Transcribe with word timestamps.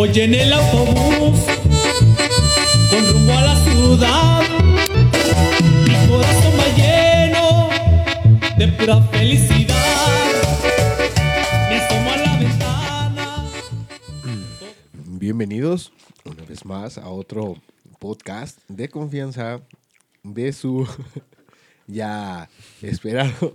Voy 0.00 0.18
en 0.18 0.32
el 0.32 0.50
autobús 0.50 1.40
con 2.88 3.12
rumbo 3.12 3.32
a 3.32 3.42
la 3.42 3.64
ciudad. 3.64 4.42
Mi 5.86 6.08
corazón 6.08 6.52
va 6.58 6.66
lleno 6.74 7.68
de 8.56 8.68
pura 8.68 9.02
felicidad. 9.02 9.76
Me 11.68 11.74
asomo 11.76 12.12
a 12.12 12.16
la 12.16 12.38
ventana. 12.38 13.44
Bienvenidos 15.04 15.92
una 16.24 16.44
vez 16.44 16.64
más 16.64 16.96
a 16.96 17.10
otro 17.10 17.58
podcast 17.98 18.58
de 18.68 18.88
confianza 18.88 19.60
de 20.22 20.54
su 20.54 20.88
ya 21.86 22.48
esperado 22.80 23.52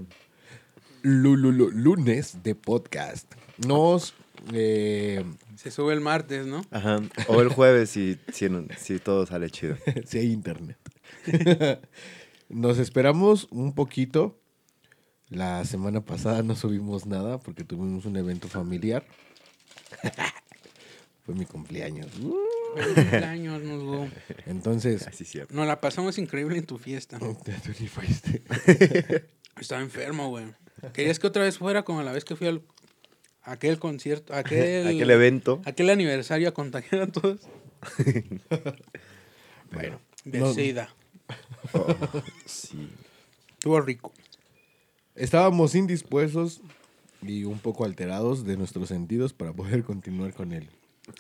lu- 1.02 1.38
lu- 1.38 1.52
lu- 1.52 1.72
lunes 1.72 2.44
de 2.44 2.54
podcast. 2.54 3.34
Nos 3.66 4.14
eh, 4.54 5.24
Se 5.56 5.72
sube 5.72 5.94
el 5.94 6.02
martes, 6.02 6.46
¿no? 6.46 6.62
Ajá. 6.72 7.02
O 7.28 7.42
el 7.42 7.50
jueves 7.50 7.90
si, 7.90 8.20
si, 8.32 9.00
todo 9.00 9.26
sale 9.26 9.50
chido. 9.50 9.78
si 10.06 10.18
hay 10.18 10.32
internet. 10.32 10.78
Nos 12.50 12.78
esperamos 12.78 13.48
un 13.52 13.74
poquito. 13.74 14.40
La 15.30 15.66
semana 15.66 16.02
pasada 16.02 16.44
no 16.44 16.56
subimos 16.56 17.08
nada 17.08 17.40
porque 17.40 17.64
tuvimos 17.64 18.06
un 18.06 18.16
evento 18.18 18.48
familiar. 18.48 19.06
Fue 21.26 21.34
mi 21.34 21.46
cumpleaños. 21.46 22.08
Uh, 22.20 22.36
cumpleaños, 22.96 23.64
Musgo. 23.64 24.08
Entonces, 24.46 25.08
Así 25.08 25.24
es 25.24 25.30
cierto. 25.30 25.56
Nos 25.56 25.66
la 25.66 25.82
pasamos 25.82 26.20
increíble 26.20 26.60
en 26.60 26.66
tu 26.66 26.78
fiesta. 26.78 27.18
tú 27.18 27.36
ni 27.80 27.88
fuiste. 27.88 28.44
Estaba 29.60 29.82
enfermo, 29.82 30.30
güey. 30.30 30.46
¿Querías 30.94 31.18
que 31.18 31.28
otra 31.28 31.44
vez 31.44 31.58
fuera 31.58 31.84
como 31.84 32.04
la 32.04 32.12
vez 32.12 32.26
que 32.26 32.36
fui 32.36 32.48
al 32.48 32.62
aquel 33.46 33.80
concierto, 33.80 34.34
aquel, 34.34 34.88
Aquel 34.88 35.10
evento. 35.12 35.62
aquel 35.66 35.90
aniversario 35.90 36.50
a 36.50 36.52
contagiar 36.54 37.02
a 37.04 37.08
todos? 37.08 37.40
Bueno, 39.72 40.00
De 40.24 40.40
no- 40.40 40.54
SIDA. 40.54 40.90
Sí. 42.46 42.90
Estuvo 43.54 43.82
rico. 43.82 44.14
estábamos 45.16 45.76
indispuestos 45.76 46.62
y 47.22 47.44
un 47.46 47.58
poco 47.60 47.84
alterados 47.86 48.46
de 48.46 48.58
nuestros 48.58 48.90
sentidos 48.90 49.34
para 49.34 49.52
poder 49.54 49.84
continuar 49.84 50.34
con 50.34 50.52
el 50.52 50.70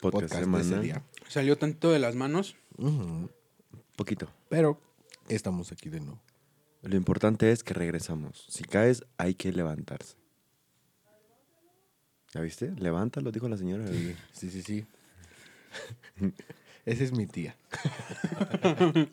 Podcast 0.02 0.34
podcast, 0.34 0.48
de 0.48 0.62
ese 0.62 0.80
día. 0.80 1.04
Salió 1.28 1.58
tanto 1.58 1.92
de 1.92 2.00
las 2.00 2.16
manos. 2.16 2.56
Ujú. 2.78 3.30
Poquito. 3.96 4.28
Pero 4.50 4.80
estamos 5.28 5.72
aquí 5.72 5.90
de 5.90 6.00
nuevo. 6.00 6.20
Lo 6.84 6.96
importante 6.96 7.52
es 7.52 7.64
que 7.64 7.74
regresamos. 7.74 8.46
Si 8.50 8.64
caes, 8.64 9.04
hay 9.18 9.34
que 9.34 9.52
levantarse. 9.52 10.16
¿Ya 12.36 12.42
viste? 12.42 12.72
Levántalo, 12.78 13.32
dijo 13.32 13.48
la 13.48 13.56
señora. 13.58 13.86
Sí, 14.34 14.52
sí, 14.52 14.62
sí. 14.62 14.86
Esa 16.86 17.04
es 17.06 17.14
mi 17.14 17.26
tía. 17.28 17.56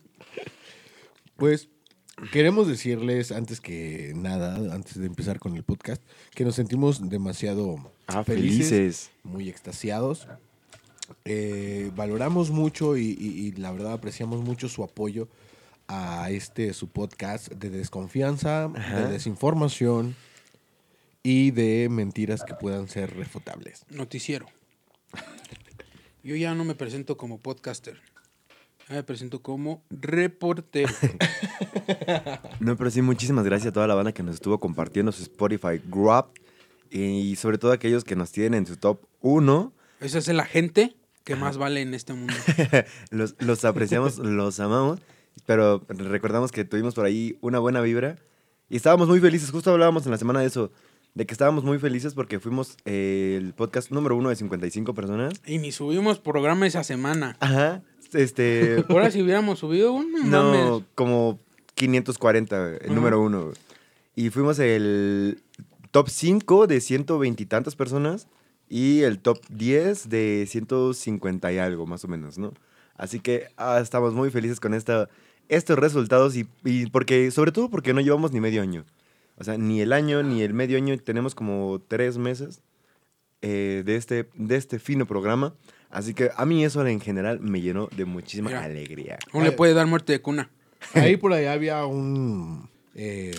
pues 1.37 1.69
queremos 2.33 2.67
decirles 2.69 3.31
antes 3.33 3.61
que 3.61 4.13
nada, 4.17 4.57
antes 4.75 4.99
de 4.99 5.07
empezar 5.07 5.39
con 5.39 5.55
el 5.57 5.63
podcast, 5.63 6.03
que 6.35 6.45
nos 6.45 6.57
sentimos 6.57 7.09
demasiado 7.09 7.93
Ah, 8.09 8.25
felices. 8.25 9.11
muy 9.23 9.49
extasiados. 9.49 10.27
Eh, 11.25 11.91
valoramos 11.95 12.51
mucho 12.51 12.97
y, 12.97 13.17
y- 13.19 13.47
y 13.47 13.53
la 13.53 13.71
verdad 13.71 13.93
apreciamos 13.93 14.43
mucho 14.43 14.69
su 14.69 14.83
apoyo 14.83 15.29
a 15.87 16.29
este 16.31 16.73
su 16.75 16.89
podcast 16.89 17.53
de 17.53 17.71
desconfianza, 17.71 18.65
Ajá. 18.65 19.01
de 19.07 19.13
desinformación 19.13 20.17
y 21.23 21.51
de 21.53 21.89
mentiras 21.89 22.43
que 22.45 22.55
puedan 22.55 22.89
ser 22.89 23.17
refutables. 23.17 23.85
Noticiero. 23.91 24.47
Yo 26.23 26.37
ya 26.37 26.55
no 26.55 26.65
me 26.65 26.75
presento 26.75 27.17
como 27.17 27.39
podcaster. 27.39 28.01
Ya 28.89 28.97
me 28.97 29.03
presento 29.03 29.43
como 29.43 29.83
reportero. 29.91 30.93
No, 32.61 32.77
pero 32.77 32.91
sí, 32.91 33.03
muchísimas 33.03 33.45
gracias 33.45 33.71
a 33.71 33.73
toda 33.73 33.89
la 33.89 33.95
banda 33.95 34.13
que 34.13 34.23
nos 34.23 34.37
estuvo 34.37 34.61
compartiendo 34.61 35.11
su 35.11 35.23
Spotify 35.23 35.81
Grab. 35.85 36.27
Y 36.91 37.35
sobre 37.37 37.59
todo 37.59 37.73
aquellos 37.73 38.05
que 38.05 38.15
nos 38.15 38.31
tienen 38.31 38.55
en 38.55 38.67
su 38.67 38.77
top 38.77 39.01
1. 39.21 39.73
Esa 40.01 40.19
es 40.19 40.29
la 40.29 40.45
gente 40.45 40.95
que 41.25 41.35
más 41.35 41.57
vale 41.57 41.83
en 41.83 41.95
este 41.95 42.13
mundo. 42.13 42.35
los, 43.11 43.35
los 43.41 43.65
apreciamos, 43.65 44.19
los 44.19 44.61
amamos. 44.61 45.01
Pero 45.45 45.85
recordamos 45.89 46.53
que 46.53 46.65
tuvimos 46.65 46.95
por 46.95 47.05
ahí 47.05 47.37
una 47.41 47.59
buena 47.59 47.81
vibra. 47.81 48.17
Y 48.71 48.77
estábamos 48.77 49.09
muy 49.09 49.19
felices. 49.19 49.51
Justo 49.51 49.73
hablábamos 49.73 50.05
en 50.05 50.13
la 50.13 50.19
semana 50.19 50.41
de 50.41 50.47
eso. 50.47 50.71
De 51.15 51.27
que 51.27 51.35
estábamos 51.35 51.63
muy 51.63 51.79
felices 51.79 52.15
porque 52.15 52.41
fuimos 52.41 52.77
eh, 52.87 53.39
el 53.41 53.53
podcast 53.53 53.91
número 53.91 54.17
uno 54.17 54.31
de 54.31 54.37
55 54.37 54.95
personas. 54.95 55.35
Y 55.47 55.59
ni 55.59 55.71
subimos 55.73 56.19
programa 56.19 56.67
esa 56.67 56.85
semana. 56.85 57.37
Ajá. 57.41 57.83
Este. 58.15 58.83
Ahora 58.89 59.11
si 59.11 59.21
hubiéramos 59.23 59.59
subido 59.59 59.93
uno, 59.93 60.19
No, 60.25 60.43
mames. 60.53 60.85
como 60.95 61.39
540, 61.75 62.69
el 62.69 62.77
Ajá. 62.87 62.95
número 62.95 63.21
uno. 63.21 63.53
Y 64.15 64.31
fuimos 64.31 64.59
el 64.59 65.43
top 65.91 66.09
5 66.09 66.67
de 66.67 66.81
120 66.81 67.43
y 67.43 67.47
tantas 67.47 67.77
personas 67.77 68.27
y 68.69 69.03
el 69.03 69.19
top 69.19 69.39
10 69.51 70.09
de 70.09 70.47
150 70.49 71.53
y 71.53 71.59
algo, 71.59 71.87
más 71.87 72.05
o 72.05 72.09
menos, 72.09 72.39
¿no? 72.39 72.53
Así 72.97 73.21
que 73.21 73.49
ah, 73.57 73.81
estamos 73.83 74.15
muy 74.15 74.31
felices 74.31 74.61
con 74.61 74.73
esta, 74.75 75.09
estos 75.49 75.79
resultados 75.79 76.37
y, 76.37 76.47
y 76.65 76.87
porque, 76.87 77.31
sobre 77.31 77.53
todo 77.53 77.69
porque 77.69 77.93
no 77.93 78.01
llevamos 78.01 78.33
ni 78.33 78.41
medio 78.41 78.63
año. 78.63 78.85
O 79.37 79.45
sea, 79.45 79.57
ni 79.59 79.81
el 79.81 79.93
año 79.93 80.23
ni 80.23 80.43
el 80.43 80.55
medio 80.55 80.77
año, 80.77 80.97
tenemos 80.99 81.35
como 81.35 81.81
tres 81.89 82.19
meses 82.19 82.63
eh, 83.41 83.83
de, 83.85 83.97
este, 83.97 84.29
de 84.35 84.57
este 84.57 84.79
fino 84.79 85.07
programa. 85.07 85.55
Así 85.91 86.15
que 86.15 86.31
a 86.37 86.47
mí 86.47 86.65
eso 86.65 86.87
en 86.87 87.01
general 87.01 87.41
me 87.41 87.61
llenó 87.61 87.89
de 87.97 88.05
muchísima 88.05 88.49
Mira. 88.51 88.65
alegría. 88.65 89.19
Aún 89.33 89.45
le 89.45 89.53
puede 89.53 89.75
dar 89.75 89.87
muerte 89.87 90.13
de 90.13 90.23
cuna. 90.23 90.51
Ahí 90.95 91.17
por 91.17 91.33
allá 91.33 91.53
había 91.53 91.85
un, 91.87 92.69
eh, 92.95 93.35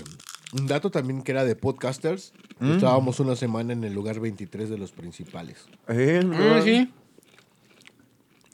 un 0.53 0.68
dato 0.68 0.92
también 0.92 1.24
que 1.24 1.32
era 1.32 1.46
de 1.46 1.56
podcasters. 1.56 2.34
Mm. 2.59 2.74
Estábamos 2.74 3.20
una 3.20 3.36
semana 3.36 3.74
en 3.74 3.84
el 3.84 3.94
lugar 3.94 4.20
23 4.20 4.70
de 4.70 4.78
los 4.78 4.92
principales. 4.92 5.66
Eh, 5.88 6.22
Ah, 6.34 6.62
sí. 6.64 6.92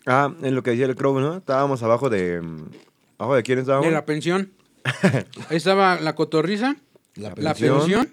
Ah, 0.05 0.33
en 0.41 0.55
lo 0.55 0.63
que 0.63 0.71
decía 0.71 0.85
el 0.85 0.95
Crow, 0.95 1.19
¿no? 1.19 1.37
Estábamos 1.37 1.83
abajo 1.83 2.09
de. 2.09 2.41
mm, 2.41 2.65
¿Abajo 3.17 3.35
de 3.35 3.43
quién 3.43 3.59
estábamos? 3.59 3.85
De 3.87 3.91
la 3.93 4.05
pensión. 4.05 4.51
Ahí 5.49 5.57
estaba 5.57 5.99
la 5.99 6.15
cotorriza, 6.15 6.77
La 7.19 7.29
la 7.29 7.35
pensión 7.53 7.77
pensión. 7.79 8.09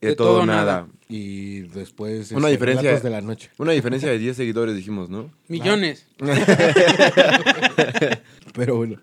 de 0.00 0.14
todo, 0.16 0.46
nada. 0.46 0.86
y 1.08 1.60
después 1.62 2.30
Una 2.32 2.48
este, 2.50 2.64
diferencia- 2.64 3.00
de 3.00 3.10
la 3.10 3.20
noche. 3.20 3.50
Una 3.58 3.72
diferencia 3.72 4.08
de 4.08 4.18
10 4.18 4.36
seguidores, 4.36 4.74
dijimos, 4.76 5.08
¿no? 5.10 5.30
Millones. 5.48 6.06
Pero 8.54 8.76
bueno, 8.76 9.00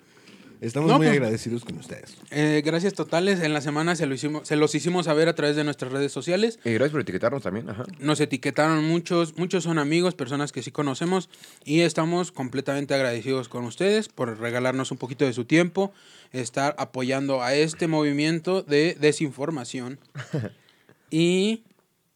estamos 0.68 0.90
No, 0.90 0.97
muy 0.97 1.07
pues- 1.07 1.18
agradecidos 1.18 1.66
con 1.66 1.78
ustedes. 1.78 2.16
Eh, 2.31 2.62
gracias 2.66 2.94
totales. 2.94 3.41
En 3.41 3.53
la 3.53 3.62
semana 3.62 3.96
se, 3.96 4.06
lo 4.06 4.16
hicimos, 4.16 4.47
se 4.47 4.56
los 4.56 4.74
hicimos 4.75 5.06
saber 5.06 5.28
a 5.29 5.35
través 5.35 5.56
de 5.56 5.63
nuestras 5.63 5.91
redes 5.91 6.12
sociales. 6.12 6.59
Y 6.63 6.72
gracias 6.72 6.91
por 6.91 7.01
etiquetarnos 7.01 7.44
también, 7.44 7.69
ajá. 7.69 7.85
Nos 8.00 8.19
etiquetaron 8.19 8.84
muchos, 8.85 9.38
muchos 9.38 9.63
son 9.63 9.79
amigos, 9.79 10.16
personas 10.16 10.52
que 10.52 10.63
sí 10.63 10.72
conocemos 10.72 11.29
y 11.66 11.81
estamos 11.81 12.31
completamente 12.31 12.94
agradecidos 12.94 13.50
con 13.50 13.66
ustedes 13.66 14.09
por 14.09 14.40
regalarnos 14.40 14.91
un 14.91 14.97
poquito 14.97 15.25
de 15.25 15.34
su 15.34 15.46
tiempo, 15.46 15.94
estar 16.31 16.75
apoyando 16.78 17.44
a 17.44 17.53
este 17.56 17.88
movimiento 17.88 18.62
de 18.63 18.96
desinformación. 19.00 20.00
y 21.12 21.63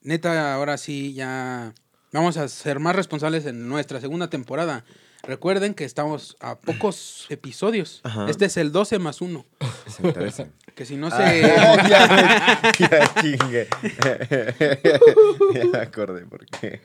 neta, 0.01 0.53
ahora 0.53 0.77
sí 0.77 1.13
ya 1.13 1.73
vamos 2.11 2.37
a 2.37 2.47
ser 2.47 2.79
más 2.79 2.95
responsables 2.95 3.45
en 3.45 3.67
nuestra 3.67 3.99
segunda 4.01 4.29
temporada. 4.29 4.85
Recuerden 5.27 5.73
que 5.73 5.83
estamos 5.83 6.37
a 6.39 6.57
pocos 6.57 7.25
episodios. 7.29 7.99
Ajá. 8.03 8.29
Este 8.29 8.45
es 8.45 8.55
el 8.55 8.71
12 8.71 8.97
más 8.97 9.19
1. 9.21 9.45
Se 9.87 10.01
me 10.01 10.09
interesa. 10.09 10.47
Que 10.73 10.85
si 10.85 10.95
no 10.95 11.09
se... 11.09 11.41
ya, 11.41 12.61
ya 12.77 13.13
chingue. 13.19 13.67
ya 15.53 15.65
me 15.65 15.77
acordé 15.79 16.25
por 16.27 16.45
qué. 16.45 16.81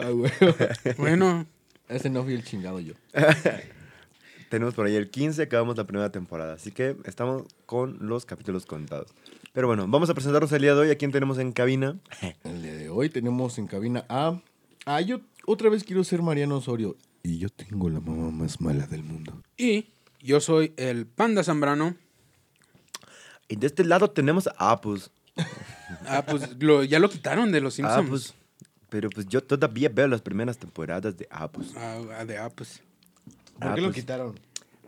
Ah, 0.00 0.08
güey. 0.10 0.32
bueno, 0.96 1.46
Ese 1.88 2.08
no 2.08 2.24
fui 2.24 2.32
el 2.32 2.42
chingado 2.42 2.80
yo. 2.80 2.94
Tenemos 4.48 4.74
por 4.74 4.86
ahí 4.86 4.96
el 4.96 5.10
15, 5.10 5.42
acabamos 5.42 5.76
la 5.76 5.84
primera 5.84 6.10
temporada. 6.10 6.54
Así 6.54 6.70
que 6.70 6.96
estamos 7.04 7.42
con 7.66 7.98
los 8.00 8.24
capítulos 8.24 8.64
contados. 8.64 9.10
Pero 9.52 9.66
bueno, 9.66 9.86
vamos 9.86 10.08
a 10.08 10.14
presentarnos 10.14 10.50
el 10.52 10.62
día 10.62 10.74
de 10.74 10.80
hoy. 10.80 10.90
¿A 10.90 10.96
quién 10.96 11.12
tenemos 11.12 11.36
en 11.38 11.52
cabina? 11.52 11.98
El 12.44 12.62
día 12.62 12.74
de 12.76 12.88
hoy 12.88 13.10
tenemos 13.10 13.58
en 13.58 13.66
cabina 13.66 14.06
a... 14.08 14.40
Ah, 14.86 15.02
yo 15.02 15.20
otra 15.46 15.70
vez 15.70 15.84
quiero 15.84 16.04
ser 16.04 16.22
Mariano 16.22 16.56
Osorio. 16.56 16.96
Y 17.22 17.38
yo 17.38 17.48
tengo 17.48 17.88
la 17.90 18.00
mamá 18.00 18.30
más 18.30 18.60
mala 18.60 18.86
del 18.86 19.02
mundo. 19.02 19.42
y 19.56 19.86
yo 20.20 20.40
soy 20.40 20.72
el 20.76 21.06
Panda 21.06 21.42
Zambrano. 21.44 21.94
Y 23.48 23.56
de 23.56 23.66
este 23.68 23.84
lado 23.84 24.10
tenemos 24.10 24.48
a 24.56 24.70
Apus. 24.72 25.10
Ah, 26.08 26.24
pues 26.26 26.56
lo- 26.60 26.82
ya 26.82 26.98
lo 26.98 27.08
quitaron 27.08 27.52
de 27.52 27.60
los 27.60 27.74
Simpsons. 27.74 28.06
Apus. 28.06 28.34
Pero 28.88 29.08
pues 29.10 29.26
yo 29.28 29.42
todavía 29.42 29.88
veo 29.88 30.08
las 30.08 30.20
primeras 30.20 30.58
temporadas 30.58 31.16
de 31.16 31.28
Apus. 31.30 31.72
Ah, 31.76 32.00
ah, 32.18 32.24
de 32.24 32.38
ah, 32.38 32.50
pues. 32.50 32.80
¿Por 33.60 33.68
Ah, 33.70 33.74
qué 33.74 33.80
lo 33.80 33.88
pues, 33.88 33.96
quitaron? 33.96 34.38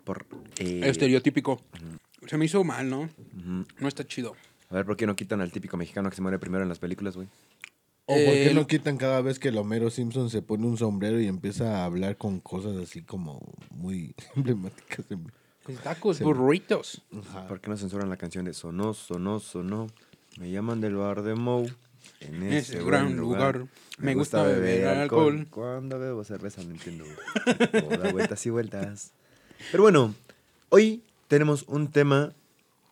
Por, 0.04 0.26
eh, 0.58 0.80
Estereotípico. 0.84 1.60
Se 2.26 2.36
me 2.36 2.44
hizo 2.46 2.62
mal, 2.64 2.88
¿no? 2.90 3.02
ujú. 3.02 3.64
No 3.78 3.88
está 3.88 4.04
chido. 4.06 4.34
A 4.70 4.74
ver, 4.74 4.84
¿por 4.86 4.96
qué 4.96 5.06
no 5.06 5.14
quitan 5.16 5.40
al 5.40 5.52
típico 5.52 5.76
mexicano 5.76 6.10
que 6.10 6.16
se 6.16 6.22
muere 6.22 6.38
primero 6.38 6.62
en 6.64 6.68
las 6.68 6.78
películas, 6.80 7.14
güey? 7.16 7.28
¿O 8.10 8.14
por 8.14 8.32
qué 8.32 8.50
Eh, 8.50 8.54
no 8.54 8.66
quitan 8.66 8.96
cada 8.96 9.20
vez 9.20 9.38
que 9.38 9.48
el 9.48 9.58
Homero 9.58 9.90
Simpson 9.90 10.30
se 10.30 10.40
pone 10.40 10.66
un 10.66 10.78
sombrero 10.78 11.20
y 11.20 11.26
empieza 11.26 11.76
a 11.76 11.84
hablar 11.84 12.16
con 12.16 12.40
cosas 12.40 12.74
así 12.78 13.02
como 13.02 13.38
muy 13.70 14.14
emblemáticas? 14.34 15.04
Tacos, 15.84 16.18
burritos. 16.20 17.02
¿Por 17.46 17.60
qué 17.60 17.68
no 17.68 17.76
censuran 17.76 18.08
la 18.08 18.16
canción 18.16 18.46
de 18.46 18.54
Sonó, 18.54 18.94
sonó, 18.94 19.40
sonó? 19.40 19.88
Me 20.40 20.50
llaman 20.50 20.80
del 20.80 20.96
bar 20.96 21.20
de 21.20 21.34
Moe. 21.34 21.70
En 22.20 22.44
ese 22.44 22.78
ese 22.78 22.82
gran 22.82 23.14
lugar. 23.14 23.66
Me 23.98 24.14
gusta 24.14 24.42
beber 24.42 24.86
alcohol. 24.86 25.46
Cuando 25.50 25.98
bebo 25.98 26.24
cerveza 26.24 26.62
no 26.62 26.70
entiendo. 26.70 27.04
O 27.90 27.96
da 27.98 28.10
vueltas 28.10 28.46
y 28.46 28.48
vueltas. 28.48 29.12
Pero 29.70 29.82
bueno, 29.82 30.14
hoy 30.70 31.02
tenemos 31.26 31.64
un 31.68 31.88
tema 31.88 32.32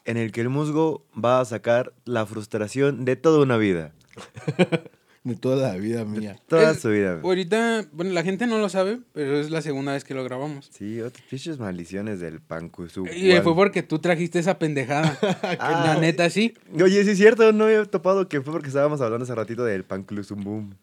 en 0.04 0.18
el 0.18 0.30
que 0.30 0.42
el 0.42 0.50
musgo 0.50 1.02
va 1.16 1.40
a 1.40 1.44
sacar 1.46 1.94
la 2.04 2.26
frustración 2.26 3.06
de 3.06 3.16
toda 3.16 3.42
una 3.42 3.56
vida. 3.56 3.92
De 5.26 5.34
toda 5.34 5.72
la 5.72 5.76
vida 5.76 6.04
mía. 6.04 6.36
Toda 6.46 6.70
Es- 6.70 6.80
su 6.80 6.88
vida. 6.90 7.18
Ahorita, 7.20 7.84
bueno, 7.90 8.12
la 8.12 8.22
gente 8.22 8.46
no 8.46 8.58
lo 8.58 8.68
sabe, 8.68 9.00
pero 9.12 9.40
es 9.40 9.50
la 9.50 9.60
segunda 9.60 9.92
vez 9.92 10.04
que 10.04 10.14
lo 10.14 10.22
grabamos. 10.22 10.70
Sí, 10.72 11.00
otras 11.00 11.24
pinches 11.28 11.58
maldiciones 11.58 12.20
del 12.20 12.40
pancusu. 12.40 13.06
Y 13.08 13.32
fue 13.40 13.52
porque 13.56 13.82
tú 13.82 13.98
trajiste 13.98 14.38
esa 14.38 14.56
pendejada. 14.60 15.18
Ah. 15.58 15.82
la 15.94 16.00
neta, 16.00 16.30
sí. 16.30 16.54
Oye, 16.80 17.02
sí 17.02 17.10
es 17.10 17.18
cierto, 17.18 17.52
no 17.52 17.64
había 17.64 17.84
topado 17.86 18.28
que 18.28 18.40
fue 18.40 18.52
porque 18.52 18.68
estábamos 18.68 19.00
hablando 19.00 19.24
hace 19.24 19.34
ratito 19.34 19.64
del 19.64 19.82
panclusumbum. 19.82 20.74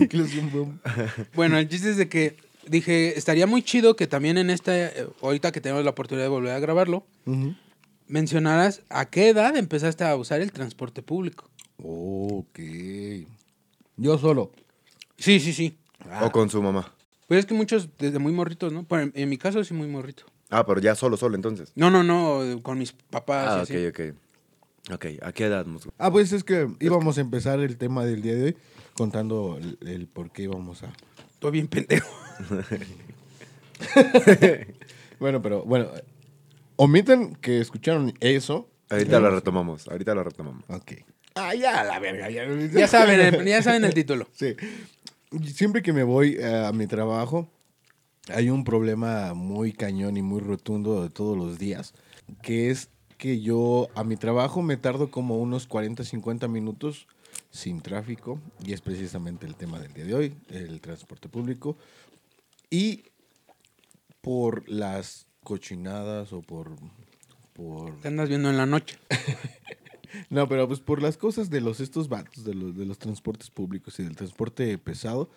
Incluso 0.00 0.38
un 0.40 0.50
boom. 0.50 0.80
Bueno, 1.34 1.58
el 1.58 1.68
chiste 1.68 1.90
es 1.90 1.98
de 1.98 2.08
que 2.08 2.36
dije, 2.66 3.18
estaría 3.18 3.46
muy 3.46 3.62
chido 3.62 3.94
que 3.94 4.06
también 4.06 4.38
en 4.38 4.48
esta, 4.48 4.72
ahorita 5.20 5.52
que 5.52 5.60
tenemos 5.60 5.84
la 5.84 5.90
oportunidad 5.90 6.24
de 6.24 6.30
volver 6.30 6.52
a 6.52 6.60
grabarlo, 6.60 7.04
mencionaras 8.06 8.80
a 8.88 9.06
qué 9.10 9.28
edad 9.28 9.54
empezaste 9.56 10.04
a 10.04 10.16
usar 10.16 10.40
el 10.40 10.50
transporte 10.50 11.02
público. 11.02 11.50
Ok. 11.82 12.58
Yo 13.96 14.18
solo. 14.18 14.52
Sí, 15.18 15.40
sí, 15.40 15.52
sí. 15.52 15.76
O 16.22 16.30
con 16.30 16.50
su 16.50 16.62
mamá. 16.62 16.92
Pues 17.28 17.40
es 17.40 17.46
que 17.46 17.54
muchos 17.54 17.88
desde 17.98 18.18
muy 18.18 18.32
morritos, 18.32 18.72
¿no? 18.72 18.84
Pero 18.84 19.02
en, 19.02 19.12
en 19.14 19.28
mi 19.28 19.38
caso 19.38 19.62
sí 19.64 19.74
muy 19.74 19.88
morrito. 19.88 20.24
Ah, 20.50 20.66
pero 20.66 20.80
ya 20.80 20.94
solo, 20.94 21.16
solo 21.16 21.36
entonces. 21.36 21.72
No, 21.74 21.90
no, 21.90 22.04
no, 22.04 22.62
con 22.62 22.78
mis 22.78 22.92
papás. 22.92 23.48
Ah, 23.50 23.58
y 23.58 23.62
ok, 23.62 23.70
así. 23.70 23.86
ok. 23.86 24.00
Ok, 24.92 25.06
¿a 25.22 25.32
qué 25.32 25.46
edad, 25.46 25.64
musgo? 25.64 25.92
Ah, 25.96 26.12
pues 26.12 26.30
es 26.32 26.44
que 26.44 26.68
íbamos 26.80 27.16
a 27.16 27.22
empezar 27.22 27.58
el 27.60 27.78
tema 27.78 28.04
del 28.04 28.20
día 28.20 28.34
de 28.34 28.44
hoy 28.44 28.56
contando 28.92 29.58
el, 29.58 29.78
el 29.88 30.06
por 30.06 30.30
qué 30.30 30.42
íbamos 30.42 30.82
a... 30.82 30.92
Estoy 31.32 31.52
bien 31.52 31.68
pendejo. 31.68 32.08
Bueno, 35.18 35.40
pero 35.40 35.64
bueno, 35.64 35.88
omiten 36.76 37.34
que 37.36 37.60
escucharon 37.60 38.12
eso. 38.20 38.68
Ahorita 38.90 39.20
lo 39.20 39.30
retomamos, 39.30 39.88
ahorita 39.88 40.14
lo 40.14 40.24
retomamos. 40.24 40.64
Ok. 40.68 40.92
Ah, 41.34 41.54
ya, 41.54 41.82
la 41.84 41.98
verga. 41.98 42.30
Ya, 42.30 42.46
Ya 42.46 42.88
saben, 42.88 43.20
el, 43.20 43.44
ya 43.44 43.62
saben 43.62 43.84
el 43.84 43.94
título. 43.94 44.28
Sí. 44.32 44.56
Siempre 45.52 45.82
que 45.82 45.92
me 45.92 46.04
voy 46.04 46.36
eh, 46.38 46.64
a 46.66 46.72
mi 46.72 46.86
trabajo, 46.86 47.48
hay 48.28 48.50
un 48.50 48.64
problema 48.64 49.34
muy 49.34 49.72
cañón 49.72 50.16
y 50.16 50.22
muy 50.22 50.40
rotundo 50.40 51.02
de 51.02 51.10
todos 51.10 51.36
los 51.36 51.58
días, 51.58 51.92
que 52.42 52.70
es 52.70 52.88
que 53.18 53.40
yo 53.40 53.88
a 53.94 54.04
mi 54.04 54.16
trabajo 54.16 54.62
me 54.62 54.76
tardo 54.76 55.10
como 55.10 55.38
unos 55.38 55.66
40, 55.66 56.04
50 56.04 56.46
minutos 56.46 57.06
sin 57.50 57.80
tráfico, 57.80 58.40
y 58.64 58.72
es 58.72 58.80
precisamente 58.80 59.46
el 59.46 59.56
tema 59.56 59.80
del 59.80 59.92
día 59.92 60.04
de 60.04 60.14
hoy, 60.14 60.36
el 60.50 60.80
transporte 60.80 61.28
público. 61.28 61.76
Y 62.70 63.04
por 64.20 64.68
las 64.68 65.26
cochinadas 65.42 66.32
o 66.32 66.42
por... 66.42 66.76
por 67.52 68.00
Te 68.00 68.08
andas 68.08 68.28
viendo 68.28 68.50
en 68.50 68.56
la 68.56 68.66
noche. 68.66 68.98
no, 70.30 70.48
pero 70.48 70.66
pues 70.68 70.80
por 70.80 71.02
las 71.02 71.16
cosas 71.16 71.50
de 71.50 71.60
los 71.60 71.80
estos 71.80 72.08
vatos, 72.08 72.44
de 72.44 72.54
los, 72.54 72.76
de 72.76 72.86
los 72.86 72.98
transportes 72.98 73.50
públicos 73.50 73.98
y 73.98 74.04
del 74.04 74.16
transporte 74.16 74.76
pesado, 74.78 75.30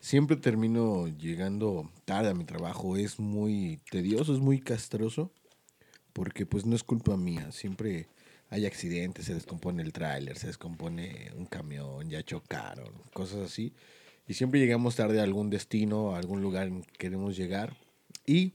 siempre 0.00 0.36
termino 0.36 1.08
llegando 1.08 1.90
tarde 2.04 2.30
a 2.30 2.34
mi 2.34 2.44
trabajo. 2.44 2.96
Es 2.96 3.18
muy 3.18 3.80
tedioso, 3.90 4.34
es 4.34 4.40
muy 4.40 4.60
castroso, 4.60 5.32
porque 6.12 6.44
pues 6.44 6.66
no 6.66 6.76
es 6.76 6.82
culpa 6.84 7.16
mía. 7.16 7.52
Siempre 7.52 8.08
hay 8.50 8.66
accidentes, 8.66 9.26
se 9.26 9.34
descompone 9.34 9.82
el 9.82 9.92
tráiler, 9.92 10.36
se 10.36 10.48
descompone 10.48 11.30
un 11.36 11.46
camión, 11.46 12.10
ya 12.10 12.22
chocaron, 12.22 12.92
cosas 13.14 13.40
así. 13.40 13.72
Y 14.28 14.34
siempre 14.34 14.60
llegamos 14.60 14.96
tarde 14.96 15.20
a 15.20 15.24
algún 15.24 15.50
destino, 15.50 16.14
a 16.14 16.18
algún 16.18 16.42
lugar 16.42 16.68
en 16.68 16.82
que 16.82 16.92
queremos 16.92 17.36
llegar. 17.36 17.76
Y 18.26 18.52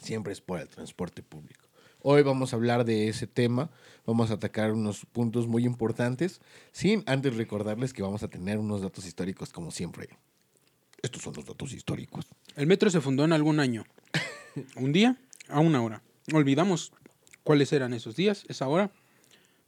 siempre 0.00 0.32
es 0.32 0.40
por 0.40 0.60
el 0.60 0.68
transporte 0.68 1.22
público. 1.22 1.67
Hoy 2.00 2.22
vamos 2.22 2.52
a 2.52 2.56
hablar 2.56 2.84
de 2.84 3.08
ese 3.08 3.26
tema, 3.26 3.70
vamos 4.06 4.30
a 4.30 4.34
atacar 4.34 4.72
unos 4.72 5.04
puntos 5.04 5.48
muy 5.48 5.64
importantes, 5.64 6.40
sin 6.70 7.02
antes 7.06 7.36
recordarles 7.36 7.92
que 7.92 8.02
vamos 8.02 8.22
a 8.22 8.28
tener 8.28 8.58
unos 8.58 8.82
datos 8.82 9.04
históricos 9.04 9.52
como 9.52 9.72
siempre. 9.72 10.08
Estos 11.02 11.22
son 11.22 11.34
los 11.34 11.44
datos 11.44 11.72
históricos. 11.72 12.26
El 12.54 12.68
metro 12.68 12.88
se 12.88 13.00
fundó 13.00 13.24
en 13.24 13.32
algún 13.32 13.58
año. 13.58 13.84
Un 14.76 14.92
día 14.92 15.16
a 15.48 15.58
una 15.58 15.82
hora. 15.82 16.02
Olvidamos 16.32 16.92
cuáles 17.42 17.72
eran 17.72 17.92
esos 17.92 18.14
días, 18.14 18.44
esa 18.48 18.68
hora, 18.68 18.92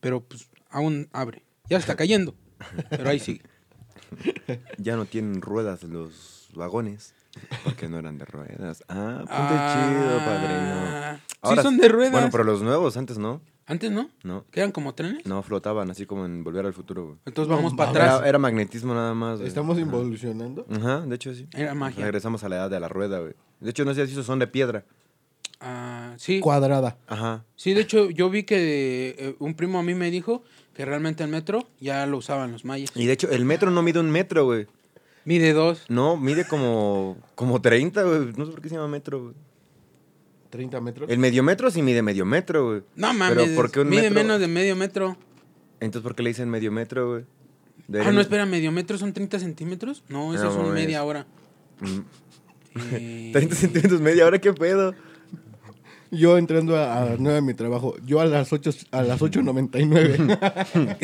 pero 0.01 0.21
pues 0.21 0.49
aún 0.69 1.09
abre. 1.13 1.43
Ya 1.69 1.79
está 1.79 1.97
cayendo, 1.97 2.35
pero 2.91 3.11
ahí 3.11 3.19
sigue. 3.19 3.43
Ya 4.79 4.97
no 4.97 5.05
tienen 5.05 5.41
ruedas 5.41 5.85
los 5.85 6.49
vagones, 6.55 7.15
porque 7.65 7.89
no 7.89 7.99
eran 7.99 8.19
de 8.19 8.25
ruedas. 8.25 8.83
Ah, 8.89 9.19
punto 9.19 9.33
Ah, 9.33 9.75
chido, 9.75 10.19
padrino. 11.45 11.57
sí 11.57 11.63
son 11.63 11.77
de 11.79 11.89
ruedas. 11.89 12.13
Bueno, 12.13 12.29
pero 12.31 12.45
los 12.45 12.63
nuevos 12.63 12.97
antes 12.97 13.19
no. 13.19 13.41
Antes 13.67 13.93
no, 13.93 14.11
No, 14.25 14.47
quedan 14.51 14.73
como 14.73 14.95
trenes. 14.97 15.25
no 15.27 15.43
flotaban 15.45 15.89
así 15.93 16.05
como 16.05 16.25
en 16.27 16.43
Volver 16.43 16.67
al 16.67 16.73
Futuro, 16.73 17.05
güey. 17.07 17.19
Entonces 17.25 17.49
vamos 17.55 17.73
No 17.73 17.77
para 17.77 17.91
atrás. 17.91 18.19
Era, 18.21 18.29
era 18.31 18.39
magnetismo 18.39 18.95
nada 18.95 19.15
más. 19.15 19.37
güey. 19.39 19.47
Estamos 19.49 19.77
Ajá. 19.77 19.87
involucionando. 19.87 20.67
Ajá, 20.69 21.01
de 21.07 21.15
hecho 21.15 21.33
sí. 21.35 21.47
Era 21.55 21.73
magia. 21.75 22.03
Regresamos 22.03 22.43
a 22.43 22.49
la 22.49 22.57
edad 22.57 22.71
de 22.71 22.81
la 22.81 22.89
rueda, 22.89 23.21
güey. 23.21 23.35
De 23.61 23.71
hecho, 23.71 23.85
no 23.85 23.95
sé 23.95 24.05
si 24.07 24.13
esos 24.13 24.27
son 24.27 24.41
de 24.41 24.49
piedra. 24.49 24.85
Ah, 25.61 26.15
sí, 26.17 26.41
Cuadrada. 26.41 26.97
Ajá. 27.07 27.45
sí, 27.55 27.75
de 27.75 27.83
hecho 27.83 28.11
yo 28.11 28.31
vi 28.31 28.43
que 28.45 29.15
eh, 29.19 29.37
un 29.39 29.55
primo 29.55 29.79
a 29.79 29.83
mí 29.83 29.95
me 29.95 30.11
dijo 30.11 30.43
que 30.75 30.85
realmente 30.87 31.23
el 31.23 31.29
metro 31.31 31.67
ya 31.79 32.07
lo 32.07 32.17
usaban 32.17 32.51
los 32.51 32.65
mayas. 32.65 32.91
Y 32.95 33.07
de 33.07 33.13
hecho, 33.13 33.31
el 33.31 33.45
metro 33.45 33.71
no 33.71 33.83
mide 33.83 34.01
un 34.01 34.11
metro, 34.11 34.47
güey. 34.47 34.67
Mide 35.25 35.53
dos. 35.53 35.85
No, 35.89 36.17
mide 36.17 36.47
como, 36.47 37.17
como 37.35 37.61
30, 37.61 38.03
güey. 38.03 38.33
No 38.37 38.47
sé 38.47 38.53
por 38.53 38.61
qué 38.63 38.69
se 38.69 38.75
llama 38.77 38.89
metro, 38.89 39.23
güey. 39.23 39.35
30 40.51 40.81
metros. 40.81 41.09
El 41.11 41.19
medio 41.19 41.43
metro 41.43 41.71
sí 41.71 41.81
mide 41.83 42.03
medio 42.03 42.25
metro, 42.27 42.67
güey. 42.69 42.83
No 42.97 43.13
mames, 43.15 43.37
Pero 43.45 43.55
¿por 43.55 43.71
qué 43.71 43.81
un 43.81 43.89
mide 43.89 44.03
metro? 44.11 44.15
menos 44.25 44.41
de 44.41 44.49
medio 44.49 44.75
metro. 44.77 45.17
Entonces, 45.79 46.03
¿por 46.03 46.15
qué 46.17 46.23
le 46.23 46.31
dicen 46.31 46.49
medio 46.51 46.73
metro, 46.73 47.09
güey? 47.11 47.25
Ah, 48.05 48.11
no, 48.13 48.21
espera, 48.21 48.47
medio 48.47 48.71
metro 48.73 48.99
son 48.99 49.13
30 49.13 49.39
centímetros. 49.39 50.03
No, 50.09 50.35
eso 50.35 50.45
No 50.45 50.51
son 50.53 50.63
mames. 50.69 50.75
media 50.75 51.05
hora. 51.05 51.27
Mm, 51.81 52.01
Eh, 52.93 53.31
30 53.33 53.55
centímetros 53.57 54.01
media 54.01 54.25
hora, 54.27 54.39
¿qué 54.39 54.53
pedo? 54.53 54.95
Yo 56.13 56.39
entrando 56.39 56.77
a, 56.77 57.01
a 57.03 57.05
las 57.05 57.19
9 57.21 57.35
de 57.37 57.43
mi 57.43 57.55
trabajo, 57.55 57.97
yo 58.05 58.21
a 58.21 58.25
las 58.27 58.53
8 58.53 58.71
a 58.93 59.03
las 59.03 59.21
8.99. 59.21 60.99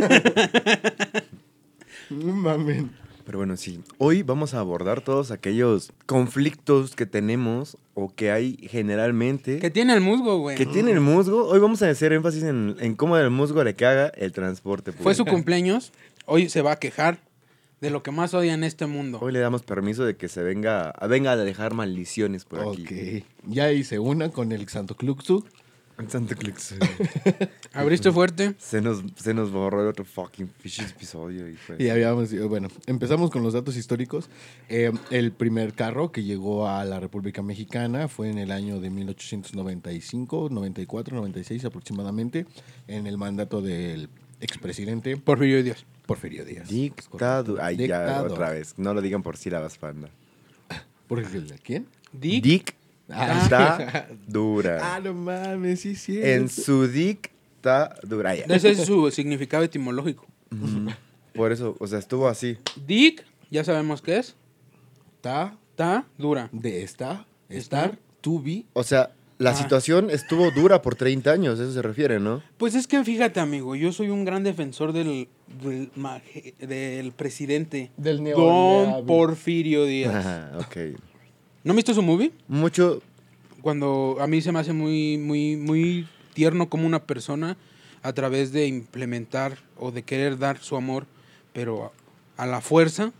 no 2.10 2.32
mames. 2.34 2.84
Pero 3.30 3.38
bueno, 3.38 3.56
sí. 3.56 3.78
Hoy 3.98 4.24
vamos 4.24 4.54
a 4.54 4.58
abordar 4.58 5.02
todos 5.02 5.30
aquellos 5.30 5.92
conflictos 6.06 6.96
que 6.96 7.06
tenemos 7.06 7.76
o 7.94 8.12
que 8.12 8.32
hay 8.32 8.56
generalmente 8.68 9.60
Que 9.60 9.70
tiene 9.70 9.94
el 9.94 10.00
musgo, 10.00 10.38
güey. 10.38 10.56
que 10.56 10.66
tiene 10.66 10.90
el 10.90 10.98
musgo. 11.00 11.44
Hoy 11.46 11.60
vamos 11.60 11.80
a 11.82 11.88
hacer 11.90 12.12
énfasis 12.12 12.42
en, 12.42 12.74
en 12.80 12.96
cómo 12.96 13.16
el 13.16 13.30
musgo 13.30 13.62
le 13.62 13.76
caga 13.76 14.08
el 14.16 14.32
transporte. 14.32 14.90
Fue 14.90 15.14
su 15.14 15.24
cumpleaños. 15.24 15.92
Hoy 16.26 16.48
se 16.48 16.60
va 16.60 16.72
a 16.72 16.76
quejar 16.80 17.20
de 17.80 17.90
lo 17.90 18.02
que 18.02 18.10
más 18.10 18.34
odia 18.34 18.52
en 18.52 18.64
este 18.64 18.86
mundo. 18.86 19.20
Hoy 19.22 19.30
le 19.32 19.38
damos 19.38 19.62
permiso 19.62 20.04
de 20.04 20.16
que 20.16 20.26
se 20.26 20.42
venga, 20.42 20.90
a- 20.90 21.06
venga 21.06 21.30
a 21.30 21.36
dejar 21.36 21.72
maldiciones 21.72 22.44
por 22.44 22.58
aquí. 22.62 22.82
Ok. 22.82 23.24
Ya 23.46 23.70
hice 23.70 24.00
una 24.00 24.30
con 24.30 24.50
el 24.50 24.68
Santo 24.68 24.96
Cluxu. 24.96 25.44
Santa 26.08 26.34
Claus. 26.36 26.74
Abriste 27.72 28.10
fuerte. 28.12 28.54
se, 28.58 28.80
nos, 28.80 29.02
se 29.16 29.34
nos 29.34 29.50
borró 29.50 29.82
el 29.82 29.88
otro 29.88 30.04
fucking 30.04 30.48
fish 30.48 30.80
episodio. 30.80 31.48
Y 31.48 31.54
fue- 31.56 31.76
Y 31.78 31.88
habíamos, 31.88 32.32
bueno, 32.48 32.68
empezamos 32.86 33.30
con 33.30 33.42
los 33.42 33.52
datos 33.52 33.76
históricos. 33.76 34.28
Eh, 34.68 34.92
el 35.10 35.32
primer 35.32 35.74
carro 35.74 36.12
que 36.12 36.22
llegó 36.22 36.68
a 36.68 36.84
la 36.84 37.00
República 37.00 37.42
Mexicana 37.42 38.08
fue 38.08 38.30
en 38.30 38.38
el 38.38 38.50
año 38.52 38.80
de 38.80 38.90
1895, 38.90 40.48
94, 40.50 41.16
96 41.16 41.64
aproximadamente, 41.64 42.46
en 42.86 43.06
el 43.06 43.18
mandato 43.18 43.60
del 43.60 44.08
expresidente 44.40 45.16
Porfirio 45.16 45.62
Díaz. 45.62 45.84
Porfirio 46.06 46.44
Díaz. 46.44 46.68
Dictadura. 46.68 47.66
Ay, 47.66 47.76
ya, 47.76 47.82
Dictador. 47.82 48.32
otra 48.32 48.50
vez. 48.50 48.74
No 48.78 48.94
lo 48.94 49.00
digan 49.02 49.22
por 49.22 49.36
sílabas, 49.36 49.76
panda. 49.78 50.08
¿Porfirio 51.06 51.56
quién? 51.62 51.86
Dick. 52.12 52.74
Ah. 53.12 54.06
Dictadura. 54.26 54.78
Ah, 54.96 55.00
no 55.00 55.14
mames, 55.14 55.80
sí, 55.80 55.94
sí. 55.96 56.20
en 56.22 56.48
su 56.48 56.86
dictadura. 56.86 58.34
Ya. 58.34 58.44
Ese 58.48 58.70
es 58.70 58.84
su 58.86 59.10
significado 59.10 59.64
etimológico. 59.64 60.26
Ujú. 60.52 60.90
Por 61.34 61.52
eso, 61.52 61.76
o 61.78 61.86
sea, 61.86 61.98
estuvo 61.98 62.28
así. 62.28 62.56
Dick, 62.86 63.24
ya 63.50 63.62
sabemos 63.64 64.02
qué 64.02 64.18
es. 64.18 64.34
Ta, 65.20 65.56
Ta, 65.76 66.04
dura. 66.18 66.48
de 66.52 66.82
esta, 66.82 67.24
estar, 67.48 67.98
to 68.20 68.40
be. 68.40 68.64
O 68.72 68.82
sea, 68.82 69.10
la 69.38 69.50
Ah. 69.50 69.54
situación 69.54 70.10
estuvo 70.10 70.50
dura 70.50 70.82
por 70.82 70.94
30 70.96 71.30
años, 71.30 71.58
eso 71.60 71.72
se 71.72 71.82
refiere, 71.82 72.18
¿no? 72.20 72.42
Pues 72.58 72.74
es 72.74 72.86
que 72.86 73.02
fíjate, 73.04 73.40
amigo, 73.40 73.74
yo 73.76 73.92
soy 73.92 74.08
un 74.10 74.24
gran 74.24 74.42
defensor 74.44 74.92
del, 74.92 75.28
del, 75.62 75.90
maje- 75.96 76.54
del 76.58 77.12
presidente 77.12 77.90
Del 77.96 78.16
Don 78.18 78.24
neoliberal. 78.24 79.04
Porfirio 79.06 79.84
Díaz. 79.86 80.14
Ajá, 80.14 80.52
ok. 80.58 80.76
¿No 81.64 81.74
viste 81.74 81.94
su 81.94 82.02
movie? 82.02 82.32
Mucho, 82.48 83.02
Cuando 83.62 84.16
a 84.20 84.26
mí 84.26 84.40
se 84.40 84.52
me 84.52 84.58
hace 84.58 84.72
muy, 84.72 85.18
muy, 85.18 85.56
muy 85.56 86.08
tierno 86.32 86.68
como 86.68 86.86
una 86.86 87.02
persona 87.04 87.56
a 88.02 88.12
través 88.14 88.52
de 88.52 88.66
implementar 88.66 89.58
o 89.76 89.90
de 89.92 90.02
querer 90.02 90.38
dar 90.38 90.58
su 90.58 90.76
amor, 90.76 91.06
pero 91.52 91.92
a, 92.38 92.42
a 92.44 92.46
la 92.46 92.60
fuerza, 92.62 93.12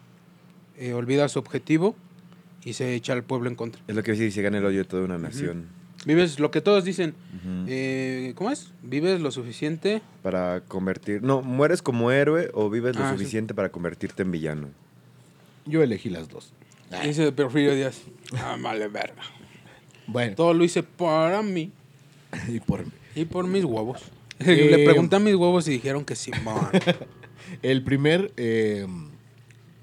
eh, 0.79 0.95
olvida 0.95 1.29
su 1.29 1.39
objetivo 1.39 1.95
y 2.65 2.73
se 2.73 2.95
echa 2.95 3.13
al 3.13 3.23
pueblo 3.23 3.51
en 3.51 3.57
contra. 3.57 3.83
es 3.87 3.95
lo 3.95 4.03
que 4.03 4.13
dice, 4.13 4.31
se 4.31 4.41
gana 4.43 4.59
el 4.59 4.65
odio 4.65 4.79
de 4.79 4.85
toda 4.85 5.05
una 5.05 5.19
nación. 5.19 5.67
Vives 6.07 6.39
lo 6.41 6.51
que 6.51 6.63
todos 6.63 6.85
dicen, 6.85 7.13
eh, 7.67 8.33
¿cómo 8.35 8.51
es? 8.51 8.71
Vives 8.83 9.21
lo 9.21 9.31
suficiente. 9.31 10.01
Para 10.23 10.63
convertir, 10.63 11.23
no, 11.23 11.43
mueres 11.43 11.83
como 11.83 12.11
héroe 12.11 12.51
o 12.55 12.71
vives 12.71 12.97
lo 12.97 13.05
Ah, 13.05 13.13
sí. 13.13 13.19
suficiente 13.19 13.53
para 13.53 13.69
convertirte 13.71 14.23
en 14.23 14.31
villano. 14.31 14.69
Yo 15.67 15.83
elegí 15.83 16.09
las 16.09 16.31
dos. 16.31 16.55
Dice 17.05 17.31
Porfirio 17.33 17.75
Díaz. 17.75 18.03
Ah, 18.35 18.57
vale, 18.61 18.89
verga. 18.89 19.23
Bueno, 20.07 20.35
Todo 20.35 20.55
lo 20.55 20.65
hice 20.65 20.83
para 20.83 21.43
mí 21.43 21.71
y 22.49 22.61
por 22.61 22.85
y 23.15 23.25
por 23.25 23.47
mis 23.47 23.65
huevos. 23.65 24.03
Eh, 24.43 24.69
Le 24.71 24.87
pregunté 24.87 25.17
a 25.17 25.19
mis 25.19 25.35
huevos 25.35 25.69
y 25.69 25.73
dijeron 25.73 26.03
que 26.03 26.17
sí. 26.17 26.31
el 27.63 27.85
primer 27.85 28.33
eh, 28.39 28.87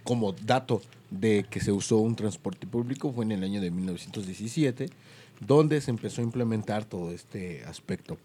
como 0.03 0.31
dato 0.31 0.81
de 1.11 1.45
que 1.47 1.59
se 1.59 1.71
usó 1.71 1.97
un 1.97 2.15
transporte 2.15 2.65
público 2.65 3.13
fue 3.13 3.23
en 3.25 3.33
el 3.33 3.43
año 3.43 3.61
de 3.61 3.69
1917, 3.69 4.89
donde 5.41 5.79
se 5.79 5.91
empezó 5.91 6.21
a 6.21 6.23
implementar 6.23 6.85
todo 6.85 7.11
este 7.11 7.63
aspecto 7.65 8.17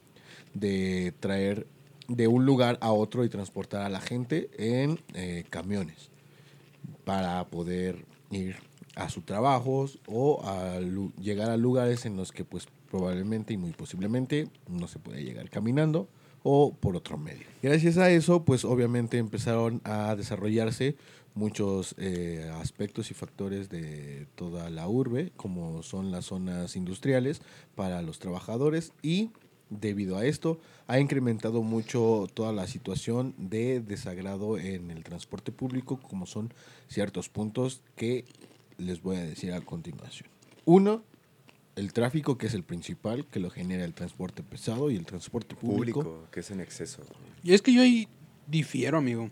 de 0.54 1.12
traer 1.20 1.66
de 2.08 2.28
un 2.28 2.46
lugar 2.46 2.78
a 2.80 2.92
otro 2.92 3.26
y 3.26 3.28
transportar 3.28 3.82
a 3.82 3.90
la 3.90 4.00
gente 4.00 4.48
en 4.56 4.98
eh, 5.12 5.44
camiones 5.50 6.08
para 7.04 7.44
poder 7.48 8.06
ir 8.30 8.56
a 8.96 9.08
sus 9.08 9.24
trabajos 9.24 9.98
o 10.06 10.42
a 10.44 10.80
llegar 11.20 11.50
a 11.50 11.56
lugares 11.56 12.06
en 12.06 12.16
los 12.16 12.32
que 12.32 12.44
pues 12.44 12.66
probablemente 12.90 13.54
y 13.54 13.56
muy 13.56 13.72
posiblemente 13.72 14.48
no 14.68 14.86
se 14.86 14.98
puede 14.98 15.24
llegar 15.24 15.48
caminando 15.50 16.08
o 16.42 16.74
por 16.74 16.96
otro 16.96 17.16
medio. 17.16 17.46
Gracias 17.62 17.96
a 17.98 18.10
eso 18.10 18.44
pues 18.44 18.64
obviamente 18.64 19.18
empezaron 19.18 19.80
a 19.84 20.14
desarrollarse 20.16 20.96
muchos 21.34 21.94
eh, 21.98 22.50
aspectos 22.60 23.10
y 23.10 23.14
factores 23.14 23.70
de 23.70 24.26
toda 24.34 24.68
la 24.70 24.88
urbe 24.88 25.32
como 25.36 25.82
son 25.82 26.10
las 26.10 26.26
zonas 26.26 26.76
industriales 26.76 27.40
para 27.74 28.02
los 28.02 28.18
trabajadores 28.18 28.92
y 29.02 29.30
debido 29.70 30.18
a 30.18 30.26
esto 30.26 30.60
ha 30.86 31.00
incrementado 31.00 31.62
mucho 31.62 32.26
toda 32.34 32.52
la 32.52 32.66
situación 32.66 33.34
de 33.38 33.80
desagrado 33.80 34.58
en 34.58 34.90
el 34.90 35.02
transporte 35.04 35.52
público 35.52 35.98
como 35.98 36.26
son 36.26 36.52
ciertos 36.88 37.30
puntos 37.30 37.80
que 37.96 38.26
les 38.82 39.02
voy 39.02 39.16
a 39.16 39.20
decir 39.24 39.52
a 39.52 39.60
continuación. 39.60 40.28
Uno, 40.64 41.02
el 41.76 41.92
tráfico, 41.92 42.36
que 42.38 42.46
es 42.46 42.54
el 42.54 42.62
principal, 42.64 43.24
que 43.26 43.40
lo 43.40 43.50
genera 43.50 43.84
el 43.84 43.94
transporte 43.94 44.42
pesado 44.42 44.90
y 44.90 44.96
el 44.96 45.06
transporte 45.06 45.54
público. 45.54 46.02
Público, 46.02 46.28
que 46.30 46.40
es 46.40 46.50
en 46.50 46.60
exceso. 46.60 47.02
Y 47.42 47.54
es 47.54 47.62
que 47.62 47.72
yo 47.72 47.82
ahí 47.82 48.08
difiero, 48.46 48.98
amigo. 48.98 49.30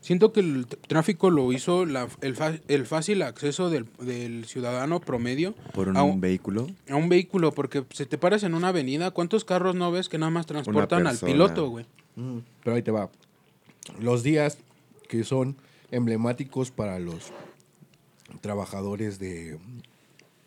Siento 0.00 0.32
que 0.32 0.38
el 0.40 0.66
tráfico 0.66 1.30
lo 1.30 1.52
hizo 1.52 1.84
la- 1.84 2.08
el, 2.20 2.36
fa- 2.36 2.54
el 2.68 2.86
fácil 2.86 3.22
acceso 3.22 3.70
del, 3.70 3.86
del 4.00 4.44
ciudadano 4.44 5.00
promedio 5.00 5.54
Por 5.74 5.88
un, 5.88 5.96
a, 5.96 6.04
un, 6.04 6.20
vehículo. 6.20 6.68
a 6.88 6.94
un 6.94 7.08
vehículo, 7.08 7.50
porque 7.52 7.84
se 7.92 8.06
te 8.06 8.16
paras 8.16 8.44
en 8.44 8.54
una 8.54 8.68
avenida, 8.68 9.10
¿cuántos 9.10 9.44
carros 9.44 9.74
no 9.74 9.90
ves 9.90 10.08
que 10.08 10.16
nada 10.18 10.30
más 10.30 10.46
transportan 10.46 11.08
al 11.08 11.18
piloto, 11.18 11.68
güey? 11.70 11.86
Mm, 12.14 12.38
Pero 12.62 12.76
ahí 12.76 12.82
te 12.82 12.92
va. 12.92 13.10
Los 14.00 14.22
días 14.22 14.58
que 15.08 15.24
son 15.24 15.56
emblemáticos 15.90 16.70
para 16.70 16.98
los 17.00 17.32
trabajadores 18.46 19.18
de 19.18 19.58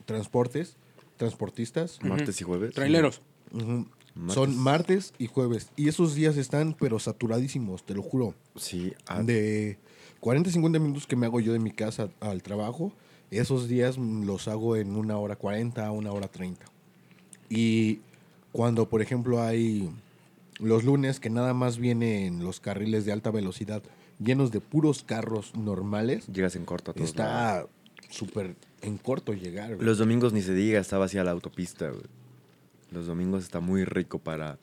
transportes, 0.06 0.78
transportistas, 1.18 2.00
Martes 2.02 2.40
y 2.40 2.46
jueves. 2.46 2.74
Traileros. 2.74 3.22
Martes. 3.52 4.34
son 4.34 4.58
martes 4.58 5.14
y 5.18 5.28
jueves. 5.28 5.70
Y 5.76 5.90
esos 5.90 6.16
días 6.16 6.38
están, 6.38 6.78
pero 6.80 6.98
saturadísimos, 7.00 7.86
te 7.86 7.94
lo 7.94 8.02
juro. 8.02 8.36
Sí, 8.56 8.94
ah, 9.06 9.22
De 9.22 9.78
40, 10.22 10.50
50 10.50 10.80
minutos 10.80 11.08
que 11.08 11.18
me 11.18 11.26
hago 11.26 11.42
yo 11.42 11.52
de 11.52 11.60
mi 11.60 11.72
casa 11.72 12.10
al 12.22 12.42
trabajo, 12.42 12.94
esos 13.32 13.68
días 13.68 13.98
mm, 13.98 14.24
los 14.24 14.48
hago 14.48 14.78
en 14.78 14.96
una 14.96 15.18
hora 15.18 15.36
40 15.36 15.86
a 15.86 15.92
una 15.92 16.14
hora 16.14 16.30
30. 16.30 16.66
Y 17.50 18.00
cuando, 18.54 18.88
por 18.88 19.02
ejemplo, 19.02 19.42
hay 19.42 19.90
los 20.58 20.86
lunes 20.86 21.20
que 21.20 21.30
nada 21.30 21.54
más 21.54 21.78
vienen 21.78 22.46
los 22.46 22.62
carriles 22.62 23.04
de 23.04 23.12
alta 23.12 23.30
velocidad 23.30 23.84
llenos 24.20 24.52
de 24.52 24.62
puros 24.62 25.04
carros 25.04 25.56
normales, 25.56 26.28
llegas 26.28 26.56
en 26.56 26.66
corto 26.66 26.92
a 26.92 26.94
todos 26.94 27.16
lados. 27.16 27.70
Está 28.10 28.18
súper 28.18 28.56
en 28.82 28.98
corto 28.98 29.34
llegar. 29.34 29.76
güey. 29.76 29.86
Los 29.86 29.98
domingos 29.98 30.34
ni 30.34 30.42
se 30.42 30.54
diga, 30.54 30.80
estaba 30.80 31.06
hacia 31.06 31.24
la 31.24 31.32
autopista, 31.32 31.90
güey. 31.90 32.06
Los 32.92 33.08
domingos 33.08 33.44
está 33.44 33.60
muy 33.60 33.86
rico 33.86 34.20
para 34.20 34.58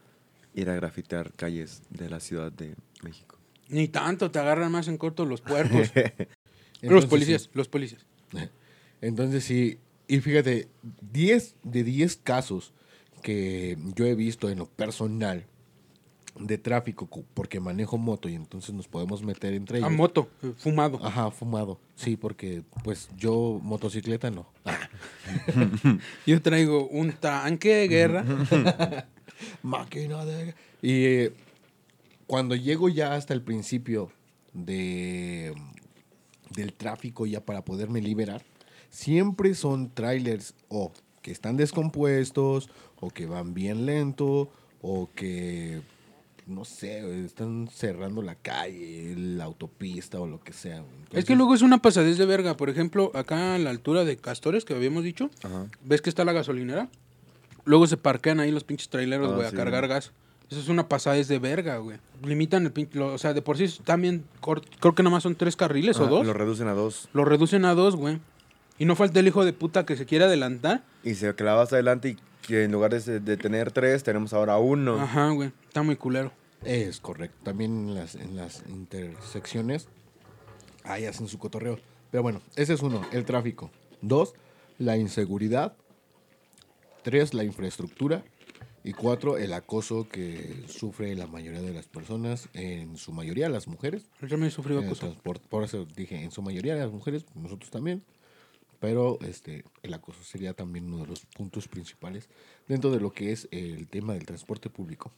ir 0.54 0.68
a 0.70 0.74
grafitear 0.74 1.32
calles 1.32 1.82
de 1.90 2.10
la 2.10 2.20
Ciudad 2.20 2.50
de 2.50 2.74
México. 3.02 3.38
Ni 3.68 3.88
tanto, 3.88 4.30
te 4.30 4.38
agarran 4.38 4.72
más 4.72 4.88
en 4.88 4.96
corto 4.96 5.24
los 5.24 5.40
puercos. 5.40 5.92
los 6.82 7.06
policías, 7.06 7.42
sí. 7.42 7.50
los 7.54 7.68
policías. 7.68 8.04
Entonces 9.00 9.44
sí, 9.44 9.78
y 10.08 10.20
fíjate, 10.20 10.68
10 11.12 11.56
de 11.62 11.84
10 11.84 12.16
casos 12.16 12.72
que 13.22 13.76
yo 13.94 14.06
he 14.06 14.14
visto 14.14 14.48
en 14.50 14.58
lo 14.58 14.66
personal 14.66 15.46
de 16.38 16.58
tráfico, 16.58 17.08
porque 17.34 17.60
manejo 17.60 17.98
moto 17.98 18.28
y 18.28 18.34
entonces 18.34 18.74
nos 18.74 18.88
podemos 18.88 19.22
meter 19.22 19.54
entre 19.54 19.78
ellos. 19.78 19.90
A 19.90 19.92
moto, 19.92 20.28
eh, 20.42 20.52
fumado. 20.56 21.04
Ajá, 21.04 21.30
fumado. 21.30 21.78
Sí, 21.94 22.16
porque 22.16 22.62
pues 22.84 23.08
yo 23.16 23.58
motocicleta 23.62 24.30
no. 24.30 24.46
Yo 26.26 26.42
traigo 26.42 26.88
un 26.88 27.12
tanque 27.12 27.74
de 27.74 27.88
guerra. 27.88 28.24
Máquina 29.62 30.24
de... 30.24 30.54
Y 30.82 31.04
eh, 31.04 31.32
cuando 32.26 32.54
llego 32.54 32.88
ya 32.88 33.14
hasta 33.14 33.34
el 33.34 33.42
principio 33.42 34.10
de, 34.52 35.54
del 36.54 36.72
tráfico 36.72 37.26
ya 37.26 37.40
para 37.40 37.64
poderme 37.64 38.00
liberar, 38.00 38.42
siempre 38.90 39.54
son 39.54 39.90
trailers 39.90 40.54
o 40.68 40.92
que 41.22 41.30
están 41.30 41.56
descompuestos 41.56 42.70
o 43.00 43.10
que 43.10 43.26
van 43.26 43.54
bien 43.54 43.86
lento 43.86 44.50
o 44.80 45.10
que, 45.14 45.82
no 46.46 46.64
sé, 46.64 47.24
están 47.24 47.68
cerrando 47.72 48.22
la 48.22 48.36
calle, 48.36 49.14
la 49.16 49.44
autopista 49.44 50.20
o 50.20 50.26
lo 50.26 50.40
que 50.40 50.52
sea. 50.52 50.84
Es 51.12 51.24
que 51.24 51.34
luego 51.34 51.54
es 51.54 51.62
una 51.62 51.78
pasadez 51.78 52.18
de 52.18 52.26
verga. 52.26 52.56
Por 52.56 52.70
ejemplo, 52.70 53.10
acá 53.14 53.56
a 53.56 53.58
la 53.58 53.70
altura 53.70 54.04
de 54.04 54.16
Castores, 54.16 54.64
que 54.64 54.74
habíamos 54.74 55.02
dicho, 55.02 55.28
Ajá. 55.42 55.66
¿ves 55.84 56.02
que 56.02 56.10
está 56.10 56.24
la 56.24 56.32
gasolinera? 56.32 56.88
Luego 57.64 57.86
se 57.88 57.96
parquean 57.96 58.38
ahí 58.38 58.52
los 58.52 58.62
pinches 58.62 58.88
traileros, 58.88 59.32
Ah, 59.32 59.34
güey, 59.34 59.48
a 59.48 59.50
cargar 59.50 59.88
gas. 59.88 60.12
Eso 60.48 60.60
es 60.60 60.68
una 60.68 60.88
pasadez 60.88 61.26
de 61.26 61.40
verga, 61.40 61.78
güey. 61.78 61.98
Limitan 62.22 62.64
el 62.64 62.70
pinche... 62.70 63.00
o 63.00 63.18
sea, 63.18 63.34
de 63.34 63.42
por 63.42 63.58
sí 63.58 63.66
también... 63.84 64.24
Creo 64.78 64.94
que 64.94 65.02
nada 65.02 65.10
más 65.10 65.24
son 65.24 65.34
tres 65.34 65.56
carriles 65.56 65.98
o 65.98 66.06
dos. 66.06 66.24
Lo 66.24 66.32
reducen 66.32 66.68
a 66.68 66.74
dos. 66.74 67.08
Lo 67.12 67.24
reducen 67.24 67.64
a 67.64 67.74
dos, 67.74 67.96
güey. 67.96 68.20
Y 68.78 68.84
no 68.84 68.94
falta 68.94 69.18
el 69.18 69.26
hijo 69.26 69.44
de 69.44 69.52
puta 69.52 69.84
que 69.84 69.96
se 69.96 70.06
quiera 70.06 70.26
adelantar. 70.26 70.84
Y 71.02 71.14
se 71.14 71.34
clavas 71.34 71.72
adelante 71.72 72.10
y 72.10 72.16
que 72.46 72.64
en 72.64 72.72
lugar 72.72 72.92
de, 73.00 73.20
de 73.20 73.36
tener 73.36 73.72
tres, 73.72 74.02
tenemos 74.02 74.32
ahora 74.32 74.58
uno. 74.58 75.00
Ajá, 75.00 75.30
güey. 75.30 75.52
Está 75.66 75.82
muy 75.82 75.96
culero. 75.96 76.32
Es 76.64 77.00
correcto. 77.00 77.36
También 77.42 77.88
en 77.88 77.94
las, 77.94 78.14
en 78.14 78.36
las 78.36 78.64
intersecciones, 78.68 79.88
ahí 80.84 81.04
hacen 81.04 81.28
su 81.28 81.38
cotorreo. 81.38 81.78
Pero 82.10 82.22
bueno, 82.22 82.40
ese 82.56 82.74
es 82.74 82.82
uno, 82.82 83.02
el 83.12 83.24
tráfico. 83.24 83.70
Dos, 84.00 84.34
la 84.78 84.96
inseguridad. 84.96 85.76
Tres, 87.02 87.34
la 87.34 87.44
infraestructura. 87.44 88.24
Y 88.84 88.92
cuatro, 88.92 89.36
el 89.36 89.52
acoso 89.52 90.08
que 90.08 90.62
sufre 90.68 91.16
la 91.16 91.26
mayoría 91.26 91.60
de 91.60 91.72
las 91.72 91.88
personas, 91.88 92.48
en 92.54 92.96
su 92.96 93.10
mayoría 93.10 93.48
las 93.48 93.66
mujeres. 93.66 94.04
Yo 94.20 94.28
también 94.28 94.44
he 94.48 94.50
sufrido 94.52 94.80
acoso. 94.80 95.16
Por 95.22 95.64
eso 95.64 95.86
dije, 95.96 96.22
en 96.22 96.30
su 96.30 96.40
mayoría 96.40 96.76
las 96.76 96.92
mujeres, 96.92 97.26
nosotros 97.34 97.70
también. 97.70 98.04
Pero 98.80 99.18
este, 99.22 99.64
el 99.82 99.94
acoso 99.94 100.22
sería 100.22 100.52
también 100.54 100.86
uno 100.92 100.98
de 101.04 101.06
los 101.06 101.24
puntos 101.26 101.66
principales 101.68 102.28
dentro 102.68 102.90
de 102.90 103.00
lo 103.00 103.12
que 103.12 103.32
es 103.32 103.48
el 103.50 103.88
tema 103.88 104.12
del 104.14 104.26
transporte 104.26 104.68
público. 104.70 105.10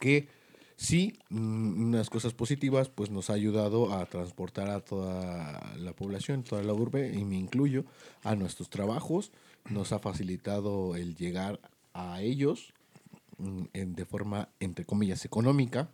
Que 0.00 0.28
sí, 0.76 1.18
mm, 1.30 1.84
unas 1.88 2.10
cosas 2.10 2.34
positivas, 2.34 2.88
pues 2.88 3.10
nos 3.10 3.30
ha 3.30 3.34
ayudado 3.34 3.92
a 3.94 4.06
transportar 4.06 4.70
a 4.70 4.80
toda 4.80 5.74
la 5.78 5.92
población, 5.94 6.42
toda 6.42 6.62
la 6.62 6.72
urbe, 6.72 7.12
y 7.14 7.24
me 7.24 7.36
incluyo, 7.36 7.84
a 8.22 8.34
nuestros 8.34 8.68
trabajos. 8.70 9.30
Nos 9.70 9.92
ha 9.92 9.98
facilitado 9.98 10.96
el 10.96 11.14
llegar 11.14 11.60
a 11.94 12.20
ellos 12.22 12.72
mm, 13.38 13.62
en- 13.72 13.94
de 13.94 14.04
forma, 14.04 14.48
entre 14.60 14.84
comillas, 14.84 15.24
económica. 15.24 15.88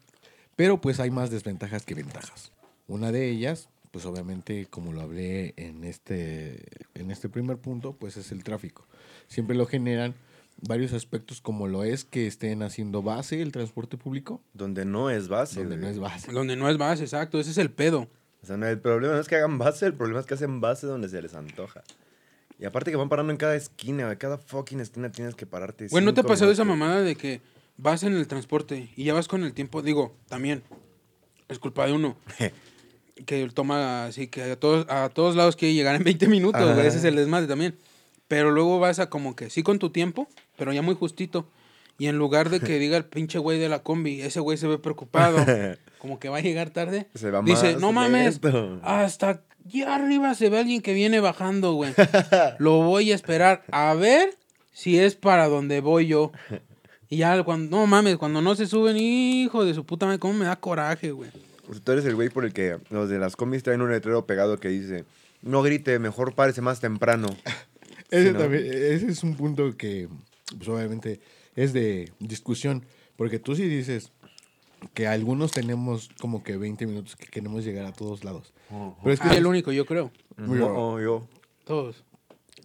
Pero 0.57 0.81
pues 0.81 0.99
hay 1.01 1.11
más 1.11 1.31
desventajas 1.31 1.85
que 1.85 1.95
ventajas. 1.95 2.53
Una 2.89 3.13
de 3.13 3.31
ellas, 3.31 3.69
pues 3.90 4.04
obviamente, 4.06 4.66
como 4.66 4.92
lo 4.92 5.00
hablé 5.00 5.54
en 5.56 5.85
este, 5.85 6.64
en 6.94 7.11
este 7.11 7.28
primer 7.28 7.59
punto, 7.59 7.92
pues 7.94 8.16
es 8.16 8.32
el 8.32 8.44
tráfico. 8.44 8.87
Siempre 9.26 9.56
lo 9.56 9.66
generan 9.66 10.14
varios 10.62 10.92
aspectos 10.92 11.40
como 11.40 11.66
lo 11.68 11.85
es 11.85 12.04
que 12.04 12.26
estén 12.26 12.62
haciendo 12.62 13.02
base 13.02 13.40
el 13.40 13.52
transporte 13.52 13.97
público, 13.97 14.42
Donde 14.52 14.85
no 14.85 15.11
es 15.11 15.28
base. 15.28 15.61
donde 15.61 15.76
no 15.76 15.88
es 15.88 15.99
base. 15.99 16.32
Donde 16.32 16.56
no 16.56 16.68
es 16.68 16.78
base, 16.78 17.02
exacto. 17.02 17.40
Ese 17.40 17.50
es 17.50 17.59
el 17.59 17.70
pedo. 17.70 18.09
O 18.42 18.47
sea, 18.47 18.56
no, 18.56 18.66
el 18.66 18.78
problema 18.78 19.14
no 19.14 19.20
es 19.20 19.28
que 19.28 19.37
hagan 19.37 19.59
base, 19.59 19.87
el 19.87 19.94
problema 19.94 20.20
es 20.20 20.26
que 20.26 20.35
hacen 20.35 20.61
base 20.61 20.87
donde 20.87 21.09
se 21.09 21.20
les 21.20 21.35
antoja. 21.35 21.82
Y 22.59 22.64
aparte 22.66 22.90
que 22.90 22.97
van 22.97 23.09
parando 23.09 23.32
en 23.32 23.38
cada 23.38 23.56
esquina, 23.56 24.04
güey, 24.04 24.18
cada 24.18 24.38
fucking 24.38 24.80
esquina 24.80 25.11
tienes 25.11 25.35
que 25.35 25.47
pararte. 25.47 25.88
Güey, 25.88 26.04
¿no 26.04 26.14
te 26.14 26.20
ha 26.20 26.25
pasado 26.25 26.50
esa 26.50 26.64
mamada 26.64 27.00
de 27.00 27.16
que 27.16 27.40
vas 27.76 28.02
en 28.02 28.12
el 28.14 28.26
transporte 28.26 28.90
y 28.97 29.04
ya 29.04 29.14
vas 29.14 29.28
con 29.28 29.44
el 29.44 29.54
tiempo? 29.54 29.82
Digo, 29.82 30.14
también, 30.28 30.62
es 31.49 31.59
culpa 31.59 31.87
de 31.87 31.92
uno. 31.94 32.16
que 33.27 33.49
toma 33.53 34.07
así, 34.07 34.29
que 34.29 34.43
a 34.43 34.57
todos, 34.57 34.87
a 34.89 35.09
todos 35.09 35.37
lados 35.37 35.57
quiere 35.57 35.75
llegar 35.75 35.95
en 35.95 36.05
20 36.05 36.29
minutos, 36.29 36.75
güey. 36.75 36.87
Ese 36.87 36.99
es 36.99 37.05
el 37.05 37.17
desmadre 37.17 37.47
también. 37.47 37.77
Pero 38.29 38.50
luego 38.50 38.79
vas 38.79 38.99
a 38.99 39.11
como 39.11 39.35
que 39.35 39.50
sí 39.50 39.62
con 39.62 39.79
tu 39.79 39.91
tiempo, 39.91 40.29
pero 40.57 40.73
ya 40.73 40.83
muy 40.83 40.95
justito. 40.95 41.49
Y 41.99 42.07
en 42.07 42.17
lugar 42.17 42.49
de 42.49 42.61
que 42.61 42.79
diga 42.79 42.97
el 42.97 43.05
pinche 43.05 43.39
güey 43.39 43.59
de 43.59 43.69
la 43.69 43.83
combi, 43.83 44.23
ese 44.23 44.41
güey 44.41 44.57
se 44.57 44.67
ve 44.67 44.79
preocupado, 44.79 45.45
como 45.99 46.19
que 46.19 46.29
va 46.29 46.39
a 46.39 46.41
llegar 46.41 46.71
tarde. 46.71 47.09
Se 47.15 47.31
va 47.31 47.43
Dice, 47.43 47.77
no 47.77 47.93
mames, 47.93 48.43
lento". 48.43 48.81
hasta 48.83 49.43
allá 49.67 49.95
arriba 49.97 50.35
se 50.35 50.49
ve 50.49 50.59
alguien 50.59 50.81
que 50.81 50.95
viene 50.95 51.21
bajando, 51.21 51.75
güey. 51.75 51.93
Lo 52.59 52.83
voy 52.83 53.12
a 53.12 53.15
esperar 53.15 53.65
a 53.71 53.95
ver 53.95 54.37
si 54.73 54.99
es 54.99 55.15
para 55.15 55.49
donde 55.49 55.81
voy 55.81 56.07
yo. 56.07 56.33
Y 57.09 57.19
ya 57.19 57.43
cuando, 57.43 57.77
no 57.77 57.87
mames, 57.87 58.17
cuando 58.17 58.41
no 58.41 58.55
se 58.55 58.67
suben, 58.67 58.97
hijo 58.97 59.65
de 59.65 59.75
su 59.75 59.85
puta 59.85 60.07
madre, 60.07 60.21
cómo 60.21 60.35
me 60.35 60.45
da 60.45 60.57
coraje, 60.57 61.11
güey. 61.11 61.31
O 61.71 61.75
sea, 61.75 61.83
tú 61.85 61.93
eres 61.93 62.05
el 62.05 62.15
güey 62.17 62.29
por 62.29 62.45
el 62.45 62.53
que 62.53 62.79
los 62.91 63.09
de 63.09 63.19
las 63.19 63.37
combis 63.37 63.62
traen 63.62 63.81
un 63.81 63.91
letrero 63.91 64.27
pegado 64.27 64.59
que 64.59 64.69
dice, 64.69 65.05
no 65.43 65.62
grite, 65.62 65.99
mejor 65.99 66.35
párese 66.35 66.61
más 66.61 66.81
temprano. 66.81 67.29
Ese, 68.11 68.33
¿no? 68.33 68.41
también- 68.41 68.67
ese 68.67 69.07
es 69.09 69.23
un 69.23 69.37
punto 69.37 69.77
que, 69.77 70.09
pues, 70.57 70.69
obviamente, 70.69 71.21
es 71.55 71.73
de 71.73 72.11
discusión. 72.19 72.85
Porque 73.17 73.39
tú 73.39 73.55
sí 73.55 73.62
dices 73.69 74.11
que 74.95 75.07
algunos 75.07 75.53
tenemos 75.53 76.09
como 76.21 76.43
que 76.43 76.57
20 76.57 76.87
minutos 76.87 77.15
que 77.15 77.27
queremos 77.29 77.65
llegar 77.65 77.87
a 77.87 77.93
todos 77.93 78.25
lados. 78.25 78.53
Pero 79.03 79.12
es 79.15 79.21
que, 79.21 79.29
Ah, 79.29 79.37
el 79.37 79.47
único, 79.47 79.71
yo 79.71 79.87
creo. 79.87 80.11
Mira. 80.37 80.61
No, 80.67 81.00
yo. 81.00 81.29
Todos. 81.65 82.03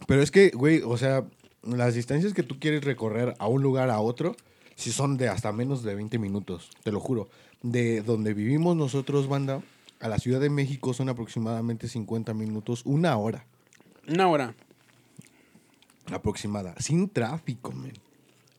pero 0.08 0.24
es 0.24 0.32
que, 0.32 0.50
güey, 0.50 0.82
o 0.84 0.98
sea, 0.98 1.26
las 1.62 1.94
distancias 1.94 2.34
que 2.34 2.42
tú 2.42 2.58
quieres 2.60 2.84
recorrer 2.84 3.36
a 3.38 3.48
un 3.48 3.62
lugar 3.62 3.90
a 3.92 4.00
otro, 4.00 4.36
si 4.76 4.92
son 4.92 5.16
de 5.18 5.30
hasta 5.30 5.52
menos 5.52 5.84
de 5.84 5.94
20 5.94 6.18
minutos, 6.18 6.72
te 6.84 6.92
lo 6.92 7.00
juro. 7.00 7.30
De 7.68 8.02
donde 8.02 8.34
vivimos 8.36 8.76
nosotros, 8.76 9.28
banda, 9.28 9.62
a 10.00 10.08
la 10.08 10.20
Ciudad 10.20 10.40
de 10.40 10.50
México 10.52 10.94
son 10.94 11.10
aproximadamente 11.10 11.88
50 11.88 12.34
minutos, 12.36 12.84
una 12.86 13.18
hora 13.18 13.46
Una 14.08 14.28
hora. 14.28 14.54
aproximada, 16.12 16.76
sin 16.80 17.10
tráfico, 17.10 17.72
men. 17.72 17.94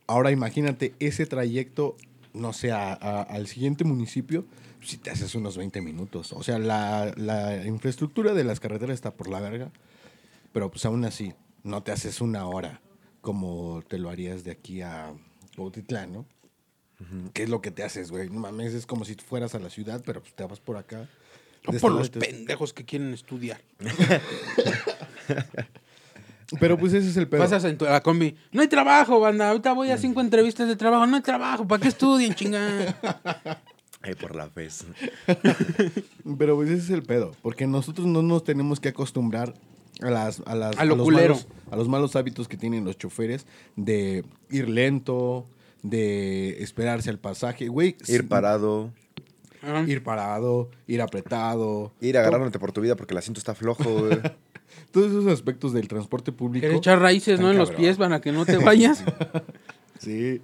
Ahora 0.09 0.31
imagínate 0.33 0.95
ese 0.99 1.27
trayecto, 1.27 1.97
no 2.35 2.53
sé, 2.53 2.73
a- 2.73 2.93
a- 2.93 3.23
al 3.23 3.47
siguiente 3.47 3.85
municipio, 3.85 4.45
si 4.83 4.97
te 4.99 5.11
haces 5.11 5.35
unos 5.35 5.57
20 5.57 5.81
minutos. 5.81 6.33
O 6.33 6.43
sea, 6.43 6.59
la, 6.59 7.13
la 7.17 7.65
infraestructura 7.67 8.35
de 8.35 8.45
las 8.45 8.61
carreteras 8.61 8.95
está 8.95 9.13
por 9.15 9.29
la 9.29 9.41
verga, 9.41 9.71
pero 10.53 10.71
pues 10.71 10.85
aún 10.85 11.05
así, 11.05 11.33
no 11.65 11.83
te 11.83 11.93
haces 11.93 12.21
una 12.21 12.47
hora 12.47 12.81
como 13.21 13.83
te 13.89 13.99
lo 13.99 14.11
harías 14.11 14.45
de 14.45 14.53
aquí 14.53 14.83
a 14.83 15.13
Bautitlán, 15.57 16.13
¿no? 16.13 16.25
¿Qué 17.35 17.43
es 17.43 17.49
lo 17.51 17.61
que 17.61 17.71
te 17.71 17.83
haces, 17.85 18.11
güey? 18.11 18.31
No 18.31 18.41
mames, 18.41 18.73
es 18.75 18.87
como 18.87 19.05
si 19.05 19.15
fueras 19.15 19.55
a 19.55 19.59
la 19.59 19.69
ciudad, 19.71 20.03
pero 20.05 20.21
pues 20.23 20.35
te 20.35 20.45
vas 20.45 20.61
por 20.61 20.77
acá. 20.77 21.09
No 21.71 21.79
por 21.79 21.93
los 21.93 22.11
te- 22.11 22.21
pendejos 22.21 22.73
que 22.73 22.85
quieren 22.85 23.13
estudiar. 23.13 23.61
Pero 26.61 26.79
pues 26.79 26.93
ese 26.93 27.09
es 27.09 27.17
el 27.17 27.27
pedo. 27.29 27.43
Pasas 27.43 27.65
en 27.65 27.77
tu- 27.77 27.87
a 27.87 27.91
la 27.91 28.01
combi. 28.03 28.37
No 28.53 28.63
hay 28.63 28.69
trabajo, 28.69 29.19
banda. 29.19 29.49
Ahorita 29.51 29.73
voy 29.73 29.91
a 29.91 29.99
cinco 29.99 30.21
entrevistas 30.21 30.69
de 30.69 30.77
trabajo. 30.77 31.05
No 31.07 31.17
hay 31.17 31.23
trabajo. 31.23 31.67
¿Para 31.67 31.83
qué 31.83 31.89
estudien, 31.89 32.35
chingada? 32.35 32.97
Ay, 34.03 34.15
por 34.15 34.37
la 34.37 34.49
fe. 34.49 34.69
Pero 36.39 36.55
pues 36.55 36.71
ese 36.71 36.83
es 36.85 36.91
el 36.91 37.03
pedo, 37.03 37.33
porque 37.43 37.67
nosotros 37.67 38.07
no 38.07 38.23
nos 38.23 38.45
tenemos 38.45 38.79
que 38.79 38.91
acostumbrar 38.91 39.55
a 40.03 40.11
las 40.11 40.41
a 40.47 40.55
las 40.55 40.79
A 40.79 40.85
lo 40.85 40.95
los 40.95 41.09
malos, 41.09 41.49
a 41.71 41.75
los 41.77 41.89
malos 41.89 42.15
hábitos 42.15 42.47
que 42.47 42.57
tienen 42.57 42.85
los 42.85 42.97
choferes 42.97 43.45
de 43.75 44.25
ir 44.51 44.69
lento, 44.69 45.49
de 45.91 46.63
esperarse 46.63 47.11
al 47.11 47.19
pasaje, 47.19 47.69
güey, 47.69 47.97
Ir 48.09 48.29
parado, 48.29 48.93
Ah, 49.63 49.85
ir 49.87 50.03
parado, 50.03 50.71
ir 50.87 51.03
apretado, 51.03 51.93
ir 52.01 52.17
agarrándote 52.17 52.59
por 52.59 52.71
tu 52.71 52.81
vida 52.83 52.95
porque 52.95 53.15
el 53.15 53.19
asiento 53.19 53.41
está 53.41 53.55
flojo, 53.55 53.85
güey. 53.85 54.21
todos 54.93 55.11
esos 55.11 55.27
aspectos 55.27 55.73
del 55.73 55.89
transporte 55.89 56.31
público. 56.31 56.63
Quieres 56.63 56.79
echar 56.79 57.01
raíces, 57.01 57.41
¿no? 57.41 57.51
En 57.51 57.59
los 57.59 57.71
pies 57.73 57.97
para 57.97 58.21
que 58.21 58.33
no 58.33 58.47
te 58.47 58.59
vayas. 58.59 59.05
Sí. 59.99 60.43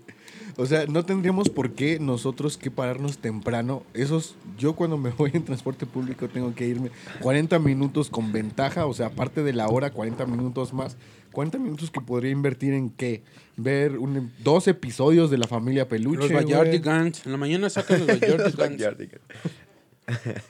O 0.57 0.64
sea, 0.64 0.87
no 0.87 1.05
tendríamos 1.05 1.50
por 1.50 1.72
qué 1.72 1.98
nosotros 1.98 2.57
que 2.57 2.70
pararnos 2.70 3.18
temprano. 3.18 3.83
Esos, 3.92 4.35
yo 4.59 4.74
cuando 4.74 4.96
me 4.96 5.11
voy 5.18 5.31
en 5.35 5.44
transporte 5.44 5.85
público 5.85 6.28
tengo 6.28 6.55
que 6.55 6.66
irme 6.66 6.90
40 7.20 7.59
minutos 7.59 8.09
con 8.09 8.33
ventaja, 8.33 8.87
o 8.87 8.94
sea, 8.94 9.09
aparte 9.09 9.42
de 9.42 9.52
la 9.52 9.68
hora, 9.68 9.90
40 9.90 10.24
minutos 10.24 10.72
más. 10.72 10.96
40 11.33 11.59
minutos 11.59 11.90
que 11.90 12.01
podría 12.01 12.31
invertir 12.31 12.73
en 12.75 12.90
qué? 12.90 13.23
Ver 13.57 13.99
un- 13.99 14.31
dos 14.42 14.68
episodios 14.68 15.31
de 15.31 15.38
la 15.38 15.47
familia 15.49 15.88
Peluche. 15.88 16.29
los. 16.29 16.33
Bayardigans. 16.33 17.27
En 17.27 17.33
la 17.33 17.38
mañana 17.38 17.68
sacan 17.71 18.01
los 18.07 18.57
Bayardigans. 18.57 19.21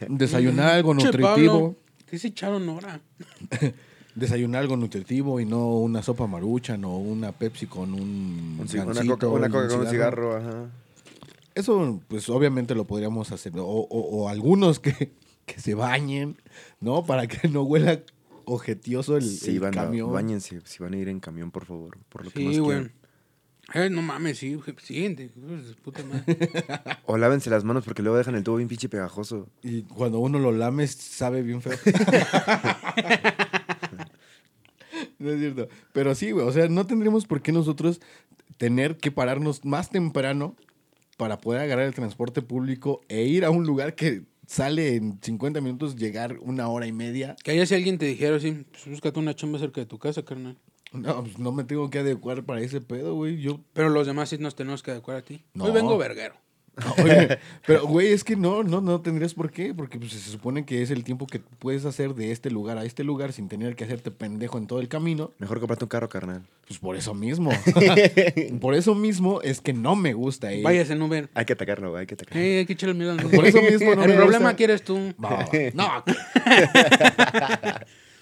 Desayunar 0.09 0.71
algo 0.75 0.97
Che, 0.97 1.05
nutritivo. 1.07 1.27
Pablo, 1.53 1.77
¿Qué 2.07 2.19
se 2.19 2.29
echaron 2.29 2.69
ahora? 2.69 3.01
Desayunar 4.15 4.61
algo 4.63 4.77
nutritivo 4.77 5.41
y 5.41 5.47
no 5.47 5.69
una 5.79 6.03
sopa 6.03 6.27
maruchan 6.27 6.85
o 6.85 6.99
una 6.99 7.33
Pepsi 7.33 7.67
con 7.67 7.95
un. 7.95 8.59
Un 8.61 8.81
una 8.89 9.07
coca, 9.07 9.29
una 9.29 9.49
con 9.49 9.71
un 9.73 9.87
cigarro, 9.87 10.37
ajá. 10.37 10.71
Eso, 11.55 12.01
pues 12.09 12.29
obviamente 12.29 12.75
lo 12.75 12.85
podríamos 12.87 13.31
hacer. 13.33 13.53
O, 13.59 13.65
o- 13.65 13.87
o 13.89 14.29
algunos 14.29 14.81
que, 14.81 15.13
que 15.47 15.61
se 15.61 15.75
bañen, 15.75 16.37
¿no? 16.81 17.05
Para 17.05 17.27
que 17.27 17.49
no 17.49 17.63
huela 17.63 18.01
ojetioso 18.55 19.17
el, 19.17 19.23
Sí, 19.25 19.53
el 19.53 19.61
van 19.61 19.79
a, 19.79 19.85
camión. 19.85 20.13
bañense, 20.13 20.61
si 20.65 20.83
van 20.83 20.95
a 20.95 20.97
ir 20.97 21.09
en 21.09 21.21
camión, 21.21 21.51
por 21.51 21.65
favor, 21.65 21.99
por 22.09 22.25
lo 22.25 22.31
que 22.31 22.41
Sí, 22.41 22.47
más 22.47 22.59
güey. 22.59 22.79
quieran. 22.79 22.93
Eh, 23.75 23.89
no 23.91 24.03
mames, 24.03 24.39
sí, 24.39 24.59
siguiente. 24.83 25.31
de 25.35 25.75
puta 25.83 26.03
madre. 26.05 26.25
O 27.07 27.17
lávense 27.17 27.49
las 27.49 27.65
manos 27.65 27.85
porque 27.85 28.03
luego 28.03 28.19
dejan 28.19 28.35
el 28.35 28.43
tubo 28.45 28.57
bien 28.57 28.69
pinche 28.69 28.89
pegajoso. 28.89 29.49
Y 29.63 29.83
cuando 29.85 30.19
uno 30.19 30.39
lo 30.39 30.53
lame, 30.53 30.87
sabe 30.89 31.43
bien 31.43 31.63
feo. 31.63 31.79
no 35.19 35.31
es 35.31 35.39
cierto. 35.39 35.69
Pero 35.93 36.15
sí, 36.15 36.31
güey. 36.33 36.47
O 36.47 36.53
sea, 36.53 36.69
no 36.69 36.87
tendríamos 36.87 37.27
por 37.27 37.43
qué 37.43 37.53
nosotros 37.53 38.01
tener 38.59 38.99
que 38.99 39.11
pararnos 39.11 39.65
más 39.65 39.91
temprano 39.91 40.57
para 41.17 41.41
poder 41.41 41.63
agarrar 41.63 41.87
el 41.87 41.95
transporte 41.95 42.43
público 42.43 43.01
e 43.09 43.25
ir 43.25 43.45
a 43.45 43.51
un 43.51 43.65
lugar 43.65 43.95
que 43.95 44.23
sale 44.47 44.97
en 44.97 45.19
50 45.21 45.61
minutos, 45.61 45.97
llegar 45.97 46.39
una 46.41 46.69
hora 46.69 46.87
y 46.87 46.93
media. 46.93 47.37
Que 47.43 47.53
haya 47.53 47.67
si 47.67 47.75
alguien 47.75 47.99
te 47.99 48.07
dijera 48.07 48.37
así, 48.37 48.65
pues 48.71 48.87
búscate 48.87 49.19
una 49.19 49.35
chamba 49.35 49.59
cerca 49.59 49.81
de 49.81 49.87
tu 49.87 49.99
casa, 49.99 50.25
carnal. 50.25 50.59
No, 50.93 51.23
pues 51.23 51.39
no 51.39 51.53
me 51.53 51.65
tengo 51.65 51.89
que 51.89 52.01
adecuar 52.01 52.45
para 52.45 52.61
ese 52.61 52.81
pedo, 52.81 53.15
güey. 53.15 53.41
Yo 53.41 53.61
Pero 53.73 53.89
los 53.89 54.07
demás 54.07 54.29
sí 54.29 54.39
nos 54.39 54.55
tenemos 54.55 54.83
que 54.83 54.91
adecuar 54.91 55.17
a 55.17 55.23
ti. 55.23 55.43
No. 55.55 55.65
Hoy 55.65 55.73
vengo 55.73 55.97
verguero. 55.97 56.35
Oye, 57.03 57.39
pero 57.67 57.87
güey, 57.87 58.13
es 58.13 58.25
que 58.25 58.35
no, 58.37 58.63
no, 58.63 58.81
no 58.81 59.01
tendrías 59.01 59.35
por 59.35 59.51
qué, 59.51 59.75
porque 59.75 59.99
pues, 59.99 60.13
se 60.13 60.31
supone 60.31 60.65
que 60.65 60.83
es 60.83 60.91
el 60.91 61.05
tiempo 61.05 61.27
que 61.27 61.39
puedes 61.39 61.85
hacer 61.85 62.15
de 62.15 62.33
este 62.33 62.51
lugar 62.51 62.79
a 62.79 62.85
este 62.85 63.05
lugar 63.05 63.33
sin 63.33 63.49
tener 63.49 63.77
que 63.77 63.85
hacerte 63.85 64.11
pendejo 64.11 64.59
en 64.59 64.67
todo 64.67 64.81
el 64.81 64.89
camino. 64.89 65.33
Mejor 65.39 65.61
comprarte 65.61 65.85
un 65.85 65.89
carro, 65.89 66.09
carnal. 66.09 66.43
Pues 66.67 66.79
por 66.79 66.97
eso 66.97 67.13
mismo. 67.13 67.51
por 68.61 68.75
eso 68.75 68.95
mismo 68.95 69.43
es 69.43 69.61
que 69.61 69.73
no 69.73 69.97
me 69.97 70.15
gusta 70.15 70.53
ir. 70.53 70.65
Vayas 70.65 70.89
en 70.91 71.03
Uber. 71.03 71.29
Hay 71.35 71.45
que 71.45 71.53
atacarlo, 71.53 71.91
güey, 71.91 72.01
hay 72.01 72.07
que 72.07 72.15
atacarlo. 72.15 72.43
Eh, 72.43 72.59
hay 72.59 72.67
que 72.67 72.73
echarle 72.73 72.95
miedo 72.95 73.13
al 73.13 73.19
Por 73.19 73.47
eso 73.47 73.61
mismo 73.61 73.95
no 73.95 74.05
El 74.05 74.11
me 74.11 74.17
problema 74.17 74.39
gusta. 74.47 74.57
que 74.57 74.65
eres 74.65 74.83
tú. 74.83 75.13
No, 75.19 75.39
no. 75.75 76.05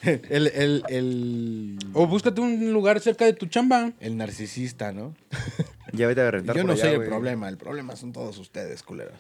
el, 0.31 0.47
el, 0.49 0.83
el, 0.89 1.79
O 1.93 2.07
búscate 2.07 2.41
un 2.41 2.73
lugar 2.73 3.01
cerca 3.01 3.25
de 3.25 3.33
tu 3.33 3.47
chamba. 3.47 3.93
el 4.01 4.17
narcisista, 4.17 4.93
¿no? 4.93 5.15
Ya 5.93 6.07
vete 6.07 6.21
a 6.21 6.31
rentar 6.31 6.55
Yo 6.55 6.63
por 6.63 6.67
no 6.69 6.73
allá, 6.75 6.83
soy 6.83 6.91
el 6.93 6.97
güey. 6.99 7.09
problema, 7.09 7.49
el 7.49 7.57
problema 7.57 7.97
son 7.97 8.13
todos 8.13 8.39
ustedes, 8.39 8.83
culeros. 8.85 9.19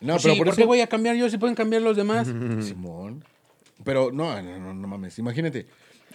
No, 0.00 0.14
Pues 0.14 0.22
pero 0.24 0.34
sí, 0.34 0.38
por 0.38 0.46
¿por 0.46 0.52
eso... 0.52 0.56
qué 0.62 0.66
voy 0.66 0.80
a 0.82 0.86
cambiar 0.86 1.16
yo 1.16 1.30
si 1.30 1.38
pueden 1.38 1.56
cambiar 1.56 1.80
los 1.82 1.96
demás? 1.96 2.28
Simón. 2.60 3.24
Pero 3.84 4.12
no, 4.12 4.40
no, 4.42 4.58
no, 4.58 4.74
no 4.74 4.86
mames. 4.88 5.18
Imagínate. 5.18 5.66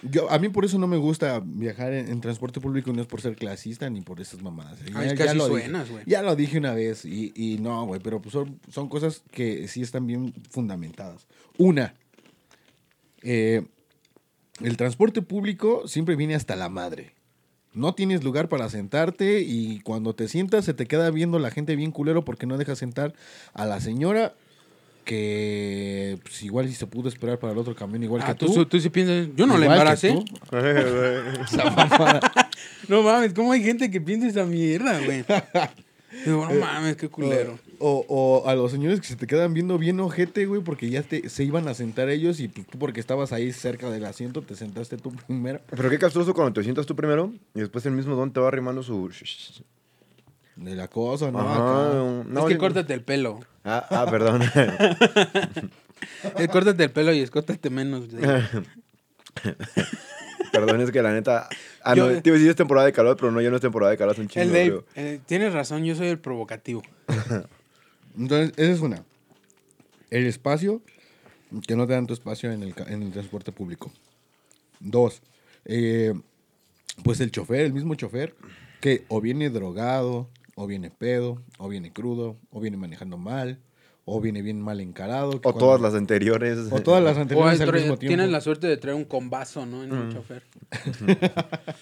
Yo, 0.02 0.30
a 0.30 0.38
mí 0.38 0.48
por 0.48 0.64
eso 0.64 0.78
no 0.78 0.86
me 0.86 0.96
gusta 0.96 1.40
viajar 1.44 1.92
en, 1.92 2.08
en 2.08 2.20
transporte 2.20 2.60
público, 2.60 2.92
no 2.92 3.00
es 3.00 3.08
por 3.08 3.20
ser 3.20 3.34
clasista 3.36 3.90
ni 3.90 4.00
por 4.02 4.20
esas 4.20 4.42
mamadas. 4.42 4.78
Ay, 4.94 5.08
es 5.08 5.14
que 5.14 5.22
así 5.24 5.36
lo 5.36 5.46
suenas, 5.48 5.82
dije. 5.84 5.92
güey. 5.92 6.04
Ya 6.06 6.22
lo 6.22 6.36
dije 6.36 6.58
una 6.58 6.72
vez 6.74 7.04
y, 7.04 7.32
y 7.34 7.58
no, 7.58 7.84
güey, 7.86 8.00
pero 8.00 8.20
pues 8.22 8.32
son, 8.32 8.60
son 8.70 8.88
cosas 8.88 9.22
que 9.32 9.66
sí 9.66 9.82
están 9.82 10.06
bien 10.06 10.32
fundamentadas. 10.50 11.26
Una, 11.58 11.94
eh, 13.22 13.64
el 14.60 14.76
transporte 14.76 15.22
público 15.22 15.86
siempre 15.88 16.16
viene 16.16 16.34
hasta 16.34 16.56
la 16.56 16.68
madre. 16.68 17.12
No 17.72 17.94
tienes 17.94 18.22
lugar 18.22 18.48
para 18.48 18.68
sentarte 18.70 19.40
y 19.40 19.80
cuando 19.80 20.14
te 20.14 20.28
sientas 20.28 20.64
se 20.64 20.74
te 20.74 20.86
queda 20.86 21.10
viendo 21.10 21.40
la 21.40 21.50
gente 21.50 21.74
bien 21.74 21.90
culero 21.90 22.24
porque 22.24 22.46
no 22.46 22.56
dejas 22.56 22.78
sentar 22.78 23.14
a 23.52 23.66
la 23.66 23.80
señora 23.80 24.34
que 25.04 26.18
pues, 26.22 26.42
igual 26.44 26.68
si 26.68 26.74
se 26.74 26.86
pudo 26.86 27.08
esperar 27.08 27.38
para 27.38 27.52
el 27.52 27.58
otro 27.58 27.74
camión, 27.74 28.02
igual 28.02 28.22
Ah, 28.24 28.28
que 28.28 28.34
tú, 28.46 28.52
tú. 28.54 28.66
tú, 28.66 28.80
sí 28.80 28.88
piensas, 28.90 29.28
yo 29.36 29.46
no 29.46 29.58
la 29.58 29.66
embaracé. 29.66 30.14
No 32.88 33.02
mames, 33.02 33.32
¿cómo 33.32 33.52
hay 33.52 33.62
gente 33.62 33.90
que 33.90 34.00
piensa 34.00 34.28
esa 34.28 34.44
mierda, 34.44 35.00
güey? 35.04 35.24
No 36.26 36.48
mames, 36.48 36.96
qué 36.96 37.08
culero. 37.08 37.58
O, 37.78 38.04
o 38.08 38.48
a 38.48 38.54
los 38.54 38.70
señores 38.70 39.00
que 39.00 39.06
se 39.06 39.16
te 39.16 39.26
quedan 39.26 39.54
viendo 39.54 39.78
bien 39.78 39.98
ojete, 40.00 40.46
güey, 40.46 40.62
porque 40.62 40.90
ya 40.90 41.02
te, 41.02 41.28
se 41.28 41.44
iban 41.44 41.66
a 41.68 41.74
sentar 41.74 42.08
ellos 42.08 42.40
y 42.40 42.48
pues, 42.48 42.66
tú 42.66 42.78
porque 42.78 43.00
estabas 43.00 43.32
ahí 43.32 43.52
cerca 43.52 43.90
del 43.90 44.04
asiento 44.04 44.42
te 44.42 44.54
sentaste 44.54 44.96
tú 44.96 45.12
primero. 45.26 45.60
Pero 45.70 45.90
qué 45.90 45.98
castroso 45.98 46.34
cuando 46.34 46.52
te 46.52 46.62
sientas 46.62 46.86
tú 46.86 46.94
primero 46.96 47.32
y 47.54 47.60
después 47.60 47.84
el 47.86 47.92
mismo 47.92 48.14
don 48.16 48.32
te 48.32 48.40
va 48.40 48.48
arrimando 48.48 48.82
su... 48.82 49.10
De 50.56 50.74
la 50.76 50.86
cosa, 50.88 51.30
¿no? 51.32 51.40
Ajá, 51.40 51.94
no, 52.28 52.40
es 52.40 52.44
que 52.46 52.52
yo- 52.54 52.58
córtate 52.60 52.94
el 52.94 53.02
pelo. 53.02 53.40
Ah, 53.64 53.84
ah, 53.90 54.06
perdón. 54.10 54.40
Córtate 56.52 56.84
el 56.84 56.90
pelo 56.92 57.12
y 57.12 57.20
escótate 57.20 57.70
menos. 57.70 58.04
perdón, 60.52 60.80
es 60.80 60.90
que 60.90 61.02
la 61.02 61.12
neta... 61.12 61.48
Ah, 61.82 61.94
Yo- 61.94 62.10
no, 62.10 62.22
te 62.22 62.28
iba 62.28 62.34
a 62.36 62.38
decir 62.38 62.50
es 62.50 62.56
temporada 62.56 62.86
de 62.86 62.92
calor, 62.92 63.16
pero 63.16 63.32
no, 63.32 63.40
ya 63.40 63.50
no 63.50 63.56
es 63.56 63.62
temporada 63.62 63.90
de 63.90 63.98
calor, 63.98 64.14
es 64.14 64.18
un 64.20 64.28
chingo. 64.28 64.44
El 64.44 64.52
Dave, 64.52 64.70
güey. 64.70 64.84
eh, 64.94 65.20
tienes 65.26 65.52
razón, 65.52 65.84
yo 65.84 65.94
soy 65.96 66.06
el 66.08 66.18
provocativo. 66.18 66.82
Entonces, 68.16 68.52
esa 68.56 68.72
es 68.72 68.80
una. 68.80 69.04
El 70.10 70.26
espacio, 70.26 70.82
que 71.66 71.76
no 71.76 71.86
te 71.86 71.92
dan 71.94 72.06
tu 72.06 72.14
espacio 72.14 72.52
en 72.52 72.62
el, 72.62 72.74
ca- 72.74 72.86
en 72.88 73.02
el 73.02 73.10
transporte 73.12 73.52
público. 73.52 73.90
Dos, 74.80 75.22
eh, 75.64 76.12
pues 77.02 77.20
el 77.20 77.30
chofer, 77.30 77.60
el 77.60 77.72
mismo 77.72 77.94
chofer, 77.94 78.34
que 78.80 79.04
o 79.08 79.20
viene 79.20 79.50
drogado, 79.50 80.28
o 80.54 80.66
viene 80.66 80.90
pedo, 80.90 81.42
o 81.58 81.68
viene 81.68 81.92
crudo, 81.92 82.36
o 82.50 82.60
viene 82.60 82.76
manejando 82.76 83.16
mal, 83.18 83.58
o 84.04 84.20
viene 84.20 84.42
bien 84.42 84.60
mal 84.60 84.80
encarado. 84.80 85.30
que 85.32 85.36
O 85.38 85.40
cuando- 85.42 85.60
todas 85.60 85.80
las 85.80 85.94
anteriores. 85.94 86.58
O 86.70 86.80
todas 86.82 87.02
las 87.02 87.16
O 87.16 87.20
anteriores 87.20 87.60
al 87.60 87.72
mismo 87.72 87.96
tiempo. 87.96 88.08
tienes 88.16 88.30
la 88.30 88.40
suerte 88.40 88.66
de 88.68 88.76
traer 88.76 88.96
un 88.96 89.04
combazo, 89.04 89.64
¿no? 89.66 89.82
En 89.82 89.90
Mm. 89.90 90.00
un 90.02 90.12
chofer. 90.12 90.42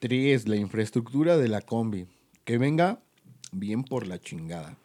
Tres, 0.00 0.46
la 0.48 0.56
infraestructura 0.56 1.36
de 1.38 1.48
la 1.48 1.60
combi. 1.62 2.06
Que 2.44 2.58
venga 2.58 3.00
bien 3.54 3.84
por 3.84 4.06
la 4.06 4.20
chingada. 4.20 4.76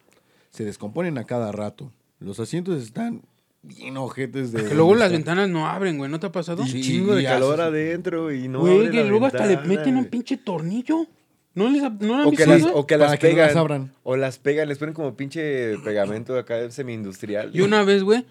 Se 0.50 0.64
descomponen 0.64 1.18
a 1.18 1.24
cada 1.24 1.52
rato. 1.52 1.92
Los 2.18 2.40
asientos 2.40 2.82
están 2.82 3.22
bien 3.62 3.96
ojetes 3.96 4.52
de... 4.52 4.64
Que 4.64 4.74
luego 4.74 4.94
las 4.94 5.12
ventanas 5.12 5.48
no 5.48 5.66
abren, 5.68 5.98
güey, 5.98 6.10
¿no 6.10 6.18
te 6.20 6.26
ha 6.26 6.32
pasado? 6.32 6.62
Un 6.62 6.68
Sí, 6.68 6.80
chingo 6.82 7.14
de 7.14 7.22
y 7.22 7.24
calor 7.24 7.60
haces- 7.60 7.66
adentro 7.66 8.32
y 8.32 8.48
no 8.48 8.60
Güey, 8.60 8.90
que 8.90 9.04
luego 9.04 9.26
hasta 9.26 9.46
le 9.46 9.56
meten 9.58 9.96
un 9.96 10.06
pinche 10.06 10.36
tornillo. 10.36 11.06
¿No 11.54 11.68
les 11.68 11.82
ha- 11.82 11.88
no 11.90 12.28
O 12.28 12.30
que, 12.32 12.46
las, 12.46 12.62
o 12.62 12.86
que 12.86 12.96
Para 12.96 13.10
las 13.10 13.18
que 13.18 13.28
no 13.28 13.32
pegan. 13.34 13.46
las 13.48 13.56
abran. 13.56 13.92
O 14.02 14.16
las 14.16 14.38
pegan, 14.38 14.68
les 14.68 14.78
ponen 14.78 14.94
como 14.94 15.14
pinche 15.14 15.76
pegamento 15.78 16.38
acá 16.38 16.70
semi-industrial. 16.70 17.50
Y 17.54 17.60
una 17.62 17.82
vez, 17.82 18.02
güey, 18.02 18.24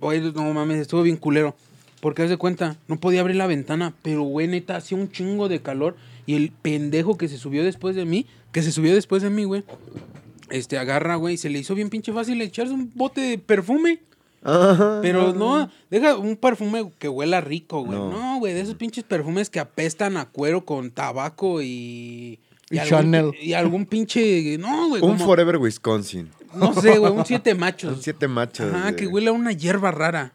güey, 0.00 0.20
no 0.32 0.52
mames, 0.54 0.78
estuvo 0.80 1.02
bien 1.02 1.16
culero. 1.16 1.54
Porque 2.00 2.22
haz 2.22 2.30
de 2.30 2.36
cuenta, 2.36 2.76
no 2.88 2.98
podía 2.98 3.20
abrir 3.20 3.36
la 3.36 3.46
ventana, 3.46 3.94
pero 4.02 4.22
güey, 4.22 4.48
neta, 4.48 4.76
hacía 4.76 4.98
un 4.98 5.10
chingo 5.10 5.48
de 5.48 5.60
calor. 5.60 5.94
Y 6.26 6.34
el 6.34 6.50
pendejo 6.50 7.16
que 7.16 7.28
se 7.28 7.36
subió 7.38 7.62
después 7.64 7.94
de 7.96 8.04
mí, 8.04 8.26
que 8.52 8.62
se 8.62 8.70
subió 8.72 8.94
después 8.94 9.22
de 9.22 9.30
mí, 9.30 9.44
güey, 9.44 9.64
este, 10.50 10.78
agarra, 10.78 11.16
güey, 11.16 11.34
y 11.34 11.38
se 11.38 11.48
le 11.50 11.58
hizo 11.58 11.74
bien 11.74 11.88
pinche 11.90 12.12
fácil 12.12 12.40
echarse 12.42 12.72
un 12.74 12.90
bote 12.94 13.20
de 13.20 13.38
perfume. 13.38 14.00
Ajá. 14.44 14.98
Pero 15.02 15.32
no, 15.32 15.70
deja 15.90 16.16
un 16.16 16.36
perfume 16.36 16.90
que 16.98 17.08
huela 17.08 17.40
rico, 17.40 17.84
güey. 17.84 17.96
No. 17.98 18.10
No, 18.10 18.38
güey, 18.40 18.52
de 18.54 18.60
esos 18.60 18.74
pinches 18.74 19.04
perfumes 19.04 19.48
que 19.48 19.60
apestan 19.60 20.16
a 20.16 20.26
cuero 20.26 20.64
con 20.64 20.90
tabaco 20.90 21.62
y... 21.62 22.38
Y 22.68 22.78
algún- 22.78 22.88
Chanel. 22.90 23.30
Y 23.40 23.52
algún 23.52 23.86
pinche... 23.86 24.56
No, 24.58 24.88
güey, 24.88 25.02
Un 25.02 25.12
como- 25.12 25.24
Forever 25.26 25.58
Wisconsin. 25.58 26.30
No 26.54 26.72
sé, 26.74 26.98
güey, 26.98 27.12
un 27.12 27.24
siete 27.24 27.54
machos. 27.56 27.96
Un 27.98 28.02
siete 28.02 28.26
machos. 28.28 28.72
Ajá, 28.74 28.82
güey. 28.90 28.96
que 28.96 29.06
huele 29.06 29.28
a 29.28 29.32
una 29.32 29.52
hierba 29.52 29.90
rara. 29.92 30.32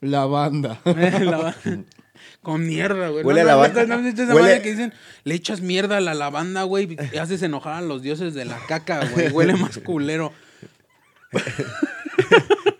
La 0.00 0.24
banda. 0.26 0.80
La- 0.84 1.54
Con 2.48 2.66
mierda, 2.66 3.10
güey. 3.10 3.22
Huele 3.22 3.44
no, 3.44 3.50
a 3.50 3.52
no, 3.52 3.62
lavanda. 3.62 3.84
¿no 3.84 4.02
visto 4.02 4.22
esa 4.22 4.32
Huele- 4.34 4.62
que 4.62 4.70
dicen, 4.70 4.94
le 5.24 5.34
echas 5.34 5.60
mierda 5.60 5.98
a 5.98 6.00
la 6.00 6.14
lavanda, 6.14 6.62
güey, 6.62 6.96
y 7.12 7.18
haces 7.18 7.42
enojar 7.42 7.74
a 7.74 7.80
los 7.82 8.00
dioses 8.00 8.32
de 8.32 8.46
la 8.46 8.58
caca, 8.66 9.06
güey. 9.12 9.28
Huele 9.28 9.54
más 9.54 9.76
culero. 9.76 10.32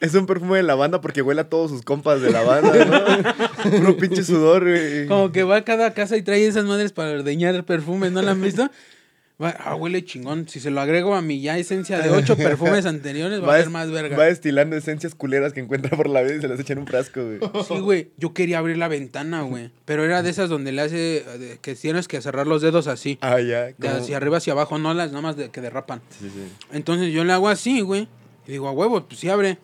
Es 0.00 0.14
un 0.14 0.24
perfume 0.24 0.56
de 0.56 0.62
lavanda 0.62 1.02
porque 1.02 1.20
huele 1.20 1.42
a 1.42 1.50
todos 1.50 1.70
sus 1.70 1.82
compas 1.82 2.22
de 2.22 2.30
lavanda, 2.30 2.82
¿no? 2.82 3.70
Puro 3.78 3.96
pinche 3.98 4.24
sudor, 4.24 4.64
güey. 4.66 5.06
Como 5.06 5.32
que 5.32 5.42
va 5.42 5.56
a 5.56 5.64
cada 5.64 5.92
casa 5.92 6.16
y 6.16 6.22
trae 6.22 6.46
esas 6.46 6.64
madres 6.64 6.92
para 6.92 7.10
ordeñar 7.10 7.62
perfumes, 7.64 8.10
¿no 8.10 8.22
la 8.22 8.30
han 8.30 8.40
visto? 8.40 8.70
Ah, 9.40 9.76
huele 9.76 10.04
chingón. 10.04 10.48
Si 10.48 10.58
se 10.58 10.70
lo 10.70 10.80
agrego 10.80 11.14
a 11.14 11.22
mi 11.22 11.40
ya 11.40 11.56
esencia 11.58 12.00
de 12.00 12.10
ocho 12.10 12.36
perfumes 12.36 12.86
anteriores, 12.86 13.40
va, 13.40 13.54
a 13.54 13.58
ser 13.58 13.70
más 13.70 13.88
verga. 13.90 14.16
va 14.16 14.24
destilando 14.24 14.74
esencias 14.74 15.14
culeras 15.14 15.52
que 15.52 15.60
encuentra 15.60 15.96
por 15.96 16.08
la 16.08 16.22
vida 16.22 16.34
y 16.34 16.40
se 16.40 16.48
las 16.48 16.58
echa 16.58 16.72
en 16.72 16.80
un 16.80 16.86
frasco, 16.88 17.24
güey. 17.24 17.38
Sí, 17.68 17.78
güey. 17.78 18.10
Yo 18.16 18.34
quería 18.34 18.58
abrir 18.58 18.78
la 18.78 18.88
ventana, 18.88 19.42
güey. 19.42 19.70
Pero 19.84 20.04
era 20.04 20.22
de 20.22 20.30
esas 20.30 20.48
donde 20.48 20.72
le 20.72 20.82
hace 20.82 21.24
que 21.62 21.76
tienes 21.76 22.08
que 22.08 22.20
cerrar 22.20 22.48
los 22.48 22.62
dedos 22.62 22.88
así. 22.88 23.18
Ah, 23.20 23.40
ya. 23.40 23.66
De 23.78 23.88
hacia 23.88 24.16
arriba 24.16 24.38
hacia 24.38 24.54
abajo, 24.54 24.78
no 24.78 24.92
las 24.92 25.10
nada 25.12 25.22
más 25.22 25.36
de, 25.36 25.50
que 25.50 25.60
derrapan. 25.60 26.02
Sí, 26.18 26.28
sí. 26.30 26.48
Entonces 26.72 27.12
yo 27.12 27.22
le 27.22 27.32
hago 27.32 27.48
así, 27.48 27.80
güey. 27.80 28.08
Y 28.46 28.52
digo, 28.52 28.66
a 28.66 28.72
huevo, 28.72 29.06
pues 29.06 29.20
sí 29.20 29.28
abre. 29.28 29.58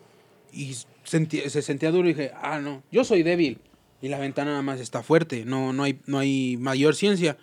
Y 0.52 0.76
sentí- 1.04 1.48
se 1.48 1.62
sentía 1.62 1.90
duro 1.90 2.08
y 2.08 2.12
dije, 2.14 2.30
ah, 2.40 2.60
no, 2.60 2.84
yo 2.92 3.02
soy 3.02 3.24
débil. 3.24 3.58
Y 4.00 4.08
la 4.08 4.18
ventana 4.20 4.52
nada 4.52 4.62
más 4.62 4.78
está 4.78 5.02
fuerte. 5.02 5.44
No, 5.44 5.72
no, 5.72 5.82
hay, 5.82 5.98
no 6.06 6.18
hay 6.18 6.58
mayor 6.58 6.94
ciencia. 6.94 7.38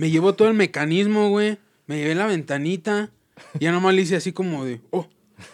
Me 0.00 0.10
llevó 0.10 0.32
todo 0.32 0.48
el 0.48 0.54
mecanismo, 0.54 1.28
güey. 1.28 1.58
Me 1.86 1.98
llevé 1.98 2.14
la 2.14 2.24
ventanita. 2.24 3.10
Y 3.58 3.64
ya 3.64 3.70
nomás 3.70 3.94
le 3.94 4.00
hice 4.00 4.16
así 4.16 4.32
como 4.32 4.64
de, 4.64 4.80
oh. 4.92 5.06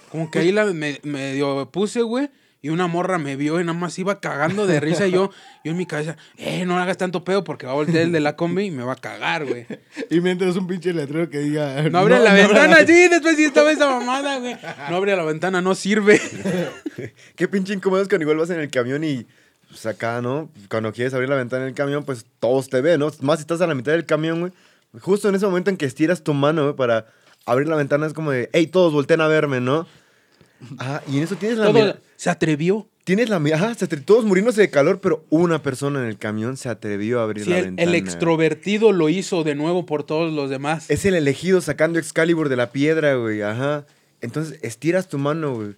Como 0.09 0.31
que 0.31 0.39
ahí 0.39 0.53
la, 0.53 0.67
me, 0.67 1.01
medio 1.03 1.69
puse, 1.73 2.03
güey. 2.03 2.31
Y 2.63 2.69
una 2.69 2.87
morra 2.87 3.19
me 3.19 3.35
vio 3.35 3.61
y 3.61 3.65
nada 3.65 3.77
más 3.77 3.99
iba 3.99 4.21
cagando 4.21 4.69
de 4.69 4.79
risa. 4.79 5.09
Y 5.09 5.11
yo, 5.11 5.33
yo 5.65 5.73
en 5.73 5.77
mi 5.77 5.85
cabeza, 5.85 6.17
eh, 6.37 6.65
no 6.65 6.79
hagas 6.79 6.97
tanto 6.97 7.25
pedo 7.25 7.43
porque 7.43 7.67
va 7.67 7.73
a 7.73 7.75
voltear 7.75 8.05
el 8.05 8.13
de 8.13 8.21
la 8.21 8.37
combi 8.37 8.67
y 8.67 8.71
me 8.71 8.85
va 8.85 8.93
a 8.93 8.97
cagar, 8.97 9.47
güey. 9.47 9.67
y 10.11 10.21
mientras 10.21 10.55
un 10.55 10.69
pinche 10.69 10.93
letrero 10.93 11.29
que 11.29 11.41
diga... 11.41 11.83
No 11.91 11.99
abre 11.99 12.21
la 12.21 12.31
no 12.31 12.37
ventana, 12.37 12.77
abra- 12.77 12.87
sí, 12.87 13.09
después 13.09 13.37
sí 13.37 13.45
estaba 13.47 13.73
esa 13.73 13.91
mamada, 13.91 14.39
güey. 14.39 14.57
No 14.89 14.95
abre 14.97 15.17
la 15.17 15.25
ventana, 15.25 15.61
no 15.61 15.75
sirve. 15.75 16.21
Qué 17.35 17.49
pinche 17.49 17.75
incómodo 17.75 18.01
es 18.01 18.09
cuando 18.09 18.23
igual 18.23 18.39
vas 18.39 18.51
en 18.51 18.61
el 18.61 18.71
camión 18.71 19.03
y 19.03 19.27
pues 19.69 19.85
acá, 19.87 20.21
¿no? 20.23 20.51
Cuando 20.71 20.93
quieres 20.93 21.13
abrir 21.15 21.29
la 21.29 21.37
ventana 21.37 21.65
del 21.65 21.75
camión, 21.75 22.05
pues 22.05 22.25
todos 22.41 22.69
te 22.69 22.81
ven, 22.81 23.01
¿no? 23.01 23.11
Más 23.21 23.39
si 23.39 23.43
estás 23.43 23.61
a 23.61 23.67
la 23.67 23.75
mitad 23.75 23.93
del 23.93 24.07
camión, 24.07 24.41
güey. 24.41 24.53
Justo 25.01 25.29
en 25.29 25.35
ese 25.35 25.47
momento 25.47 25.71
en 25.71 25.77
que 25.77 25.85
estiras 25.87 26.23
tu 26.23 26.33
mano, 26.35 26.63
güey, 26.65 26.77
para 26.77 27.07
abrir 27.45 27.69
la 27.69 27.77
ventana 27.77 28.07
es 28.07 28.13
como 28.13 28.31
de, 28.31 28.49
hey, 28.53 28.67
todos 28.69 28.93
volteen 28.93 29.21
a 29.21 29.29
verme, 29.29 29.61
¿no? 29.61 29.87
Ah, 30.79 31.03
y 31.07 31.19
en 31.19 31.25
eso 31.25 31.37
tienes 31.37 31.59
la 31.59 31.67
Todo 31.67 31.75
mira- 31.75 31.99
se 32.17 32.31
atrevió. 32.31 32.89
Tienes 33.05 33.29
la 33.29 33.39
mira- 33.39 33.57
ajá, 33.57 33.75
se 33.75 33.87
atre- 33.89 34.05
todos 34.05 34.25
muriéndose 34.25 34.61
de 34.63 34.71
calor, 34.71 35.01
pero 35.01 35.25
una 35.31 35.63
persona 35.63 36.01
en 36.01 36.07
el 36.07 36.19
camión 36.19 36.57
se 36.57 36.69
atrevió 36.69 37.21
a 37.21 37.25
abrir 37.25 37.45
Sí, 37.45 37.51
la 37.51 37.59
el, 37.59 37.65
ventana. 37.67 37.89
el 37.89 37.95
extrovertido 37.95 38.91
lo 38.93 39.09
hizo 39.09 39.45
de 39.45 39.55
nuevo 39.55 39.87
por 39.87 40.03
todos 40.03 40.33
los 40.33 40.51
demás. 40.51 40.87
Es 40.91 41.05
el 41.05 41.15
elegido 41.15 41.61
sacando 41.61 41.99
Excalibur 42.01 42.49
de 42.49 42.57
la 42.57 42.73
piedra, 42.73 43.15
güey, 43.15 43.43
ajá. 43.43 43.87
Entonces, 44.23 44.59
estiras 44.63 45.09
tu 45.09 45.19
mano, 45.19 45.55
güey. 45.55 45.75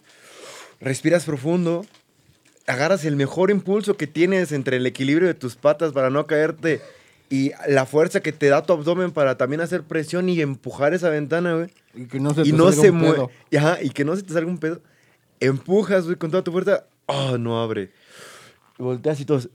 Respiras 0.80 1.24
profundo. 1.24 1.84
Agarras 2.68 3.04
el 3.04 3.16
mejor 3.16 3.50
impulso 3.50 3.96
que 3.96 4.06
tienes 4.06 4.52
entre 4.52 4.76
el 4.76 4.86
equilibrio 4.86 5.26
de 5.26 5.34
tus 5.34 5.56
patas 5.56 5.92
para 5.92 6.10
no 6.10 6.26
caerte 6.26 6.80
y 7.30 7.50
la 7.66 7.84
fuerza 7.86 8.20
que 8.20 8.30
te 8.32 8.48
da 8.48 8.62
tu 8.62 8.72
abdomen 8.72 9.10
para 9.10 9.36
también 9.36 9.60
hacer 9.60 9.82
presión 9.82 10.28
y 10.28 10.40
empujar 10.40 10.94
esa 10.94 11.08
ventana, 11.10 11.54
güey. 11.54 11.70
Y 11.94 12.04
que 12.06 12.20
no 12.20 12.32
se 12.34 12.42
Y 12.42 12.52
te 12.52 12.56
no 12.56 12.64
salga 12.66 12.82
se 12.82 12.90
un 12.90 12.96
mueve. 12.98 13.14
pedo. 13.14 13.30
Y, 13.50 13.56
ajá, 13.56 13.78
y 13.82 13.90
que 13.90 14.04
no 14.04 14.14
se 14.16 14.22
te 14.22 14.32
salga 14.32 14.50
un 14.50 14.58
pedo. 14.58 14.80
Empujas, 15.40 16.04
güey, 16.04 16.16
con 16.16 16.30
toda 16.30 16.44
tu 16.44 16.52
fuerza. 16.52 16.84
Oh, 17.06 17.36
no 17.38 17.60
abre. 17.60 17.90
Volteas 18.78 19.18
y 19.20 19.24
todos. 19.24 19.48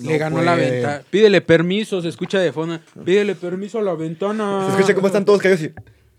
Le 0.00 0.12
No 0.14 0.18
ganó 0.18 0.42
la 0.42 0.54
ventana. 0.54 1.02
Pídele 1.10 1.40
permiso, 1.40 2.00
se 2.00 2.08
escucha 2.08 2.38
de 2.38 2.52
fondo. 2.52 2.78
Pídele 3.04 3.34
permiso 3.34 3.78
a 3.78 3.82
la 3.82 3.94
ventana. 3.94 4.64
Se 4.66 4.76
escucha 4.76 4.94
cómo 4.94 5.08
están 5.08 5.24
todos 5.24 5.40
caídos 5.42 5.62
y. 5.62 5.72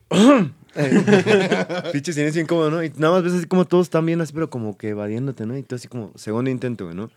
Pinche 1.92 2.14
silencio 2.14 2.42
incómodo, 2.42 2.72
¿no? 2.72 2.84
Y 2.84 2.90
nada 2.98 3.14
más 3.14 3.24
ves 3.24 3.34
así 3.34 3.46
como 3.46 3.66
todos 3.66 3.88
están 3.88 4.06
bien 4.06 4.22
así, 4.22 4.34
pero 4.34 4.50
como 4.50 4.78
que 4.78 4.90
evadiéndote, 4.90 5.46
¿no? 5.46 5.58
Y 5.58 5.64
tú 5.64 5.76
así 5.76 5.88
como, 5.88 6.12
segundo 6.16 6.50
intento, 6.50 6.86
güey, 6.86 6.96
¿no? 6.96 7.10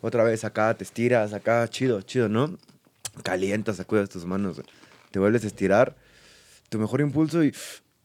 Otra 0.00 0.24
vez 0.24 0.44
acá 0.44 0.74
te 0.74 0.84
estiras, 0.84 1.32
acá, 1.32 1.66
chido, 1.68 2.02
chido, 2.02 2.28
¿no? 2.28 2.58
Calientas, 3.22 3.76
sacudas 3.76 4.08
tus 4.08 4.24
manos, 4.24 4.56
güey. 4.56 4.66
Te 5.10 5.18
vuelves 5.18 5.44
a 5.44 5.46
estirar, 5.46 5.96
tu 6.68 6.78
mejor 6.78 7.00
impulso 7.00 7.42
y. 7.42 7.54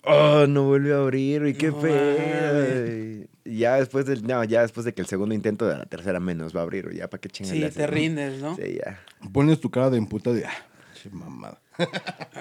¡Oh! 0.05 0.45
No 0.47 0.63
vuelve 0.63 0.93
a 0.93 0.97
abrir, 0.97 1.41
güey, 1.41 1.53
qué 1.53 1.69
No. 1.69 3.27
Y 3.45 3.57
ya 3.59 3.75
después 3.75 4.05
del. 4.05 4.25
No, 4.25 4.43
ya 4.43 4.61
después 4.61 4.85
de 4.85 4.93
que 4.93 5.01
el 5.01 5.07
segundo 5.07 5.35
intento 5.35 5.67
de 5.67 5.77
la 5.77 5.85
tercera 5.85 6.19
menos 6.19 6.55
va 6.55 6.61
a 6.61 6.63
abrir, 6.63 6.91
ya 6.93 7.09
para 7.09 7.19
qué 7.19 7.29
chingas 7.29 7.53
Sí, 7.53 7.69
te 7.77 7.87
rindes, 7.87 8.41
¿no? 8.41 8.55
Sí, 8.55 8.79
ya. 8.83 9.01
Pones 9.31 9.59
tu 9.59 9.69
cara 9.69 9.89
de 9.89 9.97
emputa 9.97 10.31
de... 10.31 10.45
Ah, 10.45 10.65
che 10.93 11.09
mamada. 11.09 11.62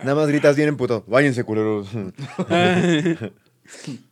Nada 0.02 0.14
más 0.14 0.28
gritas 0.28 0.56
bien 0.56 0.68
en 0.68 0.76
puto. 0.76 1.04
Váyanse, 1.06 1.44
culeros. 1.44 1.88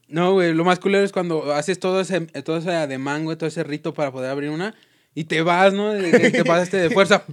No, 0.08 0.32
güey, 0.32 0.52
lo 0.54 0.64
más 0.64 0.78
culero 0.78 1.04
es 1.04 1.12
cuando 1.12 1.52
haces 1.54 1.78
todo 1.78 2.00
ese, 2.00 2.20
todo 2.42 2.56
ese 2.58 2.70
ademán, 2.70 3.24
güey, 3.24 3.36
todo 3.36 3.48
ese 3.48 3.62
rito 3.62 3.94
para 3.94 4.10
poder 4.10 4.30
abrir 4.30 4.50
una 4.50 4.74
y 5.14 5.24
te 5.24 5.42
vas, 5.42 5.72
¿no? 5.72 5.92
Te 5.92 6.44
pasaste 6.44 6.76
de 6.78 6.90
fuerza. 6.90 7.24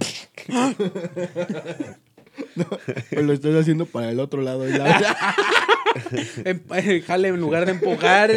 Pues 3.10 3.24
lo 3.24 3.32
estás 3.32 3.54
haciendo 3.56 3.86
para 3.86 4.10
el 4.10 4.20
otro 4.20 4.42
lado. 4.42 4.62
de 4.62 4.78
la- 4.78 5.34
eh, 6.44 7.02
Jale, 7.06 7.28
en 7.28 7.40
lugar 7.40 7.66
de 7.66 7.72
empujar. 7.72 8.30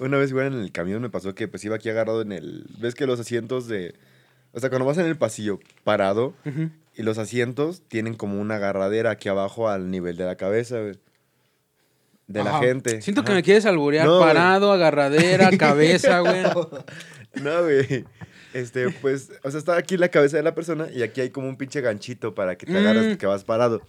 una 0.00 0.18
vez 0.18 0.30
igual 0.30 0.48
en 0.48 0.60
el 0.60 0.72
camión 0.72 1.00
me 1.00 1.08
pasó 1.10 1.34
que 1.34 1.48
pues 1.48 1.64
iba 1.64 1.76
aquí 1.76 1.88
agarrado 1.88 2.22
en 2.22 2.32
el... 2.32 2.66
¿Ves 2.78 2.94
que 2.94 3.06
los 3.06 3.20
asientos 3.20 3.68
de... 3.68 3.94
O 4.52 4.60
sea, 4.60 4.68
cuando 4.70 4.84
vas 4.86 4.98
en 4.98 5.06
el 5.06 5.16
pasillo 5.16 5.60
parado 5.84 6.34
y 6.96 7.02
los 7.02 7.18
asientos 7.18 7.82
tienen 7.88 8.14
como 8.14 8.40
una 8.40 8.56
agarradera 8.56 9.10
aquí 9.10 9.28
abajo 9.28 9.68
al 9.68 9.90
nivel 9.90 10.16
de 10.16 10.24
la 10.24 10.36
cabeza, 10.36 10.80
güey. 10.80 10.98
De 12.26 12.44
la 12.44 12.58
gente. 12.60 13.02
Siento 13.02 13.24
que 13.24 13.32
me 13.32 13.42
quieres 13.42 13.66
alburear. 13.66 14.06
No, 14.06 14.18
güey. 14.18 14.28
Parado, 14.28 14.72
agarradera, 14.72 15.50
cabeza, 15.58 16.20
güey. 16.20 16.42
No, 17.42 17.62
güey. 17.64 18.04
Este, 18.52 18.90
pues, 18.90 19.30
o 19.42 19.50
sea, 19.50 19.58
está 19.58 19.76
aquí 19.76 19.96
la 19.96 20.08
cabeza 20.08 20.36
de 20.36 20.42
la 20.44 20.54
persona 20.54 20.88
y 20.92 21.02
aquí 21.02 21.20
hay 21.20 21.30
como 21.30 21.48
un 21.48 21.56
pinche 21.56 21.80
ganchito 21.80 22.34
para 22.34 22.56
que 22.56 22.66
te 22.66 22.76
agarres 22.76 23.14
Mm. 23.14 23.18
que 23.18 23.26
vas 23.26 23.44
parado. 23.44 23.82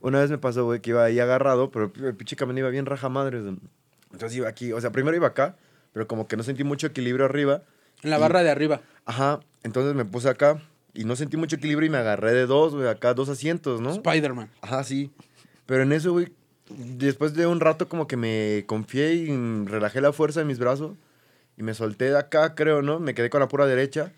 Una 0.00 0.20
vez 0.20 0.30
me 0.30 0.38
pasó, 0.38 0.64
güey, 0.64 0.80
que 0.80 0.90
iba 0.90 1.04
ahí 1.04 1.18
agarrado, 1.18 1.70
pero 1.70 1.90
el 2.06 2.14
pinche 2.14 2.36
camión 2.36 2.56
iba 2.58 2.68
bien 2.70 2.86
raja 2.86 3.08
madre. 3.08 3.38
Entonces 4.12 4.36
iba 4.36 4.48
aquí, 4.48 4.72
o 4.72 4.80
sea, 4.80 4.90
primero 4.92 5.16
iba 5.16 5.26
acá, 5.26 5.56
pero 5.92 6.06
como 6.06 6.28
que 6.28 6.36
no 6.36 6.42
sentí 6.42 6.64
mucho 6.64 6.86
equilibrio 6.86 7.24
arriba. 7.26 7.62
En 8.02 8.10
la 8.10 8.18
barra 8.18 8.42
de 8.42 8.50
arriba. 8.50 8.80
Ajá, 9.06 9.40
entonces 9.62 9.94
me 9.94 10.04
puse 10.04 10.28
acá 10.28 10.60
y 10.94 11.04
no 11.04 11.16
sentí 11.16 11.36
mucho 11.36 11.56
equilibrio 11.56 11.86
y 11.86 11.90
me 11.90 11.98
agarré 11.98 12.32
de 12.32 12.46
dos, 12.46 12.74
güey, 12.74 12.88
acá 12.88 13.14
dos 13.14 13.28
asientos, 13.28 13.80
¿no? 13.80 13.90
Spider-Man. 13.90 14.50
Ajá, 14.60 14.84
sí. 14.84 15.10
Pero 15.66 15.82
en 15.82 15.92
eso, 15.92 16.12
güey, 16.12 16.32
después 16.70 17.34
de 17.34 17.46
un 17.46 17.60
rato 17.60 17.88
como 17.88 18.06
que 18.06 18.16
me 18.16 18.64
confié 18.66 19.14
y 19.14 19.64
relajé 19.66 20.00
la 20.00 20.12
fuerza 20.12 20.40
en 20.40 20.46
mis 20.46 20.58
brazos 20.58 20.96
y 21.56 21.62
me 21.62 21.74
solté 21.74 22.06
de 22.06 22.18
acá, 22.18 22.54
creo, 22.54 22.82
¿no? 22.82 23.00
Me 23.00 23.14
quedé 23.14 23.30
con 23.30 23.40
la 23.40 23.48
pura 23.48 23.66
derecha 23.66 24.12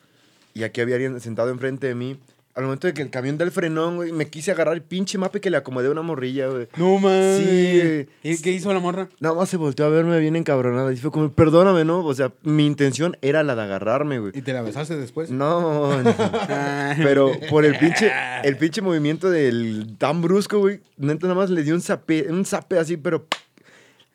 y 0.55 0.63
aquí 0.63 0.81
había 0.81 0.97
alguien 0.97 1.21
sentado 1.21 1.51
enfrente 1.51 1.87
de 1.87 1.95
mí. 1.95 2.19
Al 2.55 2.65
momento 2.65 2.89
de 2.89 2.95
que 2.95 3.03
el 3.03 3.11
camión 3.11 3.39
da 3.39 3.45
el 3.45 3.53
frenón, 3.53 3.97
güey, 3.97 4.11
me 4.11 4.27
quise 4.27 4.51
agarrar 4.51 4.75
el 4.75 4.83
pinche 4.83 5.19
mape 5.19 5.41
que 5.41 5.51
le 5.51 5.57
acomodé 5.57 5.87
a 5.87 5.93
una 5.93 6.03
morrilla, 6.03 6.49
güey. 6.49 6.67
No 6.77 6.99
mames. 6.99 7.39
Sí, 7.39 7.81
güey. 7.81 8.09
¿Y 8.25 8.43
qué 8.43 8.51
hizo 8.51 8.73
la 8.73 8.81
morra? 8.81 9.09
Nada 9.21 9.37
más 9.37 9.49
se 9.49 9.57
volteó 9.57 9.87
a 9.87 9.89
verme 9.89 10.19
bien 10.19 10.35
encabronada 10.35 10.93
y 10.93 10.97
fue 10.97 11.13
como, 11.13 11.31
perdóname, 11.31 11.85
¿no? 11.85 12.05
O 12.05 12.13
sea, 12.13 12.33
mi 12.43 12.67
intención 12.67 13.17
era 13.23 13.45
la 13.45 13.55
de 13.55 13.63
agarrarme, 13.63 14.19
güey. 14.19 14.33
¿Y 14.35 14.43
te 14.43 14.53
la 14.53 14.63
besaste 14.63 14.97
después? 14.97 15.31
No, 15.31 16.03
no. 16.03 16.15
Pero 16.97 17.33
por 17.49 17.65
el 17.65 17.79
pinche, 17.79 18.11
el 18.43 18.57
pinche 18.57 18.83
movimiento 18.83 19.31
del 19.31 19.97
tan 19.97 20.21
brusco, 20.21 20.59
güey, 20.59 20.81
neta 20.97 21.29
nada 21.29 21.39
más 21.39 21.51
le 21.51 21.63
dio 21.63 21.75
un 21.75 21.83
zape, 21.83 22.27
un 22.31 22.45
zape 22.45 22.79
así, 22.79 22.97
pero... 22.97 23.27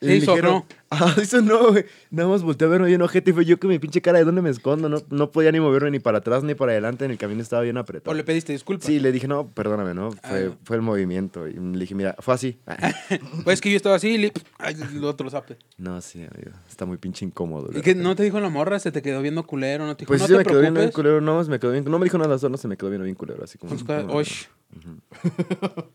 Sí, 0.01 0.21
sonó. 0.21 0.65
Ah, 0.97 1.13
eso 1.21 1.41
no, 1.41 1.71
güey. 1.71 1.83
Nada 2.09 2.29
más 2.29 2.41
volteé 2.41 2.67
a 2.67 2.69
verme 2.69 2.87
bien 2.87 3.01
ojete 3.01 3.31
y 3.31 3.33
fue 3.33 3.43
yo 3.43 3.59
con 3.59 3.69
mi 3.69 3.79
pinche 3.79 4.01
cara 4.01 4.17
de 4.19 4.23
dónde 4.23 4.41
me 4.41 4.49
escondo. 4.49 4.87
No, 4.87 4.99
no 5.09 5.31
podía 5.31 5.51
ni 5.51 5.59
moverme 5.59 5.91
ni 5.91 5.99
para 5.99 6.19
atrás 6.19 6.43
ni 6.43 6.55
para 6.55 6.71
adelante. 6.71 7.03
En 7.03 7.11
el 7.11 7.17
camino 7.17 7.41
estaba 7.41 7.63
bien 7.63 7.75
¿O 7.75 7.81
apretado. 7.81 8.15
le 8.15 8.23
pediste 8.23 8.53
disculpas? 8.53 8.85
Sí, 8.85 8.99
le 9.01 9.11
dije, 9.11 9.27
no, 9.27 9.47
perdóname, 9.49 9.93
¿no? 9.93 10.11
Fue, 10.11 10.45
Ah. 10.53 10.57
fue 10.63 10.77
el 10.77 10.81
movimiento. 10.83 11.49
Y 11.49 11.53
le 11.55 11.79
dije, 11.79 11.95
mira, 11.95 12.15
fue 12.19 12.33
así. 12.33 12.59
Pues 13.43 13.55
es 13.55 13.61
que 13.61 13.71
yo 13.71 13.75
estaba 13.75 13.95
así 13.95 14.09
y 14.11 14.17
le... 14.19 14.31
Ay, 14.57 14.77
el 14.93 15.03
otro 15.03 15.29
zape. 15.29 15.57
No, 15.77 15.99
sí, 15.99 16.19
amigo. 16.23 16.51
Está 16.69 16.85
muy 16.85 16.95
pinche 16.97 17.25
incómodo. 17.25 17.69
¿Y 17.71 17.81
verdad. 17.81 17.95
no 18.01 18.15
te 18.15 18.23
dijo 18.23 18.39
la 18.39 18.49
morra? 18.49 18.79
¿Se 18.79 18.93
te 18.93 19.01
quedó 19.01 19.21
viendo 19.21 19.45
culero? 19.45 19.85
¿No 19.85 19.97
te 19.97 20.01
dijo, 20.03 20.09
Pues 20.09 20.21
no 20.21 20.27
sí, 20.27 20.33
te 20.33 20.37
se 20.37 20.45
me 20.45 20.49
quedó 20.49 20.61
bien, 20.61 20.73
bien 20.75 20.91
culero. 20.91 21.19
No, 21.19 21.43
me 21.43 21.59
quedó 21.59 21.71
bien. 21.73 21.83
No 21.83 21.99
me 21.99 22.05
dijo 22.05 22.17
nada 22.17 22.37
solo, 22.37 22.55
se 22.55 22.69
me 22.69 22.77
quedó 22.77 22.89
bien, 22.89 23.03
bien 23.03 23.15
culero. 23.15 23.43
Así 23.43 23.57
como. 23.57 23.75
Pues, 23.75 24.05
osh. 24.07 24.45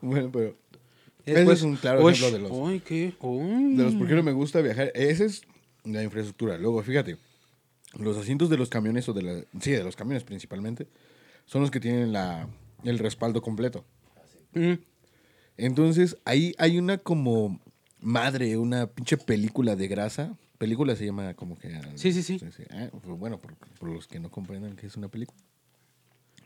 Bueno, 0.00 0.30
pero 0.32 0.54
Ese 1.32 1.52
es 1.52 1.62
un 1.62 1.76
claro 1.76 2.02
osh, 2.04 2.16
ejemplo 2.22 2.38
de 2.38 2.42
los- 2.48 2.52
Uy, 2.58 2.80
¿qué? 2.80 3.14
Uy. 3.20 3.74
de 3.76 3.84
los 3.84 3.94
por 3.94 4.06
qué 4.08 4.14
no 4.14 4.22
me 4.22 4.32
gusta 4.32 4.60
viajar, 4.60 4.90
esa 4.94 5.24
es 5.24 5.42
la 5.84 6.02
infraestructura. 6.02 6.58
Luego, 6.58 6.82
fíjate, 6.82 7.16
los 7.98 8.16
asientos 8.16 8.50
de 8.50 8.56
los 8.58 8.68
camiones 8.68 9.08
o 9.08 9.12
de 9.12 9.22
la, 9.22 9.44
sí, 9.60 9.70
de 9.72 9.82
los 9.84 9.96
camiones 9.96 10.24
principalmente, 10.24 10.86
son 11.46 11.62
los 11.62 11.70
que 11.70 11.80
tienen 11.80 12.12
la, 12.12 12.48
el 12.84 12.98
respaldo 12.98 13.40
completo. 13.42 13.84
Mm. 14.54 14.74
Entonces, 15.56 16.16
ahí 16.24 16.54
hay 16.58 16.78
una 16.78 16.98
como 16.98 17.60
madre, 18.00 18.56
una 18.56 18.86
pinche 18.86 19.16
película 19.16 19.74
de 19.76 19.88
grasa. 19.88 20.36
Película 20.58 20.94
se 20.96 21.06
llama 21.06 21.34
como 21.34 21.56
que... 21.56 21.80
Sí, 21.94 22.12
sí, 22.12 22.22
sí. 22.22 22.40
Ah, 22.70 22.88
pues 22.90 23.18
bueno, 23.18 23.38
por, 23.38 23.54
por 23.56 23.88
los 23.90 24.06
que 24.08 24.18
no 24.20 24.30
comprendan 24.30 24.76
que 24.76 24.86
es 24.86 24.96
una 24.96 25.08
película. 25.08 25.38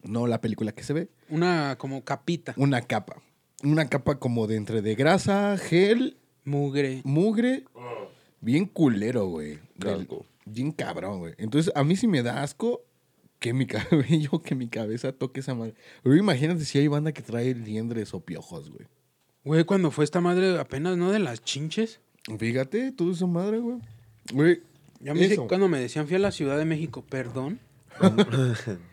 No 0.03 0.27
la 0.27 0.41
película 0.41 0.73
que 0.73 0.83
se 0.83 0.93
ve, 0.93 1.09
Una 1.29 1.77
como 1.79 2.03
capita. 2.05 2.55
una 2.57 2.83
capa. 2.83 3.23
Una 3.63 3.89
capa 3.89 4.19
como 4.19 4.47
de 4.47 4.57
entre 4.57 4.83
de 4.83 4.95
grasa, 4.95 5.57
gel, 5.57 6.17
Mugre. 6.45 7.03
mugre, 7.05 7.65
bien 8.41 8.67
culero, 8.67 9.27
güey. 9.27 9.59
Del-. 9.77 10.09
Bien 10.45 10.73
cabrón, 10.73 11.21
güey. 11.21 11.35
Entonces, 11.39 11.73
a 11.77 11.85
mí 11.85 11.95
sí 11.97 12.09
me 12.09 12.23
da 12.23 12.43
asco 12.43 12.83
que 13.39 13.53
mi 13.53 13.67
cabello, 13.67 14.43
que 14.43 14.55
mi 14.57 14.69
cabeza 14.69 15.13
toque 15.13 15.41
esa 15.41 15.55
madre. 15.55 15.75
Pero 16.03 16.17
imagínate 16.17 16.65
si 16.65 16.79
hay 16.79 16.89
banda 16.89 17.13
que 17.13 17.23
trae 17.23 17.55
liendres 17.55 18.13
o 18.15 18.21
piojos, 18.21 18.71
güey. 18.71 18.87
Güey, 19.45 19.65
cuando 19.65 19.91
fue 19.91 20.05
esta 20.05 20.21
madre 20.21 20.59
apenas, 20.59 20.97
¿no? 20.97 21.11
De 21.13 21.19
las 21.19 21.43
chinches. 21.45 22.01
Fíjate, 22.39 22.93
todo 22.93 23.13
esa 23.13 23.27
madre, 23.27 23.59
güey. 23.59 23.79
Güey, 24.33 24.63
Ya 25.01 25.15
me 25.15 25.21
dice 25.21 25.35
eso. 25.35 25.47
cuando 25.49 25.69
me 25.69 25.79
decían 25.81 26.07
fui 26.07 26.15
a 26.17 26.21
la 26.21 26.31
Ciudad 26.33 26.59
de 26.59 26.65
México, 26.65 27.05
perdón. 27.09 27.59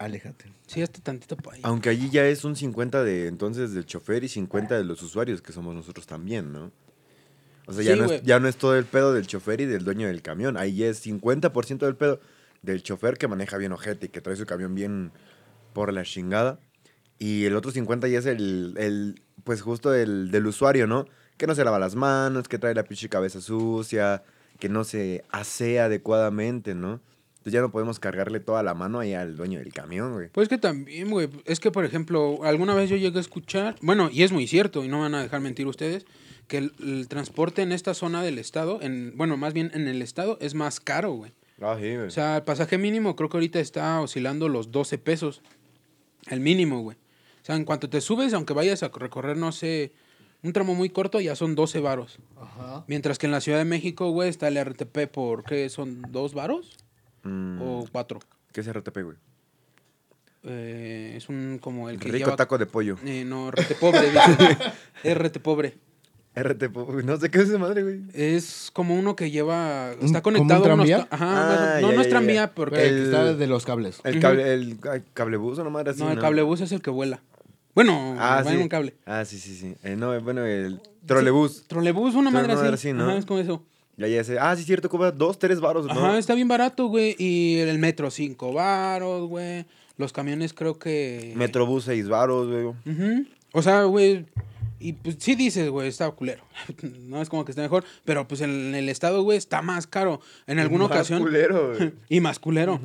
Aléjate. 0.00 0.50
Sí, 0.66 0.80
hasta 0.80 0.98
tantito 1.02 1.36
para 1.36 1.56
ahí. 1.56 1.60
Aunque 1.62 1.90
allí 1.90 2.08
ya 2.08 2.24
es 2.26 2.42
un 2.44 2.56
50 2.56 3.04
de 3.04 3.26
entonces 3.26 3.74
del 3.74 3.84
chofer 3.84 4.24
y 4.24 4.28
50 4.28 4.78
de 4.78 4.84
los 4.84 5.02
usuarios, 5.02 5.42
que 5.42 5.52
somos 5.52 5.74
nosotros 5.74 6.06
también, 6.06 6.54
¿no? 6.54 6.72
O 7.66 7.74
sea, 7.74 7.84
ya, 7.84 7.92
Sí, 7.92 8.00
no 8.00 8.06
es, 8.10 8.22
ya 8.22 8.40
no 8.40 8.48
es 8.48 8.56
todo 8.56 8.78
el 8.78 8.86
pedo 8.86 9.12
del 9.12 9.26
chofer 9.26 9.60
y 9.60 9.66
del 9.66 9.84
dueño 9.84 10.06
del 10.06 10.22
camión. 10.22 10.56
Ahí 10.56 10.74
ya 10.74 10.86
es 10.86 11.04
50% 11.06 11.80
del 11.80 11.96
pedo 11.96 12.18
del 12.62 12.82
chofer 12.82 13.18
que 13.18 13.28
maneja 13.28 13.58
bien 13.58 13.72
ojete 13.72 14.06
y 14.06 14.08
que 14.08 14.22
trae 14.22 14.36
su 14.36 14.46
camión 14.46 14.74
bien 14.74 15.12
por 15.74 15.92
la 15.92 16.02
chingada. 16.02 16.58
Y 17.18 17.44
el 17.44 17.54
otro 17.54 17.70
50 17.70 18.08
ya 18.08 18.20
es 18.20 18.26
el, 18.26 18.74
el 18.78 19.22
pues 19.44 19.60
justo 19.60 19.94
el 19.94 20.30
del 20.30 20.46
usuario, 20.46 20.86
¿no? 20.86 21.04
Que 21.36 21.46
no 21.46 21.54
se 21.54 21.62
lava 21.62 21.78
las 21.78 21.94
manos, 21.94 22.48
que 22.48 22.58
trae 22.58 22.72
la 22.72 22.84
pinche 22.84 23.10
cabeza 23.10 23.42
sucia, 23.42 24.22
que 24.58 24.70
no 24.70 24.82
se 24.82 25.24
asea 25.30 25.84
adecuadamente, 25.84 26.74
¿no? 26.74 27.02
Entonces 27.40 27.54
ya 27.54 27.62
no 27.62 27.70
podemos 27.70 27.98
cargarle 27.98 28.38
toda 28.38 28.62
la 28.62 28.74
mano 28.74 28.98
ahí 28.98 29.14
al 29.14 29.34
dueño 29.34 29.60
del 29.60 29.72
camión, 29.72 30.12
güey. 30.12 30.28
Pues 30.28 30.50
que 30.50 30.58
también, 30.58 31.10
güey, 31.10 31.30
es 31.46 31.58
que 31.58 31.70
por 31.70 31.86
ejemplo, 31.86 32.40
alguna 32.44 32.74
vez 32.74 32.90
yo 32.90 32.96
llegué 32.96 33.16
a 33.16 33.20
escuchar, 33.22 33.76
bueno, 33.80 34.10
y 34.12 34.24
es 34.24 34.32
muy 34.32 34.46
cierto, 34.46 34.84
y 34.84 34.88
no 34.88 35.00
van 35.00 35.14
a 35.14 35.22
dejar 35.22 35.40
mentir 35.40 35.66
ustedes, 35.66 36.04
que 36.48 36.58
el, 36.58 36.72
el 36.80 37.08
transporte 37.08 37.62
en 37.62 37.72
esta 37.72 37.94
zona 37.94 38.22
del 38.22 38.38
estado, 38.38 38.82
en, 38.82 39.14
bueno, 39.16 39.38
más 39.38 39.54
bien 39.54 39.70
en 39.72 39.88
el 39.88 40.02
estado, 40.02 40.36
es 40.42 40.54
más 40.54 40.80
caro, 40.80 41.12
güey. 41.12 41.32
Ah, 41.62 41.76
sí, 41.80 41.94
güey. 41.94 42.08
O 42.08 42.10
sea, 42.10 42.36
el 42.36 42.42
pasaje 42.42 42.76
mínimo 42.76 43.16
creo 43.16 43.30
que 43.30 43.38
ahorita 43.38 43.58
está 43.58 44.00
oscilando 44.02 44.48
los 44.48 44.70
12 44.70 44.98
pesos. 44.98 45.42
El 46.28 46.40
mínimo, 46.40 46.82
güey. 46.82 46.96
O 46.96 47.44
sea, 47.44 47.56
en 47.56 47.64
cuanto 47.64 47.88
te 47.88 48.02
subes, 48.02 48.34
aunque 48.34 48.52
vayas 48.52 48.82
a 48.82 48.88
recorrer, 48.88 49.38
no 49.38 49.52
sé, 49.52 49.92
un 50.42 50.52
tramo 50.52 50.74
muy 50.74 50.90
corto, 50.90 51.20
ya 51.20 51.36
son 51.36 51.54
12 51.54 51.80
varos. 51.80 52.18
Ajá. 52.38 52.84
Mientras 52.86 53.18
que 53.18 53.26
en 53.26 53.32
la 53.32 53.40
Ciudad 53.40 53.58
de 53.58 53.64
México, 53.64 54.10
güey, 54.10 54.28
está 54.28 54.48
el 54.48 54.62
RTP 54.62 55.10
por, 55.10 55.44
¿qué? 55.44 55.68
¿Son 55.68 56.02
dos 56.10 56.34
varos? 56.34 56.76
Mm, 57.22 57.60
¿O 57.62 57.86
cuatro? 57.92 58.20
¿Qué 58.52 58.60
es 58.60 58.72
RTP, 58.72 59.02
güey? 59.02 59.16
Eh, 60.42 61.14
es 61.16 61.28
un 61.28 61.58
como 61.60 61.90
el 61.90 61.98
que 61.98 62.06
Rico 62.08 62.18
lleva... 62.26 62.36
taco 62.36 62.56
de 62.56 62.66
pollo. 62.66 62.96
Eh, 63.04 63.24
no, 63.26 63.50
RT 63.50 63.74
pobre, 63.78 64.10
dice. 64.10 64.56
RT 65.14 65.38
pobre. 65.40 65.76
RTP, 66.34 66.72
güey, 66.76 67.04
no 67.04 67.16
sé 67.18 67.28
qué 67.28 67.38
es 67.38 67.48
esa 67.48 67.58
madre, 67.58 67.82
güey. 67.82 68.02
Es 68.14 68.70
como 68.72 68.94
uno 68.96 69.16
que 69.16 69.30
lleva... 69.32 69.90
¿Un- 70.00 70.06
Está 70.06 70.22
como 70.22 70.40
un 70.40 70.46
conectado 70.46 70.70
a 70.70 70.74
unos... 70.74 70.86
tranvía? 70.86 71.08
ca- 71.08 71.14
Ajá, 71.16 71.76
Ah, 71.76 71.80
no, 71.80 71.88
ya, 71.90 71.94
no 71.96 72.00
es 72.00 72.06
ya, 72.06 72.10
tranvía 72.10 72.34
ya. 72.46 72.54
porque... 72.54 72.76
El 72.76 72.88
que 72.88 72.96
El- 72.96 73.04
está 73.06 73.34
de 73.34 73.46
los 73.48 73.66
cables. 73.66 74.00
El 74.04 74.20
cable, 74.20 74.54
el 74.54 74.78
ay, 74.90 75.02
cablebus 75.12 75.58
o 75.58 75.64
no 75.64 75.70
madre 75.70 75.90
así. 75.90 76.00
no, 76.02 76.10
el 76.10 76.18
cablebús 76.20 76.60
es 76.60 76.70
el 76.72 76.80
que 76.80 76.90
vuela. 76.90 77.20
Bueno, 77.74 78.14
Ah, 78.18 78.42
va 78.44 78.50
sí. 78.50 78.54
en 78.56 78.62
un 78.62 78.68
cable. 78.68 78.94
Ah, 79.06 79.24
sí, 79.24 79.38
sí, 79.38 79.56
sí. 79.56 79.74
Eh, 79.82 79.96
no, 79.96 80.18
bueno, 80.22 80.44
el 80.46 80.80
trolebús. 81.04 81.64
Trolebús, 81.66 82.14
una 82.14 82.30
madre 82.30 82.46
Una 82.46 82.54
madre 82.54 82.74
así. 82.74 82.88
así, 82.88 82.92
¿no? 82.96 83.08
Ajá, 83.08 83.16
es 83.18 83.26
como 83.26 83.40
eso. 83.40 83.64
Ya, 84.00 84.08
ya 84.08 84.24
sé. 84.24 84.38
Ah, 84.38 84.56
sí, 84.56 84.64
cierto, 84.64 84.88
cobra 84.88 85.12
dos, 85.12 85.38
tres 85.38 85.60
varos, 85.60 85.84
¿no? 85.84 85.92
Ajá, 85.92 86.16
está 86.16 86.34
bien 86.34 86.48
barato, 86.48 86.86
güey. 86.86 87.14
Y 87.18 87.58
el 87.58 87.78
metro, 87.78 88.10
cinco 88.10 88.54
varos, 88.54 89.28
güey. 89.28 89.66
Los 89.98 90.14
camiones 90.14 90.54
creo 90.54 90.78
que... 90.78 91.34
Metrobús, 91.36 91.84
seis 91.84 92.08
varos, 92.08 92.48
güey. 92.48 93.14
O 93.52 93.60
sea, 93.62 93.84
güey... 93.84 94.24
Y 94.78 94.94
pues 94.94 95.16
sí 95.18 95.34
dices, 95.34 95.68
güey, 95.68 95.88
está 95.88 96.10
culero. 96.12 96.42
no 96.82 97.20
es 97.20 97.28
como 97.28 97.44
que 97.44 97.52
esté 97.52 97.60
mejor. 97.60 97.84
Pero 98.06 98.26
pues 98.26 98.40
en 98.40 98.74
el 98.74 98.88
estado, 98.88 99.22
güey, 99.22 99.36
está 99.36 99.60
más 99.60 99.86
caro. 99.86 100.22
En 100.46 100.58
alguna 100.58 100.84
Más 100.84 100.92
ocasión... 100.92 101.20
culero, 101.20 101.74
güey. 101.76 101.92
y 102.08 102.20
más 102.20 102.38
culero. 102.38 102.80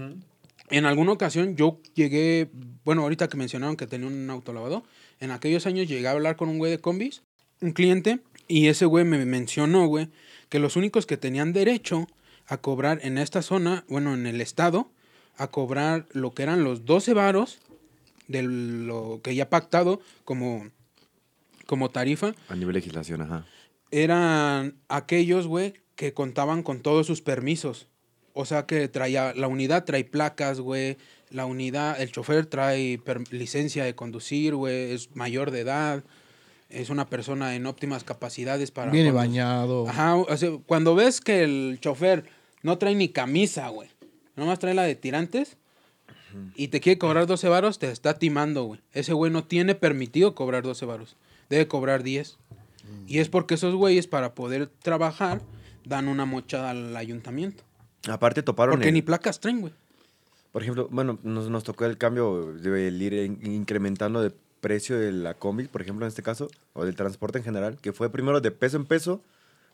En 0.69 0.85
alguna 0.85 1.13
ocasión 1.13 1.55
yo 1.55 1.79
llegué, 1.93 2.49
bueno, 2.83 3.03
ahorita 3.03 3.29
que 3.29 3.37
mencionaron 3.37 3.77
que 3.77 3.87
tenía 3.87 4.07
un 4.07 4.29
auto 4.29 4.51
lavado, 4.51 4.83
en 5.21 5.31
aquellos 5.31 5.65
años 5.65 5.87
llegué 5.87 6.09
a 6.09 6.11
hablar 6.11 6.35
con 6.35 6.49
un 6.49 6.57
güey 6.57 6.71
de 6.71 6.79
combis, 6.79 7.21
un 7.61 7.71
cliente, 7.71 8.19
y 8.49 8.67
ese 8.67 8.85
güey 8.85 9.05
me 9.05 9.23
mencionó, 9.25 9.87
güey, 9.87 10.09
que 10.49 10.59
los 10.59 10.75
únicos 10.75 11.05
que 11.05 11.17
tenían 11.17 11.53
derecho 11.53 12.07
a 12.47 12.57
cobrar 12.57 12.99
en 13.03 13.17
esta 13.17 13.41
zona, 13.41 13.83
bueno, 13.87 14.13
en 14.13 14.27
el 14.27 14.41
estado, 14.41 14.89
a 15.37 15.47
cobrar 15.49 16.05
lo 16.11 16.33
que 16.33 16.43
eran 16.43 16.63
los 16.63 16.85
12 16.85 17.13
varos 17.13 17.59
de 18.27 18.43
lo 18.43 19.19
que 19.23 19.35
ya 19.35 19.49
pactado 19.49 19.99
como, 20.23 20.69
como 21.65 21.89
tarifa, 21.89 22.33
A 22.49 22.55
nivel 22.55 22.75
legislación, 22.75 23.21
ajá. 23.21 23.45
eran 23.91 24.75
aquellos, 24.89 25.47
güey, 25.47 25.73
que 25.95 26.13
contaban 26.13 26.63
con 26.63 26.81
todos 26.81 27.07
sus 27.07 27.21
permisos. 27.21 27.87
O 28.33 28.45
sea 28.45 28.65
que 28.65 28.87
traía, 28.89 29.33
la 29.33 29.47
unidad 29.47 29.85
trae 29.85 30.03
placas, 30.03 30.59
güey. 30.59 30.97
La 31.29 31.45
unidad, 31.45 31.99
el 32.01 32.11
chofer 32.11 32.45
trae 32.45 32.97
per- 32.97 33.31
licencia 33.31 33.85
de 33.85 33.95
conducir, 33.95 34.55
güey. 34.55 34.91
Es 34.91 35.15
mayor 35.15 35.51
de 35.51 35.61
edad. 35.61 36.03
Es 36.69 36.89
una 36.89 37.07
persona 37.07 37.55
en 37.55 37.65
óptimas 37.67 38.03
capacidades 38.03 38.71
para. 38.71 38.91
Viene 38.91 39.11
bañado. 39.11 39.87
Ajá, 39.87 40.15
o 40.15 40.37
sea, 40.37 40.49
cuando 40.65 40.95
ves 40.95 41.21
que 41.21 41.43
el 41.43 41.77
chofer 41.79 42.25
no 42.63 42.77
trae 42.77 42.95
ni 42.95 43.09
camisa, 43.09 43.69
güey. 43.69 43.89
Nomás 44.35 44.59
trae 44.59 44.73
la 44.73 44.83
de 44.83 44.95
tirantes. 44.95 45.57
Y 46.55 46.67
te 46.67 46.81
quiere 46.81 46.99
cobrar 46.99 47.27
12 47.27 47.47
varos, 47.47 47.79
te 47.79 47.89
está 47.89 48.19
timando, 48.19 48.65
güey. 48.65 48.81
Ese 48.91 49.13
güey 49.13 49.31
no 49.31 49.45
tiene 49.45 49.73
permitido 49.73 50.35
cobrar 50.35 50.63
12 50.63 50.85
varos. 50.85 51.15
Debe 51.49 51.67
cobrar 51.69 52.03
10. 52.03 52.37
Y 53.07 53.19
es 53.19 53.29
porque 53.29 53.53
esos 53.53 53.73
güeyes, 53.73 54.07
para 54.07 54.35
poder 54.35 54.67
trabajar, 54.67 55.41
dan 55.85 56.09
una 56.09 56.25
mochada 56.25 56.71
al 56.71 56.97
ayuntamiento. 56.97 57.63
Aparte 58.09 58.43
toparon 58.43 58.73
Porque 58.75 58.89
el- 58.89 58.93
ni 58.95 59.01
placas 59.01 59.39
traen, 59.39 59.61
güey. 59.61 59.71
Por 60.51 60.61
ejemplo, 60.61 60.89
bueno, 60.91 61.19
nos, 61.23 61.49
nos 61.49 61.63
tocó 61.63 61.85
el 61.85 61.97
cambio 61.97 62.51
de 62.53 62.89
ir 62.91 63.13
in- 63.13 63.39
incrementando 63.53 64.21
de 64.21 64.33
precio 64.65 64.97
de 64.97 65.11
la 65.11 65.35
combi, 65.35 65.67
por 65.67 65.83
ejemplo, 65.83 66.07
en 66.07 66.07
este 66.07 66.23
caso, 66.23 66.49
o 66.73 66.85
del 66.85 66.95
transporte 66.95 67.37
en 67.37 67.43
general, 67.43 67.77
que 67.79 67.93
fue 67.93 68.09
primero 68.11 68.41
de 68.41 68.49
peso 68.49 68.77
en 68.77 68.85
peso, 68.85 69.21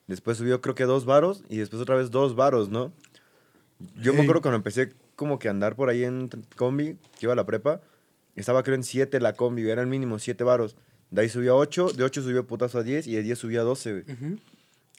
después 0.08 0.38
subió 0.38 0.60
creo 0.60 0.75
que 0.75 0.84
dos 0.84 1.06
varos 1.06 1.45
y 1.47 1.60
después 1.60 1.82
otra 1.82 1.95
vez 1.95 2.12
dos 2.12 2.36
varos, 2.36 2.67
¿no? 2.67 2.91
Yo 4.01 4.13
me 4.13 4.23
acuerdo 4.23 4.41
cuando 4.41 4.58
empecé 4.58 4.91
como 5.15 5.39
que 5.39 5.47
a 5.47 5.51
andar 5.51 5.77
por 5.77 5.88
ahí 5.88 6.04
en 6.04 6.30
combi, 6.58 6.97
que 7.17 7.27
iba 7.27 7.32
a 7.32 7.38
la 7.38 7.45
prepa, 7.45 7.80
estaba 8.36 8.63
creo 8.63 8.75
en 8.75 8.84
7 8.84 9.17
la 9.21 9.32
combi, 9.32 9.69
era 9.69 9.82
el 9.82 9.88
mínimo 9.88 10.19
7 10.19 10.43
varos. 10.43 10.75
De 11.10 11.21
ahí 11.21 11.30
subió 11.30 11.54
a 11.54 11.56
8, 11.56 11.93
de 11.93 12.04
8 12.04 12.21
subió 12.23 12.45
putazo 12.45 12.80
a 12.80 12.84
10 12.84 13.08
y 13.08 13.15
de 13.15 13.23
10 13.23 13.39
subió 13.39 13.62
a 13.62 13.63
12, 13.63 13.91
güey. 13.93 14.04
Ujú. 14.13 14.39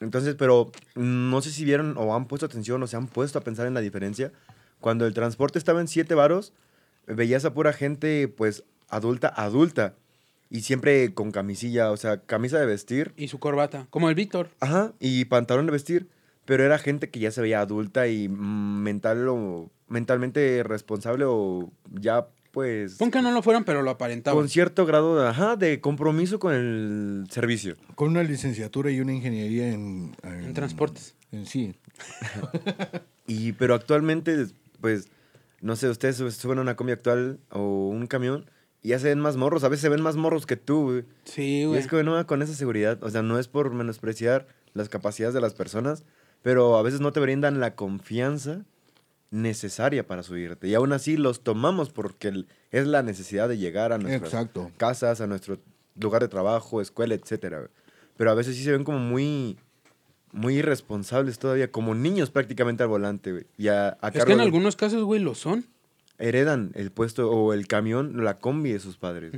Entonces, 0.01 0.37
pero 0.39 0.73
mm, 0.95 1.29
no 1.29 1.43
sé 1.43 1.51
si 1.51 1.67
vieron 1.67 1.99
o 1.99 2.15
han 2.17 2.29
puesto 2.29 2.47
atención 2.47 2.83
o 2.83 2.87
se 2.87 2.97
han 2.97 3.09
puesto 3.09 3.39
a 3.39 3.43
pensar 3.43 3.67
en 3.67 3.75
la 3.75 3.83
diferencia. 3.83 4.33
Cuando 4.81 5.05
el 5.05 5.13
transporte 5.13 5.59
estaba 5.59 5.83
en 5.83 5.89
7 5.89 6.15
varos, 6.15 6.55
veías 7.07 7.45
a 7.45 7.53
pura 7.53 7.75
gente, 7.75 8.27
pues, 8.29 8.65
adulta, 8.93 9.29
adulta. 9.35 9.95
Y 10.51 10.61
siempre 10.61 11.15
con 11.15 11.31
camisilla, 11.33 11.91
o 11.91 11.97
sea, 11.97 12.19
camisa 12.21 12.61
de 12.61 12.67
vestir. 12.67 13.13
Y 13.17 13.29
su 13.29 13.39
corbata. 13.39 13.87
Como 13.91 14.09
el 14.09 14.15
Víctor. 14.15 14.51
Ajá, 14.61 14.93
y 15.01 15.25
pantalón 15.25 15.67
de 15.67 15.73
vestir. 15.73 16.09
Pero 16.45 16.63
era 16.65 16.79
gente 16.79 17.09
que 17.09 17.21
ya 17.21 17.31
se 17.31 17.41
veía 17.41 17.61
adulta 17.61 18.07
y 18.09 18.29
mm, 18.29 18.83
mental 18.83 19.27
o 19.29 19.71
mentalmente 19.89 20.63
responsable 20.63 21.25
o 21.27 21.71
ya, 21.91 22.27
pues, 22.51 22.97
Pon 22.97 23.11
que 23.11 23.23
no 23.23 23.31
lo 23.31 23.43
fueran, 23.43 23.65
pero 23.65 23.81
lo 23.83 23.91
aparentaban. 23.91 24.39
con 24.39 24.49
cierto 24.51 24.85
grado 24.85 25.21
de, 25.23 25.29
ajá, 25.29 25.57
de 25.57 25.81
compromiso 25.81 26.39
con 26.39 26.53
el 26.53 27.25
servicio. 27.31 27.77
Con 27.95 28.09
una 28.09 28.23
licenciatura 28.23 28.91
y 28.91 29.01
una 29.01 29.13
ingeniería 29.15 29.71
en... 29.73 30.15
En 30.23 30.53
transportes. 30.53 31.15
En 31.31 31.47
sí. 31.47 31.75
Y, 33.27 33.53
pero 33.53 33.75
actualmente, 33.75 34.47
pues, 34.81 35.09
no 35.61 35.77
sé, 35.77 35.89
ustedes 35.89 36.17
sub- 36.17 36.31
suben 36.33 36.59
a 36.59 36.63
una 36.63 36.77
combi 36.77 36.93
actual 36.93 37.39
o 37.51 37.89
un 37.89 38.07
camión 38.07 38.51
y 38.83 38.89
ya 38.91 38.99
se 38.99 39.09
ven 39.09 39.21
más 39.21 39.37
morros. 39.37 39.65
A 39.65 39.69
veces 39.69 39.83
se 39.83 39.89
ven 39.89 40.03
más 40.03 40.17
morros 40.17 40.47
que 40.47 40.57
tú, 40.57 40.85
güey. 40.91 41.05
Sí, 41.25 41.61
Y 41.63 41.65
güey. 41.67 41.79
es 41.81 41.87
que 41.87 42.03
no 42.03 42.27
con 42.27 42.43
esa 42.43 42.55
seguridad. 42.55 43.03
O 43.03 43.11
sea, 43.11 43.23
no 43.23 43.39
es 43.39 43.49
por 43.49 43.73
menospreciar 43.73 44.47
las 44.75 44.89
capacidades 44.89 45.35
de 45.35 45.41
las 45.41 45.55
personas, 45.55 46.05
pero 46.43 46.77
a 46.77 46.83
veces 46.83 47.01
no 47.01 47.13
te 47.13 47.21
brindan 47.21 47.61
la 47.61 47.75
confianza 47.77 48.65
necesaria 49.31 50.07
para 50.07 50.23
subirte. 50.23 50.69
Y 50.69 50.75
aún 50.75 50.93
así 50.93 51.17
los 51.17 51.43
tomamos 51.43 51.91
porque 51.91 52.45
es 52.71 52.87
la 52.87 53.03
necesidad 53.03 53.49
de 53.49 53.59
llegar 53.59 53.93
a 53.93 53.99
nuestras 53.99 54.33
Exacto. 54.33 54.71
casas, 54.77 55.21
a 55.21 55.27
nuestro 55.27 55.59
lugar 55.99 56.23
de 56.23 56.29
trabajo, 56.29 56.81
escuela, 56.81 57.15
etcétera. 57.15 57.69
Pero 58.17 58.31
a 58.31 58.35
veces 58.35 58.57
sí 58.57 58.65
se 58.65 58.73
ven 58.73 58.85
como 58.85 58.99
muy 58.99 59.59
muy 60.35 60.57
irresponsables 60.57 61.39
todavía, 61.39 61.71
como 61.71 61.95
niños 61.95 62.31
prácticamente 62.31 62.83
al 62.83 62.89
volante, 62.89 63.33
güey. 63.33 63.45
Y 63.59 63.69
a, 63.69 63.99
a 64.01 64.09
Es 64.09 64.25
que 64.25 64.33
en 64.33 64.39
de- 64.39 64.45
algunos 64.45 64.77
casos, 64.77 65.03
güey, 65.05 65.21
lo 65.21 65.35
son. 65.35 65.67
Heredan 66.19 66.73
el 66.75 66.91
puesto 66.91 67.31
o 67.31 67.53
el 67.53 67.67
camión, 67.67 68.25
la 68.25 68.39
combi 68.39 68.73
de 68.73 68.79
sus 68.79 68.97
padres. 68.97 69.33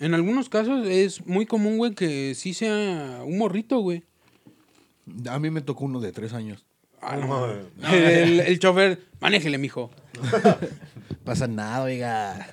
En 0.00 0.14
algunos 0.14 0.48
casos 0.48 0.86
es 0.86 1.26
muy 1.26 1.46
común, 1.46 1.78
güey, 1.78 1.94
que 1.94 2.34
sí 2.34 2.54
sea 2.54 3.22
un 3.24 3.38
morrito, 3.38 3.78
güey. 3.78 4.04
A 5.28 5.38
mí 5.38 5.50
me 5.50 5.60
tocó 5.60 5.84
uno 5.84 6.00
de 6.00 6.12
tres 6.12 6.32
años. 6.32 6.66
Ah, 7.00 7.16
no. 7.16 7.46
el, 7.92 8.40
el 8.40 8.58
chofer, 8.58 9.00
manéjele, 9.20 9.58
mijo. 9.58 9.90
Pasa 11.24 11.46
nada, 11.46 11.84
oiga. 11.84 12.48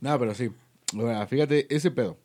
no, 0.00 0.18
pero 0.18 0.34
sí. 0.34 0.50
Ahora, 0.94 1.26
fíjate, 1.26 1.74
ese 1.74 1.90
pedo. 1.90 2.16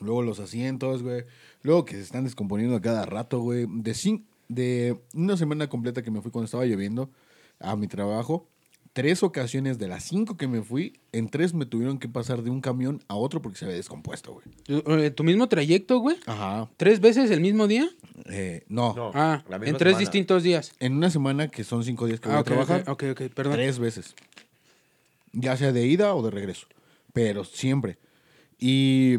Luego 0.00 0.22
los 0.22 0.40
asientos, 0.40 1.02
güey. 1.02 1.24
Luego 1.62 1.84
que 1.84 1.94
se 1.94 2.02
están 2.02 2.24
descomponiendo 2.24 2.76
a 2.76 2.80
cada 2.82 3.06
rato, 3.06 3.40
güey. 3.40 3.66
De, 3.68 4.20
de 4.48 4.98
una 5.14 5.36
semana 5.36 5.68
completa 5.68 6.02
que 6.02 6.10
me 6.10 6.20
fui 6.20 6.30
cuando 6.30 6.44
estaba 6.44 6.66
lloviendo 6.66 7.10
a 7.58 7.74
mi 7.76 7.88
trabajo, 7.88 8.46
tres 8.96 9.22
ocasiones 9.22 9.78
de 9.78 9.88
las 9.88 10.04
cinco 10.04 10.38
que 10.38 10.48
me 10.48 10.62
fui, 10.62 10.94
en 11.12 11.28
tres 11.28 11.52
me 11.52 11.66
tuvieron 11.66 11.98
que 11.98 12.08
pasar 12.08 12.42
de 12.42 12.48
un 12.48 12.62
camión 12.62 13.02
a 13.08 13.14
otro 13.14 13.42
porque 13.42 13.58
se 13.58 13.66
había 13.66 13.76
descompuesto, 13.76 14.32
güey. 14.32 14.46
Tu, 14.62 14.78
eh, 14.90 15.10
tu 15.10 15.22
mismo 15.22 15.48
trayecto, 15.50 15.98
güey. 15.98 16.16
Ajá. 16.24 16.70
¿Tres 16.78 17.00
veces 17.00 17.30
el 17.30 17.42
mismo 17.42 17.66
día? 17.66 17.90
Eh, 18.30 18.64
no. 18.70 18.94
No. 18.94 19.10
Ah, 19.12 19.44
en 19.50 19.60
tres 19.76 19.90
semana. 19.92 19.98
distintos 19.98 20.42
días. 20.42 20.72
En 20.80 20.94
una 20.94 21.10
semana, 21.10 21.48
que 21.48 21.62
son 21.62 21.84
cinco 21.84 22.06
días 22.06 22.20
que 22.20 22.28
voy 22.28 22.36
Ah, 22.36 22.38
a 22.38 22.40
ok, 22.40 22.46
trabajar, 22.46 22.80
ok, 22.88 22.88
ok, 22.88 23.02
ok, 23.20 23.32
perdón. 23.34 23.52
Tres 23.52 23.78
veces. 23.78 24.14
Ya 25.32 25.54
sea 25.58 25.72
de 25.72 25.86
ida 25.86 26.14
o 26.14 26.22
de 26.22 26.30
regreso. 26.30 26.66
Pero 27.12 27.44
siempre. 27.44 27.98
Y, 28.58 29.16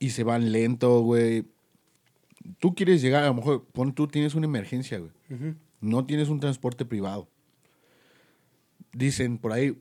y 0.00 0.10
se 0.10 0.22
van 0.22 0.52
lento, 0.52 1.00
güey. 1.00 1.44
Tú 2.58 2.74
quieres 2.74 3.00
llegar, 3.00 3.24
a 3.24 3.28
lo 3.28 3.34
mejor, 3.34 3.64
pon 3.72 3.94
tú 3.94 4.06
tienes 4.06 4.34
una 4.34 4.44
emergencia, 4.44 4.98
güey. 4.98 5.12
No 5.80 6.04
tienes 6.04 6.28
un 6.28 6.40
transporte 6.40 6.84
privado. 6.84 7.26
Dicen 8.94 9.38
por 9.38 9.52
ahí, 9.52 9.76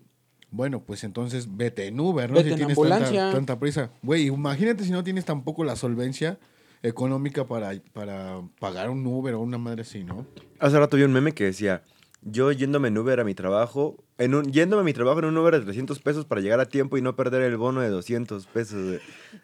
bueno, 0.52 0.84
pues 0.84 1.04
entonces 1.04 1.48
vete 1.56 1.88
en 1.88 2.00
Uber, 2.00 2.30
¿no? 2.30 2.36
Vete 2.38 2.50
si 2.50 2.54
en 2.54 2.58
tienes 2.58 2.78
ambulancia. 2.78 3.08
tanta, 3.22 3.36
tanta 3.36 3.60
prisa. 3.60 3.90
Güey, 4.02 4.28
imagínate 4.28 4.84
si 4.84 4.92
no 4.92 5.04
tienes 5.04 5.26
tampoco 5.26 5.64
la 5.64 5.76
solvencia 5.76 6.38
económica 6.82 7.46
para, 7.48 7.74
para 7.94 8.42
pagar 8.60 8.90
un 8.90 9.06
Uber 9.06 9.36
o 9.36 9.40
una 9.42 9.58
madre 9.58 9.82
así, 9.84 10.04
¿no? 10.04 10.26
Hace 10.60 10.78
rato 10.80 10.98
vi 10.98 11.04
un 11.04 11.14
meme 11.14 11.32
que 11.34 11.46
decía, 11.46 11.84
yo 12.22 12.52
yéndome 12.52 12.90
en 12.90 12.98
Uber 12.98 13.20
a 13.20 13.24
mi 13.24 13.34
trabajo, 13.34 13.98
en 14.18 14.36
un, 14.36 14.52
yéndome 14.52 14.82
a 14.82 14.84
mi 14.86 14.94
trabajo 14.94 15.20
en 15.20 15.26
un 15.26 15.38
Uber 15.38 15.58
de 15.60 15.62
300 15.66 16.00
pesos 16.00 16.26
para 16.26 16.42
llegar 16.42 16.60
a 16.60 16.66
tiempo 16.66 16.98
y 16.98 17.02
no 17.02 17.16
perder 17.16 17.42
el 17.44 17.58
bono 17.58 17.82
de 17.82 17.90
200 17.90 18.46
pesos. 18.48 18.84
güey. 18.84 19.00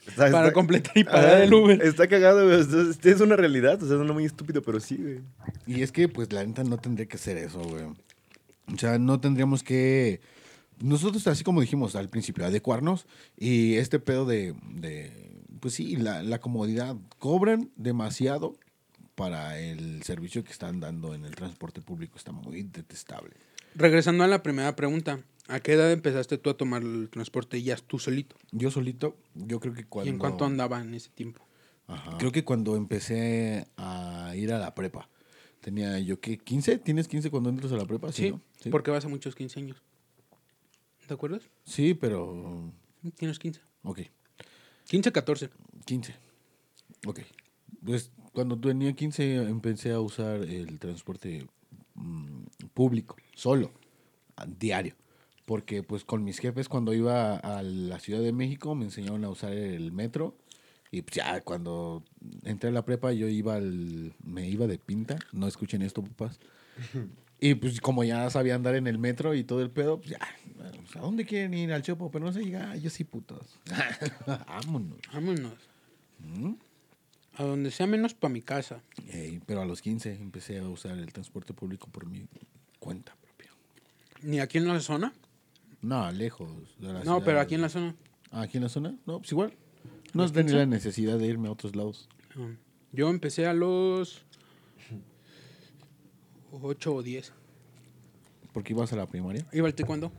Está- 0.08 0.29
Para 0.32 0.47
está- 0.47 0.53
completar 0.53 0.97
y 0.97 1.03
pagar 1.05 1.25
Ajá, 1.25 1.43
el 1.43 1.53
Uber. 1.53 1.82
Está 1.82 2.08
cagado, 2.08 2.45
güey. 2.45 2.60
Es, 2.60 3.05
es 3.05 3.21
una 3.21 3.36
realidad, 3.36 3.82
o 3.82 3.88
sea, 3.88 3.95
es 4.03 4.12
muy 4.12 4.25
estúpido, 4.25 4.62
pero 4.62 4.79
sí, 4.79 4.97
güey. 4.97 5.19
Y 5.65 5.82
es 5.82 5.91
que, 5.91 6.08
pues, 6.10 6.32
la 6.34 6.43
neta 6.45 6.63
no 6.63 6.77
tendría 6.77 7.08
que 7.08 7.17
ser 7.17 7.38
eso, 7.38 7.60
güey. 7.62 7.84
O 8.73 8.77
sea, 8.77 8.99
no 8.99 9.19
tendríamos 9.19 9.63
que. 9.63 10.21
Nosotros, 10.82 11.27
así 11.27 11.43
como 11.43 11.62
dijimos 11.62 11.95
al 11.95 12.10
principio, 12.10 12.45
adecuarnos. 12.45 13.05
Y 13.38 13.75
este 13.75 13.99
pedo 13.99 14.25
de. 14.25 14.55
de, 14.73 15.43
pues 15.60 15.73
sí, 15.73 15.95
la, 15.95 16.23
la 16.23 16.39
comodidad. 16.39 16.95
Cobran 17.17 17.71
demasiado 17.75 18.55
para 19.15 19.60
el 19.60 20.03
servicio 20.03 20.43
que 20.43 20.51
están 20.51 20.79
dando 20.79 21.13
en 21.13 21.25
el 21.25 21.36
transporte 21.36 21.82
público. 21.82 22.17
Está 22.17 22.32
muy 22.32 22.63
detestable. 22.63 23.36
Regresando 23.75 24.23
a 24.23 24.27
la 24.27 24.43
primera 24.43 24.75
pregunta. 24.75 25.19
¿A 25.49 25.60
qué 25.62 25.73
edad 25.73 25.91
empezaste 25.91 26.38
tú 26.38 26.51
a 26.51 26.53
tomar 26.53 26.84
el 26.84 27.10
transporte 27.10 27.62
ya 27.63 27.75
tú 27.75 27.97
solito? 27.97 28.36
Yo 28.51 28.69
solito, 28.69 29.17
yo 29.34 29.60
creo 29.60 29.73
que 29.73 29.84
cuando. 29.84 30.08
¿Y 30.08 30.13
en 30.13 30.19
cuánto 30.19 30.45
andaba 30.45 30.79
en 30.79 30.93
ese 30.93 31.10
tiempo? 31.10 31.43
Creo 32.19 32.32
que 32.32 32.43
cuando 32.43 32.75
empecé 32.75 33.67
a 33.77 34.34
ir 34.36 34.53
a 34.53 34.60
la 34.60 34.75
prepa. 34.75 35.10
Tenía 35.62 36.00
yo 36.00 36.19
que 36.19 36.38
15, 36.38 36.80
¿tienes 36.80 37.08
15 37.08 37.30
cuando 37.30 37.50
entras 37.50 37.72
a 37.72 37.78
la 37.78 37.86
prepa? 37.86 38.12
Sí, 38.12 38.32
¿no? 38.32 38.41
sí. 38.62 38.69
porque 38.69 38.91
vas 38.91 39.06
a 39.06 39.10
muchos 39.10 39.36
15 39.36 39.60
años. 39.60 39.84
¿Te 41.08 41.13
acuerdas? 41.13 41.41
Sí, 41.65 41.93
pero. 41.93 42.72
Tienes 43.17 43.39
15. 43.39 43.62
Ok. 43.84 44.02
15, 44.86 45.12
14. 45.12 45.50
15. 45.86 46.15
Ok. 47.06 47.22
Pues 47.84 48.12
cuando 48.34 48.60
tenía 48.60 48.93
15 48.93 49.36
empecé 49.50 49.91
a 49.91 50.00
usar 50.00 50.43
el 50.43 50.80
transporte 50.80 51.48
mm, 51.95 52.43
público, 52.74 53.15
solo, 53.36 53.72
a 54.36 54.45
diario. 54.45 54.95
Porque 55.45 55.82
pues 55.82 56.04
con 56.06 56.24
mis 56.24 56.39
jefes 56.39 56.69
cuando 56.69 56.93
iba 56.93 57.38
a 57.38 57.63
la 57.63 58.00
Ciudad 58.00 58.22
de 58.22 58.32
México 58.32 58.76
me 58.76 58.86
enseñaron 58.86 59.26
a 59.26 59.30
usar 59.30 59.54
el 59.54 59.91
metro. 59.91 60.36
Y 60.91 61.02
pues 61.04 61.15
ya 61.17 61.41
cuando 61.41 62.04
entré 62.43 62.69
a 62.69 62.71
la 62.73 62.84
prepa 62.86 63.12
yo 63.13 63.28
iba 63.28 63.56
al... 63.56 64.13
Me 64.23 64.47
iba 64.49 64.65
de 64.67 64.78
pinta. 64.80 65.17
No 65.32 65.47
escuchen 65.47 65.82
esto, 65.82 66.04
papás. 66.04 66.39
Y 67.41 67.56
pues 67.56 67.80
como 67.80 68.03
ya 68.03 68.30
sabía 68.30 68.55
andar 68.55 68.76
en 68.76 68.86
el 68.86 68.97
metro 68.97 69.34
y 69.34 69.45
todo 69.45 69.61
el 69.61 69.70
pedo, 69.72 69.99
pues 69.99 70.09
ya... 70.09 70.20
pues, 70.57 70.93
¿A 70.97 70.99
dónde 70.99 71.24
quieren 71.26 71.53
ir? 71.53 71.72
Al 71.72 71.82
Chopo, 71.84 72.11
pero 72.11 72.26
no 72.26 72.34
se 72.34 72.43
llega. 72.43 72.76
Yo 72.76 72.89
sí, 72.89 73.05
putos. 73.05 73.57
Vámonos. 74.28 74.97
Vámonos. 75.13 75.53
¿Mm? 76.20 76.55
A 77.38 77.43
donde 77.43 77.72
sea 77.72 77.88
menos 77.88 78.13
para 78.13 78.34
mi 78.34 78.41
casa. 78.41 78.82
Ey, 79.07 79.39
pero 79.45 79.61
a 79.61 79.66
los 79.66 79.82
15 79.82 80.16
empecé 80.16 80.57
a 80.59 80.68
usar 80.68 80.97
el 80.97 81.13
transporte 81.13 81.53
público 81.53 81.88
por 81.89 82.05
mi 82.07 82.26
cuenta 82.78 83.16
propia. 83.22 83.51
¿Ni 84.22 84.41
aquí 84.41 84.57
en 84.57 84.68
la 84.68 84.78
zona? 84.82 85.13
No, 85.82 86.11
lejos. 86.11 86.49
de 86.78 86.88
la 86.88 86.93
No, 86.95 87.01
ciudad. 87.03 87.22
pero 87.24 87.39
aquí 87.39 87.55
en 87.55 87.61
la 87.61 87.70
zona. 87.70 87.95
¿Aquí 88.32 88.57
en 88.57 88.63
la 88.63 88.70
zona? 88.70 88.97
No, 89.05 89.20
pues 89.20 89.32
igual. 89.32 89.53
No 90.14 90.32
tenía 90.32 90.55
la 90.55 90.66
necesidad 90.66 91.18
de 91.18 91.28
irme 91.28 91.47
a 91.47 91.51
otros 91.51 91.76
lados. 91.76 92.07
Yo 92.91 93.10
empecé 93.10 93.45
a 93.47 93.53
los 93.53 94.24
8 96.51 96.93
o 96.95 97.03
10. 97.03 97.34
¿Por 98.53 98.64
qué 98.64 98.74
ibas 98.74 98.91
a 98.93 98.95
la 98.95 99.05
primaria? 99.05 99.45
Iba 99.53 99.68
al 99.68 99.74
taekwondo, 99.76 100.12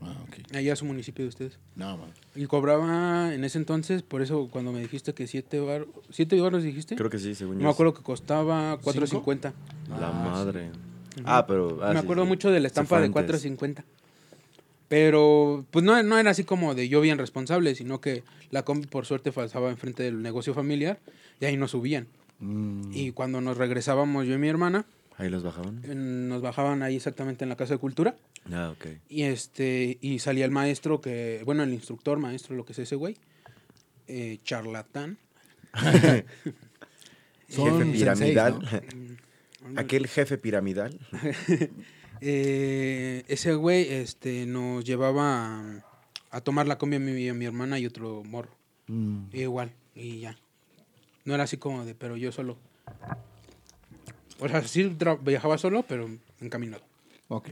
Ah, 0.00 0.16
ok. 0.28 0.54
allá 0.56 0.72
a 0.72 0.76
su 0.76 0.84
municipio 0.84 1.24
de 1.24 1.28
ustedes. 1.28 1.58
No, 1.74 1.96
man. 1.96 2.10
Y 2.34 2.46
cobraba 2.46 3.34
en 3.34 3.44
ese 3.44 3.58
entonces, 3.58 4.02
por 4.02 4.22
eso 4.22 4.48
cuando 4.50 4.72
me 4.72 4.80
dijiste 4.80 5.14
que 5.14 5.26
siete 5.26 5.60
bar, 5.60 5.86
siete 6.10 6.40
baros 6.40 6.62
dijiste. 6.62 6.94
Creo 6.96 7.10
que 7.10 7.18
sí, 7.18 7.34
según 7.34 7.54
no 7.56 7.60
yo. 7.60 7.66
me 7.66 7.72
acuerdo 7.72 7.94
que 7.94 8.02
costaba 8.02 8.78
4.50. 8.80 9.52
La 9.88 10.08
Ah, 10.08 10.12
madre. 10.12 10.70
Ah, 11.24 11.44
pero. 11.46 11.80
ah, 11.82 11.88
me 11.92 11.98
sí, 12.00 12.04
acuerdo 12.04 12.22
sí. 12.22 12.28
mucho 12.28 12.50
de 12.50 12.60
la 12.60 12.68
estampa 12.68 12.98
de 13.00 13.06
antes. 13.06 13.44
4.50. 13.44 13.84
Pero 14.92 15.64
pues 15.70 15.82
no, 15.86 16.02
no 16.02 16.18
era 16.18 16.32
así 16.32 16.44
como 16.44 16.74
de 16.74 16.86
yo 16.86 17.00
bien 17.00 17.16
responsable, 17.16 17.74
sino 17.74 18.02
que 18.02 18.24
la 18.50 18.62
combi 18.62 18.86
por 18.86 19.06
suerte 19.06 19.32
pasaba 19.32 19.70
enfrente 19.70 20.02
del 20.02 20.20
negocio 20.20 20.52
familiar 20.52 20.98
y 21.40 21.46
ahí 21.46 21.56
nos 21.56 21.70
subían. 21.70 22.08
Mm, 22.40 22.90
Y 22.92 23.12
cuando 23.12 23.40
nos 23.40 23.56
regresábamos 23.56 24.26
yo 24.26 24.34
y 24.34 24.38
mi 24.38 24.48
hermana, 24.48 24.84
Ahí 25.16 25.30
los 25.30 25.42
bajaban. 25.42 25.80
nos 26.28 26.42
bajaban 26.42 26.82
ahí 26.82 26.96
exactamente 26.96 27.42
en 27.46 27.48
la 27.48 27.56
casa 27.56 27.72
de 27.72 27.78
cultura 27.78 28.16
Ah, 28.52 28.70
ok. 28.76 28.86
y 29.08 29.22
este 29.22 29.96
y 30.02 30.18
salía 30.18 30.44
el 30.44 30.50
maestro 30.50 31.00
que 31.00 31.40
bueno 31.46 31.62
el 31.62 31.72
instructor 31.72 32.18
maestro 32.18 32.54
lo 32.54 32.64
que 32.66 32.72
es 32.72 32.78
ese 32.80 32.96
güey 32.96 33.16
eh, 34.08 34.40
charlatán 34.44 35.16
Son 37.48 37.78
jefe 37.78 37.92
piramidal. 37.92 38.68
senseis, 38.68 39.18
Aquel 39.76 40.06
jefe 40.06 40.36
piramidal. 40.38 40.98
Eh, 42.24 43.24
ese 43.26 43.54
güey 43.54 43.92
este 43.92 44.46
nos 44.46 44.84
llevaba 44.84 45.58
a, 45.58 45.84
a 46.30 46.40
tomar 46.40 46.68
la 46.68 46.78
combi 46.78 46.96
a 46.96 47.00
mi, 47.00 47.28
a 47.28 47.34
mi 47.34 47.44
hermana 47.44 47.80
y 47.80 47.86
otro 47.86 48.22
morro. 48.24 48.54
Mm, 48.86 49.24
igual 49.32 49.72
y 49.96 50.20
ya. 50.20 50.38
No 51.24 51.34
era 51.34 51.44
así 51.44 51.56
como 51.56 51.84
de 51.84 51.96
pero 51.96 52.16
yo 52.16 52.30
solo. 52.30 52.56
O 54.38 54.48
sea 54.48 54.62
sí 54.62 54.96
viajaba 55.22 55.58
solo 55.58 55.84
pero 55.88 56.08
encaminado 56.40 56.84
ok. 57.28 57.50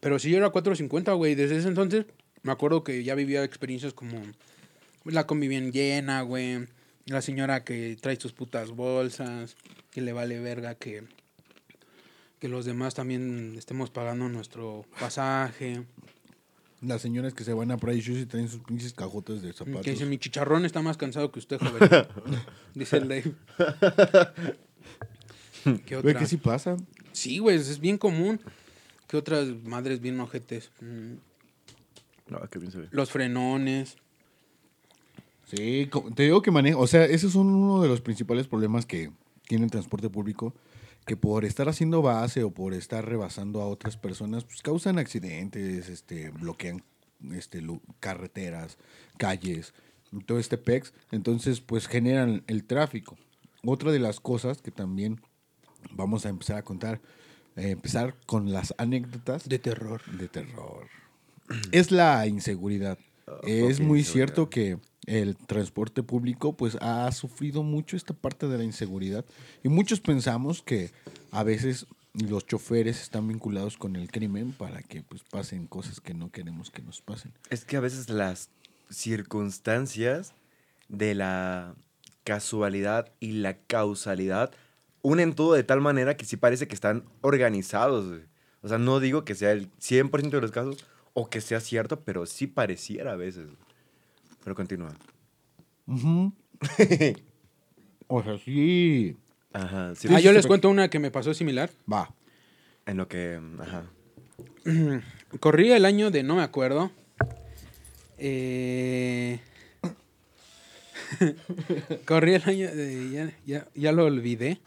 Pero 0.00 0.18
si 0.18 0.30
yo 0.30 0.38
era 0.38 0.52
4.50, 0.52 1.16
güey, 1.16 1.34
desde 1.34 1.56
ese 1.56 1.68
entonces 1.68 2.06
me 2.42 2.52
acuerdo 2.52 2.84
que 2.84 3.02
ya 3.02 3.14
vivía 3.14 3.42
experiencias 3.42 3.94
como 3.94 4.20
la 5.04 5.26
combi 5.26 5.48
bien 5.48 5.72
llena, 5.72 6.22
güey. 6.22 6.66
La 7.06 7.22
señora 7.22 7.64
que 7.64 7.96
trae 8.00 8.16
sus 8.16 8.32
putas 8.32 8.70
bolsas, 8.70 9.56
que 9.90 10.02
le 10.02 10.12
vale 10.12 10.38
verga 10.38 10.74
que, 10.74 11.04
que 12.38 12.48
los 12.48 12.64
demás 12.64 12.94
también 12.94 13.54
estemos 13.56 13.90
pagando 13.90 14.28
nuestro 14.28 14.84
pasaje. 15.00 15.84
Las 16.80 17.02
señoras 17.02 17.34
que 17.34 17.42
se 17.42 17.52
van 17.52 17.72
a 17.72 17.76
Price 17.76 18.00
Shoes 18.08 18.22
y 18.22 18.26
traen 18.26 18.48
sus 18.48 18.60
pinches 18.60 18.92
cajotes 18.92 19.42
de 19.42 19.48
Que 19.50 19.56
zapatos. 19.56 19.84
dice, 19.86 20.06
mi 20.06 20.18
chicharrón 20.18 20.64
está 20.64 20.80
más 20.80 20.96
cansado 20.96 21.32
que 21.32 21.40
usted, 21.40 21.58
joven. 21.58 22.06
dice 22.74 22.98
el 22.98 23.08
Dave. 23.08 23.34
¿Qué 25.86 25.96
otra? 25.96 26.14
que 26.18 26.26
sí 26.26 26.36
pasa. 26.36 26.76
Sí, 27.12 27.38
güey, 27.38 27.56
es 27.56 27.80
bien 27.80 27.98
común. 27.98 28.40
¿Qué 29.08 29.16
otras 29.16 29.48
madres 29.64 30.00
bien 30.00 30.20
ojetes? 30.20 30.70
Mm, 30.80 31.14
No, 32.28 32.40
qué 32.50 32.58
bien 32.58 32.70
se 32.70 32.78
ve. 32.78 32.88
Los 32.92 33.10
frenones. 33.10 33.96
Sí, 35.46 35.88
te 36.14 36.24
digo 36.24 36.42
que 36.42 36.50
maneja, 36.50 36.76
o 36.76 36.86
sea, 36.86 37.04
esos 37.06 37.32
son 37.32 37.46
uno 37.48 37.80
de 37.82 37.88
los 37.88 38.02
principales 38.02 38.46
problemas 38.46 38.84
que 38.84 39.10
tiene 39.48 39.64
el 39.64 39.70
transporte 39.70 40.10
público, 40.10 40.54
que 41.08 41.16
por 41.16 41.44
estar 41.44 41.68
haciendo 41.68 42.02
base 42.02 42.44
o 42.44 42.50
por 42.52 42.74
estar 42.74 43.04
rebasando 43.04 43.60
a 43.62 43.66
otras 43.66 43.96
personas, 43.96 44.44
pues 44.44 44.62
causan 44.62 44.98
accidentes, 44.98 45.88
este, 45.88 46.30
bloquean 46.30 46.84
este, 47.32 47.60
lu- 47.60 47.82
carreteras, 47.98 48.78
calles, 49.16 49.74
todo 50.26 50.38
este 50.38 50.56
pex, 50.58 50.92
entonces 51.10 51.60
pues 51.60 51.88
generan 51.88 52.44
el 52.46 52.64
tráfico. 52.64 53.16
Otra 53.64 53.90
de 53.90 53.98
las 53.98 54.20
cosas 54.20 54.62
que 54.62 54.70
también 54.70 55.20
vamos 55.90 56.24
a 56.26 56.28
empezar 56.28 56.56
a 56.58 56.62
contar, 56.62 57.00
eh, 57.56 57.70
empezar 57.70 58.14
con 58.26 58.52
las 58.52 58.72
anécdotas 58.78 59.48
De 59.48 59.58
terror. 59.58 60.00
de 60.16 60.28
terror. 60.28 60.86
Es 61.72 61.90
la 61.90 62.26
inseguridad. 62.26 62.98
es 63.42 63.78
fucking 63.78 63.86
muy 63.86 63.98
inseguridad. 64.00 64.12
cierto 64.12 64.50
que 64.50 64.78
el 65.08 65.36
transporte 65.36 66.02
público 66.02 66.52
pues 66.52 66.76
ha 66.80 67.10
sufrido 67.12 67.62
mucho 67.62 67.96
esta 67.96 68.12
parte 68.12 68.46
de 68.46 68.58
la 68.58 68.64
inseguridad 68.64 69.24
y 69.64 69.68
muchos 69.68 70.00
pensamos 70.00 70.62
que 70.62 70.90
a 71.30 71.42
veces 71.42 71.86
los 72.12 72.46
choferes 72.46 73.00
están 73.00 73.26
vinculados 73.26 73.76
con 73.76 73.96
el 73.96 74.10
crimen 74.10 74.52
para 74.52 74.82
que 74.82 75.02
pues 75.02 75.22
pasen 75.22 75.66
cosas 75.66 76.00
que 76.00 76.14
no 76.14 76.30
queremos 76.30 76.70
que 76.70 76.82
nos 76.82 77.00
pasen. 77.00 77.32
Es 77.48 77.64
que 77.64 77.76
a 77.76 77.80
veces 77.80 78.10
las 78.10 78.50
circunstancias 78.90 80.34
de 80.88 81.14
la 81.14 81.74
casualidad 82.24 83.10
y 83.18 83.32
la 83.32 83.56
causalidad 83.56 84.52
unen 85.00 85.34
todo 85.34 85.54
de 85.54 85.64
tal 85.64 85.80
manera 85.80 86.16
que 86.16 86.26
sí 86.26 86.36
parece 86.36 86.68
que 86.68 86.74
están 86.74 87.04
organizados. 87.22 88.20
O 88.60 88.68
sea, 88.68 88.78
no 88.78 89.00
digo 89.00 89.24
que 89.24 89.34
sea 89.34 89.52
el 89.52 89.70
100% 89.78 90.30
de 90.30 90.40
los 90.40 90.50
casos 90.50 90.84
o 91.14 91.30
que 91.30 91.40
sea 91.40 91.60
cierto, 91.60 92.00
pero 92.00 92.26
sí 92.26 92.46
pareciera 92.46 93.12
a 93.12 93.16
veces. 93.16 93.48
Pero 94.48 94.56
continúa. 94.56 94.96
O 98.10 98.22
sea, 98.22 98.38
sí. 98.38 99.14
Ajá. 99.52 99.94
sí, 99.94 100.08
ah, 100.10 100.16
sí, 100.16 100.22
yo 100.22 100.30
sí, 100.30 100.36
les 100.36 100.46
cuento 100.46 100.70
una 100.70 100.88
que 100.88 100.98
me 100.98 101.10
pasó 101.10 101.34
similar. 101.34 101.68
Va. 101.92 102.14
En 102.86 102.96
lo 102.96 103.06
que... 103.08 103.38
Ajá. 103.60 103.84
Corría 105.40 105.76
el 105.76 105.84
año 105.84 106.10
de 106.10 106.22
no 106.22 106.36
me 106.36 106.42
acuerdo. 106.42 106.90
Eh... 108.16 109.40
Corría 112.06 112.36
el 112.36 112.48
año 112.48 112.74
de. 112.74 113.10
Ya, 113.10 113.30
ya, 113.44 113.68
ya 113.74 113.92
lo 113.92 114.06
olvidé. 114.06 114.58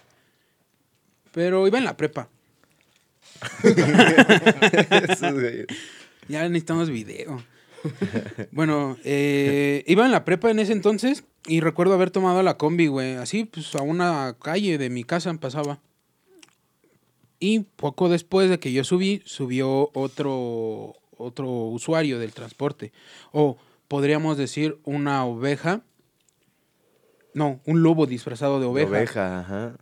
Pero 1.31 1.65
iba 1.65 1.79
en 1.79 1.85
la 1.85 1.97
prepa. 1.97 2.29
Ya 6.27 6.47
necesitamos 6.47 6.91
video. 6.91 7.43
Bueno, 8.51 8.97
eh, 9.03 9.83
iba 9.87 10.05
en 10.05 10.11
la 10.11 10.25
prepa 10.25 10.51
en 10.51 10.59
ese 10.59 10.73
entonces 10.73 11.23
y 11.45 11.61
recuerdo 11.61 11.93
haber 11.93 12.11
tomado 12.11 12.43
la 12.43 12.57
combi, 12.57 12.87
güey. 12.87 13.15
Así, 13.15 13.45
pues 13.45 13.73
a 13.75 13.81
una 13.81 14.35
calle 14.41 14.77
de 14.77 14.89
mi 14.89 15.03
casa 15.03 15.33
pasaba. 15.33 15.79
Y 17.39 17.61
poco 17.75 18.09
después 18.09 18.49
de 18.49 18.59
que 18.59 18.71
yo 18.71 18.83
subí, 18.83 19.21
subió 19.25 19.89
otro, 19.93 20.95
otro 21.17 21.47
usuario 21.47 22.19
del 22.19 22.33
transporte. 22.33 22.91
O 23.31 23.57
podríamos 23.87 24.37
decir 24.37 24.77
una 24.83 25.25
oveja. 25.25 25.81
No, 27.33 27.59
un 27.65 27.81
lobo 27.81 28.05
disfrazado 28.05 28.59
de 28.59 28.67
oveja. 28.67 28.89
Oveja, 28.89 29.39
ajá. 29.39 29.77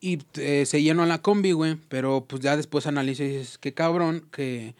Y 0.00 0.18
eh, 0.34 0.66
se 0.66 0.82
llenó 0.82 1.06
la 1.06 1.22
combi, 1.22 1.52
güey. 1.52 1.76
Pero 1.88 2.26
pues 2.28 2.42
ya 2.42 2.56
después 2.56 2.86
dices, 3.06 3.56
qué 3.56 3.72
cabrón, 3.72 4.28
que 4.30 4.74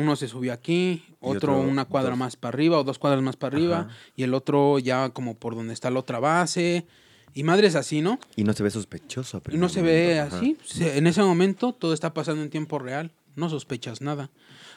uno 0.00 0.16
se 0.16 0.28
subió 0.28 0.52
aquí, 0.52 1.04
otro, 1.20 1.54
otro 1.58 1.60
una 1.70 1.84
cuadra 1.84 2.10
dos. 2.10 2.18
más 2.18 2.36
para 2.36 2.54
arriba 2.54 2.78
o 2.78 2.84
dos 2.84 2.98
cuadras 2.98 3.22
más 3.22 3.36
para 3.36 3.56
arriba, 3.56 3.78
Ajá. 3.80 3.90
y 4.16 4.22
el 4.22 4.34
otro 4.34 4.78
ya 4.78 5.10
como 5.10 5.34
por 5.36 5.54
donde 5.54 5.74
está 5.74 5.90
la 5.90 5.98
otra 6.00 6.18
base. 6.20 6.86
Y 7.34 7.42
madres 7.44 7.74
así, 7.74 8.00
¿no? 8.00 8.18
Y 8.36 8.44
no 8.44 8.52
se 8.52 8.62
ve 8.62 8.70
sospechoso. 8.70 9.42
Y 9.50 9.58
no 9.58 9.68
se 9.68 9.82
ve 9.82 10.18
ajá. 10.20 10.36
así. 10.38 10.56
Se- 10.64 10.96
En 10.98 11.06
ese 11.06 11.22
momento 11.22 11.72
todo 11.72 11.92
está 11.92 12.14
pasando 12.14 12.42
en 12.42 12.50
tiempo 12.50 12.78
real. 12.78 13.12
No 13.36 13.48
sospechas 13.50 14.00
nada. 14.00 14.30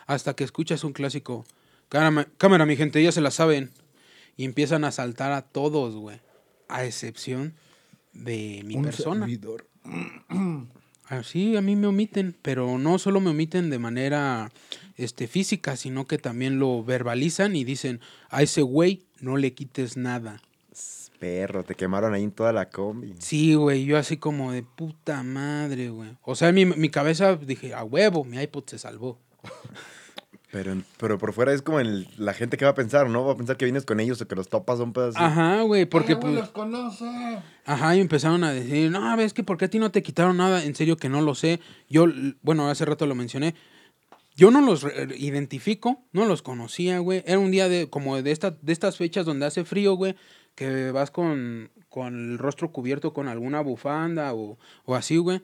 Hasta 0.06 0.34
que 0.36 0.44
escuchas 0.44 0.84
un 0.84 0.94
clásico. 0.94 1.46
Cámara, 1.90 2.28
cámara, 2.38 2.66
mi 2.66 2.76
gente, 2.76 3.02
ya 3.02 3.12
se 3.12 3.22
la 3.22 3.32
saben. 3.32 3.72
Y 4.38 4.44
empiezan 4.46 4.84
a 4.84 4.92
saltar 4.92 5.32
a 5.32 5.42
todos, 5.44 5.96
güey. 5.96 6.20
A 6.68 6.84
excepción 6.86 7.54
de 8.14 8.62
mi 8.66 8.76
Un 8.76 8.84
persona. 8.84 9.22
servidor. 9.26 9.66
Así 11.06 11.58
a 11.58 11.62
mí 11.62 11.76
me 11.76 11.88
omiten, 11.88 12.36
pero 12.42 12.78
no 12.78 12.98
solo 13.00 13.20
me 13.20 13.32
omiten 13.32 13.70
de 13.70 13.80
manera 13.80 14.52
este, 15.02 15.28
física, 15.28 15.76
sino 15.76 16.06
que 16.08 16.18
también 16.18 16.60
lo 16.60 16.84
verbalizan 16.84 17.56
y 17.56 17.64
dicen, 17.64 18.00
a 18.30 18.42
ese 18.42 18.62
güey 18.62 19.04
no 19.20 19.38
le 19.38 19.54
quites 19.54 19.98
nada. 19.98 20.42
Perro, 21.20 21.64
te 21.64 21.76
quemaron 21.76 22.14
ahí 22.16 22.24
en 22.24 22.32
toda 22.32 22.52
la 22.52 22.70
combi. 22.70 23.14
Sí, 23.20 23.54
güey, 23.54 23.86
yo 23.86 23.98
así 24.00 24.18
como 24.18 24.52
de 24.52 24.64
puta 24.64 25.22
madre, 25.22 25.90
güey. 25.90 26.10
O 26.24 26.34
sea, 26.36 26.50
en 26.50 26.56
mi, 26.56 26.66
mi 26.66 26.90
cabeza 26.90 27.36
dije, 27.36 27.76
a 27.76 27.84
huevo, 27.84 28.24
mi 28.26 28.40
iPod 28.42 28.64
se 28.66 28.80
salvó. 28.80 29.20
Pero, 30.52 30.74
en- 30.74 30.84
pero 30.98 31.18
por 31.18 31.32
fuera 31.32 31.54
es 31.54 31.62
como 31.62 31.80
el- 31.80 32.10
la 32.18 32.34
gente 32.34 32.58
que 32.58 32.66
va 32.66 32.72
a 32.72 32.76
pensar, 32.76 33.10
¿no? 33.10 33.24
Va 33.26 33.32
a 33.32 33.38
pensar 33.38 33.56
que 33.56 33.64
vienes 33.64 33.86
con 33.86 34.02
ellos 34.02 34.20
o 34.22 34.28
que 34.28 34.36
los 34.36 34.50
topas 34.50 34.80
son 34.80 34.92
pedazos. 34.92 35.16
Ajá, 35.16 35.62
güey, 35.62 35.86
porque 35.86 36.18
pues... 36.18 36.34
los 36.34 36.50
conoce! 36.50 37.06
Ajá, 37.66 37.96
y 37.96 38.02
empezaron 38.02 38.44
a 38.44 38.52
decir, 38.52 38.92
no, 38.92 39.16
ves 39.16 39.32
que 39.34 39.44
¿por 39.46 39.58
qué 39.58 39.66
a 39.66 39.70
ti 39.70 39.80
no 39.80 39.92
te 39.92 40.04
quitaron 40.04 40.36
nada? 40.36 40.66
En 40.66 40.76
serio 40.76 40.98
que 40.98 41.08
no 41.08 41.22
lo 41.22 41.36
sé. 41.36 41.62
Yo, 41.90 42.06
bueno, 42.42 42.70
hace 42.70 42.84
rato 42.84 43.06
lo 43.06 43.16
mencioné. 43.16 43.56
Yo 44.36 44.50
no 44.52 44.62
los 44.62 44.84
re- 44.84 45.16
identifico, 45.18 46.02
no 46.14 46.26
los 46.26 46.42
conocía, 46.42 47.00
güey. 47.00 47.24
Era 47.26 47.40
un 47.40 47.52
día 47.52 47.68
de 47.70 47.90
como 47.90 48.22
de, 48.22 48.32
esta, 48.32 48.52
de 48.52 48.72
estas 48.74 48.98
fechas 48.98 49.26
donde 49.26 49.46
hace 49.46 49.66
frío, 49.66 49.96
güey, 49.96 50.16
que 50.56 50.92
vas 50.92 51.12
con, 51.12 51.70
con 51.90 52.32
el 52.32 52.38
rostro 52.38 52.72
cubierto 52.72 53.14
con 53.14 53.28
alguna 53.28 53.62
bufanda 53.62 54.34
o, 54.34 54.58
o 54.86 54.96
así, 54.96 55.18
güey. 55.18 55.42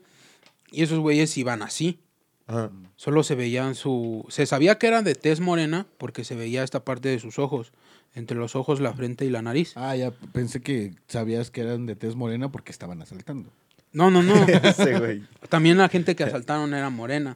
Y 0.70 0.82
esos 0.82 0.98
güeyes 0.98 1.36
iban 1.38 1.62
así. 1.62 2.00
Ajá. 2.46 2.70
Solo 2.96 3.22
se 3.22 3.34
veían 3.34 3.74
su... 3.74 4.24
Se 4.30 4.46
sabía 4.46 4.78
que 4.78 4.86
eran 4.86 5.04
de 5.04 5.14
tez 5.14 5.40
morena 5.40 5.86
porque 5.98 6.24
se 6.24 6.34
veía 6.34 6.62
esta 6.62 6.84
parte 6.84 7.10
de 7.10 7.18
sus 7.18 7.38
ojos. 7.38 7.72
Entre 8.14 8.38
los 8.38 8.56
ojos, 8.56 8.80
la 8.80 8.94
frente 8.94 9.26
y 9.26 9.30
la 9.30 9.42
nariz. 9.42 9.72
Ah, 9.76 9.94
ya 9.94 10.10
pensé 10.32 10.62
que 10.62 10.94
sabías 11.08 11.50
que 11.50 11.60
eran 11.60 11.84
de 11.84 11.94
tez 11.94 12.16
morena 12.16 12.50
porque 12.50 12.72
estaban 12.72 13.02
asaltando. 13.02 13.52
No, 13.92 14.10
no, 14.10 14.22
no. 14.22 14.34
Ese 14.62 14.98
güey. 14.98 15.22
También 15.48 15.78
la 15.78 15.88
gente 15.88 16.14
que 16.14 16.24
asaltaron 16.24 16.74
era 16.74 16.90
morena. 16.90 17.34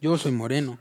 Yo 0.00 0.18
soy 0.18 0.32
moreno. 0.32 0.78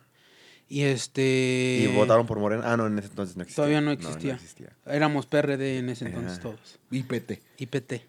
Y 0.73 0.83
este. 0.83 1.81
Y 1.83 1.95
votaron 1.95 2.25
por 2.25 2.39
Morena. 2.39 2.63
Ah, 2.65 2.77
no, 2.77 2.87
en 2.87 2.97
ese 2.97 3.09
entonces 3.09 3.35
no 3.35 3.43
existía. 3.43 3.55
Todavía 3.57 3.81
no 3.81 3.91
existía. 3.91 4.39
Éramos 4.87 5.27
PRD 5.27 5.77
en 5.77 5.89
ese 5.89 6.05
entonces 6.05 6.33
Ajá. 6.33 6.41
todos. 6.41 6.79
IPT. 6.89 7.33
Y 7.57 7.67
PT. 7.67 8.05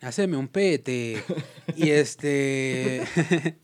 Haceme 0.00 0.36
un 0.36 0.48
PT. 0.48 1.22
y 1.76 1.90
este. 1.90 3.04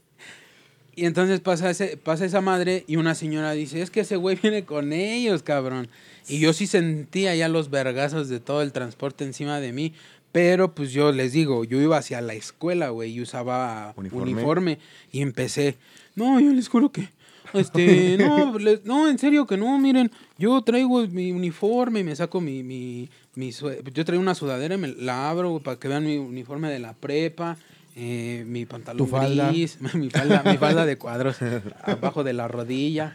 y 0.95 1.07
entonces 1.07 1.41
pasa, 1.41 1.71
ese, 1.71 1.97
pasa 1.97 2.25
esa 2.25 2.41
madre 2.43 2.85
y 2.87 2.97
una 2.97 3.15
señora 3.15 3.53
dice: 3.53 3.81
Es 3.81 3.91
que 3.91 4.01
ese 4.01 4.17
güey 4.17 4.37
viene 4.37 4.65
con 4.65 4.93
ellos, 4.93 5.43
cabrón. 5.43 5.89
Y 6.29 6.41
yo 6.41 6.53
sí 6.53 6.67
sentía 6.67 7.35
ya 7.35 7.49
los 7.49 7.71
vergazos 7.71 8.29
de 8.29 8.41
todo 8.41 8.63
el 8.63 8.73
transporte 8.73 9.25
encima 9.25 9.61
de 9.61 9.73
mí. 9.73 9.95
Pero 10.35 10.75
pues 10.75 10.91
yo 10.91 11.13
les 11.13 11.31
digo, 11.33 11.63
yo 11.63 11.81
iba 11.81 11.97
hacia 11.97 12.21
la 12.21 12.35
escuela, 12.35 12.89
güey, 12.89 13.13
y 13.13 13.21
usaba 13.21 13.95
Uniforme. 13.97 14.33
uniforme. 14.33 14.79
y 15.13 15.21
empecé. 15.23 15.77
No, 16.17 16.41
yo 16.41 16.53
les 16.53 16.67
juro 16.69 16.91
que. 16.91 17.09
Este, 17.53 18.17
no, 18.19 18.59
les- 18.59 18.85
no, 18.85 19.09
en 19.09 19.17
serio 19.17 19.47
que 19.47 19.57
no, 19.57 19.79
miren, 19.79 20.11
yo 20.37 20.61
traigo 20.63 21.07
mi 21.07 21.31
uniforme 21.31 22.01
y 22.01 22.03
me 22.03 22.17
saco 22.17 22.41
mi, 22.41 22.65
mi, 22.65 23.09
mi 23.37 23.53
yo 23.53 24.05
traigo 24.05 24.21
una 24.21 24.35
sudadera 24.35 24.75
y 24.75 24.79
me 24.79 24.89
la 24.89 25.31
abro 25.31 25.51
güey, 25.51 25.63
para 25.63 25.79
que 25.79 25.87
vean 25.87 26.05
mi 26.05 26.17
uniforme 26.19 26.69
de 26.69 26.81
la 26.81 26.95
prepa, 26.95 27.57
eh, 27.95 28.43
mi 28.45 28.67
pantalón 28.67 29.07
falda. 29.07 29.51
gris, 29.51 29.79
mi 29.95 30.11
falda, 30.11 30.43
mi 30.45 30.57
falda 30.57 30.85
de 30.85 30.99
cuadros 30.99 31.37
abajo 31.85 32.25
de 32.25 32.33
la 32.33 32.49
rodilla. 32.49 33.13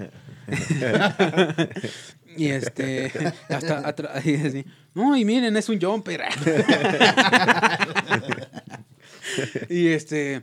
Y 2.40 2.48
este, 2.50 3.12
hasta 3.50 3.88
atrás, 3.88 4.26
y 4.26 4.36
así, 4.36 4.66
no, 4.94 5.16
y 5.18 5.26
miren, 5.26 5.56
es 5.58 5.70
un 5.70 5.80
jumper. 5.80 6.22
y 9.70 9.88
este, 9.88 10.42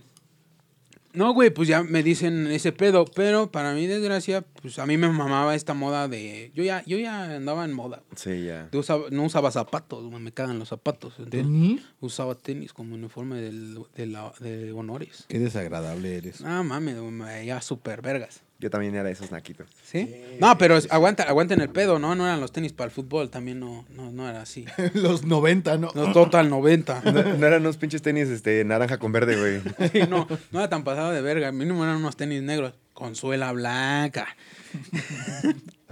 no, 1.12 1.32
güey, 1.32 1.50
pues 1.50 1.68
ya 1.68 1.82
me 1.82 2.02
dicen 2.02 2.46
ese 2.48 2.72
pedo, 2.72 3.04
pero 3.06 3.50
para 3.50 3.72
mi 3.72 3.86
desgracia, 3.86 4.42
pues 4.60 4.78
a 4.78 4.86
mí 4.86 4.96
me 4.98 5.08
mamaba 5.08 5.54
esta 5.54 5.72
moda 5.74 6.08
de, 6.08 6.52
yo 6.54 6.62
ya, 6.62 6.82
yo 6.86 6.98
ya 6.98 7.36
andaba 7.36 7.64
en 7.64 7.72
moda. 7.72 8.02
Sí, 8.14 8.44
ya. 8.44 8.68
Yo 8.72 8.80
usaba- 8.80 9.08
no 9.10 9.24
usaba 9.24 9.50
zapatos, 9.50 10.04
güey, 10.04 10.20
me 10.22 10.32
cagan 10.32 10.58
los 10.58 10.68
zapatos. 10.68 11.14
entonces 11.18 11.42
¿Tenis? 11.42 11.82
Usaba 12.00 12.34
tenis 12.34 12.72
como 12.72 12.94
uniforme 12.94 13.40
del- 13.40 13.78
de, 13.94 14.06
la- 14.06 14.32
de 14.40 14.72
honores. 14.72 15.24
Qué 15.28 15.38
desagradable 15.38 16.16
eres. 16.16 16.42
Ah, 16.44 16.62
mames, 16.62 16.96
veía 17.18 17.60
súper 17.62 18.02
vergas. 18.02 18.42
Yo 18.58 18.70
también 18.70 18.94
era 18.94 19.04
de 19.04 19.12
esos 19.12 19.30
naquitos. 19.30 19.68
¿Sí? 19.84 20.14
No, 20.40 20.56
pero 20.56 20.78
es- 20.78 20.90
aguanta, 20.90 21.24
aguanten 21.24 21.60
el 21.60 21.68
pedo, 21.68 21.98
¿no? 21.98 22.14
No 22.14 22.24
eran 22.24 22.40
los 22.40 22.52
tenis 22.52 22.72
para 22.72 22.86
el 22.86 22.90
fútbol, 22.90 23.28
también 23.28 23.60
no, 23.60 23.84
no, 23.90 24.10
no 24.10 24.28
era 24.28 24.40
así. 24.40 24.64
Los 24.94 25.24
90, 25.24 25.76
¿no? 25.76 25.90
No, 25.94 26.12
total 26.12 26.48
90. 26.48 27.02
No, 27.04 27.12
no 27.36 27.46
eran 27.46 27.60
unos 27.60 27.76
pinches 27.76 28.00
tenis 28.00 28.28
este, 28.28 28.64
naranja 28.64 28.96
con 28.98 29.12
verde, 29.12 29.36
güey. 29.38 29.90
Sí, 29.92 30.00
no, 30.08 30.26
no 30.52 30.58
era 30.58 30.70
tan 30.70 30.84
pasado 30.84 31.10
de 31.10 31.20
verga. 31.20 31.52
Mínimo 31.52 31.84
eran 31.84 31.96
unos 31.96 32.16
tenis 32.16 32.42
negros 32.42 32.72
con 32.94 33.14
suela 33.14 33.52
blanca. 33.52 34.26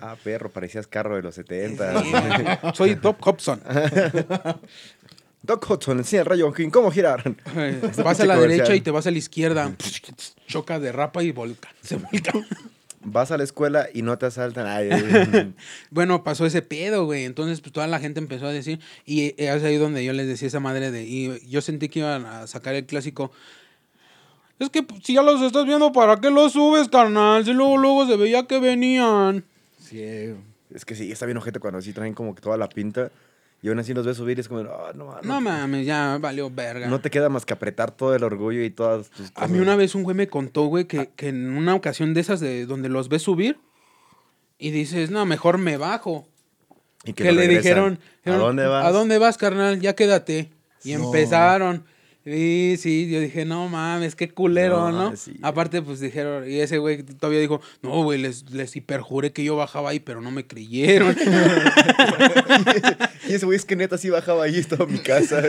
Ah, 0.00 0.16
perro, 0.24 0.50
parecías 0.50 0.86
carro 0.86 1.16
de 1.16 1.22
los 1.22 1.34
70. 1.34 2.02
Sí, 2.02 2.12
Soy 2.74 2.96
Top 2.96 3.18
Hobson. 3.20 3.60
Doc 5.44 5.70
Hudson, 5.70 5.98
enseña 5.98 6.22
el 6.22 6.26
rayo 6.26 6.50
King, 6.54 6.70
¿cómo 6.70 6.90
girar? 6.90 7.22
Vas 8.02 8.18
a 8.20 8.24
la 8.24 8.38
derecha 8.38 8.74
y 8.74 8.80
te 8.80 8.90
vas 8.90 9.06
a 9.06 9.10
la 9.10 9.18
izquierda. 9.18 9.76
Choca, 10.46 10.80
derrapa 10.80 11.22
y 11.22 11.32
volca. 11.32 11.68
Se 11.82 11.96
volca. 11.96 12.32
Vas 13.02 13.30
a 13.30 13.36
la 13.36 13.44
escuela 13.44 13.86
y 13.92 14.00
no 14.00 14.16
te 14.16 14.24
asaltan. 14.24 14.66
Ay, 14.66 14.88
ay, 14.90 15.54
Bueno, 15.90 16.24
pasó 16.24 16.46
ese 16.46 16.62
pedo, 16.62 17.04
güey. 17.04 17.24
Entonces, 17.24 17.60
pues 17.60 17.74
toda 17.74 17.86
la 17.86 18.00
gente 18.00 18.20
empezó 18.20 18.46
a 18.46 18.52
decir. 18.52 18.80
Y 19.04 19.34
es 19.36 19.62
ahí 19.62 19.76
donde 19.76 20.02
yo 20.02 20.14
les 20.14 20.26
decía 20.26 20.48
esa 20.48 20.60
madre 20.60 20.90
de. 20.90 21.04
Y 21.04 21.46
yo 21.46 21.60
sentí 21.60 21.90
que 21.90 21.98
iban 21.98 22.24
a 22.24 22.46
sacar 22.46 22.74
el 22.74 22.86
clásico. 22.86 23.30
Es 24.58 24.70
que 24.70 24.82
pues, 24.82 25.02
si 25.04 25.12
ya 25.12 25.22
los 25.22 25.42
estás 25.42 25.66
viendo, 25.66 25.92
¿para 25.92 26.18
qué 26.22 26.30
los 26.30 26.54
subes, 26.54 26.88
carnal? 26.88 27.44
Si 27.44 27.52
luego, 27.52 27.76
luego 27.76 28.06
se 28.06 28.16
veía 28.16 28.46
que 28.46 28.60
venían. 28.60 29.44
Sí, 29.78 29.98
eh, 30.00 30.36
es 30.72 30.86
que 30.86 30.94
sí, 30.94 31.12
está 31.12 31.26
bien 31.26 31.36
ojete 31.36 31.60
cuando 31.60 31.80
así 31.80 31.92
traen 31.92 32.14
como 32.14 32.34
que 32.34 32.40
toda 32.40 32.56
la 32.56 32.70
pinta. 32.70 33.10
Y 33.64 33.68
aún 33.70 33.78
así 33.78 33.94
los 33.94 34.04
ves 34.04 34.18
subir 34.18 34.36
y 34.36 34.42
es 34.42 34.48
como, 34.48 34.60
ah, 34.60 34.92
no, 34.94 35.06
no, 35.14 35.20
No 35.22 35.40
mames, 35.40 35.86
ya 35.86 36.18
valió 36.20 36.50
verga. 36.50 36.86
no 36.86 37.00
te 37.00 37.08
queda 37.08 37.30
más 37.30 37.46
que 37.46 37.54
apretar 37.54 37.92
todo 37.92 38.14
el 38.14 38.22
orgullo 38.22 38.62
y 38.62 38.68
todas 38.68 39.08
tus 39.08 39.32
A 39.34 39.48
mí 39.48 39.58
una 39.58 39.74
vez 39.74 39.94
un 39.94 40.02
güey 40.02 40.14
me 40.14 40.28
contó, 40.28 40.64
güey, 40.66 40.84
que, 40.84 41.08
que 41.16 41.28
en 41.28 41.48
una 41.56 41.74
ocasión 41.74 42.12
de 42.12 42.20
esas 42.20 42.40
de 42.40 42.66
donde 42.66 42.90
los 42.90 43.08
ves 43.08 43.22
subir 43.22 43.58
y 44.58 44.70
dices, 44.70 45.10
no, 45.10 45.24
mejor 45.24 45.56
me 45.56 45.78
bajo. 45.78 46.28
Y 47.04 47.14
Que, 47.14 47.24
le 47.24 47.30
regresan. 47.32 47.62
dijeron, 47.62 47.98
¿A 48.26 48.30
dónde 48.36 48.66
vas? 48.66 48.84
¿A 48.84 48.90
dónde 48.92 49.16
vas, 49.16 49.38
carnal? 49.38 49.80
Ya 49.80 49.94
quédate. 49.94 50.50
Y 50.84 50.94
No. 50.94 51.06
empezaron. 51.06 51.84
Sí, 52.24 52.76
sí, 52.78 53.10
yo 53.10 53.20
dije, 53.20 53.44
no 53.44 53.68
mames, 53.68 54.14
qué 54.16 54.30
culero, 54.30 54.90
No, 54.90 55.10
¿no? 55.10 55.16
sí. 55.16 55.36
Aparte, 55.42 55.82
pues 55.82 56.00
dijeron, 56.00 56.50
y 56.50 56.60
ese 56.60 56.78
güey 56.78 57.02
todavía 57.02 57.38
dijo, 57.40 57.60
no, 57.82 58.02
güey, 58.02 58.18
les, 58.18 58.50
les 58.50 58.74
hiperjuré 58.76 59.30
que 59.32 59.44
yo 59.44 59.56
bajaba 59.56 59.90
ahí, 59.90 60.00
pero 60.00 60.22
no 60.22 60.30
me 60.30 60.46
creyeron. 60.46 61.14
Y 63.26 63.32
ese 63.32 63.46
güey 63.46 63.56
es 63.56 63.64
que 63.64 63.74
neta 63.74 63.96
sí 63.96 64.10
bajaba 64.10 64.44
ahí, 64.44 64.56
estaba 64.58 64.84
en 64.84 64.92
mi 64.92 64.98
casa. 64.98 65.42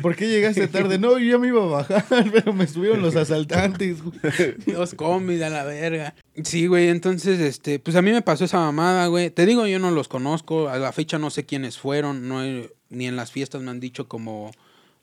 ¿por 0.00 0.14
qué 0.14 0.28
llegaste 0.28 0.68
tarde? 0.68 0.98
No, 0.98 1.18
yo 1.18 1.32
ya 1.32 1.38
me 1.38 1.48
iba 1.48 1.62
a 1.62 1.66
bajar, 1.66 2.04
pero 2.32 2.52
me 2.52 2.66
subieron 2.68 3.02
los 3.02 3.16
asaltantes. 3.16 4.00
güey. 4.02 4.16
Dios 4.66 4.94
comis 4.94 5.42
a 5.42 5.50
la 5.50 5.64
verga. 5.64 6.14
Sí, 6.44 6.66
güey, 6.68 6.88
entonces, 6.88 7.40
este, 7.40 7.78
pues 7.80 7.96
a 7.96 8.02
mí 8.02 8.12
me 8.12 8.22
pasó 8.22 8.44
esa 8.44 8.58
mamada, 8.58 9.06
güey. 9.08 9.30
Te 9.30 9.44
digo, 9.46 9.66
yo 9.66 9.78
no 9.80 9.90
los 9.90 10.06
conozco, 10.08 10.68
a 10.68 10.78
la 10.78 10.92
fecha 10.92 11.18
no 11.18 11.30
sé 11.30 11.44
quiénes 11.44 11.78
fueron, 11.78 12.28
no 12.28 12.44
he- 12.44 12.70
ni 12.90 13.06
en 13.08 13.16
las 13.16 13.32
fiestas 13.32 13.60
me 13.62 13.70
han 13.70 13.80
dicho 13.80 14.06
como, 14.08 14.52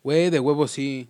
güey, 0.06 0.30
de 0.30 0.38
huevo 0.38 0.68
sí, 0.68 1.08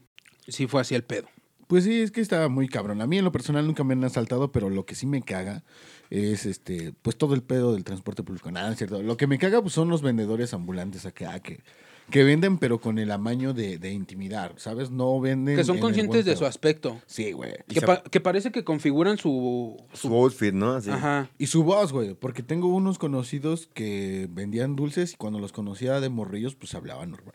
sí 0.49 0.67
fue 0.67 0.81
así 0.81 0.95
el 0.95 1.05
pedo. 1.05 1.27
Pues 1.67 1.85
sí, 1.85 2.01
es 2.01 2.11
que 2.13 2.23
estaba 2.23 2.49
muy 2.49 2.67
cabrón. 2.67 3.03
A 3.03 3.07
mí 3.07 3.19
en 3.19 3.25
lo 3.25 3.31
personal 3.33 3.67
nunca 3.67 3.85
me 3.85 3.93
han 3.93 4.05
asaltado, 4.05 4.53
pero 4.53 4.71
lo 4.71 4.87
que 4.87 4.95
sí 4.95 5.05
me 5.05 5.21
caga 5.21 5.65
es 6.09 6.47
este, 6.47 6.95
pues 7.03 7.19
todo 7.19 7.35
el 7.35 7.43
pedo 7.43 7.75
del 7.75 7.85
transporte 7.85 8.23
público. 8.23 8.51
Nada, 8.51 8.73
es 8.73 8.79
cierto. 8.79 9.03
Lo 9.03 9.19
que 9.19 9.27
me 9.27 9.37
caga 9.39 9.61
pues, 9.61 9.75
son 9.75 9.91
los 9.91 10.01
vendedores 10.01 10.55
ambulantes 10.55 11.05
acá 11.05 11.41
que, 11.41 11.61
que 12.09 12.25
venden, 12.25 12.57
pero 12.57 12.81
con 12.81 12.99
el 12.99 13.11
amaño 13.11 13.53
de, 13.53 13.77
de 13.77 13.93
intimidar, 13.93 14.55
¿sabes? 14.57 14.91
No 14.91 15.21
venden. 15.21 15.57
Que 15.57 15.65
son 15.65 15.79
conscientes 15.79 16.25
de 16.25 16.37
su 16.37 16.47
aspecto. 16.47 16.99
Sí, 17.05 17.33
güey. 17.33 17.53
Que, 17.69 17.83
pa- 17.83 18.03
que 18.03 18.21
parece 18.21 18.51
que 18.51 18.65
configuran 18.65 19.19
su... 19.19 19.77
Su 19.93 20.15
outfit, 20.15 20.55
¿no? 20.55 20.73
Así. 20.73 20.89
Ajá. 20.91 21.29
Y 21.37 21.49
su 21.49 21.65
voz, 21.65 21.93
güey, 21.93 22.15
porque 22.15 22.43
tengo 22.43 22.69
unos 22.69 22.99
conocidos 22.99 23.69
que 23.75 24.27
vendían 24.31 24.75
dulces 24.75 25.13
y 25.13 25.17
cuando 25.17 25.39
los 25.39 25.53
conocía 25.53 26.01
de 26.01 26.09
morrillos, 26.09 26.55
pues 26.55 26.75
hablaban 26.75 27.11
normal. 27.11 27.35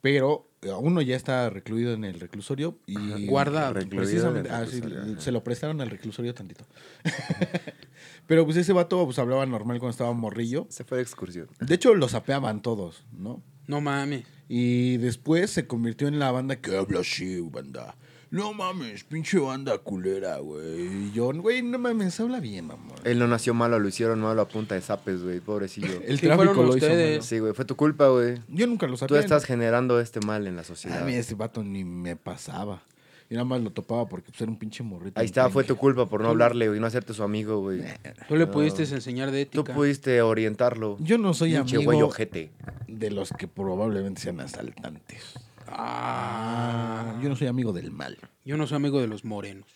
Pero 0.00 0.48
uno 0.78 1.02
ya 1.02 1.16
está 1.16 1.50
recluido 1.50 1.92
en 1.94 2.04
el 2.04 2.20
reclusorio 2.20 2.78
y... 2.86 3.26
Guardado. 3.26 3.74
Recluido 3.74 4.02
Precisamente, 4.02 4.50
ah, 4.50 4.64
sí, 4.68 4.80
se 5.18 5.32
lo 5.32 5.42
prestaron 5.44 5.80
al 5.80 5.90
reclusorio 5.90 6.34
tantito. 6.34 6.64
Pero 8.26 8.44
pues 8.44 8.56
ese 8.56 8.72
vato 8.72 9.04
pues 9.04 9.18
hablaba 9.18 9.46
normal 9.46 9.78
cuando 9.78 9.90
estaba 9.90 10.12
morrillo. 10.12 10.66
Se 10.68 10.84
fue 10.84 10.98
de 10.98 11.02
excursión. 11.02 11.48
De 11.60 11.74
hecho, 11.74 11.94
los 11.94 12.14
apeaban 12.14 12.62
todos, 12.62 13.04
¿no? 13.12 13.42
No 13.66 13.80
mames. 13.80 14.24
Y 14.48 14.96
después 14.98 15.50
se 15.50 15.66
convirtió 15.66 16.08
en 16.08 16.18
la 16.18 16.30
banda 16.30 16.56
que 16.56 16.76
habla 16.76 17.00
así, 17.00 17.40
banda. 17.40 17.96
No 18.36 18.52
mames, 18.52 19.04
pinche 19.04 19.38
banda 19.38 19.78
culera, 19.78 20.38
güey. 20.38 21.06
Y 21.06 21.12
yo, 21.12 21.32
güey, 21.32 21.62
no 21.62 21.78
mames, 21.78 22.20
habla 22.20 22.38
bien, 22.40 22.66
mamón. 22.66 22.92
Él 23.04 23.18
no 23.18 23.26
nació 23.26 23.54
malo, 23.54 23.78
lo 23.78 23.88
hicieron 23.88 24.20
malo 24.20 24.42
a 24.42 24.48
punta 24.48 24.74
de 24.74 24.82
zapes, 24.82 25.22
güey, 25.22 25.40
pobrecillo. 25.40 25.88
El 26.06 26.18
Sí, 26.18 26.26
tráfico 26.26 26.52
lo 26.62 26.68
hizo 26.76 26.86
ustedes. 26.86 27.10
malo. 27.18 27.22
Sí, 27.22 27.38
güey, 27.38 27.52
fue 27.54 27.64
tu 27.64 27.76
culpa, 27.76 28.08
güey. 28.08 28.40
Yo 28.48 28.66
nunca 28.66 28.86
lo 28.86 28.92
Tú 28.92 28.98
sabía. 28.98 29.20
estás 29.20 29.44
generando 29.46 29.98
este 30.00 30.20
mal 30.20 30.46
en 30.46 30.54
la 30.56 30.64
sociedad. 30.64 31.02
A 31.02 31.04
mí 31.06 31.14
ese 31.14 31.34
vato 31.34 31.64
ni 31.64 31.84
me 31.84 32.14
pasaba. 32.16 32.82
Y 33.28 33.34
nada 33.34 33.44
más 33.44 33.60
lo 33.60 33.70
topaba 33.72 34.06
porque 34.08 34.30
pues, 34.30 34.40
era 34.42 34.50
un 34.52 34.56
pinche 34.58 34.84
morrito. 34.84 35.18
Ahí 35.18 35.26
está, 35.26 35.48
fue 35.50 35.64
tu 35.64 35.76
culpa 35.76 36.06
por 36.06 36.20
no 36.20 36.28
hablarle, 36.28 36.68
güey, 36.68 36.78
y 36.78 36.80
no 36.80 36.86
hacerte 36.86 37.12
su 37.12 37.24
amigo, 37.24 37.60
güey. 37.60 37.82
Tú 38.28 38.36
le 38.36 38.46
pudiste 38.46 38.82
enseñar 38.84 39.32
de 39.32 39.46
Tú 39.46 39.60
ética. 39.62 39.74
pudiste 39.74 40.22
orientarlo. 40.22 40.96
Yo 41.00 41.18
no 41.18 41.34
soy 41.34 41.54
Pinche 41.54 41.76
amigo 41.76 41.90
güey 41.92 42.02
ojete. 42.02 42.50
de 42.86 43.10
los 43.10 43.30
que 43.30 43.48
probablemente 43.48 44.20
sean 44.20 44.38
asaltantes. 44.40 45.22
Ah, 45.68 47.18
Yo 47.22 47.28
no 47.28 47.36
soy 47.36 47.46
amigo 47.48 47.72
del 47.72 47.90
mal. 47.90 48.18
yo 48.44 48.56
no 48.56 48.66
soy 48.66 48.76
amigo 48.76 49.00
de 49.00 49.06
los 49.08 49.24
morenos. 49.24 49.66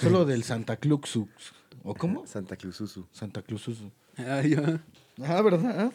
Solo 0.00 0.24
del 0.24 0.44
Santa 0.44 0.76
Cluxux. 0.76 1.52
¿O 1.82 1.94
cómo? 1.94 2.26
Santa 2.26 2.56
Claususu. 2.56 3.06
Santa 3.10 3.42
Cluxux. 3.42 3.78
Ah, 4.18 4.42
Ah, 5.24 5.42
¿verdad? 5.42 5.92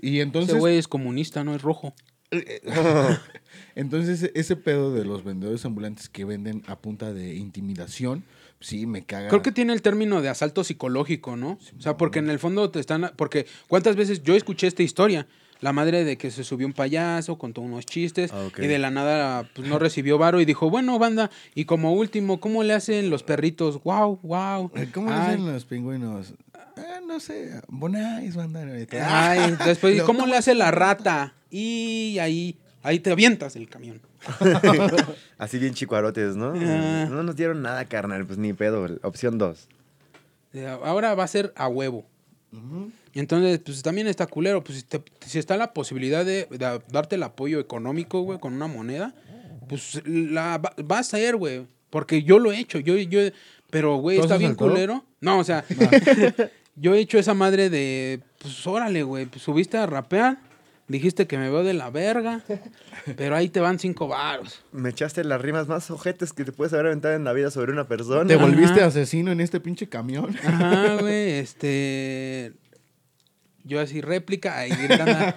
Y 0.00 0.20
entonces... 0.20 0.50
Ese 0.50 0.58
güey 0.58 0.76
es 0.78 0.88
comunista, 0.88 1.44
no 1.44 1.54
es 1.54 1.62
rojo. 1.62 1.94
Entonces, 3.74 4.30
ese 4.34 4.56
pedo 4.56 4.92
de 4.92 5.04
los 5.04 5.22
vendedores 5.22 5.64
ambulantes 5.64 6.08
que 6.08 6.24
venden 6.24 6.62
a 6.66 6.78
punta 6.78 7.12
de 7.12 7.34
intimidación, 7.34 8.24
sí, 8.60 8.86
me 8.86 9.04
caga. 9.04 9.28
Creo 9.28 9.42
que 9.42 9.52
tiene 9.52 9.72
el 9.74 9.82
término 9.82 10.22
de 10.22 10.30
asalto 10.30 10.64
psicológico, 10.64 11.36
¿no? 11.36 11.58
O 11.76 11.80
sea, 11.80 11.96
porque 11.96 12.18
en 12.20 12.30
el 12.30 12.38
fondo 12.38 12.70
te 12.70 12.80
están... 12.80 13.12
Porque 13.16 13.46
cuántas 13.68 13.96
veces 13.96 14.22
yo 14.22 14.34
escuché 14.34 14.66
esta 14.66 14.82
historia. 14.82 15.26
La 15.62 15.72
madre 15.72 16.04
de 16.04 16.18
que 16.18 16.30
se 16.30 16.44
subió 16.44 16.66
un 16.66 16.74
payaso, 16.74 17.38
contó 17.38 17.62
unos 17.62 17.86
chistes 17.86 18.30
Ah, 18.32 18.48
y 18.58 18.66
de 18.66 18.78
la 18.78 18.90
nada 18.90 19.48
pues, 19.54 19.66
no 19.66 19.78
recibió 19.78 20.18
varo 20.18 20.40
y 20.40 20.44
dijo, 20.44 20.68
bueno, 20.68 20.98
banda, 20.98 21.30
y 21.54 21.64
como 21.64 21.94
último, 21.94 22.38
¿cómo 22.40 22.62
le 22.62 22.74
hacen 22.74 23.08
los 23.08 23.22
perritos? 23.22 23.82
Wow, 23.82 24.18
wow. 24.22 24.70
Eh, 24.74 24.90
¿Cómo 24.92 25.10
dicen 25.10 25.50
los 25.50 25.64
pingüinos? 25.64 26.34
Ah, 26.54 27.00
no 27.06 27.18
sé, 27.18 27.62
Bonais, 27.68 28.36
banda. 28.36 28.66
Ay, 29.00 29.56
después, 29.64 29.96
¿y 29.96 30.00
¿cómo 30.00 30.26
le 30.26 30.36
hace 30.36 30.54
la 30.54 30.70
rata? 30.70 31.34
Y 31.50 32.18
ahí, 32.18 32.58
Ahí 32.82 32.98
te 32.98 33.12
avientas 33.12 33.54
el 33.54 33.68
camión. 33.68 34.00
Así 35.38 35.58
bien 35.58 35.74
chicuarotes, 35.74 36.34
¿no? 36.34 36.52
Ah. 36.56 37.06
No 37.08 37.22
nos 37.22 37.36
dieron 37.36 37.62
nada, 37.62 37.84
carnal. 37.84 38.26
Pues 38.26 38.38
ni 38.38 38.52
pedo. 38.52 38.88
Opción 39.02 39.38
2. 39.38 39.68
Eh, 40.54 40.66
Ahora 40.66 41.14
va 41.14 41.24
a 41.24 41.28
ser 41.28 41.52
a 41.56 41.68
huevo. 41.68 42.04
Entonces, 43.20 43.58
pues 43.64 43.82
también 43.82 44.06
está 44.06 44.26
culero. 44.26 44.62
Pues 44.64 44.78
si, 44.78 44.84
te- 44.84 45.02
si 45.26 45.38
está 45.38 45.56
la 45.56 45.72
posibilidad 45.74 46.24
de, 46.24 46.46
de 46.50 46.80
darte 46.90 47.16
el 47.16 47.22
apoyo 47.22 47.60
económico, 47.60 48.20
güey, 48.22 48.38
con 48.38 48.54
una 48.54 48.66
moneda, 48.66 49.14
pues 49.68 50.00
la 50.06 50.58
va, 50.58 50.74
va 50.90 50.98
a 50.98 51.02
ser, 51.02 51.36
güey. 51.36 51.66
Porque 51.90 52.22
yo 52.22 52.38
lo 52.38 52.52
he 52.52 52.58
hecho. 52.58 52.78
Yo, 52.78 52.96
yo, 52.96 53.20
pero, 53.70 53.96
güey, 53.96 54.16
¿Tú 54.16 54.22
está 54.24 54.36
bien 54.38 54.54
culero. 54.54 55.04
No, 55.20 55.38
o 55.38 55.44
sea, 55.44 55.64
yo 56.76 56.94
he 56.94 57.00
hecho 57.00 57.18
esa 57.18 57.34
madre 57.34 57.68
de, 57.70 58.20
pues 58.38 58.66
órale, 58.66 59.02
güey, 59.02 59.26
pues, 59.26 59.42
subiste 59.42 59.76
a 59.76 59.86
rapear, 59.86 60.38
dijiste 60.88 61.26
que 61.26 61.36
me 61.38 61.48
veo 61.50 61.62
de 61.62 61.74
la 61.74 61.90
verga, 61.90 62.42
pero 63.16 63.36
ahí 63.36 63.48
te 63.50 63.60
van 63.60 63.78
cinco 63.78 64.08
varos. 64.08 64.64
Me 64.72 64.88
echaste 64.90 65.22
las 65.24 65.40
rimas 65.40 65.68
más 65.68 65.90
ojetes 65.90 66.32
que 66.32 66.44
te 66.44 66.52
puedes 66.52 66.72
haber 66.72 66.86
aventado 66.86 67.14
en 67.14 67.24
la 67.24 67.32
vida 67.34 67.50
sobre 67.50 67.72
una 67.72 67.86
persona. 67.86 68.26
Te 68.26 68.36
volviste 68.36 68.80
Ajá. 68.80 68.86
asesino 68.86 69.30
en 69.30 69.40
este 69.40 69.60
pinche 69.60 69.86
camión. 69.88 70.34
Ajá, 70.44 70.96
güey, 71.00 71.30
este. 71.32 72.52
Yo 73.64 73.80
así 73.80 74.00
réplica, 74.00 74.58
ahí 74.58 74.70
gritando. 74.70 75.34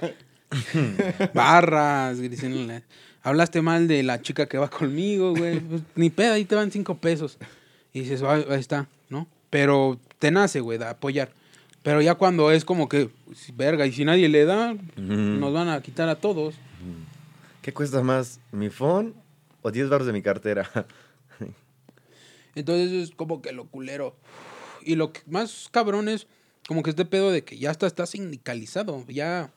Barras, 1.34 2.20
diciéndole. 2.20 2.84
Hablaste 3.24 3.62
mal 3.62 3.88
de 3.88 4.04
la 4.04 4.22
chica 4.22 4.48
que 4.48 4.58
va 4.58 4.70
conmigo, 4.70 5.36
güey. 5.36 5.60
Pues, 5.60 5.82
ni 5.96 6.10
pedo, 6.10 6.34
ahí 6.34 6.46
te 6.46 6.56
van 6.56 6.72
cinco 6.72 6.98
pesos. 6.98 7.38
Y 7.94 8.02
dices, 8.02 8.22
"Ah, 8.24 8.36
ahí 8.50 8.60
está, 8.60 8.88
¿no? 9.10 9.28
Pero 9.50 10.00
te 10.20 10.32
nace, 10.32 10.60
güey, 10.60 10.78
de 10.78 10.86
apoyar. 10.86 11.32
Pero 11.82 12.02
ya 12.02 12.16
cuando 12.16 12.52
es 12.52 12.66
como 12.66 12.90
que, 12.90 13.10
pues, 13.26 13.56
verga, 13.56 13.86
y 13.86 13.92
si 13.92 14.06
nadie 14.06 14.28
le 14.28 14.46
da, 14.46 14.76
nos 14.98 15.54
van 15.54 15.70
a 15.70 15.82
quitar 15.82 16.10
a 16.10 16.16
todos. 16.16 16.56
¿Qué 17.62 17.74
cuesta 17.74 18.02
más? 18.04 18.40
¿Mi 18.52 18.70
phone 18.70 19.14
o 19.62 19.72
10 19.72 19.90
baros 19.90 20.08
de 20.08 20.14
mi 20.14 20.22
cartera? 20.22 20.70
Entonces 22.56 22.92
es 22.92 23.16
como 23.16 23.42
que 23.42 23.52
lo 23.52 23.66
culero. 23.66 24.16
Y 24.84 24.96
lo 24.96 25.12
que 25.12 25.22
más 25.28 25.68
cabrón 25.72 26.10
es 26.10 26.28
como 26.68 26.84
que 26.84 26.90
este 26.92 27.06
pedo 27.06 27.32
de 27.32 27.44
que 27.44 27.58
ya 27.58 27.72
está, 27.72 27.88
está 27.88 28.06
sindicalizado. 28.06 29.04
Ya, 29.08 29.52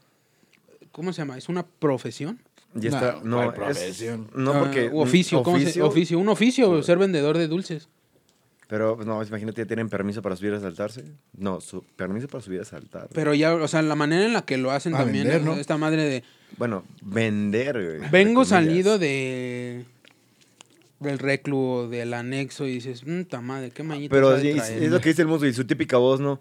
¿cómo 0.92 1.12
se 1.12 1.18
llama? 1.22 1.38
¿Es 1.38 1.48
una 1.48 1.64
profesión? 1.66 2.40
Ya 2.74 2.90
No, 2.90 2.96
está. 2.96 3.20
No, 3.24 3.36
¿cuál 3.36 3.48
es- 3.48 3.54
profesión? 3.78 4.30
no 4.34 4.52
Ah, 4.52 4.58
porque. 4.60 4.88
u 4.90 5.00
oficio, 5.00 5.42
¿cómo 5.42 5.58
se- 5.58 5.80
oficio. 5.82 6.18
Un 6.18 6.28
oficio, 6.28 6.82
ser 6.82 6.98
vendedor 6.98 7.38
de 7.38 7.48
dulces. 7.48 7.88
Pero, 8.68 8.96
pues, 8.96 9.06
no, 9.08 9.22
imagínate, 9.22 9.62
ya 9.62 9.66
tienen 9.66 9.88
permiso 9.88 10.20
para 10.20 10.36
subir 10.36 10.52
a 10.52 10.60
saltarse. 10.60 11.02
No, 11.32 11.62
su, 11.62 11.82
permiso 11.96 12.28
para 12.28 12.44
subir 12.44 12.60
a 12.60 12.66
saltar. 12.66 13.08
Pero 13.14 13.32
ya, 13.32 13.54
o 13.54 13.66
sea, 13.66 13.80
la 13.80 13.94
manera 13.94 14.26
en 14.26 14.34
la 14.34 14.42
que 14.42 14.58
lo 14.58 14.70
hacen 14.70 14.94
A 14.94 14.98
también, 14.98 15.26
vender, 15.26 15.58
esta 15.58 15.78
madre 15.78 16.02
de... 16.04 16.22
Bueno, 16.58 16.84
vender, 17.00 17.98
güey. 17.98 18.10
Vengo 18.10 18.44
salido 18.44 18.98
de... 18.98 19.86
Del 21.00 21.18
reclu, 21.18 21.88
del 21.88 22.12
anexo, 22.12 22.66
y 22.66 22.72
dices, 22.72 23.06
mmm, 23.06 23.22
ta 23.22 23.40
madre, 23.40 23.70
qué 23.70 23.82
mañita 23.84 24.14
Pero 24.14 24.36
es, 24.36 24.42
traer". 24.56 24.82
es 24.82 24.90
lo 24.90 25.00
que 25.00 25.10
dice 25.10 25.22
el 25.22 25.28
musgo 25.28 25.46
y 25.46 25.54
su 25.54 25.64
típica 25.64 25.96
voz, 25.96 26.20
¿no? 26.20 26.38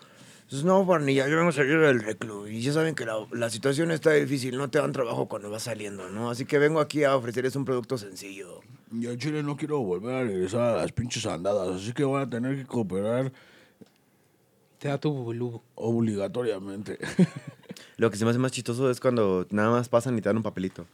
Pues, 0.50 0.64
no, 0.64 0.86
Barnilla, 0.86 1.28
yo 1.28 1.36
vengo 1.36 1.50
a 1.50 1.52
salir 1.52 1.78
del 1.80 2.02
reclu 2.02 2.48
y 2.48 2.62
ya 2.62 2.72
saben 2.72 2.96
que 2.96 3.06
la, 3.06 3.16
la 3.32 3.50
situación 3.50 3.92
está 3.92 4.12
difícil, 4.14 4.58
no 4.58 4.70
te 4.70 4.80
dan 4.80 4.94
trabajo 4.94 5.28
cuando 5.28 5.50
vas 5.50 5.64
saliendo, 5.64 6.10
¿no? 6.10 6.30
Así 6.30 6.46
que 6.46 6.58
vengo 6.58 6.80
aquí 6.80 7.04
a 7.04 7.16
ofrecerles 7.18 7.56
un 7.58 7.66
producto 7.66 7.98
sencillo. 7.98 8.62
Yo 8.92 9.12
en 9.12 9.20
Chile 9.20 9.44
no 9.44 9.58
quiero 9.58 9.80
volver 9.80 10.16
a 10.16 10.24
regresar 10.24 10.62
a 10.62 10.78
las 10.82 10.92
pinches 10.94 11.26
andadas, 11.26 11.76
así 11.82 11.92
que 11.92 12.06
van 12.06 12.24
a 12.24 12.30
tener 12.30 12.56
que 12.56 12.66
cooperar 12.66 13.34
Te 14.80 14.88
da 14.88 14.98
tu 14.98 15.12
bubulubu. 15.12 15.62
obligatoriamente. 15.76 16.98
Lo 17.98 18.10
que 18.10 18.16
se 18.18 18.24
me 18.24 18.30
hace 18.32 18.40
más 18.40 18.52
chistoso 18.54 18.90
es 18.90 19.00
cuando 19.02 19.46
nada 19.50 19.70
más 19.72 19.90
pasan 19.90 20.18
y 20.18 20.22
te 20.22 20.30
dan 20.30 20.38
un 20.38 20.44
papelito. 20.44 20.86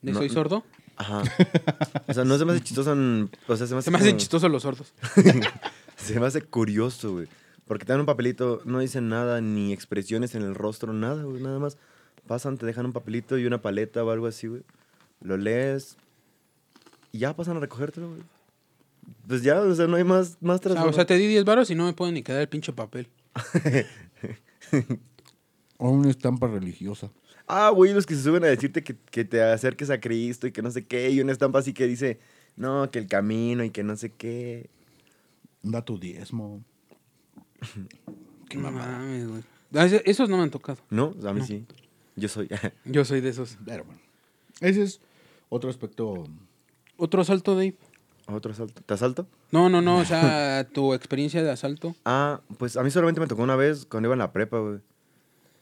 ¿De 0.00 0.12
No- 0.12 0.18
soy 0.18 0.30
sordo? 0.30 0.64
Ajá. 0.96 1.22
O 2.08 2.12
sea, 2.14 2.24
no 2.24 2.38
se 2.38 2.44
me 2.44 2.52
hace 2.52 2.62
chistoso 2.62 2.92
en... 2.92 3.30
O 3.48 3.56
sea, 3.56 3.66
se 3.66 3.74
me 3.74 3.78
hace, 3.80 3.86
Se 3.86 3.90
me 3.90 3.98
hacen 3.98 4.10
como- 4.12 4.18
chistosos 4.20 4.50
los 4.50 4.62
sordos. 4.62 4.92
Se 5.96 6.18
me 6.20 6.26
hace 6.26 6.42
curioso, 6.42 7.12
güey. 7.12 7.28
Porque 7.66 7.84
te 7.84 7.92
dan 7.92 8.00
un 8.00 8.06
papelito, 8.06 8.60
no 8.64 8.80
dicen 8.80 9.08
nada, 9.08 9.40
ni 9.40 9.72
expresiones 9.72 10.34
en 10.34 10.42
el 10.42 10.54
rostro, 10.54 10.92
nada, 10.92 11.22
güey. 11.22 11.42
Nada 11.42 11.58
más 11.58 11.78
pasan, 12.26 12.58
te 12.58 12.66
dejan 12.66 12.86
un 12.86 12.92
papelito 12.92 13.38
y 13.38 13.46
una 13.46 13.62
paleta 13.62 14.04
o 14.04 14.10
algo 14.10 14.26
así, 14.26 14.46
güey. 14.46 14.62
Lo 15.20 15.36
lees 15.36 15.96
y 17.12 17.18
ya 17.20 17.34
pasan 17.34 17.56
a 17.56 17.60
recogértelo, 17.60 18.08
güey. 18.08 18.22
Pues 19.26 19.42
ya, 19.42 19.60
o 19.60 19.74
sea, 19.74 19.86
no 19.86 19.96
hay 19.96 20.04
más, 20.04 20.38
más 20.40 20.56
O 20.56 20.62
sea, 20.62 20.72
trasfondo. 20.72 20.90
o 20.90 20.92
sea, 20.92 21.06
te 21.06 21.16
di 21.16 21.26
10 21.26 21.44
varos 21.44 21.70
y 21.70 21.74
no 21.74 21.84
me 21.86 21.92
pueden 21.92 22.14
ni 22.14 22.22
quedar 22.22 22.40
el 22.40 22.48
pinche 22.48 22.72
papel. 22.72 23.08
o 25.78 25.90
una 25.90 26.10
estampa 26.10 26.46
religiosa. 26.46 27.10
Ah, 27.46 27.70
güey, 27.70 27.92
los 27.92 28.06
que 28.06 28.14
se 28.14 28.22
suben 28.22 28.44
a 28.44 28.48
decirte 28.48 28.82
que, 28.82 28.96
que 28.96 29.24
te 29.24 29.42
acerques 29.42 29.90
a 29.90 30.00
Cristo 30.00 30.46
y 30.46 30.52
que 30.52 30.62
no 30.62 30.70
sé 30.70 30.84
qué. 30.84 31.10
Y 31.10 31.20
una 31.20 31.32
estampa 31.32 31.58
así 31.58 31.74
que 31.74 31.86
dice, 31.86 32.18
no, 32.56 32.90
que 32.90 32.98
el 32.98 33.06
camino 33.06 33.64
y 33.64 33.70
que 33.70 33.82
no 33.82 33.96
sé 33.96 34.10
qué. 34.10 34.70
Da 35.62 35.84
tu 35.84 35.98
diezmo. 35.98 36.62
Qué 38.48 38.56
No 38.56 38.64
mamada. 38.70 38.98
mames, 38.98 39.28
güey. 39.28 39.42
Ah, 39.74 39.84
ese- 39.86 40.02
Esos 40.04 40.28
no 40.28 40.36
me 40.36 40.42
han 40.44 40.50
tocado. 40.50 40.78
¿No? 40.90 41.14
A 41.26 41.32
mí 41.32 41.40
No. 41.40 41.46
sí. 41.46 41.64
Yo 42.16 42.28
soy. 42.28 42.48
Yo 42.84 43.04
soy 43.04 43.20
de 43.20 43.30
esos. 43.30 43.58
Pero 43.64 43.84
bueno. 43.84 44.00
Ese 44.60 44.82
es 44.82 45.00
otro 45.48 45.70
aspecto. 45.70 46.24
¿Otro 46.96 47.22
asalto, 47.22 47.54
Dave? 47.54 47.74
¿Otro 48.26 48.52
asalto? 48.52 48.80
¿Te 48.82 48.94
asalto? 48.94 49.26
No, 49.50 49.68
no, 49.68 49.82
no. 49.82 49.98
O 49.98 50.04
sea, 50.04 50.66
tu 50.72 50.94
experiencia 50.94 51.42
de 51.42 51.50
asalto. 51.50 51.94
Ah, 52.04 52.40
pues 52.58 52.76
a 52.76 52.82
mí 52.82 52.90
solamente 52.90 53.20
me 53.20 53.26
tocó 53.26 53.42
una 53.42 53.56
vez 53.56 53.84
cuando 53.86 54.06
iba 54.08 54.14
en 54.14 54.20
la 54.20 54.32
prepa, 54.32 54.58
güey. 54.58 54.78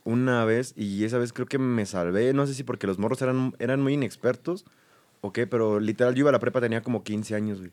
Una 0.05 0.45
vez, 0.45 0.75
y 0.77 1.05
esa 1.05 1.19
vez 1.19 1.33
creo 1.33 1.47
que 1.47 1.59
me 1.59 1.87
salvé. 1.87 2.33
No 2.35 2.47
sé 2.47 2.55
si 2.55 2.65
porque 2.65 2.87
los 2.89 2.99
morros 2.99 3.23
eran, 3.23 3.55
eran 3.61 3.81
muy 3.81 3.95
inexpertos 3.95 4.65
o 5.21 5.33
qué, 5.33 5.47
pero 5.47 5.79
literal 5.79 6.15
yo 6.15 6.21
iba 6.21 6.31
a 6.31 6.33
la 6.33 6.41
prepa, 6.41 6.61
tenía 6.61 6.83
como 6.83 7.05
15 7.05 7.35
años, 7.37 7.59
güey. 7.61 7.71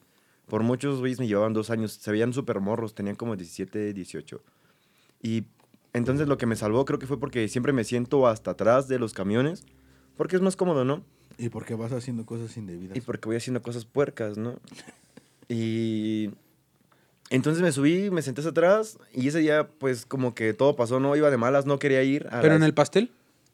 Por 0.50 0.64
muchos 0.64 1.00
güeyes 1.00 1.20
me 1.20 1.28
llevaban 1.28 1.54
dos 1.54 1.70
años. 1.70 1.93
Se 1.93 2.12
veían 2.12 2.34
súper 2.34 2.60
morros, 2.60 2.95
tenían 2.95 3.16
como 3.16 3.36
17, 3.36 3.93
18. 3.93 4.41
Y 5.22 5.43
entonces 5.93 6.28
lo 6.28 6.38
que 6.38 6.45
me 6.45 6.56
salvó 6.56 6.86
creo 6.86 7.00
que 7.00 7.08
fue 7.08 7.20
porque 7.20 7.47
siempre 7.47 7.74
me 7.74 7.84
siento 7.84 8.28
hasta 8.28 8.52
atrás 8.52 8.88
de 8.88 9.00
los 9.00 9.14
camiones, 9.14 9.64
porque 10.18 10.36
es 10.36 10.41
más 10.41 10.56
cómodo, 10.56 10.86
¿no? 10.86 11.04
Y 11.38 11.50
porque 11.50 11.74
vas 11.76 11.91
haciendo 11.93 12.26
cosas 12.26 12.56
indebidas. 12.58 12.97
Y 12.97 13.02
porque 13.02 13.28
voy 13.30 13.38
haciendo 13.38 13.62
cosas 13.62 13.86
puercas, 13.86 14.38
¿no? 14.38 14.56
Y 15.47 16.32
entonces 17.30 17.64
me 17.64 17.72
subí, 17.72 18.10
me 18.12 18.22
senté 18.22 18.41
hacia 18.41 18.52
atrás 18.52 18.97
y 19.14 19.28
ese 19.28 19.39
día 19.39 19.68
pues 19.80 20.06
como 20.06 20.36
que 20.36 20.54
todo 20.54 20.76
pasó, 20.76 21.00
no 21.00 21.16
iba 21.16 21.30
de 21.32 21.38
malas, 21.38 21.66
no 21.66 21.80
quería 21.80 22.04
ir. 22.04 22.28
a 22.32 22.41
Pero 22.41 22.56
en 22.56 22.64
el 22.64 22.74
pastel. 22.74 23.12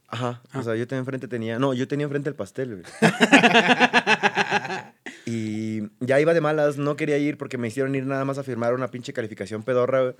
Ajá, 0.08 0.42
Ah. 0.52 0.60
o 0.60 0.64
sea, 0.64 0.76
yo 0.76 0.88
tenía 0.88 1.00
enfrente 1.00 1.28
tenía, 1.28 1.58
no, 1.60 1.74
yo 1.74 1.88
tenía 1.88 2.06
enfrente 2.06 2.30
el 2.30 2.36
pastel, 2.36 2.82
güey. 2.82 2.84
y 5.26 5.55
ya 6.00 6.20
iba 6.20 6.34
de 6.34 6.42
malas, 6.42 6.78
no 6.78 6.96
quería 6.96 7.18
ir 7.18 7.38
porque 7.38 7.58
me 7.58 7.68
hicieron 7.68 7.96
ir 7.96 8.06
nada 8.06 8.26
más 8.26 8.38
a 8.38 8.44
firmar 8.44 8.74
una 8.74 8.90
pinche 8.90 9.14
calificación 9.14 9.64
pedorra. 9.64 10.16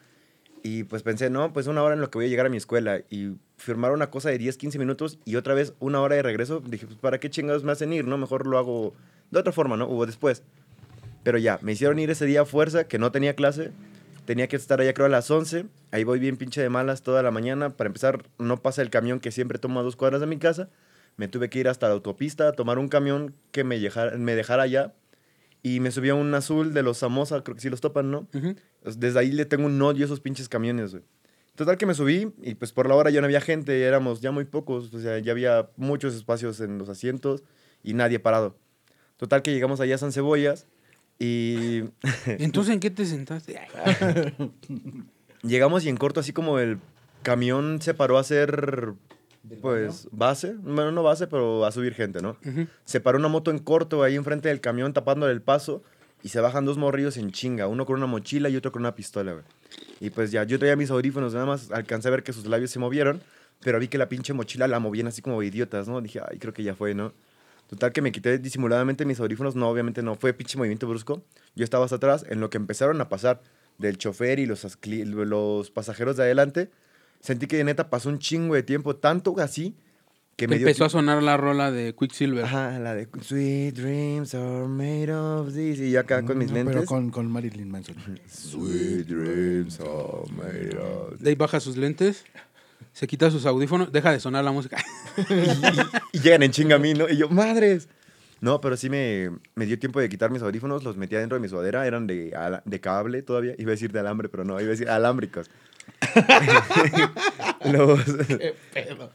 Y 0.64 0.84
pues 0.86 1.04
pensé, 1.04 1.30
no, 1.30 1.54
pues 1.54 1.68
una 1.68 1.84
hora 1.84 1.94
en 1.94 2.02
lo 2.02 2.10
que 2.10 2.18
voy 2.18 2.26
a 2.26 2.28
llegar 2.28 2.48
a 2.48 2.50
mi 2.50 2.58
escuela. 2.58 3.02
Y 3.12 3.36
firmar 3.58 3.92
una 3.92 4.10
cosa 4.10 4.30
de 4.30 4.40
10, 4.40 4.58
15 4.58 4.80
minutos 4.80 5.20
y 5.24 5.36
otra 5.36 5.54
vez 5.54 5.74
una 5.80 6.02
hora 6.02 6.16
de 6.16 6.24
regreso. 6.24 6.60
Dije, 6.60 6.88
pues 6.88 6.98
¿para 6.98 7.20
qué 7.20 7.30
chingados 7.30 7.64
me 7.64 7.72
hacen 7.72 7.94
ir? 7.94 8.08
No, 8.08 8.18
mejor 8.18 8.48
lo 8.48 8.58
hago 8.58 8.96
de 9.30 9.40
otra 9.40 9.54
forma, 9.54 9.78
¿no? 9.78 9.88
O 9.88 10.06
después. 10.08 10.42
Pero 11.22 11.38
ya, 11.38 11.60
me 11.62 11.74
hicieron 11.74 12.00
ir 12.00 12.10
ese 12.10 12.26
día 12.26 12.42
a 12.42 12.46
fuerza, 12.46 12.88
que 12.88 12.98
no 12.98 13.12
tenía 13.12 13.36
clase. 13.36 13.72
Tenía 14.26 14.48
que 14.48 14.56
estar 14.56 14.82
allá 14.82 14.94
creo 14.96 15.06
a 15.06 15.10
las 15.10 15.30
11. 15.30 15.66
Ahí 15.92 16.04
voy 16.04 16.18
bien 16.18 16.36
pinche 16.36 16.62
de 16.62 16.70
malas 16.70 17.04
toda 17.04 17.22
la 17.22 17.30
mañana. 17.30 17.70
Para 17.70 17.88
empezar, 17.88 18.24
no 18.40 18.58
pasa 18.58 18.82
el 18.82 18.90
camión 18.90 19.20
que 19.20 19.32
siempre 19.32 19.60
toma 19.60 19.84
dos 19.84 19.96
cuadras 19.96 20.20
de 20.20 20.26
mi 20.26 20.38
casa. 20.38 20.70
Me 21.16 21.28
tuve 21.28 21.50
que 21.50 21.60
ir 21.60 21.68
hasta 21.68 21.88
la 21.88 21.94
autopista 21.94 22.48
a 22.48 22.52
tomar 22.54 22.80
un 22.80 22.88
camión 22.88 23.36
que 23.52 23.64
me 23.64 23.78
dejara 23.78 24.64
allá. 24.64 24.94
Y 25.66 25.80
me 25.80 25.90
subí 25.90 26.10
a 26.10 26.14
un 26.14 26.32
azul 26.36 26.76
de 26.76 26.84
los 26.84 27.00
Samosa, 27.00 27.44
creo 27.44 27.56
que 27.56 27.62
sí 27.62 27.72
los 27.72 27.82
topan, 27.82 28.12
¿no? 28.12 28.28
Desde 28.84 29.18
ahí 29.18 29.32
le 29.32 29.46
tengo 29.46 29.66
un 29.66 29.82
odio 29.82 30.04
a 30.04 30.06
esos 30.06 30.20
pinches 30.20 30.48
camiones, 30.48 30.92
güey. 30.92 31.04
Total 31.56 31.76
que 31.76 31.88
me 31.88 31.96
subí 31.96 32.32
y 32.44 32.54
pues 32.54 32.72
por 32.72 32.88
la 32.88 32.94
hora 32.94 33.10
ya 33.10 33.20
no 33.20 33.26
había 33.26 33.42
gente, 33.42 33.82
éramos 33.82 34.22
ya 34.22 34.30
muy 34.30 34.46
pocos, 34.46 34.94
o 34.94 35.00
sea, 35.00 35.18
ya 35.18 35.32
había 35.32 35.72
muchos 35.76 36.14
espacios 36.14 36.60
en 36.60 36.78
los 36.78 36.88
asientos 36.88 37.44
y 37.82 37.96
nadie 37.96 38.20
parado. 38.20 38.56
Total 39.18 39.42
que 39.42 39.54
llegamos 39.54 39.80
allá 39.80 39.96
a 39.96 39.98
San 39.98 40.12
Cebollas 40.12 40.68
y 41.18 41.86
Entonces, 42.28 42.72
¿en 42.72 42.80
qué 42.80 42.92
te 42.92 43.04
sentaste? 43.04 43.60
Llegamos 45.42 45.84
y 45.84 45.90
en 45.90 45.98
corto 45.98 46.20
así 46.20 46.32
como 46.32 46.60
el 46.60 46.78
camión 47.24 47.82
se 47.82 47.96
paró 47.96 48.20
a 48.20 48.22
hacer 48.22 48.94
pues 49.62 50.08
base, 50.12 50.56
bueno, 50.60 50.92
no 50.92 51.04
base, 51.04 51.28
pero 51.28 51.66
a 51.66 51.72
subir 51.72 51.94
gente, 51.94 52.22
¿no? 52.22 52.38
Se 52.86 53.00
paró 53.00 53.18
una 53.18 53.28
moto 53.28 53.52
en 53.52 53.60
corto 53.60 54.04
ahí 54.04 54.16
enfrente 54.16 54.50
del 54.50 54.62
camión 54.62 54.94
tapándole 54.94 55.34
el 55.34 55.42
paso 55.42 55.84
y 56.24 56.30
se 56.30 56.40
bajan 56.40 56.66
dos 56.66 56.78
morrillos 56.78 57.18
en 57.18 57.32
chinga, 57.32 57.68
uno 57.68 57.86
con 57.86 57.96
una 57.98 58.08
mochila 58.08 58.50
y 58.50 58.56
otro 58.56 58.72
con 58.72 58.82
una 58.82 58.96
pistola, 58.96 59.34
güey. 59.34 59.46
Y 60.00 60.10
pues 60.10 60.32
ya, 60.32 60.44
yo 60.44 60.58
traía 60.58 60.76
mis 60.76 60.90
audífonos, 60.90 61.34
nada 61.34 61.46
más 61.46 61.72
alcancé 61.72 62.08
a 62.08 62.12
ver 62.12 62.24
que 62.24 62.34
sus 62.34 62.46
labios 62.46 62.72
se 62.72 62.80
movieron, 62.80 63.22
pero 63.62 63.80
vi 63.80 63.88
que 63.88 63.98
la 63.98 64.10
pinche 64.10 64.34
mochila 64.34 64.68
la 64.68 64.80
movían 64.80 65.08
así 65.08 65.22
como 65.22 65.42
idiotas, 65.44 65.88
¿no? 65.88 66.02
Dije, 66.02 66.22
ay, 66.28 66.40
creo 66.40 66.54
que 66.54 66.64
ya 66.64 66.76
fue, 66.76 66.94
¿no? 66.94 67.14
Total 67.70 67.92
que 67.92 68.02
me 68.02 68.12
quité 68.12 68.38
disimuladamente 68.38 69.06
mis 69.06 69.20
audífonos, 69.20 69.56
no, 69.56 69.70
obviamente 69.70 70.04
no, 70.04 70.16
fue 70.16 70.34
pinche 70.34 70.58
movimiento 70.58 70.88
brusco. 70.88 71.24
Yo 71.56 71.64
estaba 71.64 71.86
hasta 71.86 71.98
atrás, 71.98 72.26
en 72.30 72.40
lo 72.40 72.50
que 72.50 72.58
empezaron 72.58 73.00
a 73.02 73.10
pasar 73.10 73.42
del 73.78 73.98
chofer 73.98 74.40
y 74.40 74.46
los, 74.46 74.66
los 74.84 75.72
pasajeros 75.72 76.18
de 76.18 76.24
adelante, 76.24 76.70
sentí 77.26 77.48
que 77.48 77.58
de 77.58 77.64
neta 77.64 77.90
pasó 77.90 78.10
un 78.10 78.20
chingo 78.20 78.54
de 78.56 78.64
tiempo, 78.64 78.96
tanto 78.96 79.36
así 79.40 79.76
que 80.36 80.48
me 80.48 80.58
dio 80.58 80.68
empezó 80.68 80.86
a 80.86 80.90
sonar 80.90 81.24
la 81.24 81.38
rola 81.38 81.72
de 81.72 81.96
Quicksilver. 81.98 82.44
Ajá, 82.44 82.78
la 82.80 82.94
de 82.94 83.08
Sweet 83.22 83.74
dreams 83.74 84.36
are 84.36 84.68
made 84.68 85.12
of 85.12 85.54
this. 85.54 85.80
Y 85.80 85.92
yo 85.92 86.02
acá 86.02 86.24
con 86.24 86.38
mis 86.38 86.50
No, 86.50 86.56
lentes. 86.56 86.76
Pero 86.76 86.86
con, 86.86 87.10
con 87.10 87.32
Marilyn 87.32 87.70
Manson. 87.72 87.96
Sweet 88.28 89.08
dreams 89.08 89.80
are 89.80 90.32
made 90.36 90.78
of 90.78 91.12
this. 91.12 91.22
De 91.22 91.30
ahí 91.30 91.36
baja 91.36 91.60
sus 91.60 91.78
lentes, 91.78 92.26
se 92.94 93.08
quita 93.08 93.32
sus 93.32 93.46
audífonos, 93.46 93.92
deja 93.92 94.12
de 94.12 94.20
sonar 94.20 94.44
la 94.44 94.52
música. 94.52 94.78
y, 96.12 96.18
y 96.18 96.22
llegan 96.22 96.44
en 96.44 96.52
chinga 96.52 96.76
a 96.76 96.80
mí, 96.80 96.94
¿no? 96.94 97.10
Y 97.10 97.18
yo, 97.18 97.30
madres. 97.30 97.88
No, 98.42 98.60
pero 98.60 98.76
sí 98.76 98.90
me, 98.90 99.32
me 99.56 99.66
dio 99.66 99.80
tiempo 99.80 100.00
de 100.00 100.10
quitar 100.10 100.30
mis 100.30 100.42
audífonos, 100.42 100.84
los 100.84 100.98
metía 100.98 101.20
dentro 101.20 101.38
de 101.38 101.42
mi 101.42 101.48
sudadera, 101.48 101.88
eran 101.88 102.06
de, 102.06 102.36
de 102.66 102.80
cable 102.82 103.22
todavía. 103.22 103.56
Iba 103.58 103.72
a 103.72 103.72
decir 103.72 103.92
de 103.92 104.00
alambre, 104.02 104.28
pero 104.30 104.44
no, 104.44 104.60
iba 104.60 104.68
a 104.68 104.72
decir 104.72 104.90
alámbricos. 104.90 105.50
los, 107.72 108.00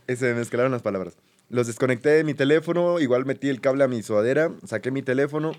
se 0.19 0.27
me 0.27 0.35
mezclaron 0.35 0.73
las 0.73 0.83
palabras. 0.83 1.17
Los 1.49 1.67
desconecté 1.67 2.11
de 2.11 2.25
mi 2.25 2.35
teléfono, 2.35 3.01
igual 3.01 3.27
metí 3.27 3.49
el 3.49 3.61
cable 3.61 3.85
a 3.85 3.89
mi 3.89 4.03
sudadera, 4.03 4.53
saqué 4.67 4.91
mi 4.91 5.03
teléfono. 5.03 5.53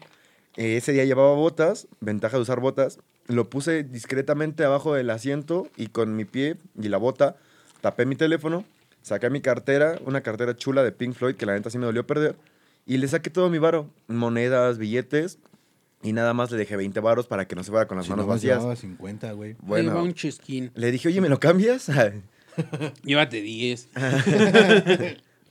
Eh, 0.55 0.77
ese 0.77 0.93
día 0.93 1.05
llevaba 1.05 1.33
botas, 1.33 1.87
ventaja 1.99 2.37
de 2.37 2.43
usar 2.43 2.59
botas. 2.59 2.99
Lo 3.27 3.49
puse 3.49 3.83
discretamente 3.83 4.63
abajo 4.63 4.93
del 4.93 5.09
asiento 5.09 5.67
y 5.77 5.87
con 5.87 6.15
mi 6.15 6.25
pie 6.25 6.57
y 6.81 6.89
la 6.89 6.97
bota 6.97 7.35
tapé 7.81 8.05
mi 8.05 8.15
teléfono, 8.15 8.63
saqué 9.01 9.29
mi 9.29 9.41
cartera, 9.41 9.99
una 10.05 10.21
cartera 10.21 10.55
chula 10.55 10.83
de 10.83 10.91
Pink 10.91 11.15
Floyd 11.15 11.35
que 11.35 11.45
la 11.45 11.53
neta 11.53 11.69
sí 11.69 11.77
me 11.77 11.85
dolió 11.85 12.05
perder. 12.05 12.35
Y 12.85 12.97
le 12.97 13.07
saqué 13.07 13.29
todo 13.29 13.49
mi 13.49 13.57
varo, 13.57 13.89
monedas, 14.07 14.77
billetes. 14.77 15.39
Y 16.03 16.13
nada 16.13 16.33
más 16.33 16.49
le 16.51 16.57
dejé 16.57 16.75
20 16.75 16.99
varos 16.99 17.27
para 17.27 17.47
que 17.47 17.55
no 17.55 17.63
se 17.63 17.71
fuera 17.71 17.87
con 17.87 17.97
las 17.97 18.05
Si 18.05 18.11
manos 18.11 18.25
nomás 18.25 18.37
vacías. 18.37 18.57
llevaba 18.57 18.75
50, 18.75 19.31
güey. 19.33 19.55
Bueno. 19.61 20.01
Un 20.01 20.13
chisquín. 20.13 20.71
le 20.75 20.91
dije, 20.91 21.07
oye, 21.09 21.21
¿me 21.21 21.29
lo 21.29 21.39
cambias? 21.39 21.89
Llévate 23.03 23.41
10. 23.41 23.89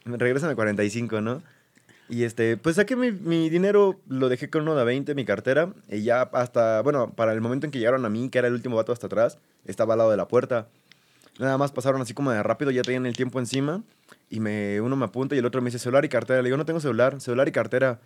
Me 0.05 0.17
regresan 0.17 0.51
a 0.51 0.55
45, 0.55 1.21
¿no? 1.21 1.43
Y 2.09 2.25
este, 2.25 2.57
pues 2.57 2.77
saqué 2.77 2.97
mi, 2.97 3.13
mi 3.13 3.49
dinero, 3.49 4.01
lo 4.09 4.29
dejé 4.29 4.51
con 4.51 4.63
uno 4.63 4.75
de 4.75 4.81
a 4.81 4.85
20 4.85 5.13
en 5.13 5.17
mi 5.17 5.25
cartera. 5.25 5.73
Y 5.89 6.03
ya 6.03 6.23
hasta, 6.23 6.83
bueno, 6.83 7.13
para 7.13 7.33
el 7.33 7.41
momento 7.41 7.67
en 7.67 7.71
que 7.71 7.79
llegaron 7.79 8.05
a 8.05 8.09
mí, 8.09 8.29
que 8.29 8.39
era 8.39 8.49
el 8.49 8.55
último 8.55 8.75
vato 8.75 8.93
hasta 8.93 9.07
atrás, 9.07 9.39
estaba 9.65 9.95
al 9.95 9.99
lado 9.99 10.11
de 10.11 10.17
la 10.17 10.27
puerta. 10.27 10.67
Nada 11.39 11.57
más 11.57 11.71
pasaron 11.71 12.03
así 12.03 12.13
como 12.13 12.33
de 12.33 12.43
rápido, 12.43 12.73
ya 12.73 12.83
tenían 12.83 13.07
el 13.07 13.17
tiempo 13.17 13.39
encima. 13.39 13.83
Y 14.29 14.41
me, 14.41 14.81
uno 14.81 14.97
me 14.97 15.05
apunta 15.05 15.37
y 15.37 15.39
el 15.39 15.47
otro 15.47 15.63
me 15.63 15.67
dice 15.67 15.79
celular 15.79 16.05
y 16.05 16.09
cartera. 16.09 16.43
Le 16.43 16.49
digo, 16.49 16.57
no 16.57 16.65
tengo 16.65 16.81
celular, 16.81 17.21
celular 17.21 17.47
y 17.47 17.53
cartera. 17.53 18.01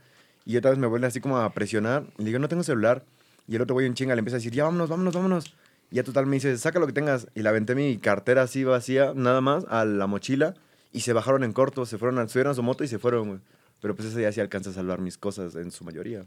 Y 0.44 0.56
otra 0.56 0.70
vez 0.70 0.78
me 0.78 0.86
vuelve 0.86 1.06
así 1.06 1.20
como 1.20 1.38
a 1.38 1.52
presionar. 1.52 2.04
Y 2.18 2.22
le 2.22 2.26
digo, 2.26 2.38
no 2.38 2.48
tengo 2.48 2.62
celular. 2.62 3.04
Y 3.48 3.56
el 3.56 3.62
otro 3.62 3.74
güey 3.74 3.86
en 3.86 3.94
chinga 3.94 4.14
le 4.14 4.18
empieza 4.20 4.36
a 4.36 4.38
decir, 4.40 4.52
ya 4.52 4.64
vámonos, 4.64 4.88
vámonos, 4.88 5.14
vámonos. 5.14 5.54
Y 5.90 5.96
ya 5.96 6.04
total 6.04 6.26
me 6.26 6.36
dice, 6.36 6.56
saca 6.58 6.78
lo 6.78 6.86
que 6.86 6.92
tengas. 6.92 7.28
Y 7.34 7.42
la 7.42 7.50
aventé 7.50 7.74
mi 7.74 7.96
cartera 7.98 8.42
así 8.42 8.64
vacía, 8.64 9.12
nada 9.14 9.40
más, 9.40 9.64
a 9.68 9.84
la 9.84 10.06
mochila. 10.06 10.54
Y 10.92 11.00
se 11.00 11.12
bajaron 11.12 11.44
en 11.44 11.52
corto, 11.52 11.86
se 11.86 11.98
fueron, 11.98 12.18
a- 12.18 12.28
subieron 12.28 12.52
a 12.52 12.54
su 12.54 12.62
moto 12.62 12.84
y 12.84 12.88
se 12.88 12.98
fueron, 12.98 13.28
güey. 13.28 13.40
Pero 13.80 13.94
pues 13.96 14.08
ese 14.08 14.18
día 14.18 14.32
sí 14.32 14.40
alcanza 14.40 14.70
a 14.70 14.72
salvar 14.72 15.00
mis 15.00 15.18
cosas 15.18 15.54
en 15.56 15.70
su 15.70 15.84
mayoría. 15.84 16.24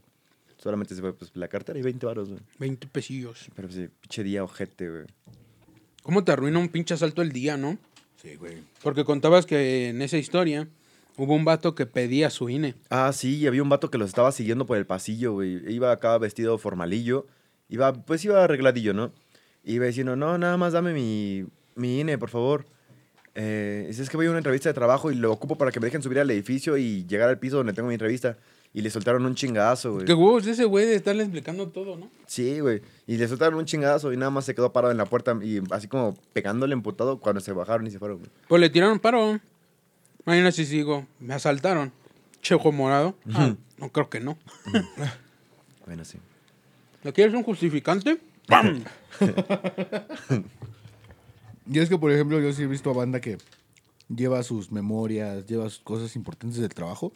Solamente 0.57 0.93
se 0.95 1.01
fue 1.01 1.13
pues 1.13 1.31
la 1.35 1.47
cartera 1.47 1.77
y 1.79 1.81
20 1.83 2.05
varos, 2.05 2.29
güey. 2.29 2.41
20 2.59 2.87
pesillos. 2.87 3.47
Pero 3.55 3.67
pues, 3.67 3.79
sí, 3.79 3.87
pinche 4.01 4.23
día 4.23 4.43
ojete, 4.43 4.89
güey. 4.89 5.05
¿Cómo 6.03 6.23
te 6.23 6.31
arruina 6.31 6.59
un 6.59 6.69
pinche 6.69 6.93
asalto 6.93 7.21
el 7.21 7.31
día, 7.31 7.57
no? 7.57 7.77
Sí, 8.21 8.35
güey. 8.35 8.57
Porque 8.81 9.03
contabas 9.05 9.45
que 9.45 9.89
en 9.89 10.01
esa 10.01 10.17
historia 10.17 10.67
hubo 11.17 11.35
un 11.35 11.45
vato 11.45 11.75
que 11.75 11.85
pedía 11.85 12.29
su 12.29 12.49
INE. 12.49 12.75
Ah, 12.89 13.11
sí, 13.11 13.37
y 13.37 13.47
había 13.47 13.63
un 13.63 13.69
vato 13.69 13.89
que 13.89 13.97
los 13.97 14.09
estaba 14.09 14.31
siguiendo 14.31 14.65
por 14.65 14.77
el 14.77 14.85
pasillo, 14.85 15.33
güey. 15.33 15.61
Iba 15.71 15.91
acá 15.91 16.17
vestido 16.17 16.57
formalillo. 16.57 17.27
Iba, 17.69 17.93
pues 17.93 18.23
iba 18.23 18.43
arregladillo, 18.43 18.93
¿no? 18.93 19.11
Iba 19.63 19.85
diciendo, 19.85 20.15
no, 20.15 20.37
nada 20.37 20.55
más 20.55 20.73
dame 20.73 20.93
mi, 20.93 21.45
mi 21.75 21.99
INE, 21.99 22.17
por 22.17 22.29
favor. 22.29 22.65
Eh, 23.39 23.87
es 23.89 24.09
que 24.09 24.17
voy 24.17 24.25
a 24.25 24.29
una 24.29 24.39
entrevista 24.39 24.69
de 24.69 24.73
trabajo 24.73 25.11
y 25.11 25.15
lo 25.15 25.31
ocupo 25.31 25.57
para 25.57 25.71
que 25.71 25.79
me 25.79 25.85
dejen 25.85 26.01
subir 26.01 26.19
al 26.19 26.31
edificio 26.31 26.75
y 26.75 27.05
llegar 27.05 27.29
al 27.29 27.37
piso 27.37 27.57
donde 27.57 27.73
tengo 27.73 27.87
mi 27.87 27.93
entrevista. 27.93 28.37
Y 28.73 28.81
le 28.81 28.89
soltaron 28.89 29.25
un 29.25 29.35
chingadazo, 29.35 29.93
güey. 29.93 30.05
Qué 30.05 30.13
huevos 30.13 30.45
ese 30.45 30.65
güey 30.65 30.85
de 30.85 30.95
estarle 30.95 31.23
explicando 31.23 31.67
todo, 31.69 31.97
¿no? 31.97 32.09
Sí, 32.25 32.59
güey. 32.59 32.81
Y 33.05 33.17
le 33.17 33.27
soltaron 33.27 33.59
un 33.59 33.65
chingadazo 33.65 34.11
y 34.11 34.17
nada 34.17 34.29
más 34.29 34.45
se 34.45 34.55
quedó 34.55 34.71
parado 34.73 34.91
en 34.91 34.97
la 34.97 35.05
puerta 35.05 35.37
y 35.41 35.61
así 35.71 35.87
como 35.87 36.15
pegándole 36.33 36.73
emputado 36.73 37.19
cuando 37.19 37.39
se 37.41 37.53
bajaron 37.53 37.87
y 37.87 37.91
se 37.91 37.99
fueron, 37.99 38.19
güey. 38.19 38.29
Pues 38.47 38.59
le 38.59 38.69
tiraron 38.69 38.99
paro. 38.99 39.39
Mañana 40.27 40.51
si 40.51 40.65
sigo. 40.65 41.07
Me 41.19 41.33
asaltaron. 41.33 41.91
Chejo 42.41 42.71
morado. 42.71 43.15
Ah, 43.33 43.55
no 43.79 43.91
creo 43.91 44.09
que 44.09 44.19
no. 44.19 44.37
Bueno, 45.85 46.05
sí. 46.05 46.19
¿Le 47.03 47.13
quieres 47.13 47.33
un 47.33 47.41
justificante? 47.43 48.19
¡Pam! 48.47 48.83
Y 51.69 51.79
es 51.79 51.89
que, 51.89 51.97
por 51.97 52.11
ejemplo, 52.13 52.39
yo 52.39 52.53
sí 52.53 52.63
he 52.63 52.67
visto 52.67 52.89
a 52.89 52.93
banda 52.93 53.19
que 53.19 53.37
lleva 54.07 54.41
sus 54.43 54.71
memorias, 54.71 55.45
lleva 55.47 55.69
sus 55.69 55.79
cosas 55.79 56.15
importantes 56.15 56.59
del 56.59 56.69
trabajo. 56.73 57.11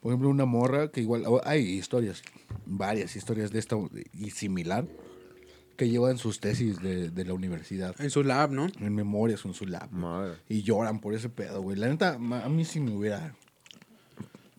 Por 0.00 0.12
ejemplo, 0.12 0.28
una 0.28 0.44
morra 0.44 0.90
que 0.90 1.00
igual, 1.00 1.24
o- 1.26 1.40
hay 1.46 1.62
historias, 1.62 2.22
varias 2.66 3.16
historias 3.16 3.52
de 3.52 3.58
esta 3.58 3.76
y 4.12 4.30
similar, 4.32 4.86
que 5.76 5.88
llevan 5.88 6.18
sus 6.18 6.40
tesis 6.40 6.80
de, 6.80 7.10
de 7.10 7.24
la 7.24 7.34
universidad 7.34 7.94
En 8.00 8.10
su 8.10 8.22
lab, 8.24 8.50
¿no? 8.50 8.66
en 8.80 8.94
memorias 8.94 9.44
en 9.44 9.54
su 9.54 9.66
lab. 9.66 9.90
Madre. 9.92 10.36
Y 10.48 10.62
lloran 10.62 11.00
por 11.00 11.14
ese 11.14 11.28
pedo, 11.28 11.62
güey. 11.62 11.76
La 11.76 11.88
neta, 11.88 12.14
a 12.14 12.48
mí 12.48 12.64
sí 12.64 12.80
me 12.80 12.92
hubiera... 12.92 13.34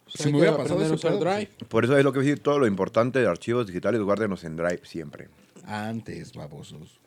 Si 0.07 0.31
me 0.31 0.37
hubiera 0.39 0.55
pasado 0.55 0.81
ese 0.81 0.95
pedo, 0.97 1.19
Drive. 1.19 1.49
Por 1.67 1.83
eso 1.83 1.97
es 1.97 2.03
lo 2.03 2.13
que 2.13 2.19
voy 2.19 2.27
a 2.27 2.29
decir, 2.29 2.41
todo 2.43 2.59
lo 2.59 2.67
importante 2.67 3.19
de 3.19 3.27
archivos 3.27 3.67
digitales, 3.67 4.01
guárdenos 4.01 4.43
en 4.45 4.55
Drive 4.55 4.81
siempre. 4.85 5.27
Antes, 5.65 6.33
babosos. 6.33 6.99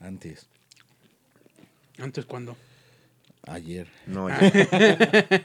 Antes. 0.00 0.46
Antes 1.98 2.24
cuando. 2.24 2.56
Ayer. 3.46 3.86
No, 4.06 4.26
Ah. 4.28 4.40
ya. 4.52 5.44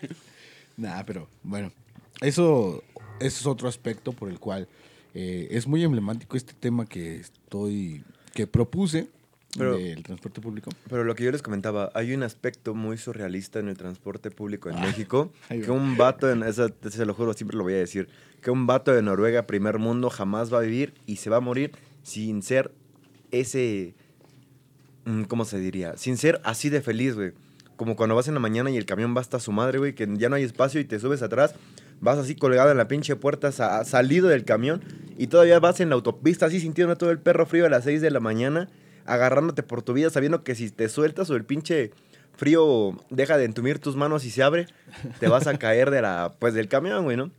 Nah, 0.78 1.04
pero 1.04 1.28
bueno, 1.44 1.72
eso, 2.22 2.82
eso 3.20 3.40
es 3.40 3.46
otro 3.46 3.68
aspecto 3.68 4.14
por 4.14 4.30
el 4.30 4.40
cual 4.40 4.68
eh, 5.22 5.48
es 5.52 5.68
muy 5.68 5.84
emblemático 5.84 6.38
este 6.38 6.54
tema 6.54 6.86
que 6.86 7.18
estoy, 7.18 8.04
que 8.34 8.48
propuse 8.48 9.10
Pero- 9.58 9.78
del 9.78 10.02
transporte 10.02 10.40
público. 10.40 10.72
Pero 10.90 11.04
lo 11.04 11.14
que 11.14 11.26
yo 11.26 11.32
les 11.32 11.42
comentaba, 11.42 11.92
hay 11.94 12.14
un 12.14 12.24
aspecto 12.24 12.74
muy 12.74 12.98
surrealista 12.98 13.60
en 13.60 13.68
el 13.68 13.76
transporte 13.76 14.32
público 14.32 14.70
en 14.70 14.80
México, 14.80 15.32
Ah, 15.44 15.46
ahí 15.50 15.62
que 15.62 15.72
un 15.72 15.98
vato, 15.98 16.32
en, 16.32 16.44
eso 16.44 16.70
se 16.90 17.06
lo 17.06 17.14
juro, 17.14 17.34
siempre 17.34 17.58
lo 17.58 17.64
voy 17.64 17.74
a 17.74 17.78
decir, 17.78 18.08
que 18.42 18.50
un 18.50 18.66
vato 18.66 18.94
de 18.94 19.02
Noruega, 19.02 19.46
primer 19.46 19.78
mundo, 19.78 20.10
jamás 20.10 20.54
va 20.54 20.60
a 20.60 20.62
vivir 20.62 20.94
y 21.06 21.18
se 21.18 21.30
va 21.30 21.38
a 21.38 21.42
morir 21.42 21.72
sin 22.04 22.42
ser 22.42 22.72
ese, 23.32 23.94
mm, 25.06 25.24
¿cómo 25.24 25.44
se 25.44 25.60
diría? 25.60 25.98
Sin 25.98 26.16
ser 26.16 26.40
así 26.46 26.70
de 26.70 26.80
feliz, 26.82 27.16
güey. 27.16 27.34
Como 27.76 27.96
cuando 27.96 28.16
vas 28.16 28.28
en 28.30 28.34
la 28.36 28.40
mañana 28.40 28.70
y 28.72 28.78
el 28.78 28.86
camión 28.86 29.16
va 29.16 29.22
hasta 29.22 29.40
su 29.40 29.52
madre, 29.52 29.80
güey, 29.80 29.96
que 29.96 30.08
ya 30.18 30.30
no 30.30 30.36
hay 30.36 30.44
espacio 30.44 30.80
y 30.80 30.86
te 30.86 31.00
subes 31.00 31.22
atrás, 31.22 31.56
vas 32.02 32.18
así 32.18 32.36
colgado 32.36 32.72
en 32.72 32.78
la 32.78 32.88
pinche 32.88 33.16
puerta, 33.16 33.52
sa- 33.52 33.84
salido 33.86 34.28
del 34.28 34.46
camión 34.46 34.82
y 35.18 35.28
todavía 35.28 35.60
vas 35.60 35.80
en 35.80 35.90
la 35.90 35.96
autopista 35.96 36.46
así 36.46 36.60
sintiendo 36.60 36.96
todo 36.98 37.12
el 37.12 37.20
perro 37.20 37.46
frío 37.46 37.66
a 37.66 37.70
las 37.70 37.84
6 37.84 38.02
de 38.02 38.12
la 38.12 38.20
mañana, 38.20 38.70
agarrándote 39.06 39.64
por 39.64 39.82
tu 39.82 39.94
vida, 39.94 40.10
sabiendo 40.10 40.44
que 40.44 40.56
si 40.56 40.70
te 40.70 40.88
sueltas 40.90 41.30
o 41.30 41.36
el 41.36 41.44
pinche 41.46 41.92
frío 42.38 42.98
deja 43.10 43.38
de 43.38 43.46
entumir 43.46 43.80
tus 43.80 43.96
manos 43.96 44.24
y 44.26 44.32
se 44.32 44.44
abre, 44.44 44.68
te 45.20 45.28
vas 45.28 45.48
a 45.48 45.58
caer 45.60 45.92
de 45.92 46.02
la, 46.02 46.36
pues, 46.40 46.54
del 46.54 46.68
camión, 46.70 47.04
güey, 47.04 47.18
¿no? 47.18 47.32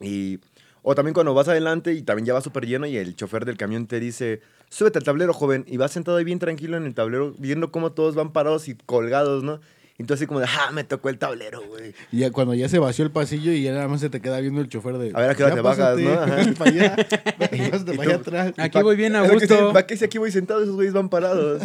Y, 0.00 0.40
o 0.82 0.94
también 0.94 1.12
cuando 1.14 1.34
vas 1.34 1.46
adelante 1.48 1.92
y 1.92 2.02
también 2.02 2.26
ya 2.26 2.32
va 2.34 2.40
súper 2.40 2.66
lleno 2.66 2.86
y 2.86 2.96
el 2.96 3.14
chofer 3.14 3.44
del 3.44 3.58
camión 3.58 3.86
te 3.86 4.00
dice, 4.00 4.40
súbete 4.70 4.98
al 4.98 5.04
tablero, 5.04 5.34
joven, 5.34 5.64
y 5.68 5.76
vas 5.76 5.92
sentado 5.92 6.16
ahí 6.16 6.24
bien 6.24 6.38
tranquilo 6.38 6.76
en 6.78 6.86
el 6.86 6.94
tablero, 6.94 7.34
viendo 7.38 7.70
cómo 7.70 7.92
todos 7.92 8.14
van 8.14 8.32
parados 8.32 8.66
y 8.68 8.74
colgados, 8.86 9.42
¿no? 9.44 9.60
Entonces 10.00 10.22
así 10.22 10.26
como 10.26 10.40
de, 10.40 10.46
ah, 10.46 10.70
me 10.72 10.82
tocó 10.84 11.08
el 11.10 11.18
tablero, 11.18 11.60
güey. 11.66 11.94
Y 12.10 12.18
ya 12.20 12.30
cuando 12.30 12.54
ya 12.54 12.68
se 12.68 12.78
vació 12.78 13.04
el 13.04 13.10
pasillo 13.10 13.52
y 13.52 13.62
ya 13.62 13.72
nada 13.72 13.86
más 13.86 14.00
se 14.00 14.08
te 14.10 14.20
queda 14.20 14.40
viendo 14.40 14.60
el 14.60 14.68
chofer 14.68 14.96
de... 14.98 15.12
A 15.14 15.20
ver 15.20 15.30
a 15.30 15.34
qué 15.34 15.44
hora 15.44 15.50
"Ya 15.50 15.56
te 15.56 15.60
bajas, 15.62 15.98
¿no? 15.98 16.10
Ajá. 16.20 16.52
para 16.58 16.70
allá, 16.70 16.96
pásate 16.96 17.56
Y 17.56 17.70
para 17.70 17.84
tú- 17.84 18.00
allá 18.02 18.14
atrás. 18.16 18.52
Aquí 18.56 18.82
voy 18.82 18.96
bien 18.96 19.14
a 19.14 19.22
que 19.28 19.34
gusto. 19.34 19.72
¿Para 19.72 19.86
qué 19.86 19.96
si 19.96 20.04
aquí 20.06 20.18
voy 20.18 20.32
sentado? 20.32 20.62
Esos 20.62 20.74
güeyes 20.74 20.94
van 20.94 21.08
parados. 21.08 21.62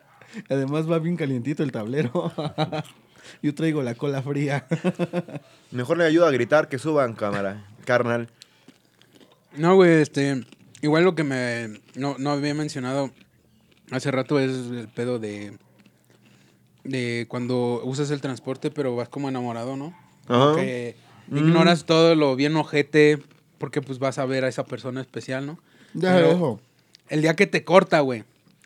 Además 0.50 0.90
va 0.90 0.98
bien 0.98 1.16
calientito 1.16 1.62
el 1.62 1.72
tablero. 1.72 2.30
Yo 3.42 3.54
traigo 3.54 3.82
la 3.82 3.94
cola 3.94 4.20
fría. 4.22 4.66
Mejor 5.70 5.96
le 5.98 6.04
ayudo 6.04 6.26
a 6.26 6.30
gritar 6.30 6.68
que 6.68 6.78
suban 6.78 7.14
cámara, 7.14 7.64
carnal. 7.86 8.28
No, 9.56 9.74
güey, 9.76 10.02
este. 10.02 10.44
Igual 10.82 11.04
lo 11.04 11.14
que 11.14 11.24
me. 11.24 11.80
No, 11.94 12.16
no 12.18 12.30
había 12.30 12.54
mencionado 12.54 13.10
hace 13.90 14.10
rato 14.10 14.38
es 14.38 14.50
el 14.50 14.88
pedo 14.94 15.18
de. 15.18 15.56
De 16.84 17.26
cuando 17.28 17.82
usas 17.84 18.10
el 18.10 18.20
transporte, 18.20 18.70
pero 18.70 18.96
vas 18.96 19.08
como 19.08 19.28
enamorado, 19.28 19.76
¿no? 19.76 19.94
Ajá. 20.28 20.56
Que 20.56 20.96
ignoras 21.30 21.84
todo 21.84 22.14
lo 22.14 22.36
bien 22.36 22.56
ojete, 22.56 23.18
porque 23.58 23.82
pues 23.82 23.98
vas 23.98 24.18
a 24.18 24.26
ver 24.26 24.44
a 24.44 24.48
esa 24.48 24.64
persona 24.64 25.00
especial, 25.00 25.46
¿no? 25.46 25.58
Ya 25.94 26.14
Pero 26.14 26.30
eso. 26.30 26.60
El 27.08 27.22
día 27.22 27.34
que 27.36 27.46
te 27.46 27.64
corta, 27.64 28.00
güey, 28.00 28.24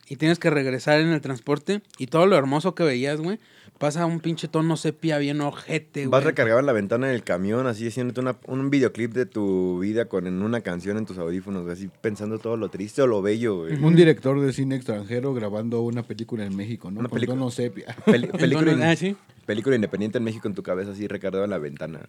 y 0.08 0.16
tienes 0.16 0.38
que 0.38 0.50
regresar 0.50 1.00
en 1.00 1.12
el 1.12 1.20
transporte, 1.20 1.80
y 1.98 2.08
todo 2.08 2.26
lo 2.26 2.36
hermoso 2.36 2.74
que 2.74 2.82
veías, 2.84 3.20
güey, 3.20 3.38
pasa 3.82 4.06
un 4.06 4.20
pinche 4.20 4.46
tono 4.46 4.76
sepia 4.76 5.18
bien 5.18 5.40
ojete, 5.40 6.06
Vas 6.06 6.20
güey. 6.22 6.30
recargado 6.30 6.60
en 6.60 6.66
la 6.66 6.72
ventana 6.72 7.08
del 7.08 7.24
camión, 7.24 7.66
así 7.66 7.88
haciéndote 7.88 8.20
una- 8.20 8.36
un 8.46 8.70
videoclip 8.70 9.12
de 9.12 9.26
tu 9.26 9.80
vida 9.80 10.04
con 10.04 10.28
en 10.28 10.40
una 10.40 10.60
canción 10.60 10.96
en 10.98 11.04
tus 11.04 11.18
audífonos, 11.18 11.68
así 11.68 11.90
pensando 12.00 12.38
todo 12.38 12.56
lo 12.56 12.68
triste 12.68 13.02
o 13.02 13.08
lo 13.08 13.22
bello, 13.22 13.56
güey. 13.62 13.74
Un 13.82 13.96
director 13.96 14.40
de 14.40 14.52
cine 14.52 14.76
extranjero 14.76 15.34
grabando 15.34 15.80
una 15.82 16.04
película 16.04 16.44
en 16.46 16.54
México, 16.56 16.92
¿no? 16.92 17.00
Una 17.00 17.08
Con 17.08 17.16
película. 17.16 17.36
tono 17.38 17.50
sepia. 17.50 17.86
Peli- 18.06 18.26
El 18.32 18.32
película, 18.38 18.70
tono- 18.72 18.76
in- 18.84 18.88
ah, 18.88 18.94
sí. 18.94 19.16
película 19.46 19.74
independiente 19.74 20.18
en 20.18 20.24
México 20.24 20.46
en 20.46 20.54
tu 20.54 20.62
cabeza, 20.62 20.92
así 20.92 21.08
recargado 21.08 21.42
en 21.44 21.50
la 21.50 21.58
ventana. 21.58 22.02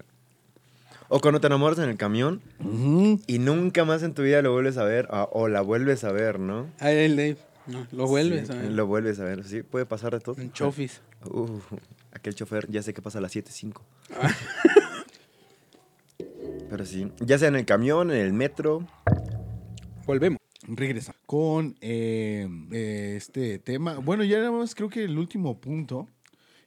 O 1.10 1.20
cuando 1.20 1.40
te 1.42 1.48
enamoras 1.48 1.80
en 1.80 1.90
el 1.90 1.98
camión 1.98 2.42
y 3.28 3.40
nunca 3.40 3.84
más 3.84 4.04
en 4.04 4.14
tu 4.14 4.22
vida 4.24 4.42
lo 4.42 4.52
vuelves 4.54 4.78
a 4.78 4.84
ver, 4.84 5.08
ah, 5.12 5.28
o 5.32 5.48
la 5.48 5.62
vuelves 5.62 6.04
a 6.04 6.12
ver, 6.12 6.40
¿no? 6.40 6.68
Ah, 6.80 6.92
el 6.92 7.16
Dave. 7.16 7.38
No, 7.68 7.88
lo 7.92 8.08
vuelves 8.08 8.48
Sí, 8.48 8.54
a 8.54 8.58
ver. 8.58 8.72
Lo 8.72 8.88
vuelves 8.88 9.20
a 9.20 9.24
ver, 9.24 9.44
sí, 9.44 9.64
puede 9.64 9.86
pasar 9.86 10.14
de 10.14 10.20
todo. 10.20 10.42
En 10.42 10.52
chofis. 10.52 11.02
Uh, 11.26 11.60
aquel 12.12 12.36
chofer, 12.36 12.70
ya 12.70 12.84
sé 12.84 12.94
que 12.94 13.02
pasa 13.02 13.20
a 13.20 13.22
las 13.22 13.36
7.05. 13.36 13.82
Pero 16.70 16.86
sí, 16.86 17.12
ya 17.20 17.38
sea 17.38 17.50
en 17.50 17.56
el 17.56 17.66
camión, 17.66 18.12
en 18.12 18.18
el 18.18 18.34
metro. 18.34 18.88
Volvemos. 20.06 20.40
Regresa 20.68 21.14
con 21.26 21.76
eh, 21.82 22.48
eh, 22.72 23.16
este 23.18 23.60
tema. 23.60 24.00
Bueno, 24.00 24.24
ya 24.24 24.38
nada 24.38 24.52
más 24.52 24.76
creo 24.76 24.90
que 24.90 25.04
el 25.04 25.18
último 25.18 25.60
punto, 25.60 26.08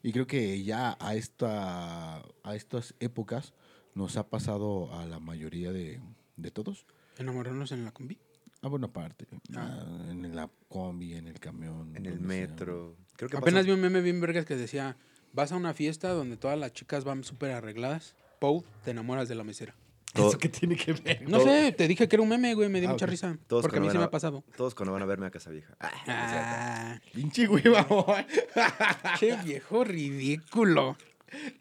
y 0.03 0.13
creo 0.13 0.27
que 0.27 0.63
ya 0.63 0.97
a, 1.01 1.15
esta, 1.15 2.19
a 2.19 2.55
estas 2.55 2.95
épocas 3.01 3.55
nos 3.95 4.17
ha 4.17 4.29
pasado 4.29 4.93
a 4.95 5.07
la 5.07 5.19
mayoría 5.19 5.73
de, 5.73 6.01
de 6.37 6.51
todos. 6.51 6.87
Enamorarnos 7.19 7.73
en 7.73 7.85
la 7.85 7.93
combi. 7.93 8.19
A 8.67 8.69
buena 8.69 8.89
parte. 8.89 9.27
Ah. 9.55 9.79
Ah, 9.81 10.07
en 10.11 10.35
la 10.35 10.51
combi, 10.69 11.15
en 11.15 11.29
el 11.29 11.39
camión. 11.39 11.95
En 11.95 12.05
el 12.05 12.19
metro. 12.19 12.97
Creo 13.17 13.31
que 13.31 13.37
Apenas 13.37 13.61
pasó- 13.61 13.67
vi 13.67 13.73
un 13.75 13.81
meme 13.81 14.01
bien 14.01 14.21
vergas 14.21 14.45
que 14.45 14.57
decía, 14.57 14.97
vas 15.33 15.53
a 15.53 15.57
una 15.57 15.73
fiesta 15.73 16.09
donde 16.09 16.37
todas 16.37 16.59
las 16.59 16.73
chicas 16.73 17.05
van 17.05 17.23
súper 17.23 17.53
arregladas. 17.53 18.17
Pou, 18.41 18.65
te 18.85 18.91
enamoras 18.91 19.29
de 19.29 19.37
la 19.37 19.45
mesera. 19.45 19.77
todo- 20.13 20.31
¿Eso 20.31 20.39
qué 20.39 20.49
tiene 20.49 20.75
que 20.77 20.95
ver? 20.95 21.23
No 21.29 21.39
Todo- 21.39 21.47
sé, 21.49 21.71
te 21.73 21.87
dije 21.87 22.09
que 22.09 22.17
era 22.17 22.23
un 22.25 22.29
meme, 22.31 22.55
güey, 22.55 22.69
me 22.71 22.81
dio 22.81 22.89
Ah, 22.89 22.93
mucha 22.93 23.07
risa. 23.07 23.39
Todos 23.47 23.63
porque 23.63 23.79
a 23.79 23.81
mí 23.83 23.89
se 23.91 23.99
me 23.99 24.05
ha 24.05 24.11
pasado. 24.11 24.43
Todos 24.57 24.75
cuando 24.75 24.93
van 24.95 25.03
a 25.03 25.07
verme 25.07 25.27
a 25.27 25.31
Casa 25.31 25.51
Vieja. 25.51 25.77
Ah, 25.79 25.93
Ah, 26.09 27.01
Pinche 27.15 27.47
güey, 27.47 27.63
mamón. 27.65 28.05
qué 29.21 29.37
viejo 29.45 29.85
ridículo. 29.85 30.97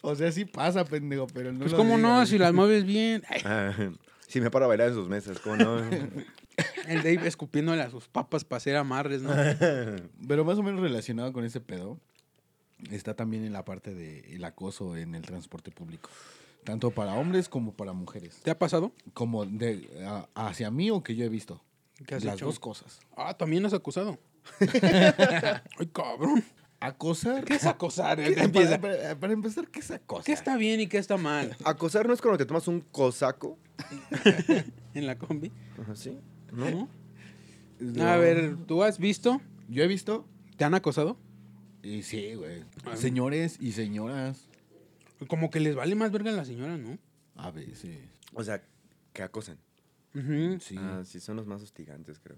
O 0.01 0.15
sea, 0.15 0.31
sí 0.31 0.45
pasa, 0.45 0.85
pendejo, 0.85 1.27
pero 1.27 1.51
no 1.53 1.59
Pues 1.59 1.71
lo 1.73 1.77
cómo 1.77 1.97
no, 1.99 2.25
si 2.25 2.37
las 2.39 2.51
mueves 2.53 2.83
bien. 2.85 3.23
Ah, 3.43 3.73
sí, 4.27 4.41
me 4.41 4.49
paro 4.49 4.65
a 4.65 4.67
bailar 4.69 4.87
en 4.89 4.95
sus 4.95 5.07
mesas, 5.09 5.37
¿cómo 5.39 5.57
no? 5.57 5.81
el 6.87 6.97
Dave 6.97 7.27
escupiéndole 7.27 7.81
a 7.81 7.89
sus 7.89 8.07
papas 8.07 8.43
para 8.43 8.57
hacer 8.57 8.75
amarres, 8.75 9.21
¿no? 9.21 9.31
Pero 10.27 10.45
más 10.45 10.57
o 10.57 10.63
menos 10.63 10.81
relacionado 10.81 11.31
con 11.33 11.43
ese 11.45 11.61
pedo, 11.61 11.99
está 12.91 13.15
también 13.15 13.43
en 13.45 13.53
la 13.53 13.65
parte 13.65 13.93
del 13.93 14.43
acoso 14.43 14.95
en 14.97 15.15
el 15.15 15.21
transporte 15.23 15.71
público. 15.71 16.09
Tanto 16.63 16.91
para 16.91 17.13
hombres 17.13 17.47
como 17.47 17.73
para 17.73 17.93
mujeres. 17.93 18.39
¿Te 18.43 18.49
ha 18.51 18.57
pasado? 18.57 18.91
Como 19.13 19.45
de 19.45 19.87
a- 20.07 20.27
hacia 20.47 20.71
mí 20.71 20.89
o 20.89 21.03
que 21.03 21.15
yo 21.15 21.23
he 21.25 21.29
visto. 21.29 21.61
¿Qué 22.07 22.15
has 22.15 22.23
Las 22.23 22.35
hecho? 22.35 22.45
dos 22.47 22.59
cosas. 22.59 22.99
Ah, 23.15 23.35
también 23.37 23.65
has 23.65 23.73
acusado. 23.73 24.17
Ay, 24.59 25.87
cabrón. 25.93 26.43
Acosar. 26.79 27.43
¿Qué 27.45 27.55
es 27.55 27.65
acosar? 27.65 28.17
¿Qué- 28.23 28.33
Empieza. 28.41 28.79
para, 28.81 28.97
para- 28.97 29.19
para 29.19 29.33
empezar, 29.33 29.67
¿qué 29.69 29.79
es 29.79 29.91
acosar? 29.91 30.25
¿Qué 30.25 30.33
está 30.33 30.57
bien 30.57 30.81
y 30.81 30.87
qué 30.87 30.97
está 30.97 31.17
mal 31.17 31.55
Acosar 31.63 32.05
no 32.07 32.13
es 32.13 32.21
cuando 32.21 32.37
te 32.37 32.45
tomas 32.45 32.67
un 32.67 32.81
cosaco. 32.81 33.57
en 34.93 35.05
la 35.07 35.17
combi? 35.17 35.51
Ajá, 35.81 35.95
sí. 35.95 36.17
¿No? 36.55 36.89
A 38.01 38.17
ver, 38.17 38.55
¿tú 38.65 38.83
has 38.83 38.97
visto? 38.99 39.41
Yo 39.67 39.83
he 39.83 39.87
visto. 39.87 40.25
¿Te 40.57 40.63
han 40.63 40.73
acosado? 40.73 41.17
Y 41.83 42.03
sí, 42.03 42.33
güey. 42.35 42.63
Señores 42.95 43.57
y 43.59 43.73
señoras. 43.73 44.47
Como 45.27 45.49
que 45.49 45.59
les 45.59 45.75
vale 45.75 45.95
más 45.95 46.11
verga 46.11 46.31
a 46.31 46.35
la 46.35 46.45
señora, 46.45 46.77
¿no? 46.77 46.97
A 47.35 47.51
veces. 47.51 47.99
O 48.33 48.43
sea, 48.43 48.63
que 49.13 49.23
acosan. 49.23 49.57
Ujú. 50.13 50.59
Sí. 50.61 50.75
Ah, 50.77 51.03
sí, 51.05 51.19
son 51.19 51.35
los 51.35 51.45
más 51.45 51.61
hostigantes, 51.61 52.19
creo. 52.19 52.37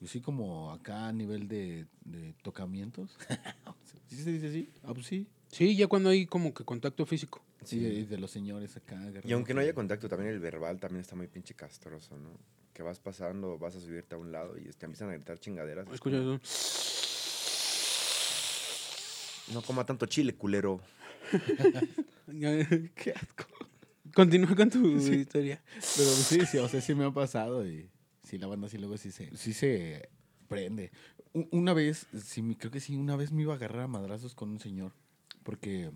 Y 0.00 0.06
sí, 0.06 0.20
como 0.20 0.72
acá 0.72 1.08
a 1.08 1.12
nivel 1.12 1.48
de, 1.48 1.86
de 2.04 2.34
tocamientos. 2.42 3.16
¿Sí 4.08 4.16
se 4.16 4.30
dice 4.32 4.48
así? 4.48 4.70
Ah, 4.84 4.94
pues 4.94 5.06
sí. 5.06 5.26
Sí, 5.48 5.76
ya 5.76 5.86
cuando 5.88 6.10
hay 6.10 6.26
como 6.26 6.54
que 6.54 6.64
contacto 6.64 7.06
físico. 7.06 7.42
Sí, 7.64 7.80
de, 7.80 8.06
de 8.06 8.18
los 8.18 8.30
señores 8.30 8.76
acá. 8.76 9.00
Y 9.24 9.32
aunque 9.32 9.54
no 9.54 9.60
haya 9.60 9.74
contacto, 9.74 10.08
también 10.08 10.30
el 10.32 10.38
verbal 10.38 10.78
también 10.78 11.00
está 11.00 11.16
muy 11.16 11.26
pinche 11.26 11.54
castroso, 11.54 12.16
¿no? 12.16 12.30
Que 12.76 12.82
vas 12.82 12.98
pasando, 13.00 13.56
vas 13.56 13.74
a 13.74 13.80
subirte 13.80 14.16
a 14.16 14.18
un 14.18 14.32
lado 14.32 14.58
y 14.58 14.64
te 14.64 14.84
empiezan 14.84 15.08
a 15.08 15.12
gritar 15.14 15.38
chingaderas. 15.38 15.86
es 15.88 15.94
Escucha 15.94 16.18
eso. 16.18 16.38
No 19.54 19.62
coma 19.62 19.86
tanto 19.86 20.04
chile, 20.04 20.34
culero. 20.34 20.78
Qué 22.94 23.12
asco. 23.14 23.46
Continúa 24.14 24.54
con 24.54 24.68
tu 24.68 24.88
historia. 24.98 25.62
Pero 25.72 26.10
sí, 26.10 26.44
sí, 26.44 26.58
o 26.58 26.68
sea, 26.68 26.82
sí 26.82 26.94
me 26.94 27.06
ha 27.06 27.10
pasado 27.12 27.66
y 27.66 27.88
sí, 28.22 28.36
la 28.36 28.46
banda 28.46 28.68
sí 28.68 28.76
luego 28.76 28.98
sí 28.98 29.10
se, 29.10 29.34
sí 29.34 29.54
se 29.54 30.10
prende. 30.46 30.90
Una 31.52 31.72
vez, 31.72 32.06
sí, 32.22 32.42
me- 32.42 32.58
creo 32.58 32.70
que 32.70 32.80
sí, 32.80 32.94
una 32.94 33.16
vez 33.16 33.32
me 33.32 33.40
iba 33.40 33.54
a 33.54 33.56
agarrar 33.56 33.84
a 33.84 33.88
madrazos 33.88 34.34
con 34.34 34.50
un 34.50 34.60
señor 34.60 34.92
porque 35.44 35.90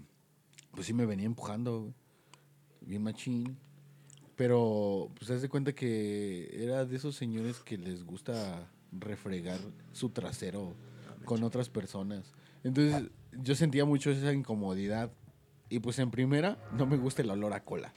pues 0.71 0.87
sí 0.87 0.95
me 0.95 1.05
venía 1.05 1.27
empujando, 1.27 1.81
güey, 1.81 1.95
bien 2.81 3.03
machín. 3.03 3.59
Pero 4.41 5.11
pues 5.19 5.31
haz 5.31 5.43
de 5.43 5.51
cuenta 5.51 5.75
que 5.75 6.49
era 6.65 6.87
de 6.87 6.97
esos 6.97 7.15
señores 7.15 7.59
que 7.59 7.77
les 7.77 8.05
gusta 8.05 8.67
refregar 8.91 9.59
su 9.93 10.09
trasero 10.09 10.75
con 11.27 11.43
otras 11.43 11.69
personas. 11.69 12.33
Entonces 12.65 13.11
yo 13.33 13.55
sentía 13.55 13.85
mucho 13.85 14.11
esa 14.11 14.33
incomodidad 14.33 15.13
y 15.69 15.81
pues 15.81 15.99
en 15.99 16.11
primera 16.11 16.57
no 16.73 16.87
me 16.87 16.97
gusta 16.97 17.21
el 17.21 17.29
olor 17.29 17.53
a 17.53 17.63
cola. 17.63 17.93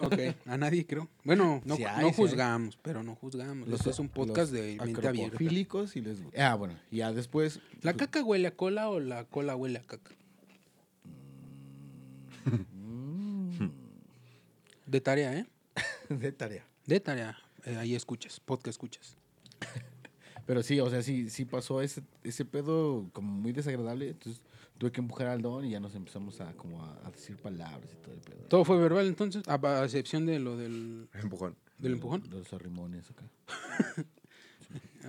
Ok, 0.00 0.14
a 0.46 0.56
nadie 0.56 0.86
creo. 0.86 1.08
Bueno, 1.24 1.60
no, 1.64 1.74
Sí 1.74 1.82
hay, 1.82 2.04
no 2.04 2.12
sí 2.12 2.22
hay. 2.22 2.28
juzgamos, 2.28 2.78
pero 2.80 3.02
no 3.02 3.16
juzgamos. 3.16 3.68
Este 3.68 3.90
es 3.90 3.98
un 3.98 4.10
podcast 4.10 4.52
los 4.52 4.62
de 4.62 4.76
mente 4.76 5.08
abierta. 5.08 5.42
y 5.42 6.00
les 6.02 6.22
gusta. 6.22 6.52
Ah, 6.52 6.54
bueno, 6.54 6.78
ya 6.92 7.12
después. 7.12 7.58
¿La 7.82 7.94
pues, 7.94 8.06
caca 8.06 8.22
huele 8.22 8.46
a 8.46 8.54
cola 8.54 8.90
o 8.90 9.00
la 9.00 9.24
cola 9.24 9.56
huele 9.56 9.80
a 9.80 9.82
caca? 9.82 10.12
mm, 12.44 13.70
De 14.86 15.00
tarea, 15.00 15.36
¿eh? 15.36 15.46
de 16.08 16.32
tarea. 16.32 16.66
De 16.86 17.00
tarea. 17.00 17.38
Eh, 17.64 17.76
ahí 17.76 17.94
escuchas, 17.94 18.40
podcast 18.40 18.68
escuchas. 18.68 19.16
Pero 20.46 20.62
sí, 20.62 20.80
o 20.80 20.90
sea, 20.90 21.02
sí, 21.02 21.30
sí 21.30 21.44
pasó 21.44 21.80
ese, 21.82 22.02
ese 22.24 22.44
pedo 22.44 23.08
como 23.12 23.30
muy 23.32 23.52
desagradable. 23.52 24.08
Entonces 24.10 24.42
tuve 24.78 24.90
que 24.90 25.00
empujar 25.00 25.28
al 25.28 25.42
don 25.42 25.64
y 25.64 25.70
ya 25.70 25.80
nos 25.80 25.94
empezamos 25.94 26.40
a 26.40 26.52
como 26.54 26.82
a, 26.82 27.06
a 27.06 27.10
decir 27.10 27.36
palabras 27.36 27.92
y 27.92 27.96
todo 28.02 28.14
el 28.14 28.20
pedo. 28.20 28.38
¿Todo 28.48 28.64
fue 28.64 28.78
verbal 28.78 29.06
entonces? 29.06 29.42
A, 29.46 29.54
a 29.54 29.84
excepción 29.84 30.26
de 30.26 30.38
lo 30.40 30.56
del, 30.56 31.08
Empujón. 31.14 31.54
del 31.78 31.92
empujón. 31.92 32.24
Los 32.30 32.52
arrimones 32.52 33.10
acá. 33.10 33.30
Ah, 33.48 34.04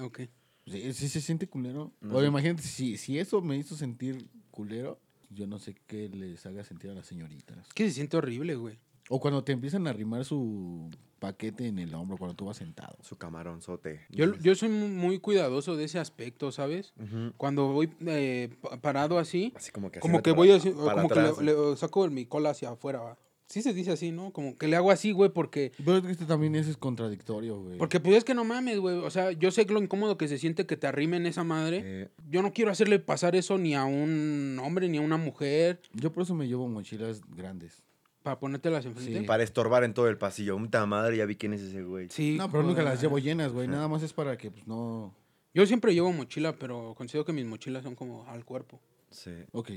Ok. 0.03 0.21
Sí, 0.67 0.93
sí 0.93 1.09
se 1.09 1.21
siente 1.21 1.47
culero. 1.47 1.91
No 2.01 2.15
o 2.17 2.21
sé. 2.21 2.27
imagínate, 2.27 2.61
si, 2.63 2.97
si 2.97 3.17
eso 3.17 3.41
me 3.41 3.57
hizo 3.57 3.75
sentir 3.75 4.27
culero, 4.51 4.99
yo 5.29 5.47
no 5.47 5.57
sé 5.59 5.75
qué 5.87 6.07
les 6.09 6.45
haga 6.45 6.63
sentir 6.63 6.91
a 6.91 6.93
las 6.93 7.07
señoritas. 7.07 7.67
Que 7.73 7.87
se 7.87 7.95
siente 7.95 8.15
horrible, 8.17 8.55
güey. 8.55 8.77
O 9.13 9.19
cuando 9.19 9.43
te 9.43 9.51
empiezan 9.51 9.87
a 9.87 9.89
arrimar 9.89 10.23
su 10.23 10.89
paquete 11.19 11.67
en 11.67 11.79
el 11.79 11.93
hombro 11.93 12.17
cuando 12.17 12.33
tú 12.35 12.45
vas 12.45 12.55
sentado. 12.57 12.95
Su 13.01 13.17
camaronzote. 13.17 14.01
Yo, 14.09 14.33
yo 14.39 14.55
soy 14.55 14.69
mu- 14.69 14.87
muy 14.87 15.19
cuidadoso 15.19 15.75
de 15.75 15.83
ese 15.83 15.99
aspecto, 15.99 16.51
¿sabes? 16.51 16.93
Cuando 17.37 17.67
voy 17.73 17.91
eh, 18.05 18.49
pa- 18.61 18.77
parado 18.79 19.19
así, 19.19 19.51
Así 19.55 19.69
como 19.71 19.91
que 19.91 19.99
como 19.99 20.19
que 20.23 20.31
para- 20.31 20.37
voy 20.37 20.51
así, 20.51 20.71
como 20.71 21.07
que 21.09 21.43
le, 21.43 21.53
le 21.71 21.77
saco 21.77 22.07
mi 22.09 22.25
cola 22.25 22.51
hacia 22.51 22.69
afuera, 22.69 22.99
¿va? 23.01 23.17
Sí 23.47 23.61
se 23.61 23.73
dice 23.73 23.91
así, 23.91 24.13
¿no? 24.13 24.31
Como 24.31 24.57
que 24.57 24.69
le 24.69 24.77
hago 24.77 24.91
así, 24.91 25.11
güey, 25.11 25.29
porque... 25.29 25.73
Pero 25.83 25.97
es 25.97 26.03
que 26.05 26.11
este 26.13 26.25
también 26.25 26.55
es 26.55 26.77
contradictorio, 26.77 27.59
güey. 27.61 27.77
Porque 27.77 27.99
pues 27.99 28.15
es 28.15 28.23
que 28.23 28.33
no 28.33 28.45
mames, 28.45 28.79
güey. 28.79 28.95
O 28.95 29.09
sea, 29.09 29.33
yo 29.33 29.51
sé 29.51 29.65
lo 29.65 29.83
incómodo 29.83 30.17
que 30.17 30.29
se 30.29 30.37
siente 30.37 30.65
que 30.65 30.77
te 30.77 30.87
arrimen 30.87 31.25
esa 31.25 31.43
madre. 31.43 31.81
Eh, 31.83 32.09
Yo 32.29 32.41
no 32.43 32.53
quiero 32.53 32.71
hacerle 32.71 32.99
pasar 32.99 33.35
eso 33.35 33.57
ni 33.57 33.75
a 33.75 33.83
un 33.83 34.57
hombre 34.63 34.87
ni 34.87 34.99
a 34.99 35.01
una 35.01 35.17
mujer 35.17 35.81
Yo 35.93 36.13
por 36.13 36.23
eso 36.23 36.33
me 36.33 36.47
llevo 36.47 36.69
mochilas 36.69 37.19
grandes. 37.35 37.83
Para 38.23 38.39
ponértelas 38.39 38.85
enfrente. 38.85 39.19
Sí. 39.19 39.25
para 39.25 39.43
estorbar 39.43 39.83
en 39.83 39.93
todo 39.93 40.07
el 40.07 40.17
pasillo. 40.17 40.55
Un 40.55 40.69
madre, 40.87 41.17
ya 41.17 41.25
vi 41.25 41.35
quién 41.35 41.53
es 41.53 41.61
ese 41.61 41.83
güey. 41.83 42.07
Sí, 42.09 42.35
No, 42.37 42.49
pero 42.49 42.63
nunca 42.63 42.81
joder. 42.81 42.93
las 42.93 43.01
llevo 43.01 43.19
llenas, 43.19 43.51
güey. 43.51 43.67
Nada 43.67 43.87
más 43.87 44.03
es 44.03 44.13
para 44.13 44.37
que, 44.37 44.51
pues, 44.51 44.67
no... 44.67 45.13
Yo 45.53 45.65
siempre 45.65 45.93
llevo 45.93 46.11
mochila, 46.13 46.53
pero 46.53 46.93
considero 46.97 47.25
que 47.25 47.33
mis 47.33 47.45
mochilas 47.45 47.83
son 47.83 47.95
como 47.95 48.25
al 48.27 48.45
cuerpo. 48.45 48.79
Sí. 49.09 49.31
Ok. 49.51 49.67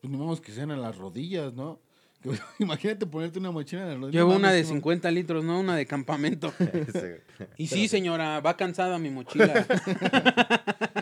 Pues 0.00 0.10
ni 0.12 0.16
vamos 0.18 0.40
que 0.40 0.52
sean 0.52 0.70
a 0.70 0.76
las 0.76 0.96
rodillas, 0.96 1.52
¿no? 1.54 1.80
Imagínate 2.58 3.04
ponerte 3.06 3.38
una 3.38 3.50
mochila 3.50 3.82
en 3.82 3.88
las 3.88 3.98
rodillas. 3.98 4.14
Llevo 4.14 4.30
No 4.30 4.36
una 4.36 4.52
de 4.52 4.58
mames, 4.62 4.68
no. 4.70 4.74
50 4.76 5.10
litros, 5.10 5.44
no 5.44 5.58
una 5.60 5.76
de 5.76 5.86
campamento. 5.86 6.52
Y 7.58 7.66
sí, 7.66 7.88
señora, 7.88 8.40
va 8.40 8.56
cansada 8.56 8.98
mi 8.98 9.10
mochila. 9.10 9.66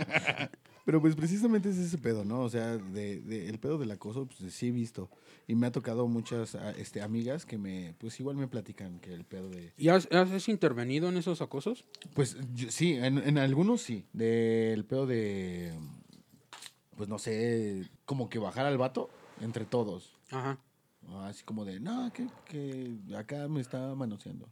Pero 0.84 1.00
pues 1.00 1.14
precisamente 1.14 1.70
es 1.70 1.76
ese 1.78 1.96
pedo, 1.98 2.24
¿no? 2.24 2.40
O 2.40 2.48
sea, 2.48 2.76
de, 2.76 3.20
de- 3.20 3.48
el 3.48 3.58
pedo 3.60 3.78
del 3.78 3.90
acoso, 3.92 4.26
pues 4.26 4.52
sí 4.52 4.68
he 4.68 4.70
visto. 4.72 5.08
Y 5.46 5.54
me 5.54 5.66
ha 5.68 5.72
tocado 5.72 6.08
muchas 6.08 6.54
ah, 6.56 6.72
este, 6.76 7.02
amigas 7.02 7.46
que 7.46 7.56
me, 7.58 7.94
pues 7.98 8.18
igual 8.18 8.36
me 8.36 8.48
platican 8.48 8.98
que 9.00 9.12
el 9.14 9.24
pedo 9.24 9.48
de... 9.48 9.72
¿Y 9.76 9.88
has, 9.88 10.06
has 10.10 10.48
intervenido 10.48 11.08
en 11.08 11.16
esos 11.16 11.40
acosos? 11.40 11.84
Pues 12.14 12.36
yo- 12.54 12.70
sí, 12.70 12.94
en, 12.94 13.18
en 13.18 13.38
algunos 13.38 13.80
sí. 13.82 14.04
Del 14.12 14.84
pedo 14.84 15.06
de, 15.06 15.72
pues 16.96 17.08
no 17.08 17.18
sé, 17.18 17.88
como 18.04 18.28
que 18.28 18.38
bajar 18.38 18.66
al 18.66 18.78
vato 18.78 19.08
entre 19.40 19.64
todos. 19.64 20.12
Ajá. 20.30 20.58
Así 21.24 21.44
como 21.44 21.64
de, 21.64 21.80
no, 21.80 22.12
que, 22.12 22.26
que 22.46 22.96
acá 23.16 23.48
me 23.48 23.60
está 23.60 23.94
manoseando. 23.94 24.48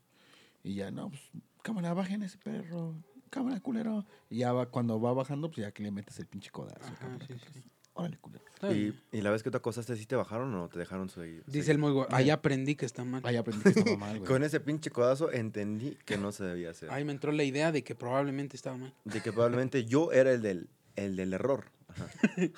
Y 0.62 0.74
ya, 0.74 0.90
no, 0.90 1.08
pues, 1.10 1.22
cámara, 1.62 1.94
bajen 1.94 2.22
ese 2.22 2.38
perro. 2.38 2.94
Cámara, 3.30 3.60
culero. 3.60 4.04
Y 4.28 4.38
ya 4.38 4.52
va, 4.52 4.66
cuando 4.66 5.00
va 5.00 5.12
bajando, 5.12 5.48
pues 5.50 5.58
ya 5.60 5.72
que 5.72 5.82
le 5.82 5.90
metes 5.90 6.18
el 6.18 6.26
pinche 6.26 6.50
codazo. 6.50 6.76
Ajá, 6.82 6.94
cámara, 6.96 7.24
sí, 7.26 7.34
sí, 7.38 7.46
sí. 7.54 7.62
Órale, 7.94 8.16
culero. 8.18 8.44
Y, 8.72 8.94
y 9.12 9.20
la 9.20 9.30
vez 9.30 9.42
que 9.42 9.50
tú 9.50 9.56
acosaste, 9.56 9.96
¿sí 9.96 10.06
te 10.06 10.16
bajaron 10.16 10.54
o 10.54 10.68
te 10.68 10.78
dejaron 10.78 11.08
seguir? 11.08 11.42
Dice 11.46 11.70
el 11.72 11.78
muy 11.78 11.92
ahí 12.10 12.30
aprendí 12.30 12.74
que 12.74 12.86
está 12.86 13.04
mal. 13.04 13.20
Ahí 13.24 13.36
aprendí 13.36 13.62
que 13.64 13.70
estaba 13.70 13.96
mal, 13.96 14.18
güey. 14.18 14.28
Con 14.28 14.42
ese 14.44 14.60
pinche 14.60 14.90
codazo 14.90 15.30
entendí 15.32 15.96
que 16.04 16.16
no 16.18 16.30
se 16.32 16.44
debía 16.44 16.70
hacer. 16.70 16.90
Ahí 16.90 17.04
me 17.04 17.12
entró 17.12 17.32
la 17.32 17.42
idea 17.44 17.72
de 17.72 17.82
que 17.84 17.94
probablemente 17.94 18.56
estaba 18.56 18.76
mal. 18.76 18.94
De 19.04 19.20
que 19.20 19.32
probablemente 19.32 19.84
yo 19.86 20.12
era 20.12 20.30
el 20.32 20.40
del, 20.42 20.68
el 20.96 21.16
del 21.16 21.32
error. 21.32 21.66
Ajá. 21.88 22.06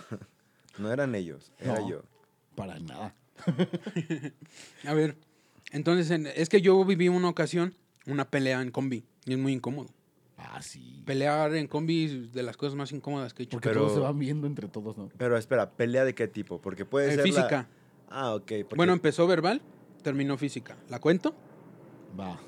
No 0.78 0.90
eran 0.90 1.14
ellos, 1.14 1.52
era 1.58 1.80
No. 1.80 1.88
yo. 1.90 2.02
Para 2.54 2.78
nada. 2.78 3.14
A 4.86 4.94
ver, 4.94 5.16
entonces, 5.70 6.10
en- 6.10 6.26
es 6.26 6.48
que 6.48 6.60
yo 6.62 6.82
viví 6.84 7.08
una 7.08 7.28
ocasión, 7.28 7.74
una 8.06 8.30
pelea 8.30 8.62
en 8.62 8.70
combi, 8.70 9.04
y 9.26 9.32
es 9.32 9.38
muy 9.38 9.52
incómodo. 9.52 9.90
Ah, 10.44 10.60
sí. 10.62 11.02
Pelear 11.06 11.54
en 11.54 11.66
combi 11.66 12.04
es 12.04 12.32
de 12.32 12.42
las 12.42 12.56
cosas 12.56 12.74
más 12.74 12.92
incómodas 12.92 13.32
que 13.34 13.42
he 13.42 13.44
hecho. 13.44 13.56
Porque 13.56 13.68
Pero- 13.68 13.82
todos 13.82 13.94
se 13.94 14.00
van 14.00 14.18
viendo 14.18 14.46
entre 14.46 14.68
todos, 14.68 14.96
¿no? 14.98 15.08
Pero 15.16 15.36
espera, 15.36 15.70
¿pelea 15.70 16.04
de 16.04 16.14
qué 16.14 16.28
tipo? 16.28 16.60
Porque 16.60 16.84
puede 16.84 17.06
Eh, 17.06 17.10
ser 17.10 17.18
la- 17.18 17.24
física. 17.24 17.68
Ah, 18.08 18.34
ok. 18.34 18.42
porque- 18.62 18.76
Bueno, 18.76 18.92
empezó 18.92 19.26
verbal, 19.26 19.62
terminó 20.02 20.36
física. 20.36 20.76
¿La 20.90 20.98
cuento? 21.00 21.34
Va. 22.18 22.38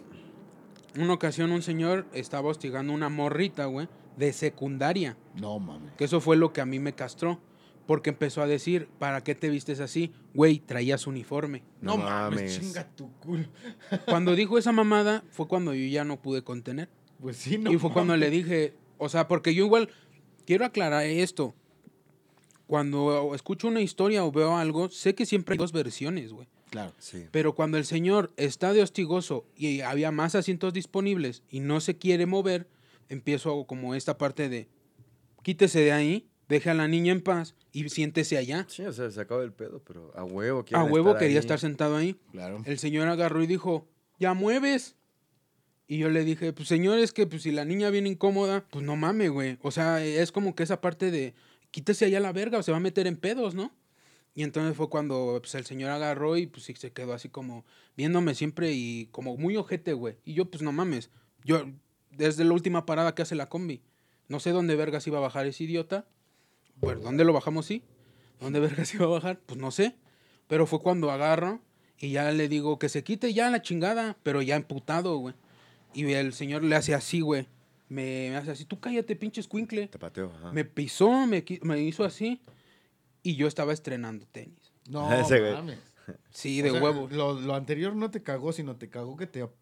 Una 0.99 1.13
ocasión 1.13 1.51
un 1.53 1.63
señor 1.63 2.07
estaba 2.13 2.49
hostigando 2.51 2.93
a 2.93 2.97
una 2.97 3.09
morrita, 3.09 3.65
güey, 3.67 3.89
de 4.17 4.33
secundaria. 4.33 5.17
No 5.35 5.59
mames. 5.59 5.93
Que 5.95 6.05
eso 6.05 6.21
fue 6.21 6.37
lo 6.37 6.53
que 6.53 6.61
a 6.61 6.67
mí 6.67 6.79
me 6.79 6.93
castró. 6.95 7.41
Porque 7.87 8.09
empezó 8.11 8.41
a 8.41 8.47
decir, 8.47 8.89
¿para 8.99 9.23
qué 9.23 9.35
te 9.35 9.51
vistes 9.51 9.79
así? 9.81 10.11
Güey, 10.33 10.59
traías 10.61 11.07
uniforme. 11.07 11.63
No 11.83 11.99
mames. 11.99 12.59
Chinga 12.59 12.85
tu 12.97 13.13
culo. 13.19 13.45
Cuando 14.07 14.35
dijo 14.35 14.57
esa 14.57 14.73
mamada, 14.73 15.23
fue 15.29 15.47
cuando 15.49 15.75
yo 15.75 15.85
ya 15.87 16.03
no 16.05 16.17
pude 16.23 16.43
contener. 16.43 16.89
Pues 17.25 17.39
sí, 17.39 17.57
no. 17.57 17.73
y 17.73 17.79
fue 17.79 17.91
cuando 17.91 18.19
le 18.19 18.29
dije, 18.29 18.75
o 18.99 19.09
sea, 19.09 19.29
porque 19.29 19.55
yo 19.55 19.65
igual 19.65 19.89
quiero 20.45 20.67
aclarar 20.67 21.07
esto. 21.07 21.55
Cuando 22.67 23.35
escucho 23.35 23.67
una 23.67 23.81
historia 23.81 24.23
o 24.27 24.31
veo 24.31 24.59
algo, 24.59 24.91
sé 24.91 25.15
que 25.15 25.25
siempre 25.25 25.55
hay 25.55 25.59
dos 25.59 25.73
versiones, 25.73 26.35
güey. 26.35 26.47
Claro. 26.69 26.93
Sí. 26.99 27.25
Pero 27.31 27.55
cuando 27.55 27.79
el 27.79 27.87
señor 27.87 28.31
está 28.37 28.75
de 28.75 28.83
hostigoso 28.83 29.47
y 29.57 29.81
había 29.81 30.11
más 30.11 30.35
asientos 30.35 30.75
disponibles 30.75 31.43
y 31.49 31.61
no 31.61 31.81
se 31.81 31.97
quiere 31.97 32.27
mover, 32.27 32.69
empiezo 33.09 33.65
como 33.65 33.95
esta 33.95 34.19
parte 34.19 34.51
de 34.51 34.69
quítese 35.43 35.81
de 35.81 35.93
ahí, 35.93 36.29
deje 36.51 36.69
a 36.69 36.75
la 36.75 36.89
niña 36.89 37.13
en 37.13 37.23
paz 37.23 37.55
y 37.73 37.89
siéntese 37.89 38.37
allá. 38.37 38.67
Sí, 38.69 38.83
o 38.83 38.93
sea, 38.93 39.11
se 39.11 39.19
acaba 39.19 39.43
el 39.45 39.53
pedo, 39.55 39.83
pero 39.83 40.13
a 40.15 40.25
huevo 40.25 40.63
A 40.73 40.85
huevo 40.85 41.09
estar 41.09 41.21
quería 41.21 41.39
ahí. 41.39 41.41
estar 41.41 41.59
sentado 41.59 41.97
ahí. 41.97 42.17
Claro. 42.33 42.63
El 42.67 42.79
señor 42.79 43.09
agarró 43.09 43.43
y 43.43 43.47
dijo, 43.47 43.89
ya 44.21 44.35
mueves. 44.35 44.97
Y 45.87 45.99
yo 45.99 46.09
le 46.09 46.25
dije, 46.25 46.53
pues 46.53 46.69
señor, 46.69 46.99
es 46.99 47.13
que 47.13 47.27
pues, 47.27 47.43
si 47.43 47.53
la 47.53 47.65
niña 47.65 47.91
viene 47.91 48.09
incómoda, 48.09 48.65
pues 48.71 48.85
no 48.85 48.97
mames, 48.97 49.31
güey. 49.31 49.59
O 49.63 49.71
sea, 49.71 50.05
es 50.05 50.33
como 50.33 50.55
que 50.55 50.63
esa 50.63 50.81
parte 50.81 51.11
de, 51.11 51.35
quítese 51.71 52.07
allá 52.07 52.21
la 52.21 52.33
verga 52.33 52.59
o 52.59 52.63
se 52.63 52.71
va 52.71 52.79
a 52.79 52.81
meter 52.81 53.07
en 53.07 53.17
pedos, 53.17 53.55
¿no? 53.55 53.73
Y 54.35 54.43
entonces 54.43 54.77
fue 54.77 54.89
cuando 54.89 55.39
pues, 55.41 55.55
el 55.55 55.65
señor 55.65 55.91
agarró 55.91 56.37
y 56.37 56.47
pues 56.47 56.65
se 56.65 56.93
quedó 56.93 57.13
así 57.13 57.29
como 57.29 57.65
viéndome 57.97 58.35
siempre 58.35 58.73
y 58.73 59.07
como 59.13 59.37
muy 59.37 59.57
ojete, 59.57 59.93
güey. 59.93 60.17
Y 60.25 60.35
yo, 60.35 60.47
pues 60.47 60.63
no 60.63 60.73
mames. 60.73 61.11
Yo, 61.45 61.65
desde 62.11 62.45
la 62.45 62.53
última 62.53 62.87
parada 62.87 63.15
que 63.15 63.23
hace 63.23 63.35
la 63.35 63.49
combi, 63.49 63.83
no 64.29 64.41
sé 64.41 64.51
dónde 64.51 64.75
vergas 64.75 65.07
iba 65.07 65.19
a 65.19 65.21
bajar 65.23 65.47
ese 65.47 65.65
idiota. 65.65 66.07
Pues, 66.81 67.01
¿dónde 67.01 67.25
lo 67.25 67.33
bajamos? 67.33 67.67
Sí. 67.67 67.83
¿Dónde 68.41 68.59
vergas 68.61 68.93
iba 68.95 69.05
a 69.05 69.09
bajar? 69.09 69.39
Pues 69.47 69.61
no 69.61 69.71
sé. 69.71 69.97
Pero 70.49 70.67
fue 70.67 70.81
cuando 70.81 71.11
agarro 71.11 71.61
y 71.99 72.11
ya 72.11 72.31
le 72.33 72.49
digo 72.49 72.79
que 72.79 72.89
se 72.89 73.05
quite 73.05 73.33
ya 73.33 73.51
la 73.51 73.63
chingada, 73.63 74.17
pero 74.23 74.43
ya 74.43 74.57
emputado, 74.57 75.17
güey. 75.19 75.35
Y 75.95 76.13
el 76.13 76.33
señor 76.33 76.63
le 76.65 76.77
hace 76.77 76.95
así, 76.95 77.21
güey. 77.21 77.47
Me, 77.89 78.29
me 78.31 78.37
hace 78.37 78.51
así, 78.51 78.65
tú 78.65 78.81
cállate, 78.81 79.15
pinche 79.17 79.41
escuincle. 79.41 79.87
Te 79.89 79.99
pateo, 79.99 80.33
ajá. 80.39 80.53
Me 80.53 80.65
pisó, 80.65 81.27
me, 81.27 81.45
me 81.63 81.81
hizo 81.83 82.05
así. 82.05 82.41
Y 83.23 83.37
yo 83.37 83.47
estaba 83.47 83.73
estrenando 83.73 84.27
tenis. 84.33 84.73
No 84.89 85.13
Ese 85.21 85.41
güey. 85.41 85.53
mames. 85.53 85.79
Sí, 86.31 86.61
O 86.61 86.65
de 86.65 86.71
sea, 86.73 86.83
huevo. 86.83 87.09
Lo, 87.11 87.41
lo 87.41 87.55
anterior 87.55 87.97
no 87.97 88.11
te 88.11 88.23
cagó, 88.23 88.53
sino 88.53 88.77
te 88.77 88.91
cagó 88.91 89.17
que 89.17 89.27
te 89.27 89.41
ap- 89.43 89.53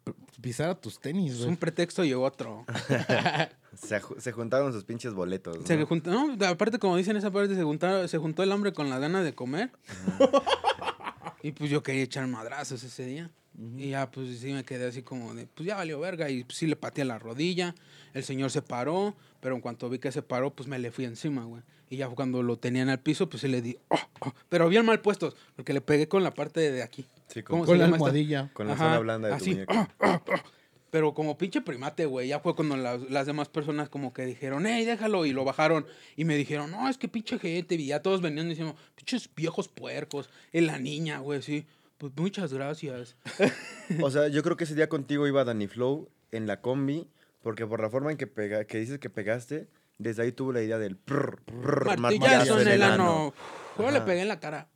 pisara 0.41 0.75
tus 0.75 0.99
tenis, 0.99 1.31
Es 1.33 1.37
güey. 1.37 1.49
un 1.51 1.57
pretexto 1.57 2.03
y 2.03 2.13
otro. 2.13 2.65
Se, 3.75 3.99
ju- 4.01 4.19
se 4.19 4.31
juntaron 4.33 4.71
sus 4.73 4.83
pinches 4.83 5.13
boletos. 5.13 5.57
¿no? 5.59 5.65
Se 5.65 5.81
juntó, 5.85 6.11
no, 6.11 6.45
aparte, 6.45 6.77
como 6.79 6.95
dicen 6.97 7.15
esa 7.17 7.31
parte, 7.31 7.55
se, 7.55 7.63
juntaron- 7.63 8.07
se 8.07 8.17
juntó 8.17 8.43
el 8.43 8.51
hambre 8.51 8.71
con 8.73 8.89
la 8.89 8.99
gana 8.99 9.23
de 9.23 9.33
comer. 9.33 9.71
y 11.41 11.51
pues 11.53 11.69
yo 11.69 11.81
quería 11.83 12.03
echar 12.03 12.27
madrazos 12.27 12.83
ese 12.83 13.05
día. 13.05 13.31
Y 13.77 13.89
ya, 13.91 14.09
pues 14.09 14.39
sí 14.39 14.51
me 14.51 14.63
quedé 14.63 14.87
así 14.87 15.03
como 15.03 15.33
de, 15.35 15.45
pues 15.47 15.67
ya 15.67 15.75
valió 15.75 15.99
verga. 15.99 16.29
Y 16.29 16.43
pues, 16.43 16.57
sí 16.57 16.67
le 16.67 16.75
pateé 16.75 17.05
la 17.05 17.19
rodilla. 17.19 17.75
El 18.13 18.23
señor 18.23 18.49
se 18.51 18.61
paró, 18.61 19.15
pero 19.39 19.55
en 19.55 19.61
cuanto 19.61 19.89
vi 19.89 19.99
que 19.99 20.11
se 20.11 20.21
paró, 20.23 20.53
pues 20.53 20.67
me 20.67 20.79
le 20.79 20.91
fui 20.91 21.05
encima, 21.05 21.43
güey. 21.45 21.61
Y 21.89 21.97
ya 21.97 22.07
cuando 22.09 22.41
lo 22.41 22.57
tenía 22.57 22.81
en 22.81 22.89
el 22.89 22.99
piso, 22.99 23.29
pues 23.29 23.41
sí 23.41 23.47
le 23.47 23.61
di, 23.61 23.77
oh, 23.89 23.97
oh, 24.21 24.33
pero 24.49 24.67
bien 24.69 24.83
mal 24.85 24.99
puestos, 25.01 25.35
porque 25.55 25.73
le 25.73 25.81
pegué 25.81 26.07
con 26.07 26.23
la 26.23 26.33
parte 26.33 26.71
de 26.71 26.81
aquí. 26.81 27.05
Sí, 27.27 27.43
con- 27.43 27.59
¿Cómo 27.59 27.65
Con 27.65 27.75
se 27.75 27.79
la 27.79 27.85
llama 27.85 27.97
esta? 27.97 28.05
almohadilla. 28.07 28.49
Con 28.53 28.67
la 28.67 28.73
Ajá, 28.73 28.83
zona 28.85 28.99
blanda 28.99 29.27
de 29.27 29.33
tu 29.35 29.41
así, 29.43 29.49
muñeca. 29.51 29.73
ah, 29.77 29.89
ah, 29.99 30.21
ah. 30.31 30.43
Pero 30.89 31.13
como 31.15 31.37
pinche 31.39 31.61
primate, 31.61 32.05
güey. 32.05 32.27
Ya 32.27 32.39
fue 32.39 32.55
cuando 32.55 32.77
las, 32.77 33.01
las 33.09 33.25
demás 33.25 33.49
personas 33.49 33.89
como 33.89 34.13
que 34.13 34.25
dijeron, 34.25 34.65
hey, 34.67 34.85
déjalo. 34.85 35.25
Y 35.25 35.33
lo 35.33 35.43
bajaron. 35.43 35.87
Y 36.15 36.23
me 36.23 36.35
dijeron, 36.35 36.69
no, 36.69 36.87
es 36.87 36.99
que 36.99 37.07
pinche 37.07 37.39
gente. 37.39 37.73
Y 37.75 37.87
ya 37.87 38.01
todos 38.03 38.21
venían 38.21 38.47
diciendo, 38.49 38.75
pinches 38.95 39.27
viejos 39.35 39.67
puercos. 39.67 40.29
Y 40.51 40.61
la 40.61 40.77
niña, 40.77 41.17
güey, 41.17 41.41
sí. 41.41 41.65
Pues 42.03 42.11
muchas 42.17 42.51
gracias. 42.51 43.15
O 44.01 44.11
sea, 44.11 44.27
yo 44.27 44.43
creo 44.43 44.57
que 44.57 44.65
ese 44.65 44.75
día 44.75 44.89
contigo 44.89 45.25
iba 45.25 45.45
Danny 45.45 45.67
Flow 45.67 46.09
en 46.31 46.47
la 46.47 46.59
combi, 46.59 47.07
porque 47.41 47.65
por 47.65 47.81
la 47.81 47.89
forma 47.89 48.11
en 48.11 48.17
que, 48.17 48.27
pega, 48.27 48.65
que 48.65 48.77
dices 48.77 48.99
que 48.99 49.09
pegaste, 49.09 49.69
desde 49.99 50.23
ahí 50.23 50.33
tuvo 50.33 50.51
la 50.51 50.61
idea 50.61 50.77
del 50.77 50.97
prr, 50.97 51.41
prr, 51.43 51.97
Martillazo 51.99 52.59
en 52.59 52.67
el 52.67 52.83
ano. 52.83 52.93
ano. 52.93 53.33
Luego 53.77 53.91
le 53.91 54.01
pegué 54.01 54.21
en 54.21 54.27
la 54.27 54.41
cara. 54.41 54.67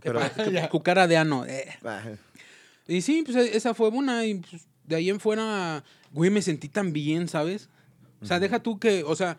¿Qué 0.00 0.12
Pero-? 0.12 0.68
Cucara 0.70 1.06
de 1.08 1.16
ano. 1.16 1.44
eh. 1.44 1.76
Ah, 1.84 2.02
Y 2.86 3.02
sí, 3.02 3.24
pues 3.24 3.36
esa 3.36 3.74
fue 3.74 3.88
una. 3.88 4.24
Y 4.24 4.34
pues, 4.36 4.68
de 4.84 4.94
ahí 4.94 5.10
en 5.10 5.18
fuera, 5.18 5.82
güey, 6.12 6.30
me 6.30 6.42
sentí 6.42 6.68
tan 6.68 6.92
bien, 6.92 7.26
¿sabes? 7.26 7.68
O 8.20 8.26
sea, 8.26 8.38
deja 8.38 8.62
tú 8.62 8.78
que, 8.78 9.02
o 9.02 9.16
sea, 9.16 9.38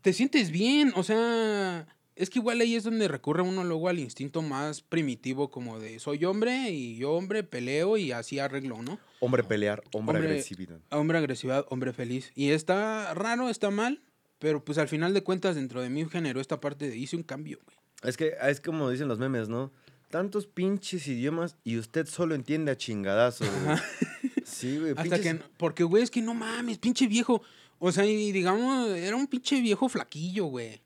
te 0.00 0.12
sientes 0.12 0.52
bien. 0.52 0.92
O 0.94 1.02
sea, 1.02 1.88
es 2.16 2.30
que 2.30 2.38
igual 2.38 2.60
ahí 2.60 2.74
es 2.76 2.84
donde 2.84 3.08
recurre 3.08 3.42
uno 3.42 3.64
luego 3.64 3.88
al 3.88 3.98
instinto 3.98 4.42
más 4.42 4.82
primitivo, 4.82 5.50
como 5.50 5.78
de 5.80 5.98
soy 5.98 6.24
hombre 6.24 6.70
y 6.70 6.96
yo 6.96 7.12
hombre 7.12 7.42
peleo 7.42 7.96
y 7.96 8.12
así 8.12 8.38
arreglo, 8.38 8.82
¿no? 8.82 8.98
Hombre 9.20 9.42
pelear, 9.44 9.82
hombre, 9.92 10.18
agresividad. 10.18 10.78
Hombre 10.90 11.18
agresividad, 11.18 11.66
hombre 11.70 11.92
feliz. 11.92 12.30
Y 12.34 12.50
está 12.50 13.12
raro, 13.14 13.48
está 13.48 13.70
mal, 13.70 14.00
pero 14.38 14.64
pues 14.64 14.78
al 14.78 14.88
final 14.88 15.14
de 15.14 15.22
cuentas 15.22 15.56
dentro 15.56 15.80
de 15.82 15.90
mí 15.90 16.04
generó 16.10 16.40
esta 16.40 16.60
parte 16.60 16.88
de 16.88 16.96
hice 16.96 17.16
un 17.16 17.22
cambio, 17.22 17.58
güey. 17.64 17.76
Es 18.02 18.16
que 18.16 18.34
es 18.42 18.60
como 18.60 18.90
dicen 18.90 19.08
los 19.08 19.18
memes, 19.18 19.48
¿no? 19.48 19.72
Tantos 20.10 20.46
pinches 20.46 21.08
idiomas 21.08 21.56
y 21.64 21.78
usted 21.78 22.06
solo 22.06 22.34
entiende 22.34 22.70
a 22.70 22.76
chingadazos. 22.76 23.48
güey. 23.64 23.76
Sí, 24.44 24.76
güey. 24.78 24.92
Hasta 24.94 25.16
pinches- 25.16 25.38
que, 25.38 25.44
porque, 25.56 25.84
güey, 25.84 26.02
es 26.02 26.10
que 26.10 26.20
no 26.20 26.34
mames, 26.34 26.76
pinche 26.78 27.06
viejo. 27.06 27.42
O 27.78 27.90
sea, 27.90 28.04
y 28.04 28.30
digamos, 28.30 28.90
era 28.90 29.16
un 29.16 29.26
pinche 29.26 29.58
viejo 29.60 29.88
flaquillo, 29.88 30.44
güey. 30.44 30.80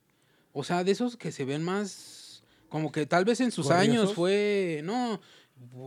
O 0.58 0.64
sea, 0.64 0.82
de 0.82 0.90
esos 0.92 1.16
que 1.16 1.30
se 1.30 1.44
ven 1.44 1.62
más, 1.62 2.42
como 2.68 2.90
que 2.90 3.06
tal 3.06 3.24
vez 3.24 3.40
en 3.40 3.50
sus 3.52 3.66
¿Corriosos? 3.68 3.88
años 3.88 4.14
fue, 4.14 4.80
no, 4.84 5.20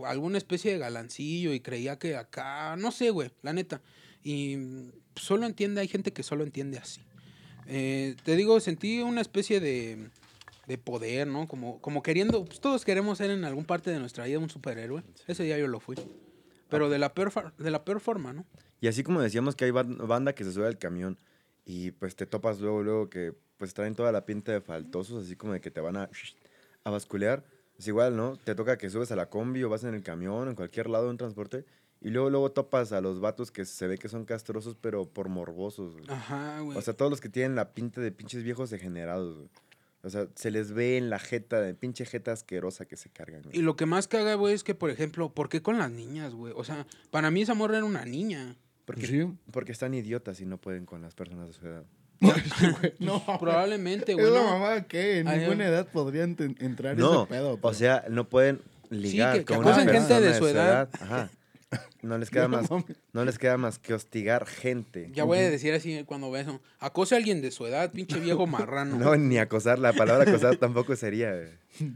alguna 0.06 0.38
especie 0.38 0.72
de 0.72 0.78
galancillo 0.78 1.52
y 1.52 1.60
creía 1.60 1.98
que 1.98 2.16
acá, 2.16 2.74
no 2.76 2.90
sé, 2.90 3.10
güey, 3.10 3.30
la 3.42 3.52
neta. 3.52 3.82
Y 4.24 4.56
solo 5.16 5.46
entiende, 5.46 5.80
hay 5.82 5.88
gente 5.88 6.12
que 6.12 6.22
solo 6.22 6.42
entiende 6.44 6.78
así. 6.78 7.00
Eh, 7.66 8.16
te 8.24 8.34
digo, 8.34 8.58
sentí 8.60 9.02
una 9.02 9.20
especie 9.20 9.60
de, 9.60 10.08
de 10.66 10.78
poder, 10.78 11.26
¿no? 11.26 11.46
Como, 11.48 11.78
como 11.80 12.02
queriendo, 12.02 12.44
pues 12.44 12.60
todos 12.60 12.84
queremos 12.84 13.18
ser 13.18 13.30
en 13.30 13.44
algún 13.44 13.64
parte 13.66 13.90
de 13.90 13.98
nuestra 13.98 14.24
vida 14.24 14.38
un 14.38 14.48
superhéroe. 14.50 15.02
Ese 15.26 15.44
día 15.44 15.58
yo 15.58 15.68
lo 15.68 15.80
fui. 15.80 15.96
Pero 16.70 16.88
de 16.88 16.98
la 16.98 17.12
peor, 17.12 17.30
de 17.58 17.70
la 17.70 17.84
peor 17.84 18.00
forma, 18.00 18.32
¿no? 18.32 18.46
Y 18.80 18.88
así 18.88 19.02
como 19.02 19.20
decíamos 19.20 19.54
que 19.54 19.66
hay 19.66 19.70
ban- 19.70 19.98
banda 20.08 20.34
que 20.34 20.44
se 20.44 20.52
sube 20.52 20.66
al 20.66 20.78
camión 20.78 21.18
y 21.66 21.90
pues 21.92 22.16
te 22.16 22.24
topas 22.26 22.58
luego, 22.60 22.82
luego 22.82 23.10
que 23.10 23.34
pues 23.62 23.74
traen 23.74 23.94
toda 23.94 24.10
la 24.10 24.26
pinta 24.26 24.50
de 24.50 24.60
faltosos, 24.60 25.24
así 25.24 25.36
como 25.36 25.52
de 25.52 25.60
que 25.60 25.70
te 25.70 25.80
van 25.80 25.96
a, 25.96 26.10
a 26.82 26.90
basculear. 26.90 27.44
Es 27.78 27.86
igual, 27.86 28.16
¿no? 28.16 28.36
Te 28.36 28.56
toca 28.56 28.76
que 28.76 28.90
subes 28.90 29.12
a 29.12 29.16
la 29.16 29.30
combi 29.30 29.62
o 29.62 29.68
vas 29.68 29.84
en 29.84 29.94
el 29.94 30.02
camión, 30.02 30.48
en 30.48 30.56
cualquier 30.56 30.90
lado 30.90 31.12
en 31.12 31.16
transporte, 31.16 31.64
y 32.00 32.10
luego, 32.10 32.28
luego 32.28 32.50
topas 32.50 32.90
a 32.90 33.00
los 33.00 33.20
vatos 33.20 33.52
que 33.52 33.64
se 33.64 33.86
ve 33.86 33.98
que 33.98 34.08
son 34.08 34.24
castrosos, 34.24 34.76
pero 34.80 35.04
por 35.08 35.28
morbosos. 35.28 35.92
güey. 35.92 36.06
Ajá, 36.08 36.58
güey. 36.58 36.76
O 36.76 36.80
sea, 36.82 36.94
todos 36.94 37.08
los 37.08 37.20
que 37.20 37.28
tienen 37.28 37.54
la 37.54 37.72
pinta 37.72 38.00
de 38.00 38.10
pinches 38.10 38.42
viejos 38.42 38.68
degenerados, 38.70 39.36
güey. 39.36 39.48
O 40.02 40.10
sea, 40.10 40.26
se 40.34 40.50
les 40.50 40.72
ve 40.72 40.96
en 40.96 41.08
la 41.08 41.20
jeta, 41.20 41.60
de 41.60 41.72
pinche 41.74 42.04
jeta 42.04 42.32
asquerosa 42.32 42.84
que 42.86 42.96
se 42.96 43.10
cargan. 43.10 43.42
güey. 43.42 43.56
y 43.56 43.62
lo 43.62 43.76
que 43.76 43.86
más 43.86 44.08
caga, 44.08 44.34
güey, 44.34 44.54
es 44.54 44.64
que, 44.64 44.74
por 44.74 44.90
ejemplo, 44.90 45.32
¿por 45.32 45.48
qué 45.48 45.62
con 45.62 45.78
las 45.78 45.92
niñas, 45.92 46.34
güey? 46.34 46.52
O 46.56 46.64
sea, 46.64 46.84
para 47.12 47.30
mí 47.30 47.42
esa 47.42 47.54
morra 47.54 47.76
era 47.76 47.84
una 47.86 48.04
niña. 48.04 48.56
Porque, 48.86 49.06
Sí. 49.06 49.24
porque 49.52 49.70
están 49.70 49.94
idiotas 49.94 50.40
y 50.40 50.46
no 50.46 50.58
pueden 50.58 50.84
con 50.84 51.00
las 51.00 51.14
personas 51.14 51.46
de 51.46 51.52
su 51.52 51.64
edad. 51.68 51.84
no, 52.98 53.22
Probablemente, 53.38 54.14
güey. 54.14 54.26
Es 54.26 54.32
la 54.32 54.42
mamá 54.42 54.82
que 54.82 55.18
en 55.18 55.28
Ay, 55.28 55.40
ninguna 55.40 55.66
edad 55.66 55.86
podrían 55.92 56.36
entrar 56.60 56.96
No, 56.96 57.22
ese 57.24 57.28
pedo. 57.30 57.52
o 57.54 57.56
pero- 57.58 57.74
sea, 57.74 58.04
no 58.08 58.28
pueden 58.28 58.60
ligar 58.90 59.34
que- 59.38 59.44
que 59.44 59.54
con 59.54 59.58
una 59.64 59.70
acosen 59.74 59.88
gente 59.88 59.98
persona 60.08 60.20
de 60.20 60.38
su 60.38 60.46
edad. 60.48 60.88
Ajá. 61.00 61.30
No 62.02 62.18
les 62.18 62.30
queda 62.30 62.48
No 62.48 62.56
más, 62.60 62.68
no 63.12 63.24
les 63.24 63.38
queda 63.38 63.56
más 63.56 63.78
que 63.78 63.94
hostigar 63.94 64.46
gente. 64.46 65.10
Ya 65.14 65.24
voy 65.24 65.38
a 65.38 65.50
decir 65.50 65.72
así 65.74 66.04
cuando 66.04 66.30
veo 66.30 66.42
eso. 66.42 66.60
Acose 66.78 67.14
a 67.14 67.18
alguien 67.18 67.40
de 67.40 67.50
su 67.50 67.66
edad, 67.66 67.90
pinche 67.92 68.20
viejo 68.20 68.46
marrano. 68.46 68.96
No, 68.96 69.16
ni 69.16 69.38
acosar, 69.38 69.78
la 69.78 69.92
palabra 69.92 70.28
acosar 70.30 70.56
tampoco 70.56 70.94
sería. 70.96 71.32
güey. 71.32 71.92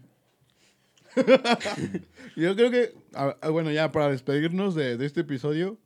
Yo 2.37 2.55
creo 2.55 2.71
que, 2.71 2.95
bueno, 3.51 3.71
ya 3.71 3.91
para 3.93 4.11
despedirnos 4.11 4.75
de, 4.75 4.97
de 4.97 5.07
este 5.07 5.21
episodio, 5.23 5.79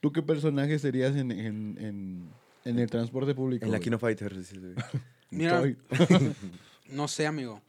¿tú 0.00 0.12
qué 0.12 0.22
personaje 0.22 0.78
serías 0.78 1.16
en, 1.16 1.32
en, 1.32 1.76
en, 1.80 2.30
en 2.64 2.78
el 2.78 2.90
transporte 2.90 3.34
público? 3.34 3.64
En 3.64 3.70
la 3.70 3.78
güey? 3.78 3.84
Kino 3.84 3.98
Fighters. 3.98 4.46
sí, 4.46 4.58
güey. 4.58 4.74
Mira, 5.30 5.62
no 6.90 7.08
sé, 7.08 7.26
amigo. 7.26 7.60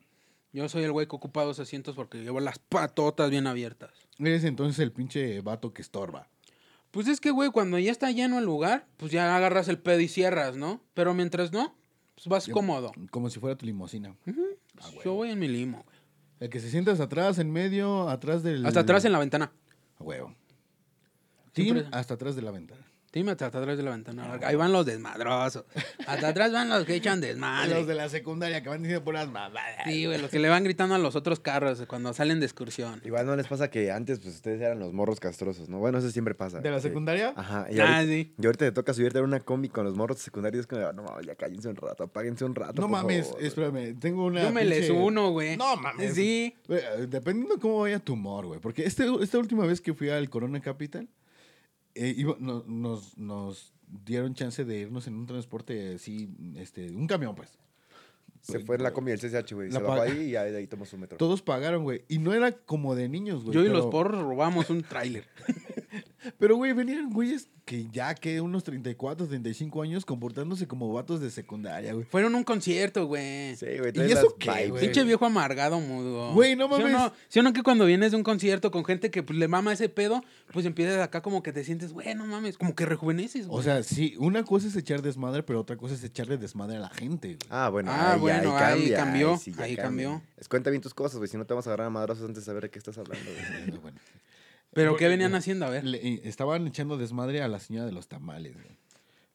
Yo 0.53 0.69
soy 0.69 0.83
el 0.83 0.91
güey 0.91 1.07
que 1.07 1.15
ocupa 1.15 1.43
dos 1.43 1.59
asientos 1.59 1.95
porque 1.95 2.19
llevo 2.23 2.39
las 2.39 2.59
patotas 2.59 3.29
bien 3.29 3.47
abiertas. 3.47 3.91
Eres 4.19 4.43
entonces 4.43 4.79
el 4.79 4.91
pinche 4.91 5.41
vato 5.41 5.73
que 5.73 5.81
estorba. 5.81 6.29
Pues 6.91 7.07
es 7.09 7.19
que, 7.19 7.31
güey, 7.31 7.49
cuando 7.51 7.77
ya 7.77 7.91
está 7.91 8.09
lleno 8.11 8.39
el 8.39 8.45
lugar, 8.45 8.87
pues 8.97 9.11
ya 9.11 9.35
agarras 9.35 9.67
el 9.67 9.77
pedo 9.79 9.99
y 9.99 10.07
cierras, 10.07 10.55
¿no? 10.55 10.79
Pero 10.93 11.13
mientras 11.13 11.51
no, 11.51 11.75
pues 12.13 12.27
vas 12.27 12.45
Yo- 12.45 12.53
cómodo. 12.53 12.93
Como 13.11 13.29
si 13.29 13.39
fuera 13.39 13.57
tu 13.57 13.65
limusina. 13.65 14.15
Ah, 14.79 14.89
Yo 15.03 15.13
voy 15.15 15.29
en 15.31 15.39
mi 15.39 15.49
limo, 15.49 15.83
güey. 15.85 15.97
El 16.39 16.49
que 16.49 16.59
se 16.61 16.69
sientas 16.69 16.99
atrás, 17.01 17.37
en 17.39 17.51
medio, 17.51 18.07
atrás 18.07 18.43
del... 18.43 18.65
Hasta 18.65 18.81
atrás 18.81 19.03
en 19.05 19.11
la 19.11 19.19
ventana. 19.19 19.51
A 19.99 20.03
huevo. 20.03 20.33
Team 21.53 21.73
Siempre- 21.75 21.87
hasta 21.97 22.13
atrás 22.13 22.35
de 22.35 22.41
la 22.41 22.51
ventana. 22.51 22.84
Dime 23.15 23.31
hasta 23.31 23.45
atrás 23.45 23.77
de 23.77 23.81
la 23.81 23.91
ventana. 23.91 24.37
Ahí 24.43 24.57
van 24.57 24.73
los 24.73 24.85
desmadrosos. 24.85 25.63
Hasta 26.05 26.27
atrás 26.27 26.51
van 26.51 26.67
los 26.69 26.83
que 26.83 26.95
echan 26.95 27.21
desmadre. 27.21 27.73
Los 27.73 27.87
de 27.87 27.95
la 27.95 28.09
secundaria 28.09 28.61
que 28.61 28.67
van 28.67 28.83
diciendo 28.83 29.05
puras 29.05 29.27
mamadas. 29.29 29.61
Sí, 29.85 30.05
güey, 30.05 30.19
los 30.19 30.29
que 30.29 30.37
le 30.37 30.49
van 30.49 30.65
gritando 30.65 30.95
a 30.95 30.97
los 30.97 31.15
otros 31.15 31.39
carros 31.39 31.81
cuando 31.87 32.11
salen 32.13 32.41
de 32.41 32.45
excursión. 32.45 33.01
Igual 33.05 33.25
no 33.25 33.37
les 33.37 33.47
pasa 33.47 33.69
que 33.69 33.89
antes 33.89 34.19
pues 34.19 34.35
ustedes 34.35 34.59
eran 34.59 34.79
los 34.79 34.91
morros 34.91 35.21
castrosos, 35.21 35.69
¿no? 35.69 35.79
Bueno, 35.79 35.99
eso 35.99 36.11
siempre 36.11 36.35
pasa. 36.35 36.59
¿De 36.59 36.69
la 36.69 36.79
Sí. 36.81 36.89
secundaria? 36.89 37.33
Ajá. 37.37 37.67
Y, 37.71 37.79
Ah, 37.79 37.99
ahorita, 37.99 38.03
sí. 38.11 38.33
y 38.37 38.45
ahorita 38.45 38.65
te 38.65 38.71
toca 38.73 38.93
subirte 38.93 39.19
a 39.19 39.21
una 39.23 39.39
combi 39.39 39.69
con 39.69 39.85
los 39.85 39.95
morros 39.95 40.19
secundarios. 40.19 40.67
como, 40.67 40.91
no 40.91 41.03
mames, 41.03 41.25
ya 41.25 41.35
cállense 41.35 41.69
un 41.69 41.77
rato, 41.77 42.03
apáguense 42.03 42.43
un 42.43 42.53
rato. 42.53 42.73
No 42.81 42.89
por 42.89 42.89
mames, 42.89 43.27
favor". 43.27 43.43
espérame. 43.43 43.97
Tengo 43.97 44.25
una. 44.25 44.43
Yo 44.43 44.51
me 44.51 44.65
les 44.65 44.89
uno, 44.89 45.29
güey. 45.31 45.55
No 45.55 45.77
mames. 45.77 46.15
Sí. 46.15 46.53
Dependiendo 47.07 47.57
cómo 47.61 47.79
vaya 47.79 47.99
tu 47.99 48.11
humor, 48.13 48.45
güey. 48.47 48.59
Porque 48.59 48.83
este, 48.85 49.05
esta 49.21 49.37
última 49.37 49.65
vez 49.65 49.79
que 49.79 49.93
fui 49.93 50.09
al 50.09 50.29
Corona 50.29 50.59
Capital, 50.59 51.07
eh, 51.95 52.13
iba- 52.15 52.35
no- 52.39 52.63
nos, 52.67 53.17
nos 53.17 53.73
dieron 54.05 54.33
chance 54.35 54.63
de 54.65 54.79
irnos 54.79 55.07
en 55.07 55.15
un 55.15 55.25
transporte 55.25 55.95
así, 55.95 56.29
este, 56.57 56.91
un 56.91 57.07
camión, 57.07 57.35
pues. 57.35 57.57
Se 58.41 58.59
fue 58.59 58.75
en 58.75 58.83
la 58.83 58.93
combi 58.93 59.11
del 59.11 59.19
CCH, 59.19 59.53
güey. 59.53 59.71
Se 59.71 59.79
bajó 59.79 60.01
ahí 60.01 60.27
y 60.27 60.31
ya 60.31 60.43
de 60.43 60.55
ahí 60.55 60.67
tomó 60.67 60.85
su 60.85 60.99
metro. 60.99 61.17
Todos 61.17 61.41
pagaron, 61.41 61.81
güey. 61.83 62.03
Y 62.07 62.19
no 62.19 62.31
era 62.31 62.51
como 62.51 62.93
de 62.93 63.09
niños, 63.09 63.41
güey. 63.43 63.55
Yo 63.55 63.61
y 63.61 63.65
pero- 63.65 63.77
los 63.77 63.87
porros 63.87 64.21
robamos 64.21 64.69
un 64.69 64.83
tráiler. 64.83 65.25
Pero, 66.37 66.55
güey, 66.55 66.73
venían 66.73 67.09
güeyes 67.11 67.47
que 67.65 67.87
ya 67.91 68.13
que 68.13 68.41
unos 68.41 68.63
34, 68.63 69.27
35 69.27 69.81
años 69.81 70.05
comportándose 70.05 70.67
como 70.67 70.91
vatos 70.93 71.19
de 71.19 71.31
secundaria, 71.31 71.93
güey. 71.93 72.05
Fueron 72.05 72.35
a 72.35 72.37
un 72.37 72.43
concierto, 72.43 73.07
güey. 73.07 73.55
Sí, 73.55 73.65
güey. 73.79 73.91
¿Y 73.95 74.11
eso 74.11 74.35
qué, 74.39 74.67
güey? 74.69 74.81
Pinche 74.81 75.03
viejo 75.03 75.25
amargado, 75.25 75.79
mudo. 75.79 76.33
Güey, 76.33 76.55
no 76.55 76.67
¿Sí 76.67 76.73
o 76.73 76.77
mames. 76.77 76.91
no? 76.93 77.13
¿Sí 77.27 77.39
o 77.39 77.43
no 77.43 77.53
que 77.53 77.63
cuando 77.63 77.85
vienes 77.85 78.11
de 78.11 78.17
un 78.17 78.23
concierto 78.23 78.69
con 78.69 78.85
gente 78.85 79.09
que 79.09 79.23
pues, 79.23 79.39
le 79.39 79.47
mama 79.47 79.73
ese 79.73 79.89
pedo, 79.89 80.21
pues 80.53 80.65
empiezas 80.65 80.99
acá 81.01 81.21
como 81.21 81.41
que 81.41 81.51
te 81.53 81.63
sientes, 81.63 81.91
güey, 81.93 82.13
no 82.13 82.25
mames, 82.27 82.57
como 82.57 82.75
que 82.75 82.85
rejuveneces, 82.85 83.47
güey. 83.47 83.59
O 83.59 83.63
sea, 83.63 83.81
sí, 83.83 84.15
una 84.19 84.43
cosa 84.43 84.67
es 84.67 84.75
echar 84.75 85.01
desmadre, 85.01 85.41
pero 85.43 85.61
otra 85.61 85.75
cosa 85.77 85.95
es 85.95 86.03
echarle 86.03 86.37
desmadre 86.37 86.77
a 86.77 86.81
la 86.81 86.89
gente, 86.89 87.29
güey. 87.29 87.37
Ah, 87.49 87.69
bueno, 87.69 87.91
Ah, 87.91 88.13
ahí, 88.13 88.19
bueno, 88.19 88.55
ahí 88.55 88.63
ahí 88.63 88.71
cambia. 88.79 88.97
cambió, 88.97 89.37
sí, 89.37 89.53
ahí 89.57 89.75
cambió. 89.75 90.21
Es 90.37 90.47
cuenta 90.47 90.69
bien 90.69 90.81
tus 90.83 90.93
cosas, 90.93 91.17
güey. 91.17 91.29
Si 91.29 91.37
no 91.37 91.45
te 91.45 91.53
vamos 91.53 91.65
a 91.65 91.71
agarrar 91.71 91.87
a 91.87 91.89
madrazos 91.89 92.25
antes 92.27 92.43
de 92.43 92.45
saber 92.45 92.63
de 92.63 92.69
qué 92.69 92.77
estás 92.77 92.97
hablando, 92.97 93.25
güey. 93.25 93.35
Bueno, 93.65 93.81
bueno. 93.81 93.97
¿Pero 94.75 94.95
qué 94.97 95.07
venían 95.07 95.33
haciendo? 95.33 95.65
A 95.65 95.69
ver. 95.71 95.83
Le- 95.85 95.97
eh, 96.05 96.21
estaban 96.25 96.67
echando 96.67 96.97
desmadre 96.97 97.41
a 97.41 97.47
la 97.47 97.59
señora 97.59 97.85
de 97.87 97.91
los 97.93 98.07
tamales, 98.07 98.53
güey. 98.53 98.77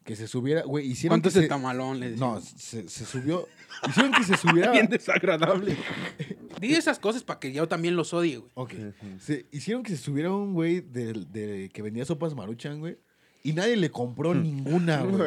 Que 0.04 0.16
se 0.16 0.26
subiera, 0.28 0.62
güey, 0.62 0.86
hicieron 0.86 1.14
¿Cuánto 1.20 1.24
que 1.24 1.30
es 1.30 1.36
el 1.36 1.42
se- 1.42 1.48
tamalón? 1.48 1.98
Le. 2.00 2.10
No, 2.16 2.40
se, 2.40 2.88
se 2.88 3.04
subió. 3.04 3.46
Hicieron 3.88 4.12
que 4.12 4.24
se 4.24 4.36
subiera. 4.36 4.70
Bien 4.72 4.86
desagradable. 4.88 5.76
Di 6.60 6.74
esas 6.74 6.98
cosas 6.98 7.22
para 7.22 7.38
que 7.40 7.52
yo 7.52 7.68
también 7.68 7.96
los 7.96 8.12
odie, 8.14 8.36
güey. 8.38 8.50
Ok. 8.54 8.72
Se, 9.18 9.46
hicieron 9.50 9.82
que 9.82 9.90
se 9.96 10.02
subiera 10.02 10.30
un 10.32 10.52
güey 10.54 10.80
de, 10.80 11.12
de- 11.12 11.70
que 11.72 11.82
vendía 11.82 12.04
sopas 12.04 12.34
maruchan, 12.34 12.80
güey. 12.80 12.98
Y 13.42 13.52
nadie 13.54 13.76
le 13.76 13.90
compró 13.90 14.34
ninguna, 14.34 15.02
güey. 15.04 15.22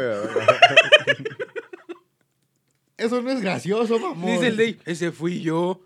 Eso 2.97 3.21
no 3.21 3.31
es 3.31 3.41
gracioso, 3.41 3.99
mamón. 3.99 4.31
Dice 4.31 4.47
el 4.47 4.57
Dave, 4.57 4.77
ese 4.85 5.11
fui 5.11 5.41
yo. 5.41 5.81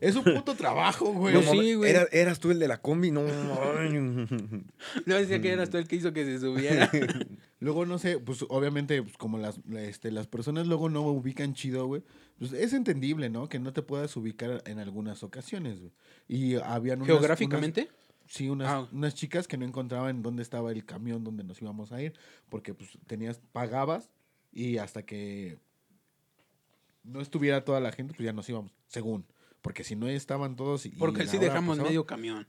Es 0.00 0.14
un 0.16 0.24
puto 0.24 0.54
trabajo, 0.54 1.06
güey. 1.12 1.34
No, 1.34 1.42
sí, 1.42 1.74
güey. 1.74 1.90
Era- 1.90 2.06
eras 2.12 2.38
tú 2.40 2.50
el 2.50 2.58
de 2.58 2.68
la 2.68 2.80
combi, 2.80 3.10
no. 3.10 3.22
Yo 5.06 5.18
decía 5.18 5.40
que 5.40 5.50
eras 5.50 5.70
tú 5.70 5.78
el 5.78 5.88
que 5.88 5.96
hizo 5.96 6.12
que 6.12 6.24
se 6.24 6.38
subiera. 6.40 6.90
Luego, 7.60 7.86
no 7.86 7.98
sé, 7.98 8.18
pues 8.18 8.44
obviamente, 8.48 9.02
pues, 9.02 9.16
como 9.16 9.38
las, 9.38 9.58
este, 9.76 10.10
las 10.10 10.26
personas 10.26 10.66
luego 10.66 10.88
no 10.88 11.02
ubican 11.02 11.54
chido, 11.54 11.86
güey. 11.86 12.02
Pues 12.38 12.52
es 12.52 12.72
entendible, 12.74 13.30
¿no? 13.30 13.48
Que 13.48 13.58
no 13.58 13.72
te 13.72 13.82
puedas 13.82 14.14
ubicar 14.16 14.62
en 14.66 14.78
algunas 14.78 15.22
ocasiones, 15.22 15.80
güey. 15.80 15.92
Y 16.28 16.54
habían 16.56 16.98
unas- 16.98 17.06
¿Geográficamente? 17.08 17.82
unas- 17.82 17.94
sí, 18.26 18.48
unas, 18.50 18.68
Ah. 18.68 18.88
unas 18.92 19.14
chicas 19.14 19.48
que 19.48 19.56
no 19.56 19.64
encontraban 19.64 20.22
dónde 20.22 20.42
estaba 20.42 20.70
el 20.72 20.84
camión 20.84 21.24
donde 21.24 21.44
nos 21.44 21.60
íbamos 21.62 21.92
a 21.92 22.02
ir. 22.02 22.12
Porque, 22.50 22.74
pues, 22.74 22.90
tenías, 23.06 23.40
pagabas 23.52 24.10
y 24.52 24.76
hasta 24.78 25.04
que 25.04 25.58
no 27.04 27.20
estuviera 27.20 27.64
toda 27.64 27.80
la 27.80 27.92
gente, 27.92 28.12
pues 28.14 28.24
ya 28.26 28.32
nos 28.32 28.48
íbamos, 28.48 28.72
según. 28.88 29.24
Porque 29.66 29.82
si 29.82 29.96
no 29.96 30.06
estaban 30.06 30.54
todos 30.54 30.86
y... 30.86 30.90
Porque 30.90 31.26
sí 31.26 31.38
dejamos 31.38 31.76
pasaba, 31.76 31.88
medio 31.88 32.06
camión. 32.06 32.46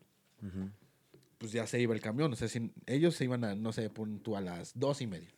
pues 1.40 1.52
ya 1.52 1.66
se 1.66 1.82
iba 1.82 1.96
el 1.96 2.00
camión. 2.00 2.32
O 2.32 2.36
sea, 2.36 2.48
si 2.48 2.72
ellos 2.86 3.16
se 3.16 3.24
iban 3.24 3.44
a, 3.44 3.56
no 3.56 3.74
sé, 3.74 3.90
pon 3.90 4.20
tú 4.20 4.38
a 4.38 4.42
las 4.42 4.78
dos 4.78 5.02
y 5.02 5.08
media. 5.08 5.30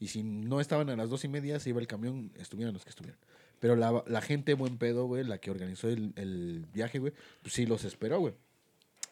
Y 0.00 0.08
si 0.08 0.24
no 0.24 0.60
estaban 0.60 0.90
a 0.90 0.96
las 0.96 1.08
dos 1.08 1.24
y 1.24 1.28
media, 1.28 1.60
se 1.60 1.68
iba 1.70 1.80
el 1.80 1.86
camión, 1.86 2.32
estuvieran 2.34 2.74
los 2.74 2.82
que 2.82 2.90
estuvieran. 2.90 3.20
Pero 3.60 3.76
la, 3.76 4.02
la 4.08 4.20
gente 4.22 4.54
buen 4.54 4.76
pedo, 4.76 5.06
güey, 5.06 5.22
la 5.22 5.38
que 5.38 5.52
organizó 5.52 5.88
el, 5.88 6.12
el 6.16 6.66
viaje, 6.74 6.98
güey, 6.98 7.12
pues 7.42 7.54
sí 7.54 7.64
los 7.64 7.84
esperó, 7.84 8.18
güey. 8.18 8.34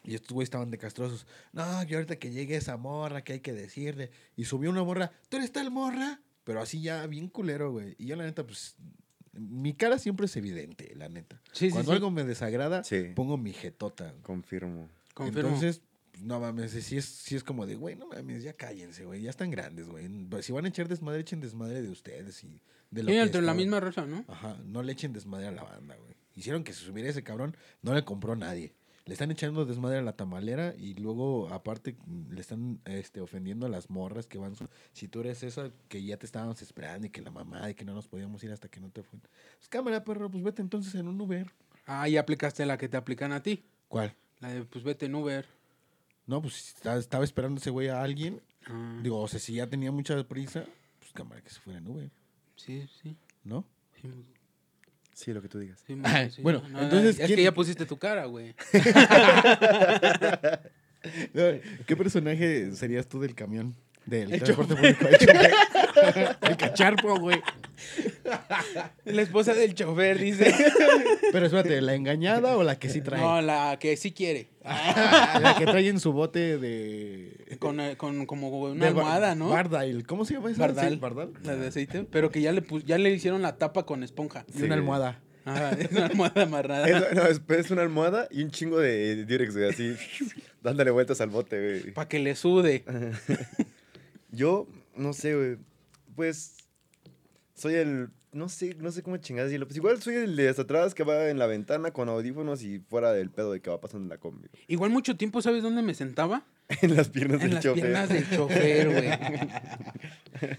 Y 0.02 0.16
estos 0.16 0.32
güeyes 0.32 0.48
estaban 0.48 0.72
de 0.72 0.78
castrosos. 0.78 1.24
No, 1.52 1.64
que 1.86 1.94
ahorita 1.94 2.16
que 2.16 2.32
llegue 2.32 2.56
esa 2.56 2.76
morra, 2.76 3.22
que 3.22 3.34
hay 3.34 3.40
que 3.40 3.52
decirle. 3.52 4.10
Y 4.34 4.44
subió 4.44 4.70
una 4.70 4.82
morra, 4.82 5.12
¿tú 5.28 5.36
eres 5.36 5.52
tal 5.52 5.70
morra? 5.70 6.20
Pero 6.42 6.60
así 6.60 6.82
ya, 6.82 7.06
bien 7.06 7.28
culero, 7.28 7.70
güey. 7.70 7.94
Y 7.96 8.06
yo, 8.06 8.16
la 8.16 8.24
neta, 8.24 8.44
pues, 8.44 8.74
mi 9.32 9.74
cara 9.74 9.98
siempre 9.98 10.26
es 10.26 10.36
evidente, 10.36 10.92
la 10.96 11.08
neta. 11.08 11.40
Sí, 11.52 11.66
sí, 11.66 11.72
Cuando 11.72 11.92
sí. 11.92 11.96
algo 11.96 12.10
me 12.10 12.24
desagrada, 12.24 12.84
Sí. 12.84 13.12
pongo 13.14 13.36
mi 13.36 13.52
jetota. 13.52 14.10
güey. 14.10 14.22
Confirmo. 14.22 14.88
Confirmo. 15.14 15.48
Entonces, 15.50 15.82
no 16.20 16.40
mames, 16.40 16.72
sí 16.72 16.96
es, 16.96 17.04
sí 17.04 17.36
es 17.36 17.44
como 17.44 17.66
de, 17.66 17.76
güey, 17.76 17.94
no 17.96 18.06
mames, 18.06 18.42
ya 18.42 18.52
cállense, 18.52 19.04
güey, 19.04 19.22
ya 19.22 19.30
están 19.30 19.50
grandes, 19.50 19.88
güey. 19.88 20.08
Si 20.42 20.52
van 20.52 20.64
a 20.64 20.68
echar 20.68 20.88
desmadre, 20.88 21.20
echen 21.20 21.40
desmadre 21.40 21.80
de 21.82 21.88
ustedes 21.90 22.42
y 22.44 22.60
de 22.90 23.02
lo 23.02 23.08
Sí, 23.10 23.14
que 23.16 23.22
entre 23.22 23.40
la 23.42 23.52
estaban. 23.52 23.56
misma 23.56 23.80
raza, 23.80 24.06
¿no? 24.06 24.24
Ajá, 24.28 24.56
no 24.64 24.82
le 24.82 24.92
echen 24.92 25.12
desmadre 25.12 25.46
a 25.46 25.52
la 25.52 25.62
banda, 25.62 25.96
güey. 25.96 26.16
Hicieron 26.34 26.64
que 26.64 26.72
se 26.72 26.84
subiera 26.84 27.08
ese 27.10 27.22
cabrón, 27.24 27.56
no 27.82 27.94
le 27.94 28.04
compró 28.04 28.34
nadie. 28.36 28.74
Le 29.08 29.14
están 29.14 29.30
echando 29.30 29.64
desmadre 29.64 29.98
a 29.98 30.02
la 30.02 30.12
tamalera 30.12 30.74
y 30.76 30.92
luego, 30.94 31.48
aparte, 31.48 31.96
le 32.28 32.40
están 32.40 32.78
este, 32.84 33.22
ofendiendo 33.22 33.64
a 33.64 33.70
las 33.70 33.88
morras 33.88 34.26
que 34.26 34.36
van. 34.36 34.54
su- 34.54 34.68
Si 34.92 35.08
tú 35.08 35.20
eres 35.20 35.42
esa 35.42 35.70
que 35.88 36.04
ya 36.04 36.18
te 36.18 36.26
estábamos 36.26 36.60
esperando 36.60 37.06
y 37.06 37.10
que 37.10 37.22
la 37.22 37.30
mamá 37.30 37.70
y 37.70 37.74
que 37.74 37.86
no 37.86 37.94
nos 37.94 38.06
podíamos 38.06 38.44
ir 38.44 38.52
hasta 38.52 38.68
que 38.68 38.80
no 38.80 38.90
te 38.90 39.02
fue. 39.02 39.18
Pues 39.56 39.68
cámara, 39.70 40.04
perro, 40.04 40.30
pues 40.30 40.44
vete 40.44 40.60
entonces 40.60 40.94
en 40.94 41.08
un 41.08 41.18
Uber. 41.20 41.50
Ah, 41.86 42.06
ya 42.06 42.20
aplicaste 42.20 42.66
la 42.66 42.76
que 42.76 42.88
te 42.90 42.98
aplican 42.98 43.32
a 43.32 43.42
ti. 43.42 43.64
¿Cuál? 43.88 44.14
La 44.40 44.50
de, 44.52 44.64
pues 44.64 44.84
vete 44.84 45.06
en 45.06 45.14
Uber. 45.14 45.46
No, 46.26 46.42
pues 46.42 46.74
estaba 46.84 47.24
esperando 47.24 47.58
ese 47.60 47.70
güey 47.70 47.88
a 47.88 48.02
alguien 48.02 48.42
Ah, 48.66 49.00
Digo, 49.02 49.18
o 49.22 49.26
sea, 49.28 49.40
si 49.40 49.54
ya 49.54 49.66
tenía 49.66 49.90
mucha 49.90 50.22
prisa, 50.28 50.66
pues 50.98 51.12
cámara 51.14 51.40
que 51.40 51.48
se 51.48 51.58
fuera 51.60 51.78
en 51.78 51.88
Uber, 51.88 52.10
sí, 52.56 52.86
sí. 53.02 53.16
¿no? 53.42 53.64
sí, 54.02 54.08
Sí, 55.18 55.32
lo 55.32 55.42
que 55.42 55.48
tú 55.48 55.58
digas. 55.58 55.82
sí, 55.84 55.96
sí. 56.30 56.42
bueno, 56.42 56.62
entonces, 56.68 57.18
Es 57.18 57.26
¿quién- 57.26 57.38
que 57.38 57.42
ya 57.42 57.52
pusiste 57.52 57.84
tu 57.86 57.98
cara, 57.98 58.26
güey. 58.26 58.54
¿Qué 61.86 61.96
personaje 61.96 62.72
serías 62.72 63.06
tú 63.08 63.20
del 63.20 63.34
camión? 63.34 63.74
Del 64.08 64.32
El 64.32 64.42
transporte 64.42 64.74
público. 64.74 65.06
El 65.10 65.18
chofer. 65.18 66.36
El 66.42 66.56
cacharpo, 66.56 67.18
güey. 67.20 67.42
La 69.04 69.22
esposa 69.22 69.52
del 69.54 69.74
chofer 69.74 70.18
dice. 70.18 70.54
Pero 71.32 71.44
espérate, 71.46 71.80
¿la 71.82 71.94
engañada 71.94 72.56
o 72.56 72.62
la 72.62 72.78
que 72.78 72.88
sí 72.88 73.00
trae? 73.02 73.20
No, 73.20 73.42
la 73.42 73.78
que 73.78 73.96
sí 73.96 74.12
quiere. 74.12 74.48
Ah, 74.64 75.38
la 75.42 75.56
que 75.56 75.66
trae 75.66 75.88
en 75.88 76.00
su 76.00 76.12
bote 76.12 76.56
de... 76.58 77.56
Con, 77.58 77.80
eh, 77.80 77.96
con 77.96 78.24
como 78.26 78.48
una 78.62 78.80
de 78.84 78.88
almohada, 78.88 79.34
¿no? 79.34 79.50
Bardail. 79.50 80.06
¿Cómo 80.06 80.24
se 80.24 80.34
llama 80.34 80.50
esa? 80.50 80.60
Bardal. 80.60 80.94
Sí, 80.94 80.98
Bardal. 80.98 81.32
La 81.44 81.56
de 81.56 81.68
aceite. 81.68 82.06
Pero 82.10 82.30
que 82.30 82.40
ya 82.40 82.52
le, 82.52 82.62
pus- 82.62 82.84
ya 82.86 82.96
le 82.98 83.10
hicieron 83.10 83.42
la 83.42 83.56
tapa 83.58 83.84
con 83.84 84.02
esponja. 84.02 84.44
Y 84.56 84.62
una 84.62 84.74
almohada. 84.74 85.20
Ajá, 85.44 85.70
es 85.72 85.90
una 85.92 86.06
almohada 86.06 86.42
amarrada. 86.42 86.86
Es, 86.88 87.14
no, 87.14 87.22
es, 87.26 87.40
es 87.48 87.70
una 87.70 87.82
almohada 87.82 88.28
y 88.30 88.42
un 88.42 88.50
chingo 88.50 88.78
de 88.80 89.24
Durex, 89.24 89.54
güey, 89.56 89.70
así, 89.70 89.96
dándole 90.62 90.90
vueltas 90.90 91.22
al 91.22 91.30
bote, 91.30 91.58
güey. 91.80 91.92
Para 91.94 92.06
que 92.08 92.18
le 92.18 92.34
sude. 92.36 92.84
Yo, 94.30 94.66
no 94.96 95.12
sé, 95.12 95.34
güey, 95.34 95.56
pues, 96.14 96.56
soy 97.54 97.74
el, 97.74 98.10
no 98.32 98.48
sé, 98.48 98.74
no 98.78 98.90
sé 98.92 99.02
cómo 99.02 99.16
chingadas 99.16 99.48
decirlo. 99.50 99.66
Pues 99.66 99.76
igual 99.76 100.00
soy 100.02 100.16
el 100.16 100.36
de 100.36 100.48
hasta 100.48 100.62
atrás 100.62 100.94
que 100.94 101.02
va 101.04 101.28
en 101.30 101.38
la 101.38 101.46
ventana 101.46 101.90
con 101.92 102.08
audífonos 102.08 102.62
y 102.62 102.78
fuera 102.78 103.12
del 103.12 103.30
pedo 103.30 103.52
de 103.52 103.60
que 103.60 103.70
va 103.70 103.80
pasando 103.80 104.04
en 104.04 104.10
la 104.10 104.18
combi. 104.18 104.48
Igual 104.66 104.90
mucho 104.90 105.16
tiempo, 105.16 105.40
¿sabes 105.42 105.62
dónde 105.62 105.82
me 105.82 105.94
sentaba? 105.94 106.44
en 106.82 106.94
las 106.96 107.08
piernas 107.08 107.40
En 107.40 107.46
del 107.46 107.54
las 107.54 107.64
chofer. 107.64 107.82
piernas 107.82 108.08
del 108.10 108.30
chofer, 108.30 108.90
güey. 108.92 109.08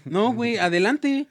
No, 0.04 0.32
güey, 0.34 0.56
adelante. 0.58 1.28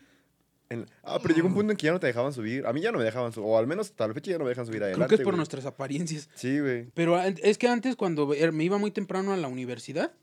En- 0.69 0.85
Ah, 1.03 1.19
pero 1.21 1.35
llegó 1.35 1.47
un 1.47 1.53
punto 1.53 1.71
en 1.71 1.77
que 1.77 1.85
ya 1.87 1.91
no 1.91 1.99
te 1.99 2.07
dejaban 2.07 2.31
subir. 2.31 2.65
A 2.65 2.73
mí 2.73 2.79
ya 2.81 2.91
no 2.91 2.99
me 2.99 3.03
dejaban 3.03 3.31
subir, 3.33 3.47
o 3.49 3.57
al 3.57 3.67
menos 3.67 3.87
hasta 3.89 4.07
la 4.07 4.13
fecha 4.13 4.31
ya 4.31 4.37
no 4.37 4.43
me 4.45 4.49
dejan 4.51 4.65
subir 4.65 4.81
adelante. 4.83 4.97
Creo 5.05 5.09
que 5.09 5.15
es 5.15 5.21
por 5.25 5.33
güey. 5.33 5.37
nuestras 5.37 5.65
apariencias. 5.65 6.29
Sí, 6.35 6.59
güey. 6.59 6.85
Pero 6.93 7.19
es 7.21 7.57
que 7.57 7.67
antes, 7.67 7.95
cuando 7.95 8.33
er- 8.33 8.51
me 8.53 8.63
iba 8.63 8.77
muy 8.77 8.91
temprano 8.91 9.33
a 9.33 9.37
la 9.37 9.47
universidad, 9.47 10.13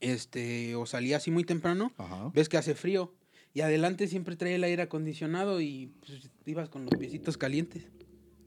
este, 0.00 0.74
o 0.74 0.86
salía 0.86 1.18
así 1.18 1.30
muy 1.30 1.44
temprano, 1.44 1.92
Ajá. 1.98 2.30
ves 2.34 2.48
que 2.48 2.56
hace 2.56 2.74
frío. 2.74 3.12
Y 3.52 3.62
adelante 3.62 4.06
siempre 4.06 4.36
traía 4.36 4.56
el 4.56 4.64
aire 4.64 4.82
acondicionado 4.82 5.60
y 5.60 5.92
pues, 6.00 6.30
ibas 6.46 6.68
con 6.68 6.84
los 6.84 6.94
piecitos 6.96 7.36
calientes. 7.36 7.88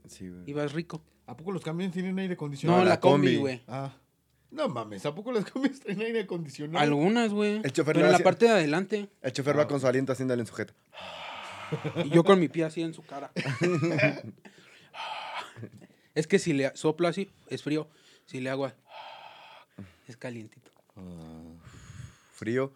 Sí, 0.08 0.30
güey. 0.30 0.44
Ibas 0.50 0.72
rico. 0.74 1.04
¿A 1.26 1.36
poco 1.36 1.52
los 1.52 1.62
camiones 1.64 1.94
tienen 1.94 2.18
aire 2.20 2.34
No, 2.34 2.36
acondicionado? 2.36 2.84
la, 2.84 2.90
la 2.92 3.00
combi, 3.00 3.36
güey. 3.38 3.62
Ah. 3.68 3.94
No 4.52 4.70
mames, 4.70 5.06
¿a 5.06 5.16
poco 5.16 5.32
los 5.32 5.44
camiones 5.46 5.80
tienen 5.80 6.06
aire 6.06 6.22
acondicionado? 6.22 6.80
Algunas, 6.84 7.34
güey. 7.34 7.60
El 7.64 7.72
chofer 7.74 7.96
Pero 7.96 8.06
en 8.06 8.12
la 8.12 8.20
parte 8.20 8.46
de 8.46 8.52
adelante. 8.52 9.10
El 9.22 9.32
chofer 9.34 9.58
va 9.58 9.68
con 9.68 9.80
su 9.82 9.88
aliento 9.88 10.12
haciéndole 10.12 10.42
en 10.42 10.48
sujeta. 10.48 10.74
Y 12.06 12.10
yo 12.10 12.24
con 12.24 12.40
mi 12.40 12.50
pie 12.50 12.66
así 12.66 12.82
en 12.82 12.94
su 12.94 13.02
cara. 13.02 13.32
es 16.16 16.28
que 16.28 16.40
si 16.40 16.54
le 16.54 16.76
soplo 16.76 17.08
así, 17.08 17.32
es 17.50 17.64
frío. 17.64 17.90
Si 18.26 18.40
le 18.40 18.50
hago, 18.50 18.72
es 20.08 20.18
calientito. 20.18 20.72
Frío, 22.34 22.72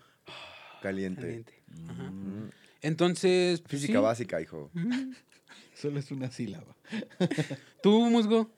caliente. 0.81 1.22
Caliente. 1.22 1.53
Ajá. 1.89 2.03
Mm. 2.03 2.49
Entonces, 2.81 3.61
pues, 3.61 3.72
Física 3.81 3.99
sí. 3.99 4.03
básica, 4.03 4.41
hijo. 4.41 4.72
Solo 5.76 5.99
es 5.99 6.11
una 6.11 6.31
sílaba. 6.31 6.76
Tú, 7.84 8.10
musgo. 8.10 8.49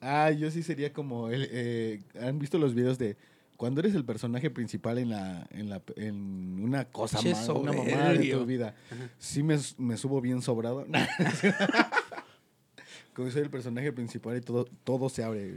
Ah, 0.00 0.30
yo 0.30 0.50
sí 0.50 0.62
sería 0.62 0.92
como 0.92 1.28
el, 1.30 1.48
eh, 1.50 2.00
¿Han 2.20 2.38
visto 2.38 2.58
los 2.58 2.74
videos 2.74 2.98
de 2.98 3.16
cuando 3.56 3.80
eres 3.80 3.94
el 3.94 4.04
personaje 4.04 4.50
principal 4.50 4.98
en 4.98 5.08
la 5.10 5.46
en, 5.50 5.70
la, 5.70 5.82
en 5.96 6.62
una 6.62 6.84
cosa 6.84 7.22
más, 7.22 7.48
una 7.48 7.72
mamada 7.72 8.12
de 8.12 8.30
tu 8.30 8.44
vida? 8.44 8.74
Sí 9.18 9.42
me, 9.42 9.58
me 9.78 9.96
subo 9.96 10.20
bien 10.20 10.42
sobrado. 10.42 10.86
Como 13.16 13.30
soy 13.30 13.40
el 13.40 13.48
personaje 13.50 13.90
principal 13.94 14.36
y 14.36 14.42
todo, 14.42 14.66
todo 14.84 15.08
se 15.08 15.24
abre. 15.24 15.54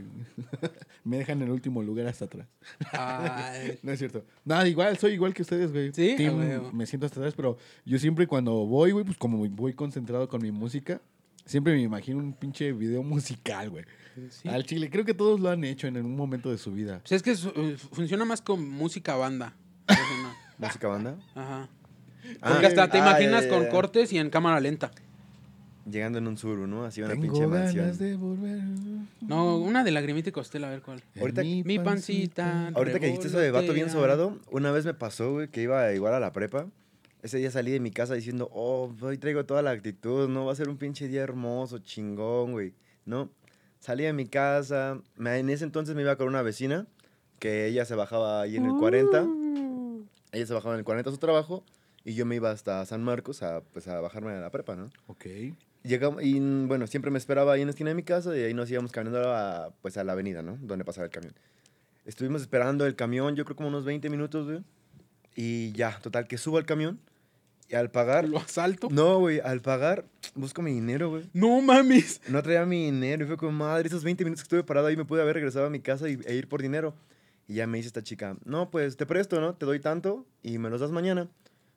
me 1.04 1.18
dejan 1.18 1.42
en 1.42 1.48
el 1.48 1.50
último 1.52 1.82
lugar 1.82 2.06
hasta 2.06 2.24
atrás. 2.24 2.48
Ay, 2.90 3.78
No 3.82 3.92
es 3.92 3.98
cierto. 3.98 4.24
Nada, 4.46 4.66
igual, 4.66 4.96
soy 4.96 5.12
igual 5.12 5.34
que 5.34 5.42
ustedes, 5.42 5.70
güey. 5.70 5.92
¿Sí? 5.92 6.14
Team, 6.16 6.72
me 6.72 6.86
siento 6.86 7.04
hasta 7.04 7.20
atrás, 7.20 7.34
pero 7.36 7.58
yo 7.84 7.98
siempre 7.98 8.26
cuando 8.26 8.64
voy, 8.64 8.92
güey, 8.92 9.04
pues 9.04 9.18
como 9.18 9.46
voy 9.46 9.74
concentrado 9.74 10.26
con 10.26 10.40
mi 10.40 10.50
música, 10.50 11.02
siempre 11.44 11.74
me 11.74 11.82
imagino 11.82 12.18
un 12.18 12.32
pinche 12.32 12.72
video 12.72 13.02
musical, 13.02 13.68
güey. 13.68 13.84
sí. 14.30 14.48
Al 14.48 14.64
chile, 14.64 14.88
creo 14.88 15.04
que 15.04 15.12
todos 15.12 15.38
lo 15.38 15.50
han 15.50 15.62
hecho 15.64 15.86
en 15.86 15.98
un 15.98 16.16
momento 16.16 16.50
de 16.50 16.56
su 16.56 16.72
vida. 16.72 17.00
Pues 17.00 17.12
es 17.12 17.22
que 17.22 17.36
su- 17.36 17.50
eh, 17.54 17.76
funciona 17.92 18.24
más 18.24 18.40
con 18.40 18.66
música 18.66 19.16
banda. 19.16 19.54
¿Música 20.58 20.88
banda? 20.88 21.18
Ajá. 21.34 21.68
Ah, 22.40 22.50
Porque 22.52 22.66
hasta 22.68 22.88
te 22.88 22.98
ah, 22.98 23.00
imaginas 23.00 23.46
con 23.46 23.66
cortes 23.66 24.12
y 24.14 24.18
en 24.18 24.30
cámara 24.30 24.60
lenta. 24.60 24.92
Llegando 25.88 26.18
en 26.18 26.26
un 26.26 26.36
suru, 26.36 26.66
¿no? 26.66 26.84
Así 26.84 27.00
una 27.00 27.10
Tengo 27.10 27.22
pinche 27.22 27.40
ganas 27.40 27.74
mansión. 27.74 27.98
de 27.98 28.16
volver. 28.16 28.60
No, 29.20 29.56
una 29.58 29.82
de 29.84 29.90
lagrimita 29.90 30.28
y 30.28 30.32
costela, 30.32 30.68
a 30.68 30.70
ver 30.70 30.82
cuál. 30.82 31.02
Ahorita- 31.18 31.42
Mi 31.42 31.78
pancita. 31.78 32.68
Ahorita 32.74 32.98
que 33.00 33.06
dijiste 33.06 33.28
eso 33.28 33.38
de 33.38 33.50
vato 33.50 33.72
bien 33.72 33.90
sobrado, 33.90 34.38
una 34.50 34.70
vez 34.72 34.84
me 34.84 34.94
pasó, 34.94 35.32
güey, 35.32 35.48
que 35.48 35.62
iba 35.62 35.92
igual 35.92 36.14
a 36.14 36.20
la 36.20 36.32
prepa. 36.32 36.66
Ese 37.22 37.38
día 37.38 37.50
salí 37.50 37.70
de 37.70 37.80
mi 37.80 37.90
casa 37.90 38.14
diciendo, 38.14 38.48
oh, 38.52 38.94
hoy 39.02 39.18
traigo 39.18 39.44
toda 39.44 39.60
la 39.62 39.70
actitud, 39.72 40.28
¿no? 40.28 40.46
Va 40.46 40.52
a 40.52 40.56
ser 40.56 40.68
un 40.70 40.78
pinche 40.78 41.06
día 41.08 41.22
hermoso, 41.22 41.78
chingón, 41.78 42.52
güey, 42.52 42.72
¿no? 43.04 43.30
Salí 43.78 44.04
de 44.04 44.12
mi 44.12 44.26
casa, 44.26 45.00
me- 45.16 45.38
en 45.38 45.50
ese 45.50 45.64
entonces 45.64 45.94
me 45.94 46.02
iba 46.02 46.16
con 46.16 46.28
una 46.28 46.40
vecina, 46.42 46.86
que 47.38 47.66
ella 47.66 47.84
se 47.84 47.94
bajaba 47.94 48.42
ahí 48.42 48.56
en 48.56 48.64
el 48.66 48.72
40, 48.78 49.22
Uh. 49.22 50.04
ella 50.32 50.46
se 50.46 50.54
bajaba 50.54 50.74
en 50.74 50.78
el 50.80 50.84
40 50.84 51.10
a 51.10 51.12
su 51.12 51.18
trabajo, 51.18 51.64
y 52.04 52.14
yo 52.14 52.24
me 52.24 52.36
iba 52.36 52.50
hasta 52.50 52.84
San 52.86 53.02
Marcos 53.02 53.42
a, 53.42 53.60
pues, 53.72 53.86
a 53.88 54.00
bajarme 54.00 54.32
a 54.32 54.40
la 54.40 54.50
prepa, 54.50 54.74
¿no? 54.76 54.90
Ok. 55.06 55.26
Llegamos, 55.82 56.22
y 56.22 56.38
mm, 56.38 56.68
bueno, 56.68 56.86
siempre 56.86 57.10
me 57.10 57.18
esperaba 57.18 57.52
ahí 57.52 57.62
en 57.62 57.68
la 57.68 57.70
esquina 57.70 57.90
de 57.90 57.94
mi 57.94 58.02
casa 58.02 58.36
y 58.36 58.42
ahí 58.42 58.54
nos 58.54 58.70
íbamos 58.70 58.92
caminando 58.92 59.32
a, 59.32 59.72
pues, 59.80 59.96
a 59.96 60.04
la 60.04 60.12
avenida, 60.12 60.42
¿no? 60.42 60.58
Donde 60.60 60.84
pasaba 60.84 61.06
el 61.06 61.10
camión. 61.10 61.34
Estuvimos 62.04 62.42
esperando 62.42 62.86
el 62.86 62.96
camión, 62.96 63.36
yo 63.36 63.44
creo 63.44 63.56
como 63.56 63.68
unos 63.68 63.84
20 63.84 64.10
minutos, 64.10 64.46
güey. 64.46 64.62
Y 65.36 65.72
ya, 65.72 65.98
total, 66.02 66.26
que 66.26 66.38
subo 66.38 66.58
al 66.58 66.66
camión 66.66 67.00
y 67.68 67.76
al 67.76 67.90
pagar... 67.90 68.28
¿Lo 68.28 68.38
asalto? 68.38 68.88
No, 68.90 69.20
güey, 69.20 69.40
al 69.40 69.60
pagar 69.60 70.04
busco 70.34 70.60
mi 70.60 70.72
dinero, 70.72 71.10
güey. 71.10 71.30
No 71.32 71.60
mames. 71.60 72.20
No 72.28 72.42
traía 72.42 72.66
mi 72.66 72.86
dinero 72.86 73.24
y 73.24 73.26
fue 73.26 73.36
como, 73.36 73.52
madre, 73.52 73.88
esos 73.88 74.02
20 74.02 74.24
minutos 74.24 74.42
que 74.42 74.46
estuve 74.46 74.64
parado 74.64 74.88
ahí 74.88 74.96
me 74.96 75.04
pude 75.04 75.22
haber 75.22 75.34
regresado 75.34 75.66
a 75.66 75.70
mi 75.70 75.80
casa 75.80 76.08
y, 76.08 76.18
e 76.26 76.34
ir 76.34 76.48
por 76.48 76.62
dinero. 76.62 76.94
Y 77.46 77.54
ya 77.54 77.66
me 77.66 77.78
dice 77.78 77.88
esta 77.88 78.02
chica, 78.02 78.36
no, 78.44 78.70
pues 78.70 78.96
te 78.96 79.06
presto, 79.06 79.40
¿no? 79.40 79.54
Te 79.54 79.66
doy 79.66 79.80
tanto 79.80 80.26
y 80.42 80.58
me 80.58 80.68
los 80.68 80.80
das 80.80 80.90
mañana. 80.90 81.28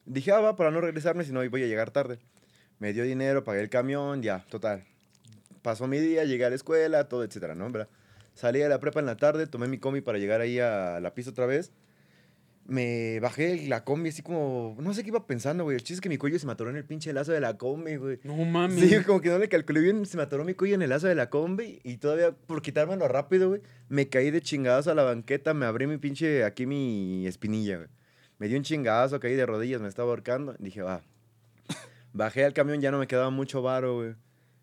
Dije, 0.05 0.31
ah, 0.31 0.39
va, 0.39 0.55
para 0.55 0.71
no 0.71 0.81
regresarme, 0.81 1.23
si 1.23 1.31
no 1.31 1.47
voy 1.47 1.63
a 1.63 1.67
llegar 1.67 1.91
tarde. 1.91 2.19
Me 2.83 2.91
dio 2.91 3.05
dinero, 3.05 3.45
pagué 3.45 3.61
el 3.61 3.69
camión, 3.69 4.21
ya, 4.21 4.43
total. 4.49 4.83
Pasó 5.61 5.87
mi 5.87 5.99
día, 5.99 6.25
llegué 6.25 6.43
a 6.43 6.49
la 6.49 6.55
escuela, 6.55 7.07
todo, 7.07 7.23
etcétera, 7.23 7.55
¿no? 7.55 7.71
¿Verdad? 7.71 7.87
Salí 8.33 8.59
de 8.59 8.67
la 8.67 8.81
prepa 8.81 8.99
en 8.99 9.05
la 9.05 9.15
tarde, 9.15 9.47
tomé 9.47 9.69
mi 9.69 9.77
combi 9.77 10.01
para 10.01 10.17
llegar 10.17 10.41
ahí 10.41 10.59
a 10.59 10.99
la 10.99 11.13
pista 11.13 11.31
otra 11.31 11.45
vez. 11.45 11.71
Me 12.65 13.21
bajé 13.21 13.69
la 13.69 13.85
combi 13.85 14.09
así 14.09 14.21
como, 14.21 14.75
no 14.81 14.93
sé 14.93 15.03
qué 15.03 15.11
iba 15.11 15.25
pensando, 15.25 15.63
güey. 15.63 15.75
El 15.75 15.79
chiste 15.81 15.93
es 15.93 16.01
que 16.01 16.09
mi 16.09 16.17
cuello 16.17 16.37
se 16.39 16.45
me 16.45 16.51
atoró 16.51 16.71
en 16.71 16.75
el 16.75 16.83
pinche 16.83 17.13
lazo 17.13 17.31
de 17.31 17.39
la 17.39 17.57
combi, 17.57 17.95
güey. 17.95 18.19
No 18.25 18.35
mames. 18.35 18.81
Sí, 18.81 19.01
como 19.05 19.21
que 19.21 19.29
no 19.29 19.37
le 19.37 19.47
calculé 19.47 19.79
bien, 19.79 20.05
se 20.05 20.17
me 20.17 20.23
atoró 20.23 20.43
mi 20.43 20.53
cuello 20.53 20.75
en 20.75 20.81
el 20.81 20.89
lazo 20.89 21.07
de 21.07 21.15
la 21.15 21.29
combi 21.29 21.79
y 21.85 21.99
todavía 21.99 22.33
por 22.33 22.61
quitármelo 22.61 23.07
rápido, 23.07 23.47
güey, 23.47 23.61
me 23.87 24.09
caí 24.09 24.29
de 24.29 24.41
chingados 24.41 24.89
a 24.89 24.93
la 24.93 25.03
banqueta, 25.03 25.53
me 25.53 25.65
abrí 25.65 25.87
mi 25.87 25.99
pinche, 25.99 26.43
aquí 26.43 26.65
mi 26.65 27.25
espinilla, 27.27 27.77
güey. 27.77 27.87
Me 28.39 28.49
dio 28.49 28.57
un 28.57 28.63
chingazo, 28.63 29.21
caí 29.21 29.35
de 29.35 29.45
rodillas, 29.45 29.79
me 29.79 29.87
estaba 29.87 30.09
ahorcando. 30.09 30.53
Dije, 30.59 30.81
va. 30.81 31.01
Bajé 32.13 32.45
al 32.45 32.53
camión, 32.53 32.79
ya 32.79 32.91
no 32.91 32.99
me 32.99 33.07
quedaba 33.07 33.29
mucho 33.31 33.61
varo, 33.61 33.95
güey. 33.95 34.15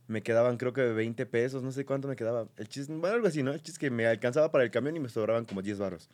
Me 0.07 0.23
quedaban 0.23 0.57
creo 0.57 0.73
que 0.73 0.83
20 0.83 1.25
pesos, 1.27 1.63
no 1.63 1.71
sé 1.73 1.85
cuánto 1.85 2.09
me 2.09 2.17
quedaba. 2.17 2.47
El 2.57 2.69
chiste, 2.69 2.93
bueno, 2.95 3.15
algo 3.17 3.29
así, 3.29 3.43
¿no? 3.43 3.53
El 3.53 3.59
chiste 3.59 3.73
es 3.73 3.79
que 3.79 3.91
me 3.91 4.07
alcanzaba 4.07 4.51
para 4.51 4.65
el 4.65 4.71
camión 4.71 4.97
y 4.97 5.01
me 5.01 5.09
sobraban 5.09 5.45
como 5.45 5.63
10 5.63 5.79
varos. 5.79 6.09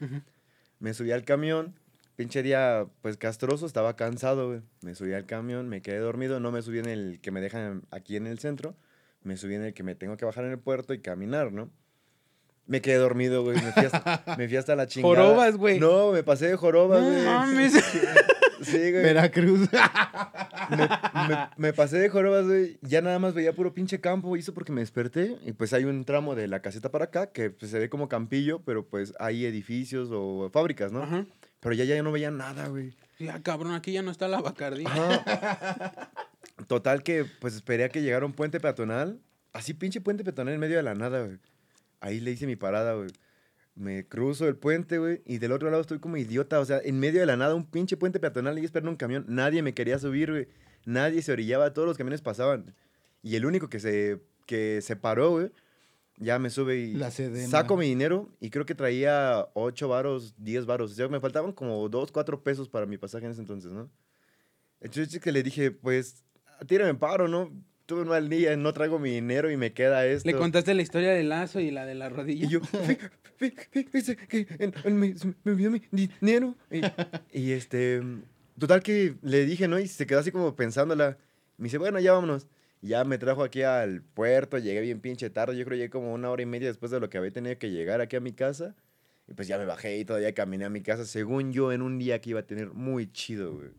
Me 0.79 0.93
subí 0.93 1.13
al 1.13 1.25
camión, 1.25 1.75
pinche 2.15 2.43
día, 2.43 2.87
pues 3.01 3.17
castroso, 3.17 3.65
estaba 3.67 3.97
cansado, 3.97 4.49
güey. 4.49 4.61
Me 4.83 4.95
subí 4.95 5.15
al 5.15 5.25
camión, 5.25 5.69
me 5.69 5.81
quedé 5.81 5.99
dormido, 5.99 6.41
no 6.41 6.53
me 6.53 6.61
subí 6.63 6.79
en 6.79 6.87
el 6.87 7.21
que 7.23 7.31
me 7.31 7.41
dejan 7.41 7.83
aquí 7.91 8.17
en 8.17 8.27
el 8.27 8.39
centro, 8.39 8.75
me 9.23 9.37
subí 9.39 9.55
en 9.55 9.63
el 9.65 9.73
que 9.75 9.83
me 9.83 9.95
tengo 9.95 10.17
que 10.19 10.25
bajar 10.27 10.45
en 10.45 10.51
el 10.53 10.59
puerto 10.59 10.93
y 10.93 10.99
caminar, 11.01 11.53
¿no? 11.53 11.71
Me 12.67 12.81
quedé 12.83 12.97
dormido, 12.97 13.43
güey. 13.45 13.57
Me 13.63 13.73
fui 13.73 13.85
hasta, 13.85 14.25
me 14.39 14.49
fui 14.49 14.57
hasta 14.57 14.75
la 14.77 14.87
chingada. 14.89 15.15
Jorobas, 15.15 15.57
güey. 15.57 15.79
No, 15.81 16.11
me 16.13 16.23
pasé 16.23 16.49
de 16.49 16.57
jorobas, 16.57 17.01
No 17.01 17.09
güey. 17.11 17.25
mames. 17.25 17.73
Sí, 18.63 18.73
güey. 18.79 18.93
Veracruz. 19.03 19.69
Me, 20.71 20.77
me- 21.29 21.49
me 21.57 21.73
pasé 21.73 21.99
de 21.99 22.09
jorobas, 22.09 22.47
güey. 22.47 22.79
Ya 22.83 23.01
nada 23.03 23.19
más 23.19 23.35
veía 23.35 23.53
puro 23.55 23.73
pinche 23.75 24.01
campo. 24.01 24.37
Hizo 24.37 24.55
porque 24.55 24.73
me 24.73 24.81
desperté. 24.81 25.37
Y 25.45 25.53
pues 25.53 25.73
hay 25.73 25.85
un 25.85 26.05
tramo 26.05 26.35
de 26.35 26.49
la 26.49 26.61
caseta 26.61 26.91
para 26.91 27.07
acá 27.07 27.33
que 27.33 27.51
pues, 27.51 27.71
se 27.71 27.79
ve 27.79 27.89
como 27.89 28.09
campillo, 28.09 28.61
pero 28.65 28.87
pues 28.87 29.13
hay 29.19 29.45
edificios 29.47 30.09
o 30.13 30.51
fábricas, 30.53 30.93
¿no? 30.93 31.03
Ajá. 31.03 31.27
Pero 31.61 31.75
ya, 31.75 31.85
ya 31.85 32.03
no 32.03 32.13
veía 32.13 32.31
nada, 32.31 32.69
güey. 32.69 32.95
Ya, 33.19 33.43
cabrón, 33.43 33.75
aquí 33.75 33.93
ya 33.93 34.03
no 34.03 34.11
está 34.11 34.29
la 34.29 34.41
Bacardí. 34.41 34.85
Ajá. 34.87 36.11
Total 36.69 37.03
que 37.03 37.25
pues 37.41 37.55
esperé 37.55 37.85
a 37.85 37.89
que 37.89 38.03
llegara 38.03 38.25
un 38.27 38.33
puente 38.33 38.61
peatonal. 38.61 39.21
Así 39.53 39.75
pinche 39.75 40.01
puente 40.01 40.25
peatonal 40.25 40.55
en 40.55 40.61
medio 40.61 40.77
de 40.77 40.83
la 40.83 40.95
nada, 40.95 41.23
güey. 41.25 41.39
Ahí 42.01 42.21
le 42.21 42.31
hice 42.33 42.47
mi 42.47 42.57
parada, 42.57 42.95
güey. 42.95 43.09
Me 43.77 44.09
cruzo 44.09 44.49
el 44.49 44.57
puente, 44.57 44.99
güey, 44.99 45.21
y 45.27 45.37
del 45.37 45.53
otro 45.53 45.71
lado 45.71 45.83
estoy 45.83 45.99
como 45.99 46.17
idiota. 46.17 46.59
O 46.61 46.65
sea, 46.65 46.81
en 46.83 46.99
medio 46.99 47.21
de 47.21 47.27
la 47.27 47.37
nada, 47.37 47.55
un 47.55 47.67
pinche 47.67 47.97
puente 47.97 48.19
peatonal 48.19 48.59
y 48.59 48.65
esperando 48.65 48.91
un 48.91 48.97
camión. 48.97 49.27
Nadie 49.29 49.63
me 49.63 49.75
quería 49.75 49.99
subir, 49.99 50.31
güey. 50.31 50.49
Nadie 50.87 51.21
se 51.21 51.33
orillaba, 51.33 51.73
todos 51.75 51.87
los 51.87 51.99
camiones 51.99 52.23
pasaban. 52.23 52.75
Y 53.23 53.37
el 53.37 53.45
único 53.45 53.69
que 53.69 53.79
se, 53.79 54.23
que 54.47 54.81
se 54.81 54.97
paró, 54.97 55.31
güey, 55.31 55.51
ya 56.19 56.39
me 56.39 56.49
sube 56.49 56.79
y 56.79 56.95
La 56.95 57.11
saco 57.11 57.77
mi 57.77 57.87
dinero 57.87 58.31
y 58.41 58.49
creo 58.49 58.65
que 58.65 58.75
traía 58.75 59.47
8 59.53 59.89
varos, 59.89 60.35
10 60.39 60.65
varos. 60.65 60.93
O 60.93 60.95
sea, 60.95 61.09
me 61.09 61.21
faltaban 61.21 61.53
como 61.53 61.89
2, 61.89 62.13
4 62.13 62.43
pesos 62.43 62.69
para 62.69 62.87
mi 62.87 62.97
pasaje 62.97 63.27
en 63.27 63.33
ese 63.33 63.43
entonces, 63.43 63.73
¿no? 63.73 63.91
Entonces 64.81 65.13
es 65.13 65.21
que 65.21 65.33
le 65.33 65.43
dije, 65.43 65.71
pues, 65.71 66.25
tírame 66.67 66.95
paro, 66.95 67.29
¿no? 67.29 67.53
Tuve 67.87 68.03
un 68.03 68.09
mal 68.09 68.29
día, 68.29 68.57
no 68.57 68.73
traigo 68.73 68.99
mi 68.99 69.11
dinero 69.13 69.51
y 69.51 69.57
me 69.57 69.73
queda 69.73 70.05
esto. 70.07 70.29
Le 70.29 70.37
contaste 70.37 70.75
la 70.75 70.83
historia 70.83 71.13
del 71.13 71.29
lazo 71.29 71.61
y 71.61 71.71
la 71.71 71.87
de 71.87 71.95
la 71.95 72.09
rodilla. 72.09 72.45
Y 72.47 72.49
yo, 72.49 72.61
"Fi- 72.61 72.99
fi- 73.37 73.51
fi- 73.71 73.85
fíjese 73.85 74.17
que 74.17 74.47
me 74.89 75.15
olvidó 75.53 75.71
mi 75.71 75.83
dinero. 75.93 76.57
Y, 76.71 76.81
y, 77.33 77.53
este, 77.53 78.03
total 78.59 78.83
que 78.83 79.15
le 79.23 79.45
dije, 79.47 79.69
¿no? 79.69 79.79
Y 79.79 79.87
se 79.87 80.05
quedó 80.07 80.19
así 80.19 80.33
como 80.33 80.57
pensándola. 80.57 81.17
Me 81.59 81.65
dice, 81.65 81.79
bueno, 81.79 82.01
ya 82.01 82.13
vámonos. 82.13 82.49
Y 82.83 82.89
ya 82.89 83.05
me 83.05 83.19
trajo 83.19 83.43
aquí 83.45 83.63
al 83.63 84.03
puerto, 84.03 84.59
llegué 84.59 84.81
bien 84.81 85.01
pinche 85.01 85.31
tarde. 85.31 85.57
Yo 85.57 85.65
creo 85.65 85.77
que 85.77 85.79
llegué 85.79 85.91
como 85.91 86.13
una 86.13 86.29
hora 86.31 86.43
y 86.43 86.47
media 86.47 86.67
después 86.69 86.91
de 86.91 86.99
lo 87.01 87.09
que 87.09 87.19
había 87.19 87.31
tenido 87.31 87.57
que 87.57 87.71
llegar 87.71 88.01
aquí 88.01 88.17
a 88.17 88.21
mi 88.21 88.33
casa. 88.33 88.75
Y 89.29 89.35
pues 89.35 89.47
ya 89.49 89.59
me 89.59 89.65
bajé 89.65 89.97
y 89.99 90.05
todavía 90.05 90.33
caminé 90.35 90.65
a 90.65 90.71
mi 90.71 90.83
casa, 90.83 91.05
según 91.05 91.53
yo, 91.53 91.73
en 91.73 91.83
un 91.83 91.99
día 91.99 92.21
que 92.21 92.31
iba 92.31 92.41
a 92.41 92.47
tener 92.47 92.71
muy 92.73 93.11
chido, 93.13 93.55
güey. 93.55 93.71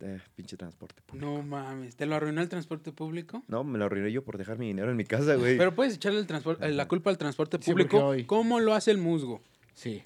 Eh, 0.00 0.20
pinche 0.34 0.56
transporte. 0.56 1.00
público. 1.06 1.26
No 1.26 1.42
mames, 1.42 1.96
¿te 1.96 2.06
lo 2.06 2.14
arruinó 2.16 2.40
el 2.42 2.48
transporte 2.48 2.92
público? 2.92 3.42
No, 3.48 3.64
me 3.64 3.78
lo 3.78 3.84
arruiné 3.86 4.10
yo 4.12 4.24
por 4.24 4.38
dejar 4.38 4.58
mi 4.58 4.66
dinero 4.68 4.90
en 4.90 4.96
mi 4.96 5.04
casa, 5.04 5.34
güey. 5.36 5.56
Pero 5.58 5.74
puedes 5.74 5.94
echarle 5.94 6.18
el 6.20 6.26
transpor- 6.26 6.58
eh, 6.60 6.70
la 6.72 6.88
culpa 6.88 7.10
al 7.10 7.18
transporte 7.18 7.58
Sí, 7.60 7.70
público. 7.70 7.98
hoy- 8.04 8.24
¿Cómo 8.24 8.60
lo 8.60 8.74
hace 8.74 8.90
el 8.90 8.98
musgo? 8.98 9.42
Sí. 9.74 10.02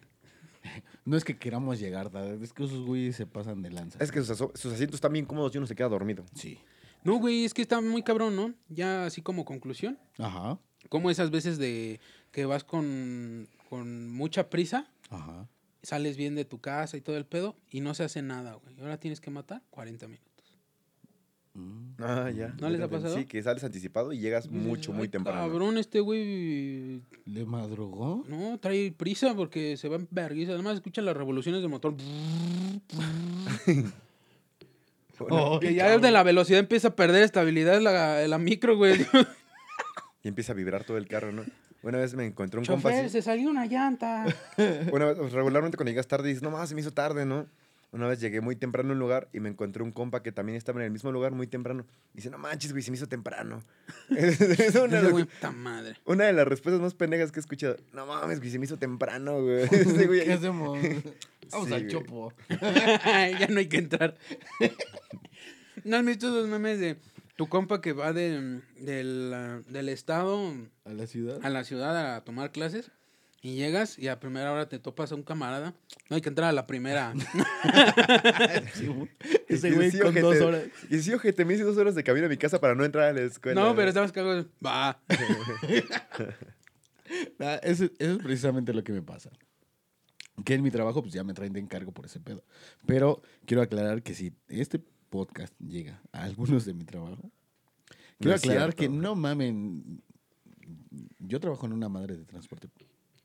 No 1.04 1.18
es 1.18 1.24
que 1.24 1.36
queramos 1.36 1.78
llegar 1.78 2.08
tarde, 2.08 2.42
es 2.42 2.54
que 2.54 2.64
esos 2.64 2.80
güeyes 2.86 3.14
se 3.16 3.26
pasan 3.26 3.60
de 3.60 3.70
lanza. 3.70 3.98
Es 4.02 4.10
que 4.10 4.22
sus 4.22 4.40
asientos 4.40 4.94
están 4.94 5.12
bien 5.12 5.26
cómodos 5.26 5.54
y 5.54 5.58
uno 5.58 5.66
se 5.66 5.74
queda 5.74 5.88
dormido. 5.90 6.24
Sí. 6.34 6.58
No, 7.02 7.16
güey, 7.16 7.44
es 7.44 7.52
que 7.52 7.60
está 7.60 7.82
muy 7.82 8.02
cabrón, 8.02 8.34
¿no? 8.34 8.54
Ya 8.70 9.04
así 9.04 9.20
como 9.20 9.44
conclusión. 9.44 9.98
Ajá. 10.16 10.58
Como 10.88 11.10
esas 11.10 11.30
veces 11.30 11.58
de 11.58 12.00
que 12.30 12.46
vas 12.46 12.64
con, 12.64 13.46
con 13.68 14.10
mucha 14.10 14.48
prisa, 14.48 14.88
Ajá. 15.10 15.46
Sales 15.84 16.16
bien 16.16 16.34
de 16.34 16.44
tu 16.44 16.58
casa 16.60 16.96
y 16.96 17.00
todo 17.00 17.16
el 17.16 17.24
pedo, 17.24 17.56
y 17.70 17.80
no 17.80 17.94
se 17.94 18.02
hace 18.04 18.22
nada, 18.22 18.54
güey. 18.54 18.78
Ahora 18.80 18.98
tienes 18.98 19.20
que 19.20 19.30
matar 19.30 19.62
40 19.70 20.08
minutos. 20.08 20.58
Mm. 21.54 21.94
Ah, 21.98 22.30
ya. 22.30 22.54
¿No 22.60 22.68
les 22.68 22.80
ha 22.80 22.88
pasado? 22.88 23.16
Sí, 23.16 23.26
que 23.26 23.40
sales 23.42 23.62
anticipado 23.62 24.12
y 24.12 24.18
llegas 24.18 24.50
mucho, 24.50 24.92
muy 24.92 25.04
Ay, 25.04 25.08
temprano. 25.08 25.40
Cabrón, 25.40 25.78
este 25.78 26.00
güey. 26.00 27.00
¿Le 27.26 27.44
madrugó? 27.46 28.24
No, 28.26 28.58
trae 28.58 28.90
prisa 28.90 29.34
porque 29.34 29.76
se 29.76 29.88
va 29.88 29.96
en 29.96 30.08
vergüenza. 30.10 30.54
Además, 30.54 30.74
escucha 30.74 31.00
las 31.02 31.16
revoluciones 31.16 31.62
de 31.62 31.68
motor. 31.68 31.94
Bueno, 35.18 35.60
Que 35.60 35.74
ya 35.74 35.96
de 35.96 36.10
la 36.10 36.24
velocidad 36.24 36.58
empieza 36.58 36.88
a 36.88 36.96
perder 36.96 37.22
estabilidad 37.22 37.80
la, 37.80 38.26
la 38.26 38.38
micro, 38.38 38.76
güey. 38.76 39.06
Y 40.24 40.28
empieza 40.28 40.52
a 40.52 40.56
vibrar 40.56 40.84
todo 40.84 40.96
el 40.96 41.06
carro, 41.06 41.32
¿no? 41.32 41.44
Una 41.84 41.98
vez 41.98 42.14
me 42.14 42.26
encontré 42.26 42.58
un 42.58 42.66
compa 42.66 42.90
Chofer, 42.90 43.10
se 43.10 43.22
salió 43.22 43.48
una 43.50 43.66
llanta. 43.66 44.24
Una 44.92 45.04
vez, 45.06 45.32
regularmente 45.32 45.76
cuando 45.76 45.90
llegas 45.90 46.08
tarde 46.08 46.28
dices, 46.28 46.42
no 46.42 46.50
más, 46.50 46.68
se 46.68 46.74
me 46.74 46.80
hizo 46.80 46.92
tarde, 46.92 47.24
¿no? 47.26 47.46
Una 47.92 48.08
vez 48.08 48.18
llegué 48.20 48.40
muy 48.40 48.56
temprano 48.56 48.88
a 48.88 48.92
un 48.94 48.98
lugar 48.98 49.28
y 49.32 49.38
me 49.38 49.48
encontré 49.48 49.82
un 49.84 49.92
compa 49.92 50.20
que 50.20 50.32
también 50.32 50.56
estaba 50.58 50.80
en 50.80 50.86
el 50.86 50.90
mismo 50.90 51.12
lugar 51.12 51.30
muy 51.30 51.46
temprano. 51.46 51.86
Dice, 52.12 52.28
no 52.28 52.38
manches, 52.38 52.72
güey, 52.72 52.82
se 52.82 52.90
me 52.90 52.96
hizo 52.96 53.06
temprano. 53.06 53.62
es 54.10 54.74
una, 54.74 55.00
de 55.00 55.10
güey, 55.12 55.24
las- 55.26 55.34
puta 55.34 55.52
madre. 55.52 55.96
una 56.04 56.24
de 56.24 56.32
las 56.32 56.48
respuestas 56.48 56.80
más 56.82 56.94
pendejas 56.94 57.30
que 57.30 57.38
he 57.38 57.42
escuchado. 57.42 57.76
No 57.92 58.04
mames, 58.06 58.40
güey, 58.40 58.50
se 58.50 58.58
me 58.58 58.64
hizo 58.64 58.76
temprano, 58.78 59.40
güey. 59.42 59.66
Güey- 59.68 60.24
¿Qué 60.24 60.32
hacemos? 60.32 60.76
Vamos 61.52 61.68
Sí, 61.68 61.74
al 61.74 61.80
güey. 61.82 61.88
chopo. 61.92 62.32
ya 62.48 63.46
no 63.48 63.58
hay 63.60 63.68
que 63.68 63.76
entrar. 63.76 64.16
¿No 65.84 65.96
has 65.98 66.04
visto 66.04 66.28
esos 66.28 66.48
memes 66.48 66.80
de 66.80 66.96
tu 67.36 67.48
compa 67.48 67.80
que 67.80 67.92
va 67.92 68.12
de, 68.12 68.60
del, 68.78 69.64
del 69.68 69.88
estado 69.88 70.52
¿A 70.84 70.90
la 70.92 71.06
ciudad? 71.06 71.38
a 71.42 71.50
la 71.50 71.64
ciudad 71.64 72.14
a 72.16 72.24
tomar 72.24 72.52
clases? 72.52 72.90
Y 73.42 73.56
llegas 73.56 73.98
y 73.98 74.08
a 74.08 74.20
primera 74.20 74.50
hora 74.52 74.70
te 74.70 74.78
topas 74.78 75.12
a 75.12 75.16
un 75.16 75.22
camarada. 75.22 75.74
No 76.08 76.16
hay 76.16 76.22
que 76.22 76.30
entrar 76.30 76.48
a 76.48 76.52
la 76.52 76.66
primera. 76.66 77.12
Sí, 78.74 78.88
Ese 79.48 79.68
que 79.68 79.74
güey 79.74 79.90
sí, 79.90 79.98
con 79.98 80.08
ojete. 80.08 80.20
dos 80.22 80.40
horas. 80.40 80.62
Y 80.88 80.98
sí, 81.00 81.12
ojete, 81.12 81.44
me 81.44 81.52
hice 81.54 81.62
dos 81.64 81.76
horas 81.76 81.94
de 81.94 82.02
camino 82.02 82.24
a 82.26 82.28
mi 82.30 82.38
casa 82.38 82.58
para 82.60 82.74
no 82.74 82.84
entrar 82.84 83.04
a 83.08 83.12
la 83.12 83.20
escuela. 83.22 83.60
no, 83.60 83.76
pero 83.76 83.88
estabas 83.88 84.12
cagados. 84.12 84.46
Va. 84.64 84.98
Ah, 87.38 87.60
eso, 87.62 87.84
eso 87.98 88.12
es 88.12 88.18
precisamente 88.18 88.72
lo 88.72 88.82
que 88.82 88.92
me 88.92 89.02
pasa. 89.02 89.30
Que 90.44 90.54
en 90.54 90.62
mi 90.62 90.70
trabajo, 90.70 91.02
pues 91.02 91.12
ya 91.12 91.22
me 91.22 91.34
traen 91.34 91.52
de 91.52 91.60
encargo 91.60 91.92
por 91.92 92.06
ese 92.06 92.18
pedo. 92.18 92.42
Pero 92.86 93.22
quiero 93.46 93.62
aclarar 93.62 94.02
que 94.02 94.14
si 94.14 94.32
este 94.48 94.82
podcast 95.14 95.54
llega 95.60 96.00
a 96.10 96.24
algunos 96.24 96.64
de 96.64 96.74
mi 96.74 96.82
trabajo, 96.84 97.30
quiero 98.18 98.34
aclarar 98.34 98.72
cierto. 98.74 98.76
que 98.80 98.88
no 98.88 99.14
mamen. 99.14 100.02
Yo 101.20 101.38
trabajo 101.38 101.66
en 101.66 101.72
una 101.72 101.88
madre 101.88 102.16
de 102.16 102.24
transporte 102.24 102.68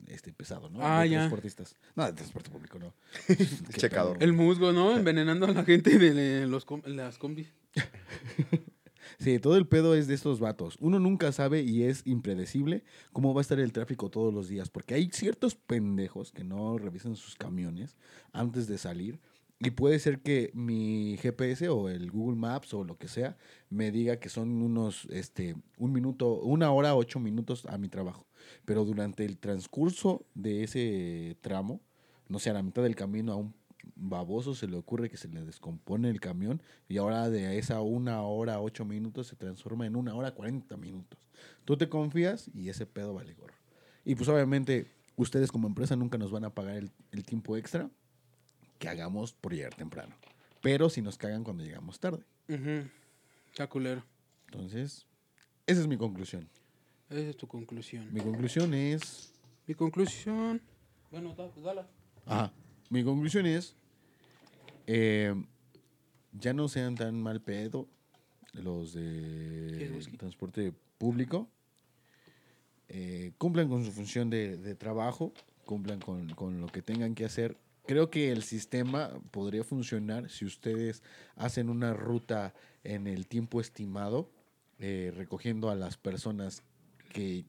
este 0.06 0.32
pesado, 0.32 0.70
¿no? 0.70 0.80
Ah, 0.84 1.02
de 1.02 1.10
ya. 1.10 1.18
transportistas. 1.20 1.76
No, 1.95 2.06
de 2.06 2.14
transporte 2.14 2.52
público, 2.52 2.78
no. 2.78 2.94
Checador. 3.76 4.18
El 4.22 4.34
musgo, 4.34 4.72
¿no? 4.72 4.95
Envenenando 4.95 5.48
a 5.48 5.52
la 5.52 5.64
gente 5.64 5.98
de 5.98 6.14
de 6.14 6.45
los 6.45 6.64
com- 6.64 6.84
las 6.86 7.18
combis. 7.18 7.48
Sí, 9.18 9.38
todo 9.40 9.57
el 9.57 9.68
pedo 9.68 9.95
es 9.95 10.07
de 10.07 10.14
estos 10.14 10.40
vatos. 10.40 10.78
Uno 10.80 10.98
nunca 10.98 11.32
sabe 11.34 11.61
y 11.61 11.84
es 11.84 12.03
impredecible 12.06 12.84
cómo 13.11 13.34
va 13.34 13.41
a 13.41 13.44
estar 13.44 13.60
el 13.60 13.74
tráfico 13.74 14.10
todos 14.10 14.34
los 14.34 14.48
días, 14.48 14.70
porque 14.70 14.94
hay 14.94 15.10
ciertos 15.11 15.56
pendejos 15.56 16.32
que 16.32 16.45
no 16.45 16.78
revisan 16.78 17.16
sus 17.18 17.36
camiones 17.36 17.98
antes 18.32 18.68
de 18.68 18.78
salir 18.78 19.20
y 19.60 19.72
puede 19.72 19.99
ser 19.99 20.22
que 20.22 20.52
mi 20.53 21.18
GPS 21.18 21.68
o 21.68 21.90
el 21.90 22.11
Google 22.11 22.38
Maps 22.38 22.73
o 22.73 22.86
lo 22.86 22.98
que 22.98 23.10
sea 23.10 23.38
me 23.69 23.91
diga 23.91 24.18
que 24.18 24.30
son 24.30 24.61
unos, 24.61 25.06
este, 25.11 25.56
un 25.77 25.91
minuto, 25.91 26.40
una 26.40 26.72
hora, 26.72 26.95
ocho 26.95 27.19
minutos 27.19 27.65
a 27.65 27.77
mi 27.77 27.90
trabajo, 27.90 28.26
pero 28.64 28.86
durante 28.86 29.26
el 29.26 29.38
transcurso 29.38 30.26
de 30.34 30.64
ese 30.64 31.38
tramo, 31.41 31.81
no 32.30 32.40
sé, 32.40 32.49
a 32.49 32.53
la 32.53 32.64
mitad 32.64 32.84
del 32.84 32.95
camino 32.95 33.34
a 33.34 33.36
un 33.36 33.53
baboso 33.95 34.56
se 34.56 34.68
le 34.68 34.77
ocurre 34.77 35.10
que 35.10 35.18
se 35.18 35.27
le 35.27 35.44
descompone 35.44 36.10
el 36.10 36.22
camión 36.22 36.61
y 36.88 36.98
ahora 36.98 37.30
de 37.30 37.57
esa 37.57 37.81
una 37.81 38.22
hora, 38.22 38.61
ocho 38.61 38.86
minutos 38.86 39.27
se 39.27 39.36
transforma 39.36 39.86
en 39.86 39.98
una 39.98 40.15
hora, 40.15 40.31
cuarenta 40.31 40.77
minutos. 40.77 41.19
Tú 41.65 41.76
te 41.76 41.90
confías 41.90 42.49
y 42.53 42.69
ese 42.69 42.86
pedo 42.86 43.14
vale 43.14 43.34
gorro. 43.34 43.56
Y 44.06 44.15
pues 44.15 44.30
obviamente 44.30 44.88
ustedes 45.18 45.52
como 45.52 45.68
empresa 45.68 45.98
nunca 45.98 46.18
nos 46.18 46.31
van 46.31 46.45
a 46.45 46.53
pagar 46.53 46.77
el, 46.77 46.91
el 47.11 47.23
tiempo 47.26 47.57
extra 47.57 47.90
que 48.80 48.89
hagamos 48.89 49.34
por 49.34 49.53
llegar 49.53 49.73
temprano. 49.76 50.15
Pero 50.61 50.89
si 50.89 51.01
nos 51.01 51.18
cagan 51.18 51.43
cuando 51.43 51.64
llegamos 51.64 51.99
tarde. 51.99 52.23
Ujú. 52.47 52.88
Está 53.51 53.68
culero. 53.68 54.03
Entonces, 54.47 55.06
esa 55.68 55.81
es 55.81 55.88
mi 55.88 55.97
conclusión. 55.97 56.49
Esa 57.10 57.19
es 57.30 57.38
tu 57.38 57.47
conclusión. 57.47 58.11
Mi 58.14 58.22
conclusión 58.22 58.73
es... 58.73 59.34
Mi 59.68 59.76
conclusión. 59.76 60.61
Bueno, 61.11 61.34
da- 61.35 61.49
pues 61.49 61.64
dala. 61.65 61.88
Ajá. 62.26 62.51
Mi 62.89 63.03
conclusión 63.03 63.45
es, 63.45 63.76
eh, 64.88 65.34
ya 66.34 66.53
no 66.53 66.68
sean 66.68 66.95
tan 66.95 67.22
mal 67.22 67.41
pedo 67.41 67.88
los 68.53 68.93
¿Quieres 68.93 70.06
de 70.11 70.18
transporte 70.18 70.73
público. 70.97 71.47
Eh, 72.88 73.34
cumplan 73.38 73.69
con 73.69 73.85
su 73.85 73.91
función 73.91 74.30
de, 74.31 74.57
de 74.57 74.73
trabajo, 74.76 75.31
cumplan 75.65 75.99
con, 75.99 76.30
con 76.34 76.60
lo 76.61 76.68
que 76.68 76.81
tengan 76.81 77.14
que 77.14 77.26
hacer. 77.26 77.57
Creo 77.90 78.11
que 78.11 78.32
el 78.32 78.44
sistema 78.44 79.10
podría 79.32 79.64
funcionar 79.64 80.30
si 80.30 80.45
ustedes 80.45 81.02
hacen 81.36 81.72
una 81.72 81.91
ruta 81.91 82.53
en 82.84 83.07
el 83.07 83.26
tiempo 83.26 83.60
estimado, 83.60 84.30
eh, 84.78 85.11
recogiendo 85.16 85.72
a 85.72 85.76
las 85.76 85.98
personas 85.98 86.61
que 87.11 87.45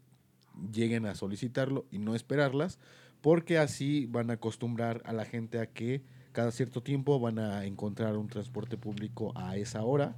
lleguen 0.72 1.04
a 1.04 1.14
solicitarlo 1.14 1.84
y 1.90 1.98
no 1.98 2.14
esperarlas, 2.14 2.78
porque 3.20 3.58
así 3.58 4.06
van 4.06 4.30
a 4.30 4.34
acostumbrar 4.40 5.02
a 5.04 5.12
la 5.12 5.26
gente 5.26 5.58
a 5.60 5.66
que 5.66 6.04
cada 6.32 6.52
cierto 6.52 6.82
tiempo 6.82 7.20
van 7.20 7.38
a 7.38 7.66
encontrar 7.66 8.16
un 8.16 8.28
transporte 8.28 8.78
público 8.78 9.34
a 9.36 9.58
esa 9.58 9.84
hora 9.84 10.16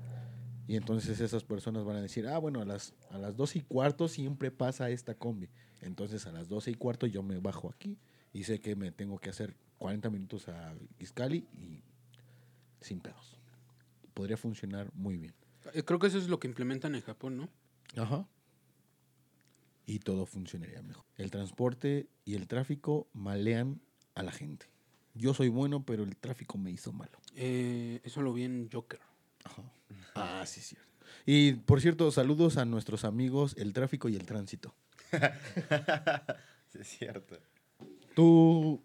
y 0.68 0.76
entonces 0.76 1.18
esas 1.18 1.42
personas 1.42 1.84
van 1.84 1.96
a 1.96 2.00
decir, 2.00 2.28
ah, 2.28 2.38
bueno, 2.38 2.60
a 2.60 2.64
las, 2.64 2.94
a 3.10 3.18
las 3.18 3.36
12 3.36 3.58
y 3.58 3.62
cuarto 3.62 4.06
siempre 4.06 4.52
pasa 4.52 4.88
esta 4.88 5.16
combi. 5.16 5.48
Entonces 5.80 6.28
a 6.28 6.30
las 6.30 6.48
12 6.48 6.70
y 6.70 6.74
cuarto 6.74 7.08
yo 7.08 7.24
me 7.24 7.38
bajo 7.38 7.68
aquí 7.70 7.98
y 8.32 8.44
sé 8.44 8.60
que 8.60 8.76
me 8.76 8.92
tengo 8.92 9.18
que 9.18 9.30
hacer 9.30 9.56
40 9.82 10.10
minutos 10.10 10.48
a 10.48 10.74
Iscali 11.00 11.44
y 11.54 11.82
sin 12.80 13.00
pedos. 13.00 13.36
Podría 14.14 14.36
funcionar 14.36 14.88
muy 14.94 15.16
bien. 15.16 15.34
Eh, 15.74 15.82
Creo 15.82 15.98
que 15.98 16.06
eso 16.06 16.18
es 16.18 16.28
lo 16.28 16.38
que 16.38 16.46
implementan 16.46 16.94
en 16.94 17.00
Japón, 17.00 17.36
¿no? 17.36 17.48
Ajá. 18.00 18.28
Y 19.84 19.98
todo 19.98 20.24
funcionaría 20.24 20.82
mejor. 20.82 21.04
El 21.16 21.32
transporte 21.32 22.06
y 22.24 22.36
el 22.36 22.46
tráfico 22.46 23.08
malean 23.12 23.80
a 24.14 24.22
la 24.22 24.30
gente. 24.30 24.66
Yo 25.14 25.34
soy 25.34 25.48
bueno, 25.48 25.84
pero 25.84 26.04
el 26.04 26.16
tráfico 26.16 26.58
me 26.58 26.70
hizo 26.70 26.92
malo. 26.92 27.18
Eh, 27.34 28.00
eso 28.04 28.22
lo 28.22 28.32
vi 28.32 28.44
en 28.44 28.70
Joker. 28.72 29.00
Ajá. 29.42 29.64
Ah, 30.14 30.44
sí, 30.46 30.60
cierto. 30.60 30.86
Y 31.26 31.54
por 31.54 31.80
cierto, 31.80 32.08
saludos 32.12 32.56
a 32.56 32.64
nuestros 32.64 33.04
amigos 33.04 33.56
el 33.58 33.72
tráfico 33.72 34.08
y 34.08 34.14
el 34.14 34.26
tránsito. 34.26 34.76
Sí, 36.72 36.78
es 36.78 36.88
cierto. 36.88 37.36
Tu 38.14 38.82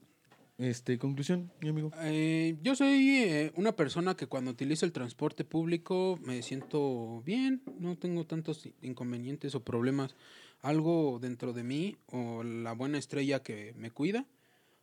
este, 0.58 0.98
conclusión, 0.98 1.52
mi 1.62 1.70
amigo. 1.70 1.92
Eh, 2.02 2.58
yo 2.64 2.76
soy 2.76 3.10
eh, 3.10 3.52
una 3.56 3.76
persona 3.76 4.16
que 4.16 4.28
cuando 4.28 4.52
utilizo 4.52 4.86
el 4.86 4.92
transporte 4.92 5.44
público 5.44 6.18
me 6.24 6.42
siento 6.42 7.22
bien, 7.26 7.62
no 7.80 7.96
tengo 7.96 8.26
tantos 8.26 8.68
inconvenientes 8.82 9.54
o 9.56 9.64
problemas. 9.64 10.16
Algo 10.62 11.20
dentro 11.22 11.54
de 11.54 11.64
mí 11.64 11.98
o 12.08 12.44
la 12.44 12.74
buena 12.74 12.98
estrella 12.98 13.44
que 13.44 13.74
me 13.78 13.92
cuida 13.92 14.26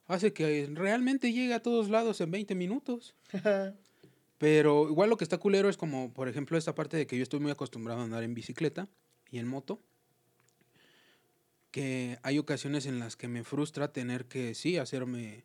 hace 0.06 0.32
que 0.32 0.68
realmente 0.72 1.32
llegue 1.32 1.54
a 1.54 1.62
todos 1.62 1.88
lados 1.88 2.20
en 2.20 2.30
20 2.30 2.54
minutos. 2.54 3.14
Pero 4.38 4.88
igual 4.88 5.10
lo 5.10 5.16
que 5.16 5.24
está 5.24 5.38
culero 5.38 5.68
es 5.68 5.76
como, 5.76 6.12
por 6.12 6.28
ejemplo, 6.28 6.58
esta 6.58 6.74
parte 6.74 6.96
de 6.96 7.06
que 7.06 7.16
yo 7.16 7.22
estoy 7.22 7.40
muy 7.40 7.50
acostumbrado 7.50 8.00
a 8.00 8.04
andar 8.04 8.22
en 8.22 8.34
bicicleta 8.34 8.88
y 9.30 9.38
en 9.38 9.48
moto. 9.48 9.80
Que 11.70 12.18
hay 12.22 12.38
ocasiones 12.38 12.86
en 12.86 13.00
las 13.00 13.16
que 13.16 13.26
me 13.26 13.42
frustra 13.42 13.92
tener 13.92 14.26
que, 14.26 14.54
sí, 14.54 14.76
hacerme 14.76 15.44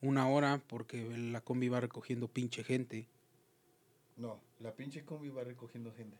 una 0.00 0.28
hora 0.28 0.60
porque 0.66 1.08
la 1.16 1.40
combi 1.40 1.68
va 1.68 1.80
recogiendo 1.80 2.28
pinche 2.28 2.64
gente. 2.64 3.06
No, 4.16 4.40
la 4.60 4.72
pinche 4.72 5.04
combi 5.04 5.28
va 5.28 5.44
recogiendo 5.44 5.92
gente. 5.96 6.16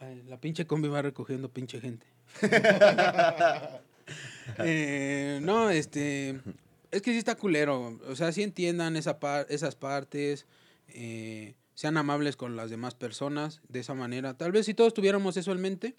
Ay, 0.00 0.22
La 0.26 0.40
pinche 0.40 0.66
combi 0.66 0.88
va 0.88 1.02
recogiendo 1.02 1.48
pinche 1.48 1.80
gente. 1.80 2.06
Eh, 4.58 5.38
no, 5.42 5.70
este. 5.70 6.38
Es 6.90 7.00
que 7.02 7.12
sí 7.12 7.16
está 7.18 7.34
culero. 7.36 7.98
O 8.06 8.14
sea, 8.16 8.32
sí 8.32 8.42
entiendan 8.42 8.96
esa 8.96 9.18
par- 9.18 9.46
esas 9.48 9.74
partes. 9.76 10.46
eh, 10.88 11.54
sean 11.74 11.96
amables 11.96 12.36
con 12.36 12.54
las 12.54 12.70
demás 12.70 12.94
personas 12.94 13.60
de 13.68 13.80
esa 13.80 13.94
manera. 13.94 14.34
Tal 14.36 14.52
vez 14.52 14.66
si 14.66 14.74
todos 14.74 14.94
tuviéramos 14.94 15.36
eso 15.36 15.50
en 15.50 15.60
mente, 15.60 15.96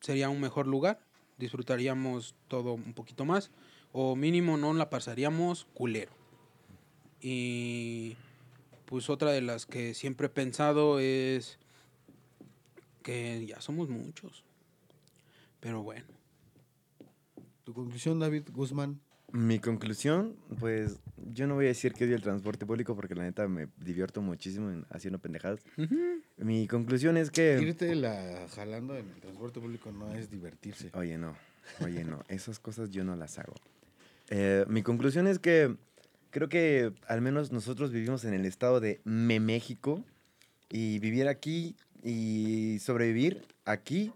sería 0.00 0.28
un 0.30 0.40
mejor 0.40 0.66
lugar, 0.66 0.98
disfrutaríamos 1.38 2.34
todo 2.48 2.72
un 2.72 2.92
poquito 2.92 3.24
más, 3.24 3.52
o 3.92 4.16
mínimo 4.16 4.56
no 4.56 4.74
la 4.74 4.90
pasaríamos 4.90 5.66
culero. 5.74 6.10
Y 7.28 8.16
pues 8.84 9.10
otra 9.10 9.32
de 9.32 9.40
las 9.40 9.66
que 9.66 9.94
siempre 9.94 10.28
he 10.28 10.30
pensado 10.30 11.00
es 11.00 11.58
que 13.02 13.44
ya 13.44 13.60
somos 13.60 13.88
muchos. 13.88 14.44
Pero 15.58 15.82
bueno. 15.82 16.06
Tu 17.64 17.74
conclusión, 17.74 18.20
David 18.20 18.44
Guzmán. 18.52 19.00
Mi 19.32 19.58
conclusión, 19.58 20.36
pues 20.60 21.00
yo 21.32 21.48
no 21.48 21.56
voy 21.56 21.64
a 21.64 21.68
decir 21.68 21.94
que 21.94 22.04
odio 22.04 22.14
el 22.14 22.22
transporte 22.22 22.64
público 22.64 22.94
porque 22.94 23.16
la 23.16 23.24
neta 23.24 23.48
me 23.48 23.66
divierto 23.84 24.22
muchísimo 24.22 24.70
en- 24.70 24.86
haciendo 24.90 25.18
pendejadas. 25.18 25.64
Mi 26.36 26.68
conclusión 26.68 27.16
es 27.16 27.32
que... 27.32 27.58
Irte 27.60 27.92
la 27.96 28.46
jalando 28.54 28.96
en 28.96 29.10
el 29.10 29.20
transporte 29.20 29.58
público 29.58 29.90
no 29.90 30.14
es 30.14 30.30
divertirse. 30.30 30.90
Oye, 30.94 31.18
no, 31.18 31.36
oye, 31.80 32.04
no, 32.04 32.22
esas 32.28 32.60
cosas 32.60 32.90
yo 32.92 33.02
no 33.02 33.16
las 33.16 33.40
hago. 33.40 33.54
Eh, 34.30 34.64
mi 34.68 34.84
conclusión 34.84 35.26
es 35.26 35.40
que 35.40 35.74
creo 36.36 36.50
que 36.50 36.92
al 37.08 37.22
menos 37.22 37.50
nosotros 37.50 37.92
vivimos 37.92 38.26
en 38.26 38.34
el 38.34 38.44
estado 38.44 38.78
de 38.78 39.00
Me 39.04 39.40
México 39.40 40.04
y 40.68 40.98
vivir 40.98 41.28
aquí 41.28 41.76
y 42.02 42.78
sobrevivir 42.78 43.46
aquí 43.64 44.12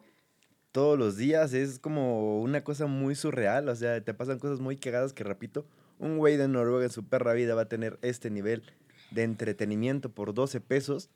todos 0.70 0.98
los 0.98 1.16
días 1.16 1.54
es 1.54 1.78
como 1.78 2.42
una 2.42 2.62
cosa 2.62 2.84
muy 2.84 3.14
surreal, 3.14 3.70
o 3.70 3.74
sea, 3.74 4.02
te 4.02 4.12
pasan 4.12 4.38
cosas 4.38 4.60
muy 4.60 4.76
cagadas 4.76 5.14
que 5.14 5.24
repito, 5.24 5.64
un 5.98 6.18
güey 6.18 6.36
de 6.36 6.46
Noruega 6.46 6.84
en 6.84 6.90
su 6.90 7.04
perra 7.04 7.32
vida 7.32 7.54
va 7.54 7.62
a 7.62 7.68
tener 7.70 7.98
este 8.02 8.28
nivel 8.28 8.64
de 9.12 9.22
entretenimiento 9.22 10.10
por 10.10 10.34
12 10.34 10.60
pesos 10.60 11.08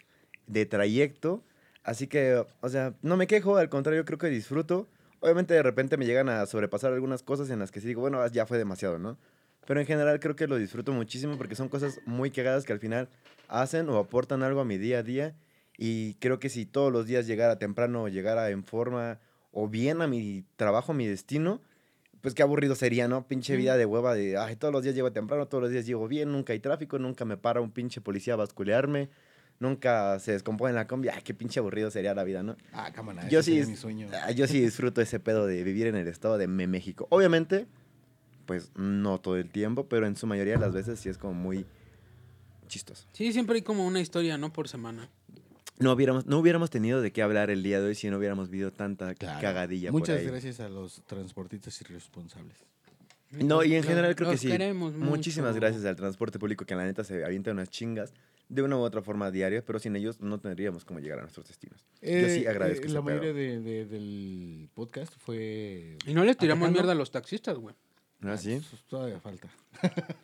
de 0.47 0.65
trayecto, 0.65 1.45
así 1.83 2.07
que, 2.07 2.47
o 2.63 2.69
sea, 2.71 2.95
no 3.03 3.19
me 3.19 3.27
quejo, 3.27 3.59
al 3.59 3.69
contrario, 3.69 4.07
creo 4.07 4.17
que 4.19 4.29
disfruto. 4.29 4.89
Obviamente 5.21 5.53
de 5.53 5.63
repente 5.63 5.99
me 5.99 6.07
llegan 6.07 6.31
a 6.31 6.47
sobrepasar 6.47 6.95
algunas 6.95 7.23
cosas 7.23 7.51
en 7.51 7.59
las 7.59 7.71
que 7.71 7.83
sí 7.83 7.89
digo, 7.89 8.01
bueno, 8.01 8.27
ya 8.29 8.47
fue 8.47 8.57
demasiado, 8.57 8.99
¿no? 8.99 9.19
Pero 9.66 9.81
en 9.81 9.86
general 9.86 10.20
creo 10.20 10.36
que 10.36 10.47
lo 10.47 10.57
disfruto 10.57 10.93
muchísimo 10.93 11.36
porque 11.39 11.55
son 11.55 11.69
cosas 11.69 12.01
muy 12.07 12.31
cagadas 12.31 12.65
que 12.65 12.73
al 12.73 12.81
final 12.81 13.09
hacen 13.49 13.89
o 13.89 13.99
aportan 13.99 14.43
algo 14.43 14.61
a 14.61 14.65
mi 14.65 14.78
día 14.78 14.99
a 14.99 15.03
día. 15.03 15.35
Y 15.78 16.15
creo 16.15 16.39
que 16.39 16.49
si 16.49 16.66
todos 16.66 16.93
los 16.93 17.07
días 17.07 17.27
llegara 17.27 17.59
temprano, 17.59 18.09
llegara 18.09 18.51
en 18.51 18.65
forma 18.65 19.19
o 19.53 19.69
bien 19.69 20.03
a 20.03 20.07
mi 20.07 20.45
trabajo, 20.57 20.93
a 20.93 20.95
mi 20.95 21.07
destino, 21.07 21.61
pues 22.20 22.35
qué 22.35 22.43
aburrido 22.43 22.74
sería, 22.74 23.09
¿no? 23.09 23.27
Pinche 23.27 23.57
vida 23.57 23.77
de 23.77 23.85
hueva 23.86 24.15
de, 24.15 24.36
ay, 24.36 24.57
todos 24.57 24.73
los 24.73 24.82
días 24.82 24.95
llego 24.95 25.12
temprano, 25.12 25.47
todos 25.47 25.62
los 25.62 25.70
días 25.70 25.85
llego 25.86 26.09
bien, 26.09 26.32
nunca 26.32 26.53
hay 26.53 26.61
tráfico, 26.61 26.99
nunca 26.99 27.24
me 27.24 27.36
para 27.36 27.61
un 27.61 27.70
pinche 27.70 28.01
policía 28.01 28.35
a 28.35 28.36
basculearme, 28.36 29.11
nunca 29.61 30.19
se 30.20 30.32
descompone 30.32 30.73
la 30.73 30.86
combi, 30.86 31.09
ay, 31.09 31.23
qué 31.23 31.35
pinche 31.35 31.61
aburrido 31.61 31.91
sería 31.91 32.15
la 32.15 32.24
vida, 32.24 32.43
¿no? 32.43 32.57
Ah, 32.73 32.91
cámara, 32.93 33.28
Yo 33.28 33.41
ese 33.41 33.51
sí, 33.51 33.57
sería 33.59 33.70
mi 33.70 33.77
sueño. 33.77 34.09
ah, 34.23 34.31
yo 34.31 34.47
sí 34.47 34.61
disfruto 34.61 35.01
ese 35.01 35.20
pedo 35.20 35.47
de 35.47 35.62
vivir 35.65 35.86
en 35.86 35.97
el 35.97 36.09
estado 36.09 36.39
de 36.39 36.47
México. 36.49 37.07
Obviamente, 37.11 37.66
pues 38.47 38.71
no 38.77 39.19
todo 39.21 39.37
el 39.37 39.51
tiempo, 39.51 39.87
pero 39.89 40.07
en 40.07 40.16
su 40.16 40.27
mayoría 40.27 40.55
de 40.55 40.61
las 40.61 40.73
veces 40.73 40.99
sí 41.01 41.09
es 41.09 41.19
como 41.19 41.35
muy 41.35 41.65
chistoso. 42.69 43.07
Sí, 43.12 43.33
siempre 43.33 43.57
hay 43.57 43.62
como 43.62 43.87
una 43.87 44.01
historia, 44.01 44.39
¿no? 44.39 44.53
Por 44.53 44.69
semana. 44.69 45.09
No 45.79 45.93
hubiéramos, 45.93 46.27
no 46.27 46.39
hubiéramos 46.39 46.71
tenido 46.71 47.03
de 47.03 47.12
qué 47.12 47.21
hablar 47.23 47.51
el 47.51 47.62
día 47.62 47.81
de 47.81 47.89
hoy 47.89 47.95
si 47.95 48.09
no 48.09 48.19
hubiéramos 48.19 48.49
visto 48.49 48.73
tanta 48.73 49.15
Claro. 49.15 49.41
cagadilla 49.41 49.91
Muchas 49.91 50.16
por 50.16 50.21
ahí. 50.21 50.27
gracias 50.27 50.61
a 50.61 50.69
los 50.69 51.03
transportistas 51.07 51.81
irresponsables. 51.81 52.57
No, 53.33 53.65
y 53.65 53.75
en 53.75 53.83
general 53.83 54.15
creo 54.15 54.31
que 54.31 54.39
sí. 54.39 54.47
queremos 54.49 54.95
Muchísimas 54.95 55.51
mucho. 55.51 55.61
gracias 55.61 55.85
al 55.85 55.97
transporte 55.97 56.39
público 56.39 56.65
que 56.65 56.77
la 56.77 56.85
neta 56.85 57.03
se 57.03 57.25
avienta 57.25 57.51
unas 57.51 57.69
chingas 57.69 58.12
de 58.49 58.62
una 58.62 58.77
u 58.77 58.81
otra 58.81 59.03
forma 59.03 59.33
diaria, 59.33 59.65
pero 59.65 59.81
sin 59.81 59.97
ellos 59.97 60.21
no 60.21 60.39
tendríamos 60.39 60.85
cómo 60.85 61.01
llegar 61.01 61.19
a 61.19 61.23
nuestros 61.23 61.49
destinos. 61.49 61.85
Yo 62.01 62.29
sí 62.29 62.45
Eh, 62.45 62.49
agradezco 62.49 62.87
eh, 62.87 62.91
La 62.91 63.01
mayoría 63.01 63.33
de- 63.33 63.59
de- 63.61 63.87
del 63.87 64.69
podcast 64.75 65.12
fue... 65.19 65.97
Y 66.07 66.15
no 66.15 66.25
les 66.25 66.37
tiramos 66.37 66.61
Atacando. 66.62 66.79
mierda 66.79 66.93
a 66.93 66.95
los 66.95 67.11
taxistas, 67.11 67.57
güey. 67.59 67.75
¿Ah, 68.23 68.36
sí? 68.36 68.61
Pues, 68.70 68.82
todavía 68.82 69.20
falta. 69.20 69.49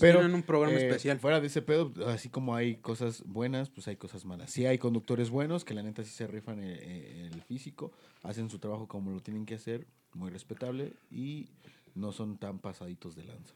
Pero, 0.00 0.20
tienen 0.20 0.34
un 0.34 0.42
programa 0.42 0.78
eh, 0.78 0.86
especial. 0.86 1.18
Fuera 1.18 1.40
de 1.40 1.48
ese 1.48 1.60
pedo, 1.60 1.92
así 2.06 2.28
como 2.28 2.54
hay 2.54 2.76
cosas 2.76 3.22
buenas, 3.26 3.68
pues 3.68 3.86
hay 3.88 3.96
cosas 3.96 4.24
malas. 4.24 4.50
Sí 4.50 4.64
hay 4.64 4.78
conductores 4.78 5.28
buenos 5.28 5.64
que 5.64 5.74
la 5.74 5.82
neta 5.82 6.02
sí 6.02 6.10
se 6.10 6.26
rifan 6.26 6.60
el, 6.60 6.78
el 7.32 7.42
físico, 7.42 7.92
hacen 8.22 8.48
su 8.48 8.58
trabajo 8.58 8.86
como 8.86 9.10
lo 9.10 9.20
tienen 9.20 9.44
que 9.44 9.56
hacer, 9.56 9.86
muy 10.14 10.30
respetable 10.30 10.94
y 11.10 11.48
no 11.94 12.12
son 12.12 12.38
tan 12.38 12.58
pasaditos 12.58 13.16
de 13.16 13.24
lanza. 13.24 13.54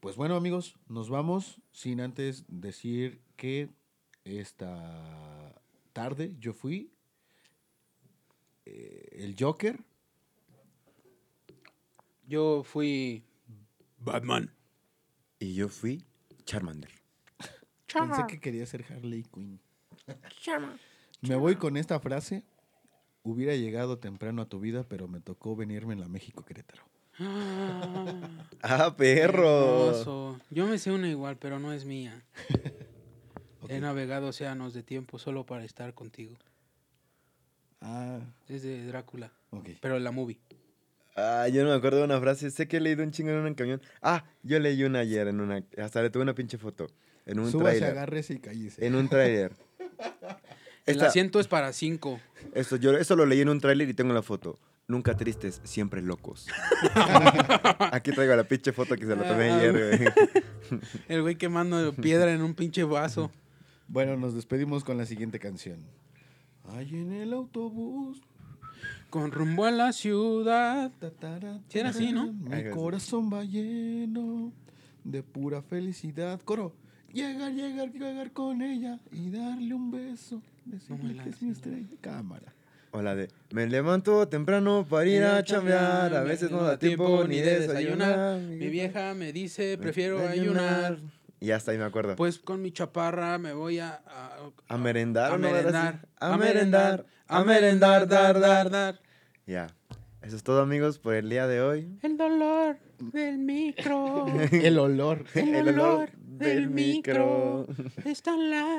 Pues 0.00 0.16
bueno 0.16 0.34
amigos, 0.34 0.76
nos 0.88 1.10
vamos 1.10 1.60
sin 1.72 2.00
antes 2.00 2.44
decir 2.48 3.20
que 3.36 3.68
esta 4.24 5.54
tarde 5.92 6.34
yo 6.38 6.54
fui 6.54 6.90
eh, 8.64 9.08
el 9.12 9.36
Joker. 9.38 9.78
Yo 12.30 12.62
fui 12.62 13.24
Batman. 13.98 14.54
Y 15.40 15.54
yo 15.54 15.68
fui 15.68 16.04
Charmander. 16.44 16.92
Pensé 17.92 18.22
que 18.28 18.38
quería 18.38 18.64
ser 18.66 18.84
Harley 18.88 19.24
Quinn. 19.24 19.58
Me 21.22 21.34
voy 21.34 21.56
con 21.56 21.76
esta 21.76 21.98
frase. 21.98 22.44
Hubiera 23.24 23.56
llegado 23.56 23.98
temprano 23.98 24.42
a 24.42 24.48
tu 24.48 24.60
vida, 24.60 24.84
pero 24.88 25.08
me 25.08 25.20
tocó 25.20 25.56
venirme 25.56 25.94
en 25.94 26.00
la 26.00 26.06
México 26.08 26.44
Querétaro. 26.44 26.84
Ah, 27.18 28.28
¡Ah, 28.62 28.94
perro! 28.96 29.88
hermoso. 29.90 30.40
Yo 30.50 30.66
me 30.68 30.78
sé 30.78 30.92
una 30.92 31.08
igual, 31.08 31.36
pero 31.36 31.58
no 31.58 31.72
es 31.72 31.84
mía. 31.84 32.22
He 33.68 33.80
navegado 33.80 34.28
océanos 34.28 34.72
de 34.72 34.84
tiempo 34.84 35.18
solo 35.18 35.44
para 35.46 35.64
estar 35.64 35.94
contigo. 35.94 36.36
Ah, 37.80 38.20
Es 38.48 38.62
de 38.62 38.86
Drácula, 38.86 39.32
ok. 39.50 39.70
pero 39.80 39.98
la 39.98 40.12
movie. 40.12 40.38
Ah, 41.16 41.48
yo 41.48 41.62
no 41.64 41.70
me 41.70 41.76
acuerdo 41.76 41.98
de 41.98 42.04
una 42.04 42.20
frase. 42.20 42.50
Sé 42.50 42.66
que 42.68 42.78
he 42.78 42.80
leído 42.80 43.02
un 43.02 43.10
chingo 43.10 43.30
en 43.30 43.38
un 43.38 43.54
camión. 43.54 43.80
Ah, 44.02 44.24
yo 44.42 44.58
leí 44.58 44.82
una 44.84 45.00
ayer 45.00 45.28
en 45.28 45.40
una... 45.40 45.62
Hasta 45.78 46.02
le 46.02 46.10
tuve 46.10 46.22
una 46.22 46.34
pinche 46.34 46.56
foto. 46.58 46.86
En 47.26 47.38
un 47.38 47.50
Súbase, 47.50 47.78
trailer. 47.78 47.90
agárrese 47.98 48.34
y 48.34 48.38
cállese. 48.38 48.86
En 48.86 48.94
un 48.94 49.08
trailer. 49.08 49.52
El 50.86 50.94
Esta- 50.96 51.08
asiento 51.08 51.38
es 51.40 51.46
para 51.48 51.72
cinco. 51.72 52.18
Esto, 52.54 52.76
yo 52.76 52.92
eso 52.96 53.14
lo 53.16 53.26
leí 53.26 53.40
en 53.42 53.48
un 53.50 53.60
tráiler 53.60 53.88
y 53.88 53.94
tengo 53.94 54.12
la 54.14 54.22
foto. 54.22 54.58
Nunca 54.88 55.16
tristes, 55.16 55.60
siempre 55.62 56.02
locos. 56.02 56.48
Aquí 57.92 58.10
traigo 58.12 58.34
la 58.34 58.44
pinche 58.44 58.72
foto 58.72 58.96
que 58.96 59.06
se 59.06 59.14
la 59.14 59.22
tomé 59.28 59.50
Ah, 59.50 59.56
ayer, 59.58 59.72
güey. 59.72 60.80
El 61.08 61.22
güey 61.22 61.36
quemando 61.36 61.92
piedra 61.94 62.32
en 62.32 62.42
un 62.42 62.54
pinche 62.54 62.82
vaso. 62.82 63.30
Bueno, 63.86 64.16
nos 64.16 64.34
despedimos 64.34 64.82
con 64.82 64.96
la 64.98 65.06
siguiente 65.06 65.38
canción. 65.38 65.84
Ay, 66.68 66.88
en 66.92 67.12
el 67.12 67.32
autobús. 67.32 68.20
Con 69.10 69.32
rumbo 69.32 69.64
a 69.64 69.70
la 69.70 69.92
ciudad. 69.92 70.92
Sí 71.68 71.78
era 71.78 71.90
así, 71.90 72.12
¿no? 72.12 72.32
Mi 72.32 72.70
corazón 72.70 73.30
va 73.32 73.44
lleno 73.44 74.52
de 75.04 75.22
pura 75.22 75.62
felicidad. 75.62 76.40
Coro. 76.44 76.72
Llegar, 77.12 77.52
llegar, 77.52 77.92
llegar 77.92 78.32
con 78.32 78.62
ella 78.62 79.00
y 79.10 79.30
darle 79.30 79.74
un 79.74 79.90
beso. 79.90 80.40
Decirle 80.64 81.14
la 81.14 81.24
que 81.24 81.30
es 81.30 81.42
mi 81.42 81.50
estrella. 81.50 81.88
Cámara. 82.00 82.54
O 82.92 83.02
la 83.02 83.14
de, 83.14 83.28
me 83.52 83.66
levanto 83.68 84.26
temprano 84.28 84.84
para 84.88 85.08
ir 85.08 85.22
a 85.22 85.44
chambear, 85.44 86.14
a 86.14 86.22
veces 86.22 86.50
no 86.50 86.62
da 86.62 86.76
tiempo 86.76 87.24
ni 87.24 87.40
de 87.40 87.60
desayunar. 87.60 88.40
Mi 88.40 88.68
vieja 88.68 89.14
me 89.14 89.32
dice, 89.32 89.78
prefiero 89.78 90.26
ayunar. 90.26 90.98
Y 91.40 91.52
hasta 91.52 91.72
ahí 91.72 91.78
me 91.78 91.84
acuerdo. 91.84 92.16
Pues 92.16 92.38
con 92.38 92.60
mi 92.60 92.70
chaparra 92.70 93.38
me 93.38 93.54
voy 93.54 93.78
a... 93.78 94.02
A, 94.06 94.36
a 94.68 94.76
merendar, 94.76 95.32
a 95.32 95.34
así. 95.34 95.42
merendar. 95.42 96.08
A 96.18 96.36
merendar, 96.36 97.06
a 97.26 97.44
merendar, 97.44 98.06
dar, 98.06 98.38
dar, 98.38 98.70
dar. 98.70 99.00
Ya. 99.46 99.68
Eso 100.20 100.36
es 100.36 100.42
todo, 100.42 100.60
amigos, 100.60 100.98
por 100.98 101.14
el 101.14 101.30
día 101.30 101.46
de 101.46 101.62
hoy. 101.62 101.98
El 102.02 102.18
dolor 102.18 102.76
del 102.98 103.38
micro. 103.38 104.26
El 104.52 104.78
olor. 104.78 105.24
El 105.34 105.68
olor 105.68 106.10
del 106.14 106.68
micro. 106.68 107.66
Está 108.04 108.34
en 108.34 108.50
la 108.50 108.78